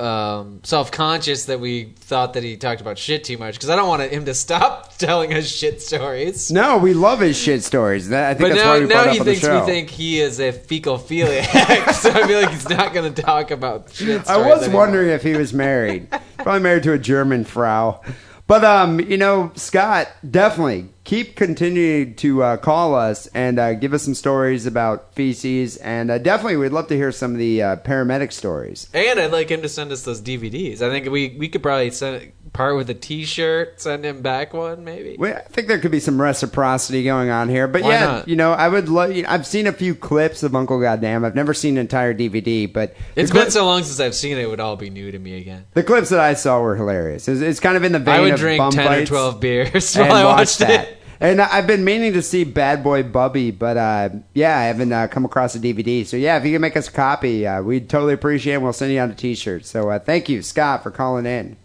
um, 0.00 0.60
self-conscious 0.62 1.44
that 1.44 1.60
we 1.60 1.92
thought 1.96 2.34
that 2.34 2.42
he 2.42 2.56
talked 2.56 2.80
about 2.80 2.98
shit 2.98 3.24
too 3.24 3.38
much 3.38 3.54
because 3.54 3.68
I 3.68 3.76
don't 3.76 3.88
want 3.88 4.02
him 4.10 4.24
to 4.24 4.34
stop 4.46 4.96
telling 4.96 5.34
us 5.34 5.48
shit 5.48 5.82
stories. 5.82 6.50
No, 6.50 6.78
we 6.78 6.94
love 6.94 7.20
his 7.20 7.36
shit 7.36 7.62
stories. 7.62 8.08
That, 8.08 8.30
I 8.30 8.34
think 8.34 8.40
But 8.40 8.48
that's 8.56 8.64
now, 8.64 8.70
why 8.72 8.80
we 8.80 8.86
now 8.86 9.12
he 9.12 9.18
thinks 9.20 9.46
we 9.46 9.72
think 9.72 9.90
he 9.90 10.20
is 10.20 10.40
a 10.40 10.52
fecal 10.52 10.98
philiac, 10.98 11.92
so 11.92 12.10
I 12.10 12.26
feel 12.26 12.40
like 12.40 12.50
he's 12.50 12.68
not 12.68 12.92
going 12.92 13.12
to 13.12 13.22
talk 13.22 13.50
about 13.50 13.92
shit. 13.92 14.28
I 14.28 14.36
was 14.38 14.62
anymore. 14.62 14.82
wondering 14.82 15.10
if 15.10 15.22
he 15.22 15.34
was 15.34 15.52
married. 15.52 16.08
Probably 16.38 16.62
married 16.62 16.82
to 16.84 16.92
a 16.92 16.98
German 16.98 17.44
Frau. 17.44 18.00
But 18.46 18.64
um, 18.64 18.98
you 19.00 19.16
know, 19.16 19.52
Scott, 19.54 20.08
definitely 20.28 20.88
keep 21.10 21.34
continuing 21.34 22.14
to 22.14 22.40
uh, 22.40 22.56
call 22.56 22.94
us 22.94 23.26
and 23.34 23.58
uh, 23.58 23.74
give 23.74 23.92
us 23.92 24.04
some 24.04 24.14
stories 24.14 24.64
about 24.64 25.12
feces, 25.12 25.76
and 25.78 26.08
uh, 26.08 26.18
definitely 26.18 26.56
we'd 26.56 26.68
love 26.70 26.86
to 26.86 26.94
hear 26.94 27.10
some 27.10 27.32
of 27.32 27.38
the 27.38 27.60
uh, 27.60 27.74
paramedic 27.78 28.30
stories. 28.30 28.88
And 28.94 29.18
I'd 29.18 29.32
like 29.32 29.48
him 29.48 29.60
to 29.62 29.68
send 29.68 29.90
us 29.90 30.04
those 30.04 30.22
DVDs. 30.22 30.80
I 30.80 30.88
think 30.88 31.10
we 31.10 31.34
we 31.36 31.48
could 31.48 31.64
probably 31.64 31.90
send, 31.90 32.30
part 32.52 32.76
with 32.76 32.88
a 32.90 32.94
T-shirt, 32.94 33.80
send 33.80 34.04
him 34.04 34.22
back 34.22 34.54
one, 34.54 34.84
maybe. 34.84 35.16
Well, 35.18 35.36
I 35.36 35.40
think 35.48 35.66
there 35.66 35.80
could 35.80 35.90
be 35.90 35.98
some 35.98 36.20
reciprocity 36.22 37.02
going 37.02 37.28
on 37.28 37.48
here, 37.48 37.66
but 37.66 37.82
Why 37.82 37.90
yeah, 37.90 38.04
not? 38.06 38.28
you 38.28 38.36
know, 38.36 38.52
I 38.52 38.68
would 38.68 38.88
love. 38.88 39.10
You 39.10 39.24
know, 39.24 39.30
I've 39.30 39.48
seen 39.48 39.66
a 39.66 39.72
few 39.72 39.96
clips 39.96 40.44
of 40.44 40.54
Uncle 40.54 40.80
Goddamn. 40.80 41.24
I've 41.24 41.34
never 41.34 41.54
seen 41.54 41.74
an 41.74 41.80
entire 41.80 42.14
DVD, 42.14 42.72
but 42.72 42.94
It's 43.16 43.32
clip- 43.32 43.46
been 43.46 43.50
so 43.50 43.64
long 43.66 43.82
since 43.82 43.98
I've 43.98 44.14
seen 44.14 44.38
it; 44.38 44.42
it 44.42 44.46
would 44.48 44.60
all 44.60 44.76
be 44.76 44.90
new 44.90 45.10
to 45.10 45.18
me 45.18 45.38
again. 45.38 45.66
the 45.74 45.82
clips 45.82 46.10
that 46.10 46.20
I 46.20 46.34
saw 46.34 46.60
were 46.60 46.76
hilarious. 46.76 47.26
It's, 47.26 47.40
it's 47.40 47.58
kind 47.58 47.76
of 47.76 47.82
in 47.82 47.90
the 47.90 47.98
vein 47.98 48.14
I 48.14 48.20
would 48.20 48.34
of 48.34 48.38
drink 48.38 48.74
ten 48.74 48.92
or 48.92 49.06
twelve 49.06 49.40
beers 49.40 49.96
while 49.96 50.12
I 50.12 50.24
watch 50.24 50.36
watched 50.36 50.58
that. 50.60 50.88
it. 50.88 50.96
And 51.22 51.40
I've 51.40 51.66
been 51.66 51.84
meaning 51.84 52.14
to 52.14 52.22
see 52.22 52.44
Bad 52.44 52.82
Boy 52.82 53.02
Bubby, 53.02 53.50
but 53.50 53.76
uh, 53.76 54.08
yeah, 54.32 54.56
I 54.58 54.62
haven't 54.64 54.90
uh, 54.90 55.06
come 55.08 55.26
across 55.26 55.54
a 55.54 55.58
DVD. 55.58 56.06
So 56.06 56.16
yeah, 56.16 56.38
if 56.38 56.46
you 56.46 56.52
can 56.52 56.62
make 56.62 56.78
us 56.78 56.88
a 56.88 56.92
copy, 56.92 57.46
uh, 57.46 57.60
we'd 57.62 57.90
totally 57.90 58.14
appreciate 58.14 58.54
it. 58.54 58.62
We'll 58.62 58.72
send 58.72 58.90
you 58.92 59.00
out 59.00 59.10
a 59.10 59.14
T-shirt. 59.14 59.66
So 59.66 59.90
uh, 59.90 59.98
thank 59.98 60.30
you, 60.30 60.40
Scott, 60.40 60.82
for 60.82 60.90
calling 60.90 61.26
in. 61.26 61.58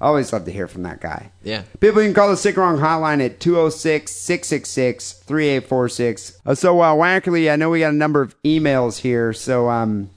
Always 0.00 0.32
love 0.32 0.44
to 0.44 0.50
hear 0.50 0.66
from 0.66 0.82
that 0.82 1.00
guy. 1.00 1.30
Yeah. 1.44 1.62
People, 1.80 2.02
you 2.02 2.08
can 2.08 2.14
call 2.14 2.28
the 2.28 2.36
Sick 2.36 2.56
Wrong 2.56 2.78
hotline 2.78 3.24
at 3.24 3.38
206 3.40 4.10
666 4.12 5.12
3846. 5.12 6.38
Uh, 6.44 6.54
So, 6.54 6.80
uh, 6.80 6.92
Wackerly, 6.94 7.50
I 7.50 7.56
know 7.56 7.70
we 7.70 7.80
got 7.80 7.94
a 7.94 7.96
number 7.96 8.20
of 8.22 8.34
emails 8.42 8.98
here, 8.98 9.32
so 9.32 9.70
um, 9.70 10.10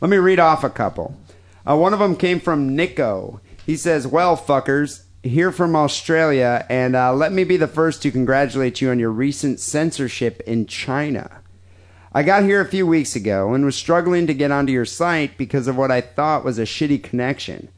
let 0.00 0.10
me 0.10 0.16
read 0.16 0.40
off 0.40 0.64
a 0.64 0.70
couple. 0.70 1.14
Uh, 1.68 1.76
one 1.76 1.92
of 1.92 1.98
them 2.00 2.16
came 2.16 2.40
from 2.40 2.74
Nico. 2.74 3.40
He 3.66 3.76
says, 3.76 4.06
Well, 4.06 4.36
fuckers, 4.36 5.02
here 5.22 5.52
from 5.52 5.76
Australia, 5.76 6.66
and 6.68 6.96
uh, 6.96 7.12
let 7.12 7.32
me 7.32 7.44
be 7.44 7.56
the 7.56 7.68
first 7.68 8.02
to 8.02 8.10
congratulate 8.10 8.80
you 8.80 8.90
on 8.90 8.98
your 8.98 9.10
recent 9.10 9.60
censorship 9.60 10.40
in 10.46 10.66
China. 10.66 11.42
I 12.12 12.22
got 12.22 12.42
here 12.42 12.60
a 12.60 12.66
few 12.66 12.86
weeks 12.86 13.14
ago 13.14 13.54
and 13.54 13.64
was 13.64 13.76
struggling 13.76 14.26
to 14.26 14.34
get 14.34 14.50
onto 14.50 14.72
your 14.72 14.84
site 14.84 15.38
because 15.38 15.68
of 15.68 15.76
what 15.76 15.90
I 15.90 16.00
thought 16.00 16.44
was 16.44 16.58
a 16.58 16.62
shitty 16.64 17.02
connection. 17.02 17.68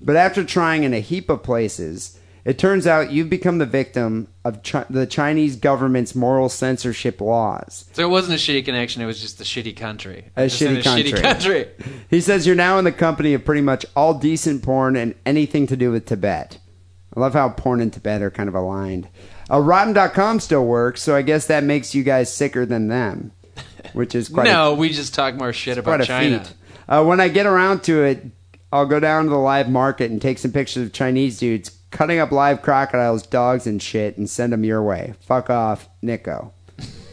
But 0.00 0.16
after 0.16 0.44
trying 0.44 0.84
in 0.84 0.94
a 0.94 1.00
heap 1.00 1.28
of 1.28 1.42
places, 1.42 2.18
it 2.44 2.58
turns 2.58 2.86
out 2.86 3.12
you've 3.12 3.28
become 3.28 3.58
the 3.58 3.66
victim 3.66 4.28
of 4.44 4.62
chi- 4.62 4.86
the 4.88 5.06
Chinese 5.06 5.56
government's 5.56 6.14
moral 6.14 6.48
censorship 6.48 7.20
laws. 7.20 7.84
So 7.92 8.04
it 8.04 8.10
wasn't 8.10 8.34
a 8.34 8.42
shitty 8.42 8.64
connection; 8.64 9.02
it 9.02 9.06
was 9.06 9.20
just 9.20 9.40
a 9.40 9.44
shitty 9.44 9.76
country. 9.76 10.30
A 10.36 10.42
shitty 10.42 10.80
a 10.80 10.82
country. 10.82 11.12
shitty 11.12 11.22
country. 11.22 11.68
He 12.08 12.20
says 12.20 12.46
you're 12.46 12.56
now 12.56 12.78
in 12.78 12.84
the 12.84 12.92
company 12.92 13.34
of 13.34 13.44
pretty 13.44 13.60
much 13.60 13.86
all 13.94 14.14
decent 14.14 14.62
porn 14.62 14.96
and 14.96 15.14
anything 15.26 15.66
to 15.68 15.76
do 15.76 15.92
with 15.92 16.06
Tibet. 16.06 16.58
I 17.16 17.20
love 17.20 17.34
how 17.34 17.48
porn 17.50 17.80
and 17.80 17.92
Tibet 17.92 18.22
are 18.22 18.30
kind 18.30 18.48
of 18.48 18.54
aligned. 18.54 19.08
Uh, 19.50 19.60
Rotten.com 19.60 20.40
still 20.40 20.64
works, 20.64 21.02
so 21.02 21.14
I 21.14 21.22
guess 21.22 21.46
that 21.46 21.62
makes 21.64 21.94
you 21.94 22.02
guys 22.02 22.32
sicker 22.32 22.64
than 22.64 22.88
them, 22.88 23.32
which 23.92 24.14
is 24.14 24.28
quite 24.28 24.46
a- 24.46 24.50
no, 24.52 24.74
we 24.74 24.88
just 24.90 25.14
talk 25.14 25.34
more 25.34 25.52
shit 25.52 25.78
about 25.78 26.00
a 26.00 26.06
China. 26.06 26.46
Uh, 26.88 27.04
when 27.04 27.20
I 27.20 27.28
get 27.28 27.46
around 27.46 27.82
to 27.84 28.02
it, 28.04 28.24
I'll 28.72 28.86
go 28.86 28.98
down 29.00 29.24
to 29.24 29.30
the 29.30 29.36
live 29.36 29.68
market 29.68 30.10
and 30.10 30.20
take 30.22 30.38
some 30.38 30.52
pictures 30.52 30.84
of 30.86 30.92
Chinese 30.92 31.38
dudes 31.38 31.70
cutting 31.90 32.18
up 32.18 32.32
live 32.32 32.62
crocodiles, 32.62 33.22
dogs, 33.26 33.66
and 33.66 33.82
shit, 33.82 34.16
and 34.16 34.28
send 34.28 34.52
them 34.52 34.64
your 34.64 34.82
way. 34.82 35.12
Fuck 35.20 35.50
off, 35.50 35.88
Nico. 36.00 36.54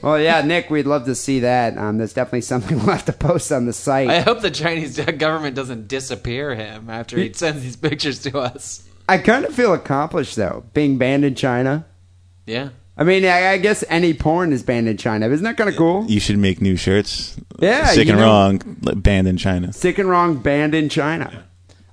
Well, 0.02 0.18
yeah, 0.20 0.42
Nick, 0.46 0.70
we'd 0.70 0.86
love 0.86 1.06
to 1.06 1.16
see 1.16 1.42
that. 1.42 1.78
Um, 1.78 1.98
that's 1.98 2.14
definitely 2.14 2.42
something 2.42 2.78
we'll 2.86 2.88
have 2.88 3.06
to 3.06 3.14
post 3.14 3.52
on 3.52 3.66
the 3.66 3.74
site. 3.74 4.10
I 4.10 4.22
hope 4.22 4.40
the 4.40 4.50
Chinese 4.52 4.98
government 4.98 5.56
doesn't 5.58 5.90
disappear 5.90 6.56
him 6.56 6.90
after 6.90 7.18
he 7.18 7.34
sends 7.34 7.62
these 7.62 7.76
pictures 7.76 8.20
to 8.20 8.40
us. 8.40 8.86
I 9.10 9.18
kind 9.18 9.46
of 9.46 9.54
feel 9.54 9.74
accomplished 9.74 10.36
though, 10.36 10.64
being 10.74 10.98
banned 10.98 11.26
in 11.26 11.36
China. 11.36 11.86
Yeah. 12.46 12.70
I 12.98 13.04
mean, 13.06 13.24
I, 13.26 13.52
I 13.54 13.58
guess 13.58 13.84
any 13.88 14.14
porn 14.14 14.52
is 14.52 14.62
banned 14.62 14.90
in 14.90 14.98
China. 14.98 15.30
Isn't 15.30 15.44
that 15.46 15.56
kind 15.56 15.70
of 15.70 15.76
cool? 15.78 16.06
You 16.08 16.20
should 16.20 16.38
make 16.38 16.62
new 16.62 16.76
shirts. 16.76 17.38
Yeah, 17.60 17.86
sick 17.88 18.08
you 18.08 18.12
and 18.14 18.20
know- 18.22 18.26
wrong, 18.26 18.58
banned 19.02 19.28
in 19.28 19.38
China. 19.38 19.72
Sick 19.72 19.98
and 20.00 20.10
wrong, 20.10 20.38
banned 20.38 20.76
in 20.76 20.90
China. 20.90 21.46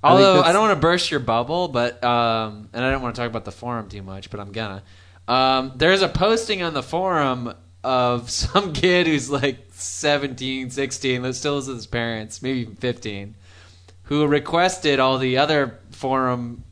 I 0.03 0.09
Although 0.11 0.33
I, 0.33 0.35
that's- 0.37 0.53
don't 0.53 0.61
want 0.67 0.75
to 0.77 0.81
burst 0.81 1.09
your 1.09 1.19
bubble, 1.21 1.69
but 1.69 2.03
um, 2.03 2.69
and 2.73 2.83
I 2.83 2.91
don't 2.91 3.01
want 3.01 3.15
to 3.15 3.21
talk 3.21 3.29
about 3.29 3.45
the 3.45 3.51
forum 3.53 3.87
too 3.89 4.01
much, 4.03 4.29
but 4.29 4.39
I'm 4.39 4.51
gonna. 4.51 4.83
Um, 5.27 5.73
there's 5.75 6.01
a 6.01 6.07
posting 6.09 6.61
on 6.61 6.73
the 6.73 6.83
forum 6.83 7.53
of 7.83 8.29
some 8.43 8.73
kid 8.73 9.07
who's 9.07 9.29
like 9.29 9.59
17, 9.71 10.69
16, 10.71 11.21
that 11.21 11.33
still 11.35 11.55
lives 11.55 11.67
with 11.67 11.77
his 11.77 11.87
parents, 11.87 12.41
maybe 12.41 12.59
even 12.59 12.75
15, 12.75 13.35
who 14.03 14.27
requested 14.27 14.99
all 14.99 15.17
the 15.17 15.37
other 15.37 15.79
forum 15.91 16.63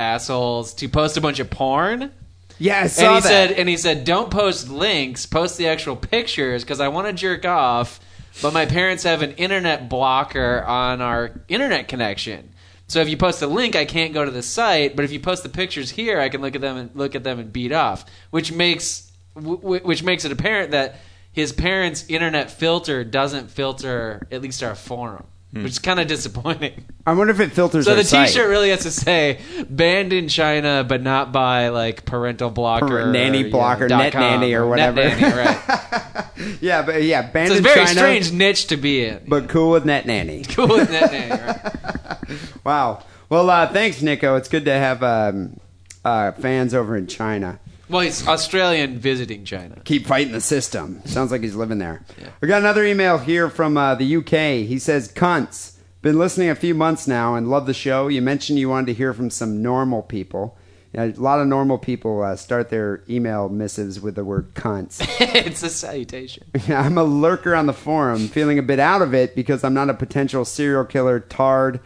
assholes 0.00 0.74
to 0.74 0.88
post 0.88 1.16
a 1.16 1.20
bunch 1.20 1.38
of 1.38 1.50
porn. 1.50 2.10
Yeah, 2.58 2.76
I 2.76 2.80
and 2.82 2.90
he 2.90 2.96
that. 2.98 3.22
said, 3.22 3.52
and 3.52 3.68
he 3.68 3.76
said, 3.76 4.04
don't 4.04 4.30
post 4.30 4.68
links, 4.68 5.26
post 5.26 5.56
the 5.56 5.68
actual 5.68 5.96
pictures 5.96 6.62
because 6.64 6.80
I 6.80 6.88
want 6.88 7.06
to 7.06 7.12
jerk 7.12 7.44
off, 7.46 8.00
but 8.42 8.52
my 8.52 8.66
parents 8.66 9.04
have 9.04 9.22
an 9.22 9.32
internet 9.32 9.88
blocker 9.88 10.62
on 10.64 11.00
our 11.00 11.40
internet 11.48 11.88
connection. 11.88 12.50
So 12.86 13.00
if 13.00 13.08
you 13.08 13.16
post 13.16 13.40
a 13.40 13.46
link, 13.46 13.76
I 13.76 13.84
can't 13.84 14.12
go 14.12 14.24
to 14.24 14.30
the 14.32 14.42
site. 14.42 14.96
But 14.96 15.04
if 15.04 15.12
you 15.12 15.20
post 15.20 15.42
the 15.42 15.48
pictures 15.48 15.90
here, 15.90 16.18
I 16.20 16.28
can 16.28 16.40
look 16.40 16.54
at 16.56 16.60
them 16.60 16.76
and 16.76 16.90
look 16.94 17.14
at 17.14 17.22
them 17.22 17.38
and 17.38 17.52
beat 17.52 17.72
off, 17.72 18.04
which 18.30 18.50
makes 18.52 19.12
w- 19.36 19.58
w- 19.58 19.82
which 19.82 20.02
makes 20.02 20.24
it 20.24 20.32
apparent 20.32 20.72
that 20.72 20.96
his 21.32 21.52
parents' 21.52 22.04
internet 22.08 22.50
filter 22.50 23.04
doesn't 23.04 23.50
filter 23.50 24.26
at 24.32 24.42
least 24.42 24.62
our 24.62 24.74
forum. 24.74 25.24
Which 25.52 25.64
is 25.64 25.78
kind 25.78 25.98
of 25.98 26.06
disappointing. 26.06 26.84
I 27.06 27.12
wonder 27.12 27.32
if 27.32 27.40
it 27.40 27.52
filters. 27.52 27.86
So 27.86 27.92
our 27.92 27.96
the 27.96 28.04
site. 28.04 28.28
T-shirt 28.28 28.48
really 28.48 28.70
has 28.70 28.80
to 28.80 28.90
say 28.90 29.40
"banned 29.68 30.12
in 30.12 30.28
China, 30.28 30.84
but 30.86 31.02
not 31.02 31.32
by 31.32 31.68
like 31.68 32.04
parental 32.04 32.50
blocker, 32.50 33.10
nanny 33.10 33.44
or, 33.44 33.50
blocker, 33.50 33.88
dot 33.88 33.98
net 33.98 34.14
nanny, 34.14 34.54
or 34.54 34.76
net 34.76 34.94
whatever. 34.94 35.20
nanny, 35.20 35.36
right? 35.36 36.26
Yeah, 36.62 36.80
but 36.82 37.02
yeah, 37.02 37.30
banned 37.30 37.48
so 37.48 37.54
it's 37.56 37.60
in 37.60 37.66
a 37.66 37.68
very 37.68 37.86
China, 37.86 37.98
strange 37.98 38.32
niche 38.32 38.66
to 38.68 38.76
be 38.78 39.04
in. 39.04 39.24
but 39.28 39.48
cool 39.50 39.70
with 39.72 39.84
net 39.84 40.06
nanny. 40.06 40.42
Cool 40.48 40.68
with 40.68 40.90
net 40.90 41.12
nanny, 41.12 41.42
right? 41.42 42.38
Wow. 42.64 43.02
Well, 43.28 43.48
uh, 43.50 43.66
thanks, 43.70 44.00
Nico. 44.00 44.36
It's 44.36 44.48
good 44.48 44.64
to 44.64 44.72
have 44.72 45.02
um, 45.02 45.60
uh, 46.04 46.32
fans 46.32 46.72
over 46.74 46.96
in 46.96 47.06
China. 47.06 47.60
Well, 47.90 48.02
he's 48.02 48.26
Australian 48.26 48.98
visiting 48.98 49.44
China. 49.44 49.82
Keep 49.84 50.06
fighting 50.06 50.32
the 50.32 50.40
system. 50.40 51.02
Sounds 51.06 51.32
like 51.32 51.42
he's 51.42 51.56
living 51.56 51.78
there. 51.78 52.04
We 52.40 52.46
got 52.46 52.60
another 52.60 52.84
email 52.84 53.18
here 53.18 53.50
from 53.50 53.76
uh, 53.76 53.96
the 53.96 54.16
UK. 54.16 54.66
He 54.68 54.78
says, 54.78 55.12
"Cunts, 55.12 55.76
been 56.00 56.16
listening 56.16 56.50
a 56.50 56.54
few 56.54 56.72
months 56.72 57.08
now 57.08 57.34
and 57.34 57.50
love 57.50 57.66
the 57.66 57.74
show. 57.74 58.06
You 58.06 58.22
mentioned 58.22 58.60
you 58.60 58.68
wanted 58.68 58.86
to 58.86 58.94
hear 58.94 59.12
from 59.12 59.28
some 59.28 59.60
normal 59.60 60.02
people. 60.02 60.56
You 60.92 61.00
know, 61.00 61.06
a 61.06 61.20
lot 61.20 61.40
of 61.40 61.48
normal 61.48 61.78
people 61.78 62.22
uh, 62.22 62.36
start 62.36 62.70
their 62.70 63.02
email 63.08 63.48
missives 63.48 64.00
with 64.00 64.14
the 64.14 64.24
word 64.24 64.54
cunts. 64.54 65.04
it's 65.20 65.62
a 65.62 65.68
salutation. 65.68 66.44
I'm 66.68 66.96
a 66.96 67.04
lurker 67.04 67.56
on 67.56 67.66
the 67.66 67.72
forum, 67.72 68.28
feeling 68.28 68.58
a 68.58 68.62
bit 68.62 68.78
out 68.78 69.02
of 69.02 69.14
it 69.14 69.34
because 69.34 69.62
I'm 69.64 69.74
not 69.74 69.90
a 69.90 69.94
potential 69.94 70.44
serial 70.44 70.84
killer, 70.84 71.20
tard, 71.20 71.80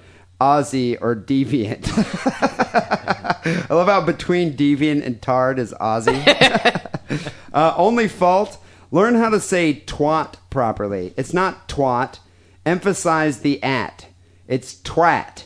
Aussie, 0.45 0.99
or 1.01 1.17
deviant. 1.17 1.89
I 3.71 3.75
love 3.75 3.89
how 3.89 4.03
between 4.03 4.55
deviant 4.55 5.03
and 5.05 5.23
tard 5.23 5.59
is 5.59 5.73
Aussie. 5.81 7.33
uh, 7.55 7.75
only 7.79 8.09
fault: 8.09 8.59
learn 8.91 9.15
how 9.15 9.31
to 9.31 9.41
say 9.41 9.83
twat 9.87 10.35
properly. 10.51 11.15
It's 11.17 11.33
not 11.33 11.67
twat. 11.67 12.19
Emphasize 12.67 13.41
the 13.41 13.63
at. 13.63 14.07
It's 14.47 14.75
twat. 14.83 15.45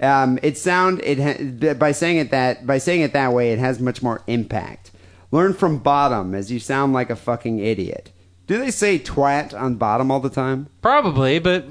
Um, 0.00 0.38
it 0.42 0.56
sound 0.56 1.02
it 1.04 1.18
ha- 1.18 1.74
by 1.74 1.92
saying 1.92 2.16
it 2.16 2.30
that 2.30 2.66
by 2.66 2.78
saying 2.78 3.02
it 3.02 3.12
that 3.12 3.34
way, 3.34 3.52
it 3.52 3.58
has 3.58 3.80
much 3.80 4.02
more 4.02 4.22
impact. 4.26 4.92
Learn 5.30 5.52
from 5.52 5.78
bottom, 5.78 6.34
as 6.34 6.50
you 6.50 6.58
sound 6.58 6.94
like 6.94 7.10
a 7.10 7.16
fucking 7.16 7.58
idiot. 7.58 8.12
Do 8.48 8.58
they 8.58 8.70
say 8.72 8.98
twat 8.98 9.54
on 9.54 9.76
bottom 9.76 10.10
all 10.10 10.18
the 10.20 10.30
time? 10.30 10.68
Probably, 10.82 11.38
but 11.38 11.66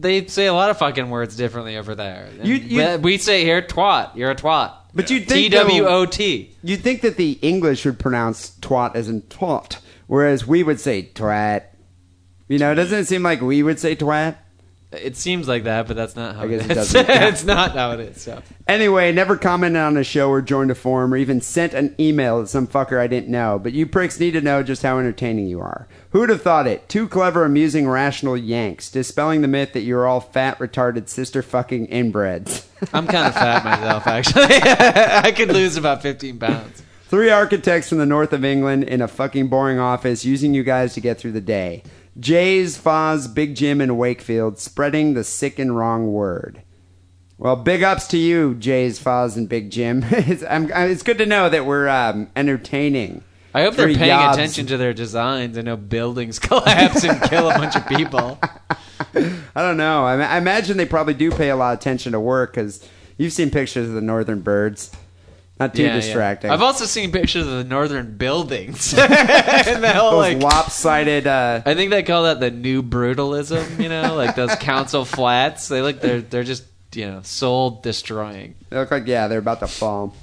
they 0.00 0.26
say 0.26 0.46
a 0.46 0.54
lot 0.54 0.70
of 0.70 0.78
fucking 0.78 1.10
words 1.10 1.36
differently 1.36 1.76
over 1.76 1.94
there. 1.94 2.28
You- 2.42 2.54
you- 2.54 2.98
we 3.02 3.18
say 3.18 3.44
here 3.44 3.60
twat. 3.60 4.16
You're 4.16 4.30
a 4.30 4.34
twat. 4.36 4.72
But 4.94 5.10
you'd 5.10 5.26
think 5.28 5.52
W 5.52 5.86
O 5.86 6.06
T. 6.06 6.54
You'd 6.62 6.80
think 6.82 7.00
that 7.02 7.16
the 7.16 7.38
English 7.42 7.84
would 7.84 7.98
pronounce 7.98 8.52
twat 8.60 8.94
as 8.94 9.08
in 9.08 9.22
twat, 9.22 9.78
whereas 10.06 10.46
we 10.46 10.62
would 10.62 10.80
say 10.80 11.10
twat. 11.14 11.62
You 12.48 12.58
know, 12.58 12.74
doesn't 12.74 12.98
it 13.00 13.06
seem 13.08 13.22
like 13.22 13.40
we 13.40 13.62
would 13.62 13.78
say 13.80 13.96
twat? 13.96 14.36
It 14.92 15.16
seems 15.16 15.48
like 15.48 15.64
that, 15.64 15.86
but 15.86 15.96
that's 15.96 16.14
not 16.16 16.36
how 16.36 16.42
I 16.42 16.48
guess 16.48 16.64
it 16.64 16.70
it 16.72 16.76
is. 16.76 16.92
doesn't. 16.92 17.10
it's 17.32 17.44
not 17.44 17.72
how 17.72 17.92
it 17.92 18.00
is. 18.00 18.20
So. 18.20 18.42
Anyway, 18.68 19.10
never 19.12 19.36
commented 19.36 19.80
on 19.80 19.96
a 19.96 20.04
show 20.04 20.28
or 20.30 20.42
joined 20.42 20.70
a 20.70 20.74
forum 20.74 21.12
or 21.12 21.16
even 21.16 21.40
sent 21.40 21.74
an 21.74 21.94
email 21.98 22.40
to 22.42 22.46
some 22.46 22.66
fucker 22.66 22.98
I 22.98 23.06
didn't 23.06 23.30
know, 23.30 23.58
but 23.58 23.72
you 23.72 23.86
pricks 23.86 24.20
need 24.20 24.32
to 24.32 24.40
know 24.40 24.62
just 24.62 24.82
how 24.82 24.98
entertaining 24.98 25.46
you 25.46 25.60
are. 25.60 25.88
Who'd 26.10 26.28
have 26.28 26.42
thought 26.42 26.66
it? 26.66 26.88
Two 26.88 27.08
clever, 27.08 27.44
amusing, 27.44 27.88
rational 27.88 28.36
Yanks, 28.36 28.90
dispelling 28.90 29.40
the 29.40 29.48
myth 29.48 29.72
that 29.72 29.80
you're 29.80 30.06
all 30.06 30.20
fat, 30.20 30.58
retarded, 30.58 31.08
sister 31.08 31.42
fucking 31.42 31.86
inbreds. 31.88 32.66
I'm 32.92 33.06
kind 33.06 33.26
of 33.26 33.34
fat 33.34 33.64
myself, 33.64 34.06
actually. 34.06 34.44
I 34.50 35.32
could 35.32 35.48
lose 35.48 35.76
about 35.76 36.02
15 36.02 36.38
pounds. 36.38 36.82
Three 37.08 37.30
architects 37.30 37.88
from 37.90 37.98
the 37.98 38.06
north 38.06 38.32
of 38.32 38.44
England 38.44 38.84
in 38.84 39.02
a 39.02 39.08
fucking 39.08 39.48
boring 39.48 39.78
office 39.78 40.24
using 40.24 40.54
you 40.54 40.62
guys 40.62 40.94
to 40.94 41.00
get 41.00 41.18
through 41.18 41.32
the 41.32 41.42
day. 41.42 41.82
Jays, 42.18 42.78
Foz, 42.78 43.32
Big 43.32 43.54
Jim, 43.54 43.80
and 43.80 43.98
Wakefield 43.98 44.58
spreading 44.58 45.14
the 45.14 45.24
sick 45.24 45.58
and 45.58 45.76
wrong 45.76 46.12
word. 46.12 46.62
Well, 47.38 47.56
big 47.56 47.82
ups 47.82 48.06
to 48.08 48.18
you, 48.18 48.54
Jays, 48.54 49.02
Foz, 49.02 49.36
and 49.36 49.48
Big 49.48 49.70
Jim. 49.70 50.04
it's, 50.10 50.44
I'm, 50.48 50.70
I- 50.72 50.86
it's 50.86 51.02
good 51.02 51.18
to 51.18 51.26
know 51.26 51.48
that 51.48 51.66
we're 51.66 51.88
um, 51.88 52.30
entertaining. 52.36 53.24
I 53.54 53.62
hope 53.62 53.74
they're 53.74 53.88
paying 53.88 54.10
yobs. 54.16 54.34
attention 54.34 54.66
to 54.68 54.76
their 54.78 54.94
designs. 54.94 55.58
I 55.58 55.62
know 55.62 55.76
buildings 55.76 56.38
collapse 56.38 57.04
and 57.04 57.20
kill 57.22 57.50
a 57.50 57.54
bunch 57.58 57.76
of 57.76 57.86
people. 57.86 58.38
I 59.14 59.62
don't 59.62 59.76
know. 59.76 60.04
I, 60.04 60.14
I 60.20 60.38
imagine 60.38 60.76
they 60.76 60.86
probably 60.86 61.14
do 61.14 61.30
pay 61.30 61.50
a 61.50 61.56
lot 61.56 61.74
of 61.74 61.78
attention 61.80 62.12
to 62.12 62.20
work 62.20 62.54
because 62.54 62.86
you've 63.18 63.32
seen 63.32 63.50
pictures 63.50 63.88
of 63.88 63.94
the 63.94 64.00
northern 64.00 64.40
birds. 64.40 64.90
Not 65.62 65.74
too 65.74 65.82
Yeah, 65.82 65.88
yeah. 65.90 65.94
distracting. 66.00 66.50
I've 66.50 66.62
also 66.62 66.84
seen 66.84 67.12
pictures 67.12 67.46
of 67.46 67.52
the 67.52 67.64
northern 67.64 68.16
buildings. 68.16 68.92
and 68.98 69.82
Those 69.84 70.12
like, 70.14 70.38
lopsided. 70.42 71.26
Uh, 71.26 71.62
I 71.64 71.74
think 71.74 71.90
they 71.90 72.02
call 72.02 72.24
that 72.24 72.40
the 72.40 72.50
new 72.50 72.82
brutalism. 72.82 73.78
You 73.80 73.88
know, 73.88 74.14
like 74.14 74.34
those 74.34 74.54
council 74.56 75.04
flats. 75.04 75.68
They 75.68 75.82
look 75.82 76.00
they're 76.00 76.20
they're 76.20 76.44
just 76.44 76.64
you 76.94 77.06
know 77.06 77.22
soul 77.22 77.80
destroying. 77.82 78.54
they 78.70 78.76
look 78.78 78.90
like 78.90 79.06
yeah, 79.06 79.28
they're 79.28 79.38
about 79.38 79.60
to 79.60 79.66
fall. 79.68 80.14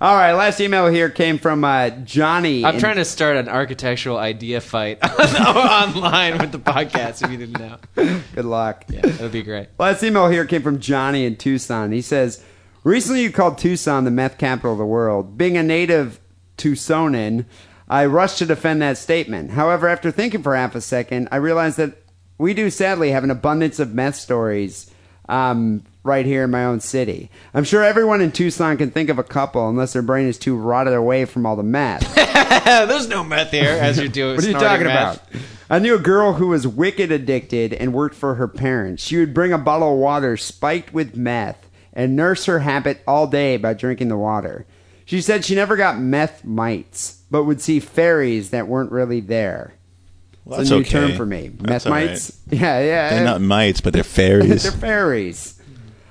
All 0.00 0.14
right, 0.16 0.32
last 0.32 0.60
email 0.60 0.88
here 0.88 1.08
came 1.08 1.38
from 1.38 1.64
uh, 1.64 1.88
Johnny. 1.90 2.64
I'm 2.64 2.74
in- 2.74 2.80
trying 2.80 2.96
to 2.96 3.04
start 3.06 3.36
an 3.38 3.48
architectural 3.48 4.18
idea 4.18 4.60
fight 4.60 4.98
online 5.02 6.38
with 6.38 6.52
the 6.52 6.58
podcast. 6.58 7.22
If 7.24 7.30
you 7.30 7.38
didn't 7.38 7.58
know, 7.58 7.76
Good 8.34 8.44
luck. 8.44 8.84
yeah, 8.88 9.00
that 9.02 9.20
would 9.20 9.32
be 9.32 9.42
great. 9.42 9.68
Last 9.78 10.02
email 10.02 10.28
here 10.28 10.44
came 10.44 10.62
from 10.62 10.78
Johnny 10.80 11.24
in 11.24 11.36
Tucson. 11.36 11.92
He 11.92 12.02
says, 12.02 12.44
Recently 12.84 13.22
you 13.22 13.32
called 13.32 13.56
Tucson 13.56 14.04
the 14.04 14.10
meth 14.10 14.36
capital 14.36 14.72
of 14.72 14.78
the 14.78 14.84
world. 14.84 15.38
Being 15.38 15.56
a 15.56 15.62
native 15.62 16.20
Tucsonan, 16.58 17.46
I 17.88 18.04
rushed 18.04 18.36
to 18.38 18.46
defend 18.46 18.82
that 18.82 18.98
statement. 18.98 19.52
However, 19.52 19.88
after 19.88 20.10
thinking 20.10 20.42
for 20.42 20.54
half 20.54 20.74
a 20.74 20.82
second, 20.82 21.28
I 21.32 21.36
realized 21.36 21.78
that 21.78 21.96
we 22.36 22.52
do 22.52 22.68
sadly 22.68 23.10
have 23.12 23.24
an 23.24 23.30
abundance 23.30 23.78
of 23.78 23.94
meth 23.94 24.16
stories 24.16 24.90
um, 25.30 25.82
right 26.02 26.26
here 26.26 26.44
in 26.44 26.50
my 26.50 26.66
own 26.66 26.80
city. 26.80 27.30
I'm 27.54 27.64
sure 27.64 27.82
everyone 27.82 28.20
in 28.20 28.32
Tucson 28.32 28.76
can 28.76 28.90
think 28.90 29.08
of 29.08 29.18
a 29.18 29.24
couple, 29.24 29.66
unless 29.66 29.94
their 29.94 30.02
brain 30.02 30.28
is 30.28 30.36
too 30.36 30.54
rotted 30.54 30.92
away 30.92 31.24
from 31.24 31.46
all 31.46 31.56
the 31.56 31.62
meth. 31.62 32.14
There's 32.64 33.08
no 33.08 33.24
meth 33.24 33.50
here, 33.50 33.78
as 33.80 33.98
you're 33.98 34.08
doing. 34.08 34.36
What 34.36 34.44
are 34.44 34.48
you 34.48 34.52
talking 34.58 34.86
meth. 34.86 35.26
about? 35.26 35.42
I 35.70 35.78
knew 35.78 35.94
a 35.94 35.98
girl 35.98 36.34
who 36.34 36.48
was 36.48 36.66
wicked 36.66 37.10
addicted 37.10 37.72
and 37.72 37.94
worked 37.94 38.14
for 38.14 38.34
her 38.34 38.46
parents. 38.46 39.02
She 39.02 39.16
would 39.16 39.32
bring 39.32 39.54
a 39.54 39.58
bottle 39.58 39.94
of 39.94 39.98
water 39.98 40.36
spiked 40.36 40.92
with 40.92 41.16
meth 41.16 41.64
and 41.94 42.16
nurse 42.16 42.44
her 42.46 42.58
habit 42.58 43.02
all 43.06 43.26
day 43.26 43.56
by 43.56 43.72
drinking 43.72 44.08
the 44.08 44.16
water. 44.16 44.66
She 45.04 45.20
said 45.20 45.44
she 45.44 45.54
never 45.54 45.76
got 45.76 45.98
meth 45.98 46.44
mites, 46.44 47.22
but 47.30 47.44
would 47.44 47.60
see 47.60 47.80
fairies 47.80 48.50
that 48.50 48.68
weren't 48.68 48.90
really 48.92 49.20
there. 49.20 49.74
Well, 50.44 50.60
it's 50.60 50.70
a 50.70 50.74
new 50.74 50.80
okay. 50.80 50.90
term 50.90 51.16
for 51.16 51.24
me. 51.24 51.48
That's 51.48 51.84
meth 51.84 51.86
all 51.86 51.92
right. 51.92 52.10
mites? 52.10 52.40
Yeah, 52.50 52.80
yeah. 52.80 53.10
They're 53.10 53.24
not 53.24 53.40
mites, 53.40 53.80
but 53.80 53.92
they're 53.92 54.02
fairies. 54.02 54.62
They're 54.64 54.72
fairies. 54.72 55.60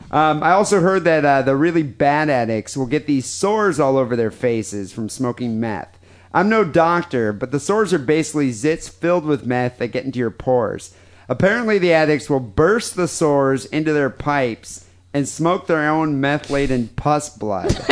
Um, 0.10 0.44
I 0.44 0.52
also 0.52 0.80
heard 0.80 1.06
that 1.06 1.26
uh, 1.26 1.42
the 1.42 1.56
really 1.56 1.84
bad 1.84 2.30
addicts 2.30 2.78
will 2.78 2.86
get 2.86 3.08
these 3.08 3.26
sores 3.26 3.80
all 3.80 3.98
over 3.98 4.16
their 4.16 4.32
faces 4.32 4.94
from 4.94 5.10
smoking 5.10 5.60
meth. 5.60 6.00
I'm 6.32 6.50
no 6.50 6.64
doctor, 6.64 7.34
but 7.34 7.52
the 7.52 7.60
sores 7.60 7.94
are 7.94 8.00
basically 8.00 8.52
zits 8.52 8.90
filled 8.90 9.26
with 9.26 9.46
meth 9.46 9.80
that 9.80 9.88
get 9.88 10.06
into 10.06 10.20
your 10.20 10.32
pores. 10.32 10.96
Apparently, 11.28 11.80
the 11.80 11.94
addicts 11.94 12.30
will 12.30 12.40
burst 12.40 12.96
the 12.96 13.08
sores 13.08 13.66
into 13.66 13.94
their 13.94 14.10
pipes 14.10 14.83
and 15.14 15.28
smoke 15.28 15.68
their 15.68 15.88
own 15.90 16.20
meth 16.22 16.50
laden 16.50 16.90
pus 16.96 17.30
blood. 17.36 17.76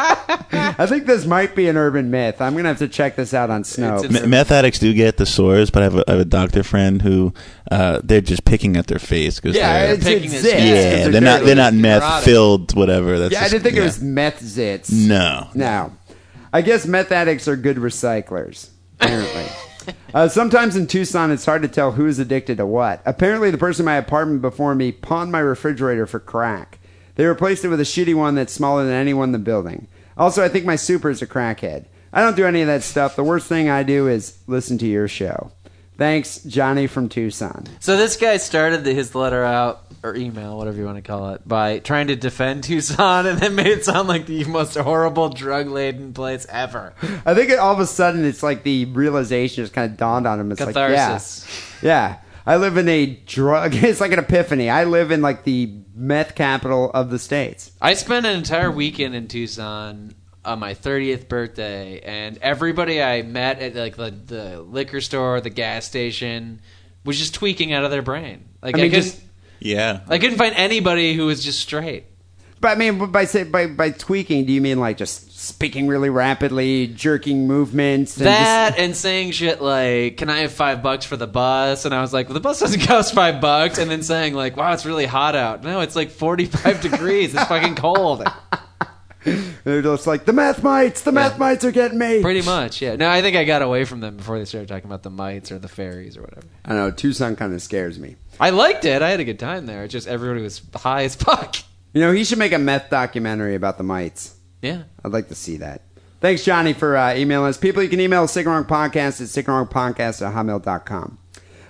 I 0.00 0.86
think 0.86 1.06
this 1.06 1.26
might 1.26 1.56
be 1.56 1.66
an 1.68 1.76
urban 1.76 2.10
myth. 2.10 2.40
I'm 2.40 2.52
going 2.52 2.64
to 2.64 2.68
have 2.68 2.78
to 2.78 2.88
check 2.88 3.16
this 3.16 3.34
out 3.34 3.50
on 3.50 3.62
Snopes. 3.64 4.04
It's- 4.04 4.22
Me- 4.22 4.28
meth 4.28 4.52
addicts 4.52 4.78
do 4.78 4.92
get 4.94 5.16
the 5.16 5.26
sores, 5.26 5.70
but 5.70 5.82
I 5.82 5.84
have 5.84 5.94
a, 5.96 6.04
I 6.06 6.10
have 6.12 6.20
a 6.20 6.24
doctor 6.24 6.62
friend 6.62 7.02
who 7.02 7.32
uh, 7.70 8.00
they're 8.04 8.20
just 8.20 8.44
picking 8.44 8.76
at 8.76 8.86
their 8.86 8.98
face 9.00 9.40
because 9.40 9.56
yeah, 9.56 9.86
they're, 9.86 9.94
it's, 9.94 10.04
picking 10.04 10.32
it's 10.32 10.34
zits. 10.46 10.50
chest. 10.50 10.64
yeah, 10.64 10.72
It's 10.72 11.12
they're 11.12 11.20
not 11.20 11.32
dirty. 11.38 11.46
they're 11.46 11.56
not 11.56 11.74
meth 11.74 12.02
neurotic. 12.02 12.24
filled 12.24 12.76
whatever. 12.76 13.18
That's 13.18 13.32
Yeah, 13.32 13.42
I 13.42 13.48
didn't 13.48 13.62
think 13.64 13.76
it 13.76 13.82
was 13.82 14.00
meth 14.00 14.40
zits. 14.40 14.92
No, 14.92 15.48
No. 15.54 15.92
I 16.52 16.62
guess 16.62 16.86
meth 16.86 17.10
addicts 17.12 17.48
are 17.48 17.56
good 17.56 17.76
recyclers, 17.78 18.68
apparently. 19.00 19.44
Uh, 20.14 20.28
sometimes 20.28 20.76
in 20.76 20.86
Tucson, 20.86 21.30
it's 21.30 21.44
hard 21.44 21.62
to 21.62 21.68
tell 21.68 21.92
who's 21.92 22.18
addicted 22.18 22.56
to 22.58 22.66
what. 22.66 23.02
Apparently, 23.04 23.50
the 23.50 23.58
person 23.58 23.82
in 23.82 23.86
my 23.86 23.96
apartment 23.96 24.42
before 24.42 24.74
me 24.74 24.92
pawned 24.92 25.32
my 25.32 25.40
refrigerator 25.40 26.06
for 26.06 26.20
crack. 26.20 26.78
They 27.14 27.26
replaced 27.26 27.64
it 27.64 27.68
with 27.68 27.80
a 27.80 27.84
shitty 27.84 28.14
one 28.14 28.34
that's 28.34 28.52
smaller 28.52 28.84
than 28.84 28.94
anyone 28.94 29.28
in 29.28 29.32
the 29.32 29.38
building. 29.38 29.88
Also, 30.16 30.44
I 30.44 30.48
think 30.48 30.64
my 30.64 30.76
super 30.76 31.10
is 31.10 31.22
a 31.22 31.26
crackhead. 31.26 31.86
I 32.12 32.22
don't 32.22 32.36
do 32.36 32.46
any 32.46 32.60
of 32.60 32.68
that 32.68 32.82
stuff. 32.82 33.16
The 33.16 33.24
worst 33.24 33.48
thing 33.48 33.68
I 33.68 33.82
do 33.82 34.08
is 34.08 34.38
listen 34.46 34.78
to 34.78 34.86
your 34.86 35.08
show. 35.08 35.52
Thanks, 35.96 36.42
Johnny 36.44 36.86
from 36.86 37.08
Tucson. 37.08 37.64
So 37.80 37.96
this 37.96 38.16
guy 38.16 38.36
started 38.36 38.86
his 38.86 39.14
letter 39.16 39.44
out 39.44 39.87
or 40.02 40.14
email, 40.14 40.56
whatever 40.56 40.76
you 40.76 40.84
want 40.84 40.96
to 40.96 41.02
call 41.02 41.30
it, 41.30 41.46
by 41.46 41.78
trying 41.78 42.08
to 42.08 42.16
defend 42.16 42.64
Tucson, 42.64 43.26
and 43.28 43.38
then 43.38 43.54
made 43.54 43.66
it 43.66 43.84
sound 43.84 44.08
like 44.08 44.26
the 44.26 44.44
most 44.44 44.76
horrible 44.76 45.28
drug 45.28 45.68
laden 45.68 46.12
place 46.12 46.46
ever. 46.48 46.94
I 47.24 47.34
think 47.34 47.50
it, 47.50 47.58
all 47.58 47.72
of 47.72 47.80
a 47.80 47.86
sudden 47.86 48.24
it's 48.24 48.42
like 48.42 48.62
the 48.62 48.84
realization 48.86 49.64
just 49.64 49.72
kind 49.74 49.90
of 49.90 49.96
dawned 49.96 50.26
on 50.26 50.40
him. 50.40 50.52
It's 50.52 50.60
Catharsis. 50.60 51.44
like, 51.46 51.82
yeah, 51.82 51.88
yeah. 51.88 52.18
I 52.46 52.56
live 52.56 52.78
in 52.78 52.88
a 52.88 53.06
drug. 53.06 53.74
It's 53.88 54.00
like 54.00 54.12
an 54.12 54.18
epiphany. 54.18 54.70
I 54.70 54.84
live 54.84 55.10
in 55.10 55.20
like 55.20 55.44
the 55.44 55.70
meth 55.94 56.34
capital 56.34 56.90
of 56.92 57.10
the 57.10 57.18
states. 57.18 57.72
I 57.80 57.92
spent 57.94 58.24
an 58.24 58.36
entire 58.36 58.70
weekend 58.70 59.14
in 59.14 59.28
Tucson 59.28 60.14
on 60.44 60.58
my 60.58 60.72
30th 60.72 61.28
birthday, 61.28 62.00
and 62.00 62.38
everybody 62.38 63.02
I 63.02 63.20
met 63.22 63.60
at 63.60 63.74
like 63.74 63.96
the, 63.96 64.10
the 64.10 64.62
liquor 64.62 65.02
store, 65.02 65.42
the 65.42 65.50
gas 65.50 65.84
station, 65.84 66.62
was 67.04 67.18
just 67.18 67.34
tweaking 67.34 67.74
out 67.74 67.84
of 67.84 67.90
their 67.90 68.00
brain. 68.02 68.48
Like 68.62 68.76
I 68.76 68.78
I, 68.78 68.82
mean, 68.82 68.90
couldn't, 68.92 69.04
just- 69.04 69.22
yeah. 69.60 70.00
I 70.08 70.18
couldn't 70.18 70.38
find 70.38 70.54
anybody 70.54 71.14
who 71.14 71.26
was 71.26 71.42
just 71.42 71.60
straight. 71.60 72.04
But 72.60 72.68
I 72.68 72.74
mean, 72.74 73.12
by 73.12 73.24
say 73.24 73.44
by 73.44 73.66
by 73.66 73.90
tweaking, 73.90 74.44
do 74.44 74.52
you 74.52 74.60
mean 74.60 74.80
like 74.80 74.96
just 74.96 75.38
speaking 75.38 75.86
really 75.86 76.10
rapidly, 76.10 76.88
jerking 76.88 77.46
movements? 77.46 78.16
And 78.16 78.26
that 78.26 78.70
just, 78.70 78.80
and 78.80 78.96
saying 78.96 79.30
shit 79.30 79.62
like, 79.62 80.16
"Can 80.16 80.28
I 80.28 80.38
have 80.38 80.52
five 80.52 80.82
bucks 80.82 81.04
for 81.04 81.16
the 81.16 81.28
bus?" 81.28 81.84
And 81.84 81.94
I 81.94 82.00
was 82.00 82.12
like, 82.12 82.26
well, 82.28 82.34
"The 82.34 82.40
bus 82.40 82.58
doesn't 82.58 82.80
cost 82.86 83.14
five 83.14 83.40
bucks." 83.40 83.78
And 83.78 83.88
then 83.88 84.02
saying 84.02 84.34
like, 84.34 84.56
"Wow, 84.56 84.72
it's 84.72 84.84
really 84.84 85.06
hot 85.06 85.36
out." 85.36 85.62
No, 85.62 85.80
it's 85.80 85.94
like 85.94 86.10
forty-five 86.10 86.80
degrees. 86.90 87.32
It's 87.32 87.44
fucking 87.44 87.76
cold. 87.76 88.24
They're 89.64 89.82
just 89.82 90.06
like 90.06 90.24
the 90.24 90.32
meth 90.32 90.62
mites. 90.62 91.02
The 91.02 91.12
meth 91.12 91.32
Yeah. 91.32 91.38
mites 91.38 91.64
are 91.64 91.70
getting 91.72 91.98
me. 91.98 92.20
Pretty 92.22 92.42
much, 92.42 92.80
yeah. 92.82 92.96
No, 92.96 93.08
I 93.10 93.22
think 93.22 93.36
I 93.36 93.44
got 93.44 93.62
away 93.62 93.84
from 93.84 94.00
them 94.00 94.16
before 94.16 94.38
they 94.38 94.44
started 94.44 94.68
talking 94.68 94.86
about 94.86 95.02
the 95.02 95.10
mites 95.10 95.50
or 95.52 95.58
the 95.58 95.68
fairies 95.68 96.16
or 96.16 96.22
whatever. 96.22 96.46
I 96.64 96.74
know. 96.74 96.90
Tucson 96.90 97.36
kind 97.36 97.52
of 97.54 97.62
scares 97.62 97.98
me. 97.98 98.16
I 98.40 98.50
liked 98.50 98.84
it. 98.84 99.02
I 99.02 99.10
had 99.10 99.20
a 99.20 99.24
good 99.24 99.38
time 99.38 99.66
there. 99.66 99.84
It's 99.84 99.92
just 99.92 100.06
everybody 100.08 100.42
was 100.42 100.60
high 100.74 101.04
as 101.04 101.14
fuck. 101.16 101.56
You 101.92 102.00
know, 102.00 102.12
he 102.12 102.24
should 102.24 102.38
make 102.38 102.52
a 102.52 102.58
meth 102.58 102.90
documentary 102.90 103.54
about 103.54 103.78
the 103.78 103.84
mites. 103.84 104.34
Yeah. 104.62 104.82
I'd 105.04 105.12
like 105.12 105.28
to 105.28 105.34
see 105.34 105.56
that. 105.58 105.82
Thanks, 106.20 106.44
Johnny, 106.44 106.72
for 106.72 106.96
uh, 106.96 107.14
emailing 107.14 107.48
us. 107.48 107.56
People, 107.56 107.82
you 107.82 107.88
can 107.88 108.00
email 108.00 108.26
Sick 108.26 108.44
and 108.44 108.52
Wrong 108.54 108.64
Podcast 108.64 109.20
at 109.20 109.28
sickandwrongpodcast 109.44 110.26
at 110.26 110.34
hotmail.com. 110.34 111.18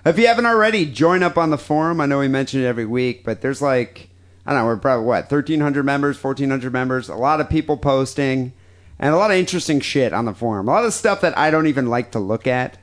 If 0.06 0.18
you 0.18 0.26
haven't 0.26 0.46
already, 0.46 0.86
join 0.86 1.22
up 1.22 1.36
on 1.36 1.50
the 1.50 1.58
forum. 1.58 2.00
I 2.00 2.06
know 2.06 2.18
we 2.20 2.28
mention 2.28 2.62
it 2.62 2.66
every 2.66 2.86
week, 2.86 3.24
but 3.24 3.42
there's 3.42 3.60
like, 3.60 4.08
I 4.48 4.52
don't 4.52 4.62
know, 4.62 4.66
we're 4.66 4.78
probably, 4.78 5.04
what, 5.04 5.30
1,300 5.30 5.84
members, 5.84 6.24
1,400 6.24 6.72
members, 6.72 7.10
a 7.10 7.14
lot 7.14 7.38
of 7.38 7.50
people 7.50 7.76
posting, 7.76 8.54
and 8.98 9.12
a 9.12 9.18
lot 9.18 9.30
of 9.30 9.36
interesting 9.36 9.78
shit 9.78 10.14
on 10.14 10.24
the 10.24 10.32
forum. 10.32 10.66
A 10.68 10.70
lot 10.70 10.86
of 10.86 10.94
stuff 10.94 11.20
that 11.20 11.36
I 11.36 11.50
don't 11.50 11.66
even 11.66 11.88
like 11.88 12.12
to 12.12 12.18
look 12.18 12.46
at, 12.46 12.78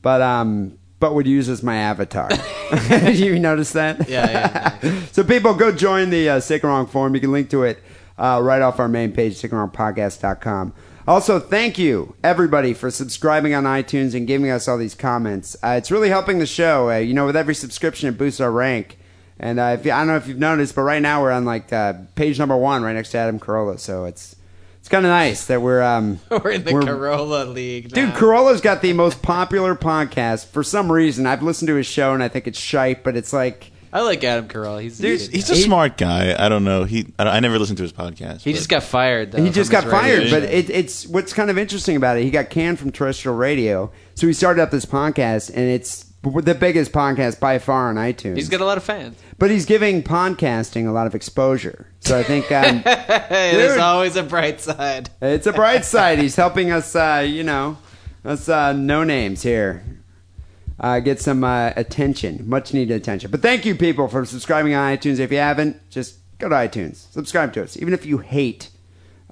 but, 0.00 0.22
um, 0.22 0.78
but 1.00 1.12
would 1.12 1.26
use 1.26 1.48
as 1.48 1.60
my 1.60 1.74
avatar. 1.74 2.28
Did 2.88 3.16
you 3.18 3.36
notice 3.40 3.72
that? 3.72 4.08
Yeah, 4.08 4.78
yeah, 4.80 5.00
so 5.10 5.24
people 5.24 5.54
go 5.54 5.72
join 5.72 6.10
the 6.10 6.28
uh, 6.28 6.38
Sick 6.38 6.62
and 6.62 6.70
Wrong 6.70 6.86
forum. 6.86 7.16
You 7.16 7.20
can 7.20 7.32
link 7.32 7.50
to 7.50 7.64
it 7.64 7.82
uh, 8.16 8.40
right 8.40 8.62
off 8.62 8.78
our 8.78 8.86
main 8.86 9.10
page, 9.10 9.34
sickandwrongpodcast.com. 9.34 10.72
Also, 11.08 11.40
thank 11.40 11.78
you 11.78 12.14
everybody 12.22 12.72
for 12.72 12.92
subscribing 12.92 13.54
on 13.54 13.64
iTunes 13.64 14.14
and 14.14 14.28
giving 14.28 14.52
us 14.52 14.68
all 14.68 14.78
these 14.78 14.94
comments. 14.94 15.56
Uh, 15.64 15.74
it's 15.76 15.90
really 15.90 16.10
helping 16.10 16.38
the 16.38 16.46
show. 16.46 16.90
Uh, 16.90 16.98
you 16.98 17.12
know, 17.12 17.26
with 17.26 17.36
every 17.36 17.56
subscription, 17.56 18.08
it 18.08 18.16
boosts 18.16 18.40
our 18.40 18.52
rank. 18.52 18.98
And 19.38 19.60
uh, 19.60 19.76
if 19.78 19.84
you, 19.84 19.92
I 19.92 19.98
don't 19.98 20.06
know 20.08 20.16
if 20.16 20.26
you've 20.28 20.38
noticed, 20.38 20.74
but 20.74 20.82
right 20.82 21.02
now 21.02 21.20
we're 21.22 21.30
on 21.32 21.44
like 21.44 21.72
uh, 21.72 21.94
page 22.14 22.38
number 22.38 22.56
one, 22.56 22.82
right 22.82 22.94
next 22.94 23.10
to 23.10 23.18
Adam 23.18 23.38
Carolla. 23.38 23.78
So 23.78 24.04
it's 24.06 24.34
it's 24.80 24.88
kind 24.88 25.04
of 25.04 25.10
nice 25.10 25.46
that 25.46 25.60
we're 25.60 25.82
um, 25.82 26.20
We're 26.30 26.50
in 26.52 26.64
the 26.64 26.72
we're- 26.72 26.86
Carolla 26.86 27.52
League. 27.52 27.90
Dude, 27.92 28.08
now. 28.10 28.16
Carolla's 28.16 28.60
got 28.60 28.82
the 28.82 28.92
most 28.94 29.20
popular 29.20 29.74
podcast 29.74 30.46
for 30.46 30.62
some 30.62 30.90
reason. 30.90 31.26
I've 31.26 31.42
listened 31.42 31.68
to 31.68 31.74
his 31.74 31.86
show 31.86 32.14
and 32.14 32.22
I 32.22 32.28
think 32.28 32.46
it's 32.46 32.58
shite, 32.58 33.04
but 33.04 33.16
it's 33.16 33.32
like 33.32 33.72
I 33.92 34.00
like 34.02 34.22
Adam 34.24 34.46
Carolla. 34.48 34.82
He's, 34.82 34.98
He's, 34.98 35.28
he's 35.28 35.50
a 35.50 35.54
He- 35.54 35.62
smart 35.62 35.96
guy. 35.98 36.34
I 36.38 36.48
don't 36.48 36.64
know. 36.64 36.84
He 36.84 37.12
I, 37.18 37.24
I 37.24 37.40
never 37.40 37.58
listened 37.58 37.76
to 37.78 37.82
his 37.82 37.92
podcast. 37.92 38.40
he 38.42 38.52
but- 38.52 38.56
just 38.56 38.68
got 38.70 38.82
fired. 38.84 39.32
Though, 39.32 39.42
he 39.42 39.50
just 39.50 39.70
got 39.70 39.84
his 39.84 39.92
radio 39.92 40.18
fired. 40.18 40.30
But 40.30 40.42
it, 40.44 40.70
it's 40.70 41.06
what's 41.06 41.32
kind 41.34 41.50
of 41.50 41.58
interesting 41.58 41.96
about 41.96 42.16
it. 42.16 42.22
He 42.24 42.30
got 42.30 42.48
canned 42.48 42.78
from 42.78 42.90
terrestrial 42.90 43.36
radio, 43.36 43.90
so 44.14 44.26
he 44.26 44.32
started 44.32 44.62
up 44.62 44.70
this 44.70 44.86
podcast, 44.86 45.50
and 45.50 45.58
it's 45.68 46.05
the 46.42 46.54
biggest 46.54 46.92
podcast 46.92 47.40
by 47.40 47.58
far 47.58 47.88
on 47.88 47.96
iTunes. 47.96 48.36
he's 48.36 48.48
got 48.48 48.60
a 48.60 48.64
lot 48.64 48.76
of 48.78 48.84
fans. 48.84 49.18
but 49.38 49.50
he's 49.50 49.64
giving 49.64 50.02
podcasting 50.02 50.86
a 50.86 50.90
lot 50.92 51.06
of 51.06 51.14
exposure. 51.14 51.86
So 52.00 52.18
I 52.18 52.22
think 52.22 52.50
um, 52.52 52.82
there's 52.84 53.78
always 53.78 54.16
a 54.16 54.22
bright 54.22 54.60
side. 54.60 55.10
it's 55.20 55.46
a 55.46 55.52
bright 55.52 55.84
side. 55.84 56.18
He's 56.18 56.36
helping 56.36 56.70
us, 56.70 56.94
uh, 56.94 57.24
you 57.26 57.42
know, 57.42 57.78
us 58.24 58.48
uh, 58.48 58.72
no 58.72 59.04
names 59.04 59.42
here. 59.42 59.84
Uh, 60.78 61.00
get 61.00 61.18
some 61.20 61.42
uh, 61.42 61.72
attention, 61.74 62.46
much 62.46 62.74
needed 62.74 62.94
attention. 62.94 63.30
But 63.30 63.40
thank 63.40 63.64
you, 63.64 63.74
people, 63.74 64.08
for 64.08 64.26
subscribing 64.26 64.74
on 64.74 64.94
iTunes. 64.94 65.18
If 65.18 65.32
you 65.32 65.38
haven't, 65.38 65.88
just 65.88 66.18
go 66.38 66.50
to 66.50 66.54
iTunes, 66.54 67.10
subscribe 67.12 67.54
to 67.54 67.62
us, 67.62 67.78
even 67.78 67.94
if 67.94 68.04
you 68.04 68.18
hate 68.18 68.68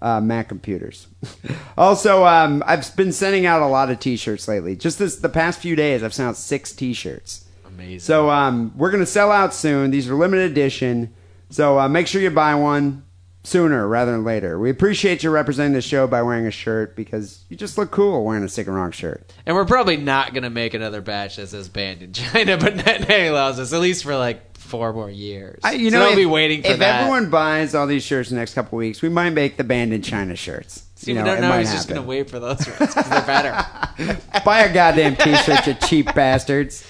uh, 0.04 0.20
Mac 0.20 0.48
computers. 0.48 1.08
also, 1.78 2.24
um, 2.26 2.62
I've 2.66 2.94
been 2.94 3.10
sending 3.10 3.46
out 3.46 3.62
a 3.62 3.66
lot 3.66 3.90
of 3.90 3.98
T-shirts 3.98 4.46
lately. 4.46 4.76
Just 4.76 4.98
this, 4.98 5.16
the 5.16 5.28
past 5.30 5.58
few 5.60 5.74
days, 5.74 6.02
I've 6.02 6.14
sent 6.14 6.28
out 6.28 6.36
six 6.36 6.72
T-shirts. 6.72 7.46
Amazing. 7.66 8.00
So 8.00 8.30
um, 8.30 8.72
we're 8.76 8.90
gonna 8.90 9.06
sell 9.06 9.32
out 9.32 9.54
soon. 9.54 9.90
These 9.90 10.08
are 10.08 10.14
limited 10.14 10.50
edition. 10.52 11.12
So 11.50 11.78
uh, 11.80 11.88
make 11.88 12.06
sure 12.06 12.20
you 12.20 12.30
buy 12.30 12.54
one. 12.54 13.04
sooner 13.44 13.86
rather 13.86 14.12
than 14.12 14.24
later. 14.24 14.58
We 14.58 14.70
appreciate 14.70 15.22
you 15.22 15.30
representing 15.30 15.74
the 15.74 15.82
show 15.82 16.06
by 16.06 16.22
wearing 16.22 16.46
a 16.46 16.50
shirt 16.50 16.96
because 16.96 17.44
you 17.50 17.56
just 17.56 17.76
look 17.76 17.90
cool 17.90 18.24
wearing 18.24 18.42
a 18.42 18.48
sick 18.48 18.66
and 18.66 18.74
wrong 18.74 18.90
shirt. 18.90 19.32
And 19.44 19.54
we're 19.54 19.66
probably 19.66 19.98
not 19.98 20.32
going 20.32 20.44
to 20.44 20.50
make 20.50 20.72
another 20.72 21.02
batch 21.02 21.36
that 21.36 21.48
says 21.48 21.68
banned 21.68 22.02
in 22.02 22.12
China, 22.14 22.56
but 22.58 22.74
Nanny 22.76 23.26
allows 23.26 23.58
us 23.60 23.72
at 23.74 23.80
least 23.80 24.02
for 24.04 24.16
like 24.16 24.53
four 24.64 24.92
more 24.92 25.10
years. 25.10 25.60
I, 25.62 25.72
you 25.72 25.90
So 25.90 25.98
know, 25.98 26.10
I'll 26.10 26.16
be 26.16 26.26
waiting 26.26 26.62
for 26.62 26.68
if 26.72 26.78
that. 26.80 27.00
everyone 27.02 27.30
buys 27.30 27.74
all 27.74 27.86
these 27.86 28.02
shirts 28.02 28.30
in 28.30 28.36
the 28.36 28.40
next 28.40 28.54
couple 28.54 28.76
weeks, 28.78 29.02
we 29.02 29.08
might 29.08 29.30
make 29.30 29.56
the 29.56 29.64
band 29.64 29.92
in 29.92 30.02
China 30.02 30.34
shirts. 30.34 30.82
See, 30.96 31.12
you 31.12 31.18
know, 31.18 31.24
no, 31.24 31.34
it 31.34 31.40
no, 31.42 31.48
might 31.50 31.60
he's 31.60 31.72
just 31.72 31.88
going 31.88 32.00
to 32.00 32.06
wait 32.06 32.30
for 32.30 32.38
those 32.40 32.66
ones 32.66 32.78
because 32.94 32.94
they're 33.08 33.26
better. 33.26 34.20
Buy 34.44 34.60
a 34.60 34.72
goddamn 34.72 35.16
t-shirt, 35.16 35.66
you 35.66 35.74
cheap 35.86 36.14
bastards. 36.14 36.84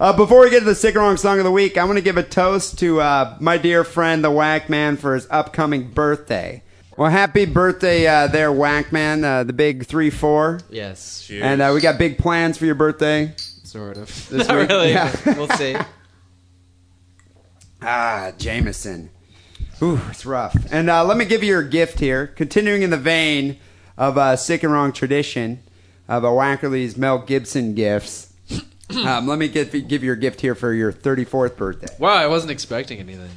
Uh, 0.00 0.12
before 0.16 0.40
we 0.40 0.50
get 0.50 0.60
to 0.60 0.64
the 0.64 0.74
sick 0.74 0.94
and 0.94 1.02
wrong 1.04 1.16
song 1.16 1.38
of 1.38 1.44
the 1.44 1.50
week, 1.50 1.76
I 1.76 1.84
want 1.84 1.96
to 1.98 2.02
give 2.02 2.16
a 2.16 2.22
toast 2.22 2.78
to 2.80 3.00
uh, 3.00 3.36
my 3.40 3.58
dear 3.58 3.84
friend, 3.84 4.24
the 4.24 4.30
Whack 4.30 4.68
Man, 4.70 4.96
for 4.96 5.14
his 5.14 5.26
upcoming 5.30 5.90
birthday. 5.90 6.62
Well, 6.96 7.10
happy 7.10 7.44
birthday 7.46 8.06
uh, 8.06 8.26
there, 8.28 8.52
Whack 8.52 8.92
Man, 8.92 9.24
uh, 9.24 9.44
the 9.44 9.52
big 9.52 9.86
3-4. 9.86 10.62
yes, 10.70 11.28
And 11.30 11.60
uh, 11.62 11.72
we 11.74 11.80
got 11.80 11.98
big 11.98 12.18
plans 12.18 12.58
for 12.58 12.64
your 12.66 12.74
birthday. 12.74 13.34
sort 13.64 13.96
of. 13.96 14.28
This 14.28 14.46
not 14.48 14.58
week? 14.58 14.68
really. 14.68 14.90
Yeah. 14.90 15.12
We'll 15.36 15.48
see. 15.50 15.76
Ah, 17.82 18.32
Jameson. 18.38 19.10
Ooh, 19.82 20.00
it's 20.08 20.24
rough. 20.24 20.56
And 20.72 20.88
uh, 20.88 21.04
let 21.04 21.16
me 21.16 21.24
give 21.24 21.42
you 21.42 21.48
your 21.48 21.62
gift 21.64 21.98
here. 21.98 22.28
Continuing 22.28 22.82
in 22.82 22.90
the 22.90 22.96
vein 22.96 23.58
of 23.98 24.16
uh, 24.16 24.36
sick 24.36 24.62
and 24.62 24.72
wrong 24.72 24.92
tradition 24.92 25.60
of 26.08 26.22
a 26.24 26.28
Wackerly's 26.28 26.96
Mel 26.96 27.18
Gibson 27.18 27.74
gifts. 27.74 28.32
um, 29.04 29.26
let 29.26 29.38
me 29.38 29.48
get, 29.48 29.72
give 29.72 30.02
you 30.02 30.06
your 30.06 30.16
gift 30.16 30.40
here 30.40 30.54
for 30.54 30.72
your 30.72 30.92
34th 30.92 31.56
birthday. 31.56 31.88
Wow, 31.98 32.14
I 32.14 32.28
wasn't 32.28 32.52
expecting 32.52 33.00
anything. 33.00 33.30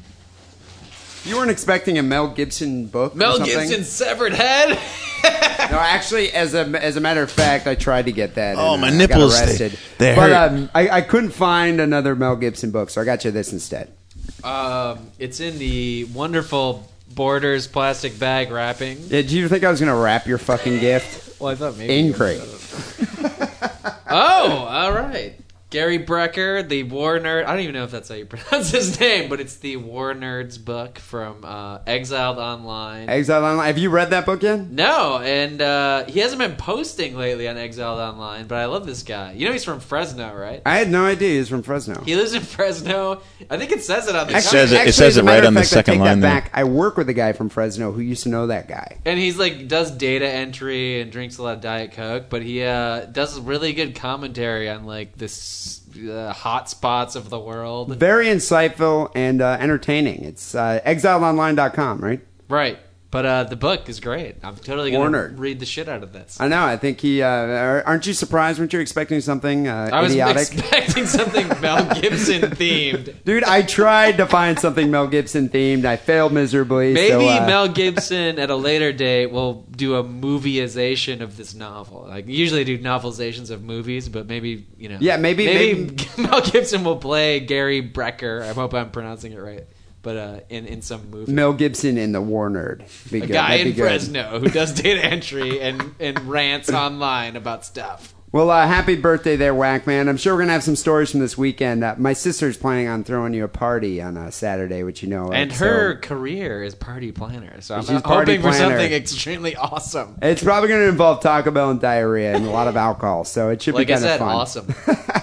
You 1.23 1.37
weren't 1.37 1.49
expecting 1.49 1.97
a 1.97 2.03
Mel 2.03 2.27
Gibson 2.27 2.85
book? 2.85 3.15
Mel 3.15 3.37
something? 3.37 3.55
Gibson's 3.55 3.89
severed 3.89 4.33
head. 4.33 4.79
No, 5.71 5.79
actually, 5.79 6.31
as 6.31 6.53
a 6.53 6.59
as 6.79 6.95
a 6.95 7.01
matter 7.01 7.23
of 7.23 7.31
fact, 7.31 7.65
I 7.65 7.73
tried 7.73 8.05
to 8.05 8.11
get 8.11 8.35
that. 8.35 8.55
Oh, 8.55 8.73
and, 8.73 8.81
my 8.81 8.89
uh, 8.89 8.93
nipples, 8.93 9.33
Got 9.33 9.45
they- 9.45 9.51
arrested. 9.51 9.79
they 9.97 10.15
but 10.15 10.29
hurt. 10.29 10.51
um, 10.51 10.69
I, 10.75 10.89
I 10.89 11.01
couldn't 11.01 11.31
find 11.31 11.81
another 11.81 12.15
Mel 12.15 12.35
Gibson 12.35 12.69
book, 12.69 12.91
so 12.91 13.01
I 13.01 13.05
got 13.05 13.25
you 13.25 13.31
this 13.31 13.51
instead. 13.51 13.91
Um, 14.43 15.07
it's 15.19 15.39
in 15.39 15.57
the 15.59 16.05
wonderful 16.05 16.89
Borders 17.13 17.67
plastic 17.67 18.17
bag 18.19 18.51
wrapping. 18.51 18.97
Yeah, 19.03 19.21
Did 19.21 19.31
you 19.31 19.47
think 19.47 19.63
I 19.63 19.69
was 19.71 19.79
going 19.79 19.91
to 19.91 19.95
wrap 19.97 20.25
your 20.27 20.37
fucking 20.37 20.79
gift? 20.79 21.39
Well, 21.39 21.51
I 21.51 21.55
thought 21.55 21.77
maybe. 21.77 21.97
In 21.99 22.13
crate. 22.13 22.41
Oh, 24.07 24.67
all 24.69 24.93
right. 24.93 25.33
Gary 25.71 25.99
Brecher, 25.99 26.67
the 26.67 26.83
War 26.83 27.19
Nerd. 27.19 27.45
I 27.45 27.51
don't 27.51 27.61
even 27.61 27.73
know 27.73 27.83
if 27.83 27.91
that's 27.91 28.07
how 28.07 28.15
you 28.15 28.25
pronounce 28.25 28.69
his 28.71 28.99
name, 28.99 29.29
but 29.29 29.39
it's 29.41 29.55
the 29.57 29.77
War 29.77 30.13
Nerds 30.13 30.63
book 30.63 30.99
from 30.99 31.43
uh, 31.43 31.79
Exiled 31.87 32.37
Online. 32.37 33.09
Exile 33.09 33.43
Online. 33.43 33.65
Have 33.67 33.77
you 33.77 33.89
read 33.89 34.11
that 34.11 34.25
book 34.25 34.43
yet? 34.43 34.69
no, 34.69 35.17
and 35.19 35.61
uh, 35.61 36.05
he 36.05 36.19
hasn't 36.19 36.39
been 36.39 36.55
posting 36.55 37.17
lately 37.17 37.47
on 37.49 37.57
Exiled 37.57 37.99
Online, 37.99 38.45
but 38.47 38.57
I 38.59 38.65
love 38.65 38.85
this 38.85 39.03
guy. 39.03 39.33
You 39.33 39.47
know 39.47 39.51
he's 39.51 39.63
from 39.65 39.79
Fresno, 39.79 40.33
right? 40.35 40.61
I 40.65 40.77
had 40.77 40.89
no 40.89 41.03
idea 41.05 41.39
he's 41.39 41.49
from 41.49 41.63
Fresno. 41.63 42.01
He 42.03 42.15
lives 42.15 42.33
in 42.33 42.41
Fresno. 42.43 43.21
I 43.49 43.57
think 43.57 43.71
it 43.71 43.83
says 43.83 44.07
it 44.07 44.15
on 44.15 44.27
the 44.27 44.33
Actually- 44.33 44.49
says 44.51 44.71
it- 44.71 44.75
actually, 44.77 44.91
says 44.93 45.17
it 45.17 45.23
right 45.25 45.43
on 45.43 45.55
the 45.55 45.61
fact, 45.61 45.73
I 45.73 45.75
second 45.75 45.93
take 45.95 46.01
line 46.01 46.19
That 46.21 46.31
there. 46.31 46.41
back. 46.41 46.51
I 46.53 46.63
work 46.63 46.95
with 46.95 47.09
a 47.09 47.13
guy 47.13 47.33
from 47.33 47.49
Fresno 47.49 47.91
who 47.91 48.01
used 48.01 48.23
to 48.23 48.29
know 48.29 48.47
that 48.47 48.67
guy. 48.67 48.97
and 49.03 49.19
he's 49.19 49.37
like 49.37 49.67
does 49.67 49.91
data 49.91 50.27
entry 50.29 51.01
and 51.01 51.11
drinks 51.11 51.37
a 51.37 51.43
lot 51.43 51.55
of 51.55 51.61
diet 51.61 51.91
coke 51.93 52.25
but 52.29 52.43
he 52.43 52.61
uh, 52.63 53.05
does 53.05 53.39
really 53.39 53.73
good 53.73 53.95
commentary 53.95 54.69
on 54.69 54.85
like 54.85 55.17
this 55.17 55.33
uh, 56.09 56.33
hot 56.33 56.69
spots 56.69 57.15
of 57.15 57.29
the 57.29 57.39
world 57.39 57.95
Very 57.97 58.27
insightful 58.27 59.11
and 59.15 59.41
uh, 59.41 59.57
entertaining. 59.59 60.23
It's 60.23 60.55
uh, 60.55 60.79
exileonline.com, 60.85 61.99
right? 61.99 62.21
right 62.49 62.79
but 63.15 63.25
uh, 63.25 63.43
the 63.45 63.55
book 63.55 63.87
is 63.87 63.99
great 64.01 64.35
i'm 64.43 64.55
totally 64.57 64.91
gonna 64.91 65.17
nerd. 65.17 65.39
read 65.39 65.59
the 65.61 65.65
shit 65.65 65.87
out 65.87 66.03
of 66.03 66.11
this 66.11 66.39
I 66.39 66.47
know. 66.49 66.63
I 66.65 66.75
think 66.75 66.99
he. 66.99 67.21
Uh, 67.21 67.81
aren't 67.89 68.05
you 68.05 68.13
surprised? 68.13 68.59
Weren't 68.59 68.73
you 68.73 68.81
expecting 68.81 69.21
something 69.21 69.67
uh, 69.69 69.89
i 69.93 70.01
was 70.01 70.11
idiotic? 70.11 70.41
expecting 70.53 71.05
something 71.05 71.47
mel 71.61 71.85
gibson 72.01 72.41
themed 72.59 73.15
Dude, 73.25 73.43
I 73.43 73.61
tried 73.61 74.17
to 74.17 74.25
find 74.25 74.59
something 74.59 74.91
Mel 74.91 75.07
Gibson 75.07 75.49
themed. 75.49 75.85
I 75.85 75.95
failed 75.95 76.31
miserably. 76.33 76.93
maybe 76.93 77.25
so, 77.25 77.29
uh, 77.43 77.45
mel 77.47 77.67
gibson 77.69 78.37
at 78.37 78.49
a 78.49 78.55
later 78.55 78.91
date 78.91 79.31
will 79.31 79.63
do 79.71 79.95
a 79.95 80.03
movieization 80.03 81.21
of 81.21 81.37
this 81.37 81.53
novel 81.53 82.05
like 82.07 82.27
usually 82.27 82.63
do 82.63 82.77
novelizations 82.77 83.49
of 83.49 83.63
movies 83.63 84.09
but 84.09 84.27
maybe 84.27 84.65
you 84.77 84.89
know 84.89 84.97
Yeah, 84.99 85.17
maybe- 85.17 85.45
maybe, 85.45 85.95
mel 86.17 86.41
gibson 86.41 86.83
will 86.83 86.97
play 86.97 87.39
gary 87.39 87.81
brecher 87.87 88.41
i 88.43 88.53
hope 88.53 88.73
i'm 88.73 88.91
pronouncing 88.91 89.31
it 89.31 89.39
right 89.39 89.65
but 90.05 90.15
uh, 90.17 90.39
in, 90.49 90.67
in 90.67 90.81
some 90.83 91.09
movie 91.09 91.31
Mel 91.33 91.51
Gibson 91.51 91.97
in 91.97 92.11
the 92.13 92.21
War 92.21 92.47
Nerd. 92.49 92.83
Be 93.11 93.17
a 93.17 93.21
good. 93.21 93.33
guy 93.33 93.57
That'd 93.57 93.67
in. 93.67 93.73
Fresno 93.73 94.39
who 94.39 94.47
does 94.49 94.71
data 94.71 95.03
entry 95.03 95.59
and, 95.59 95.95
and 95.99 96.17
rants 96.29 96.69
online 96.71 97.35
about 97.35 97.65
stuff. 97.65 98.13
Well, 98.31 98.51
uh, 98.51 98.67
happy 98.67 98.97
birthday 98.97 99.35
there, 99.37 99.55
Whack 99.55 99.87
Man. 99.87 100.09
I'm 100.09 100.17
sure 100.17 100.33
we're 100.35 100.41
gonna 100.41 100.51
have 100.51 100.63
some 100.63 100.75
stories 100.75 101.09
from 101.09 101.21
this 101.21 101.37
weekend. 101.37 101.83
Uh, 101.85 101.95
my 101.97 102.11
sister's 102.13 102.55
planning 102.57 102.87
on 102.87 103.03
throwing 103.03 103.33
you 103.33 103.45
a 103.45 103.47
party 103.47 104.01
on 104.01 104.15
uh, 104.17 104.29
Saturday, 104.29 104.83
which 104.83 105.01
you 105.01 105.09
know. 105.09 105.27
of, 105.27 105.33
And 105.33 105.51
so- 105.53 105.65
her 105.65 105.95
career 105.95 106.61
is 106.61 106.75
party 106.75 107.11
planner, 107.11 107.61
so 107.61 107.75
I'm 107.75 107.81
She's 107.85 108.01
hoping 108.01 108.41
for 108.41 108.51
something 108.53 108.91
extremely 108.93 109.55
awesome. 109.55 110.17
It's 110.21 110.43
probably 110.43 110.67
going 110.69 110.81
to 110.81 110.89
involve 110.89 111.21
Taco 111.21 111.49
Bell 111.49 111.71
and 111.71 111.79
diarrhea 111.81 112.35
and 112.35 112.45
a 112.45 112.49
lot 112.51 112.67
of 112.67 112.75
alcohol, 112.75 113.23
so 113.23 113.49
it 113.49 113.61
should 113.61 113.73
Like 113.73 113.87
be 113.87 113.93
kind 113.93 114.05
of 114.05 114.19
fun. 114.19 114.35
awesome. 114.35 114.75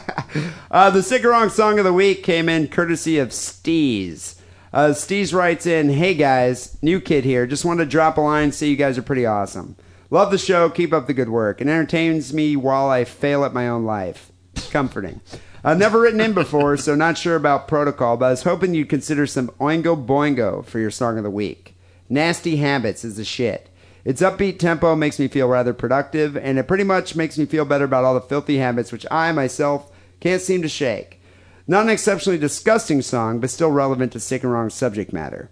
Uh, 0.70 0.88
the 0.88 1.20
Wrong 1.24 1.50
song 1.50 1.78
of 1.78 1.84
the 1.84 1.92
week 1.92 2.22
came 2.22 2.48
in 2.48 2.66
courtesy 2.68 3.18
of 3.18 3.28
Steez. 3.28 4.36
Uh, 4.72 4.88
Steez 4.88 5.34
writes 5.34 5.66
in, 5.66 5.90
Hey 5.90 6.14
guys, 6.14 6.78
new 6.80 7.00
kid 7.00 7.24
here. 7.24 7.46
Just 7.46 7.64
wanted 7.64 7.84
to 7.84 7.90
drop 7.90 8.16
a 8.16 8.22
line, 8.22 8.52
say 8.52 8.68
you 8.68 8.76
guys 8.76 8.96
are 8.96 9.02
pretty 9.02 9.26
awesome. 9.26 9.76
Love 10.08 10.30
the 10.30 10.38
show. 10.38 10.68
Keep 10.68 10.92
up 10.92 11.06
the 11.06 11.14
good 11.14 11.28
work. 11.28 11.60
It 11.60 11.68
entertains 11.68 12.34
me 12.34 12.54
while 12.54 12.90
I 12.90 13.04
fail 13.04 13.44
at 13.44 13.54
my 13.54 13.68
own 13.68 13.84
life. 13.84 14.30
Comforting. 14.70 15.20
I've 15.64 15.78
never 15.78 16.00
written 16.00 16.20
in 16.20 16.34
before, 16.34 16.76
so 16.76 16.94
not 16.94 17.16
sure 17.16 17.36
about 17.36 17.68
protocol, 17.68 18.16
but 18.16 18.26
I 18.26 18.30
was 18.30 18.42
hoping 18.42 18.74
you'd 18.74 18.88
consider 18.88 19.26
some 19.26 19.48
Oingo 19.60 20.06
Boingo 20.06 20.64
for 20.66 20.80
your 20.80 20.90
song 20.90 21.16
of 21.16 21.24
the 21.24 21.30
week. 21.30 21.76
Nasty 22.10 22.56
Habits 22.56 23.04
is 23.04 23.16
the 23.16 23.24
shit. 23.24 23.70
Its 24.04 24.20
upbeat 24.20 24.58
tempo 24.58 24.96
makes 24.96 25.18
me 25.18 25.28
feel 25.28 25.48
rather 25.48 25.72
productive, 25.72 26.36
and 26.36 26.58
it 26.58 26.68
pretty 26.68 26.84
much 26.84 27.16
makes 27.16 27.38
me 27.38 27.46
feel 27.46 27.64
better 27.64 27.84
about 27.84 28.04
all 28.04 28.14
the 28.14 28.20
filthy 28.20 28.58
habits 28.58 28.90
which 28.92 29.06
I 29.10 29.32
myself 29.32 29.90
can't 30.20 30.42
seem 30.42 30.60
to 30.62 30.68
shake. 30.68 31.21
Not 31.66 31.84
an 31.84 31.90
exceptionally 31.90 32.38
disgusting 32.38 33.02
song, 33.02 33.40
but 33.40 33.50
still 33.50 33.70
relevant 33.70 34.12
to 34.12 34.20
sick 34.20 34.42
and 34.42 34.52
wrong 34.52 34.70
subject 34.70 35.12
matter. 35.12 35.50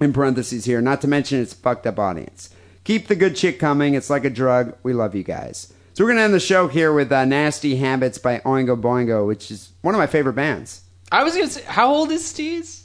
In 0.00 0.12
parentheses 0.12 0.64
here, 0.64 0.80
not 0.80 1.00
to 1.00 1.08
mention 1.08 1.40
its 1.40 1.54
fucked 1.54 1.86
up 1.86 1.98
audience. 1.98 2.50
Keep 2.84 3.06
the 3.06 3.16
good 3.16 3.36
shit 3.38 3.58
coming. 3.58 3.94
It's 3.94 4.10
like 4.10 4.24
a 4.24 4.30
drug. 4.30 4.76
We 4.82 4.92
love 4.92 5.14
you 5.14 5.22
guys. 5.22 5.72
So 5.94 6.04
we're 6.04 6.10
gonna 6.10 6.22
end 6.22 6.34
the 6.34 6.40
show 6.40 6.68
here 6.68 6.92
with 6.92 7.10
uh, 7.12 7.24
"Nasty 7.24 7.76
Habits" 7.76 8.18
by 8.18 8.40
Oingo 8.40 8.80
Boingo, 8.80 9.26
which 9.26 9.50
is 9.50 9.70
one 9.80 9.94
of 9.94 9.98
my 9.98 10.08
favorite 10.08 10.34
bands. 10.34 10.82
I 11.10 11.22
was 11.22 11.34
gonna 11.34 11.46
say, 11.46 11.62
how 11.62 11.94
old 11.94 12.10
is 12.10 12.22
Steez? 12.22 12.82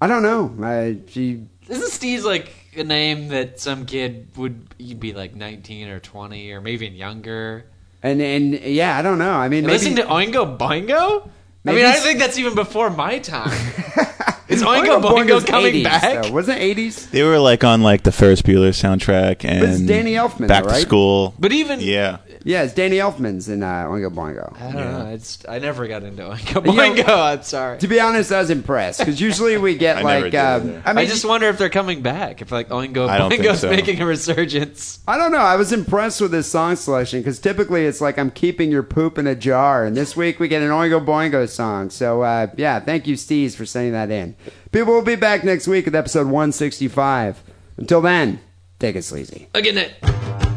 I 0.00 0.08
don't 0.08 0.22
know. 0.22 0.54
I, 0.62 0.98
she 1.06 1.46
Isn't 1.68 1.90
Steez 1.90 2.24
like 2.24 2.52
a 2.76 2.84
name 2.84 3.28
that 3.28 3.60
some 3.60 3.86
kid 3.86 4.28
would 4.36 4.76
be 4.98 5.12
like 5.12 5.34
19 5.34 5.88
or 5.88 6.00
20 6.00 6.52
or 6.52 6.60
maybe 6.60 6.86
even 6.86 6.98
younger? 6.98 7.66
and 8.02 8.20
and 8.20 8.54
yeah, 8.60 8.96
I 8.96 9.02
don't 9.02 9.18
know. 9.18 9.34
I 9.34 9.48
mean, 9.48 9.64
maybe, 9.64 9.72
Listen 9.72 9.96
to 9.96 10.02
Oingo 10.02 10.58
Boingo? 10.58 11.28
I 11.66 11.72
mean, 11.72 11.84
I 11.84 11.92
think 11.92 12.18
that's 12.18 12.38
even 12.38 12.54
before 12.54 12.90
my 12.90 13.18
time. 13.18 13.50
Is 14.50 14.62
Oingo 14.62 15.00
Boingo 15.00 15.46
coming 15.46 15.74
80s, 15.74 15.84
back? 15.84 16.22
though. 16.24 16.32
Wasn't 16.32 16.58
it 16.60 16.76
80s? 16.76 17.10
They 17.10 17.22
were 17.22 17.38
like 17.38 17.62
on 17.64 17.82
like 17.82 18.02
the 18.02 18.12
Ferris 18.12 18.42
Bueller 18.42 18.70
soundtrack 18.70 19.44
and 19.44 19.62
it's 19.64 19.80
Danny 19.80 20.14
Elfman, 20.14 20.48
Back 20.48 20.64
though, 20.64 20.70
to? 20.70 20.76
School. 20.80 21.34
But 21.38 21.52
even 21.52 21.80
Yeah, 21.80 22.18
Yeah, 22.44 22.62
it's 22.64 22.74
Danny 22.74 22.96
Elfman's 22.96 23.48
in 23.48 23.62
uh, 23.62 23.84
Oingo 23.84 24.12
Boingo. 24.12 24.60
I 24.60 24.72
don't 24.72 24.74
know. 24.74 25.06
It's, 25.12 25.44
I 25.48 25.58
never 25.60 25.86
got 25.86 26.02
into 26.02 26.22
Oingo 26.22 26.66
You 26.66 26.72
know- 26.72 26.94
Boingo. 27.02 27.32
I'm 27.36 27.42
sorry. 27.42 27.78
To 27.78 27.86
be 27.88 28.00
honest, 28.00 28.32
I 28.32 28.40
was 28.40 28.50
impressed 28.50 28.98
because 29.00 29.20
usually 29.20 29.56
we 29.56 29.76
get 29.76 29.96
I 29.98 30.02
never 30.02 30.20
like 30.24 30.32
did 30.32 30.38
um, 30.38 30.62
either. 30.68 30.82
I 30.84 30.90
I, 30.90 30.92
mean, 30.94 31.06
just 31.06 31.24
wonder 31.24 31.46
if 31.48 31.56
they're 31.58 31.68
coming 31.70 32.02
back. 32.02 32.42
If 32.42 32.50
like 32.50 32.68
Oingo 32.70 33.08
I 33.08 33.18
don't 33.18 33.30
think 33.30 33.42
Boingo's 33.42 33.60
so. 33.60 33.70
making 33.70 34.00
a 34.00 34.06
resurgence. 34.06 35.00
I 35.06 35.16
don't 35.16 35.32
know. 35.32 35.38
I 35.38 35.56
was 35.56 35.72
impressed 35.72 36.20
with 36.20 36.30
this 36.32 36.50
song 36.50 36.76
selection 36.76 37.20
because 37.20 37.38
typically 37.38 37.86
it's 37.86 38.00
like 38.00 38.18
I'm 38.18 38.30
keeping 38.30 38.70
your 38.70 38.82
poop 38.82 39.18
in 39.18 39.26
a 39.26 39.34
jar, 39.34 39.84
and 39.84 39.96
this 39.96 40.16
week 40.16 40.40
we 40.40 40.48
get 40.48 40.62
an 40.62 40.70
Oingo 40.70 41.04
Boingo 41.04 41.48
song. 41.48 41.90
So 41.90 42.22
uh, 42.22 42.48
yeah, 42.56 42.80
thank 42.80 43.06
you, 43.06 43.14
Steez, 43.16 43.54
for 43.54 43.64
sending 43.64 43.92
that 43.92 44.10
in. 44.10 44.34
People 44.72 44.94
will 44.94 45.02
be 45.02 45.16
back 45.16 45.44
next 45.44 45.66
week 45.66 45.84
with 45.84 45.94
episode 45.94 46.26
165. 46.26 47.42
Until 47.76 48.00
then, 48.00 48.40
take 48.78 48.96
it 48.96 49.02
sleazy. 49.02 49.48
Again, 49.54 49.78
it. 49.78 50.49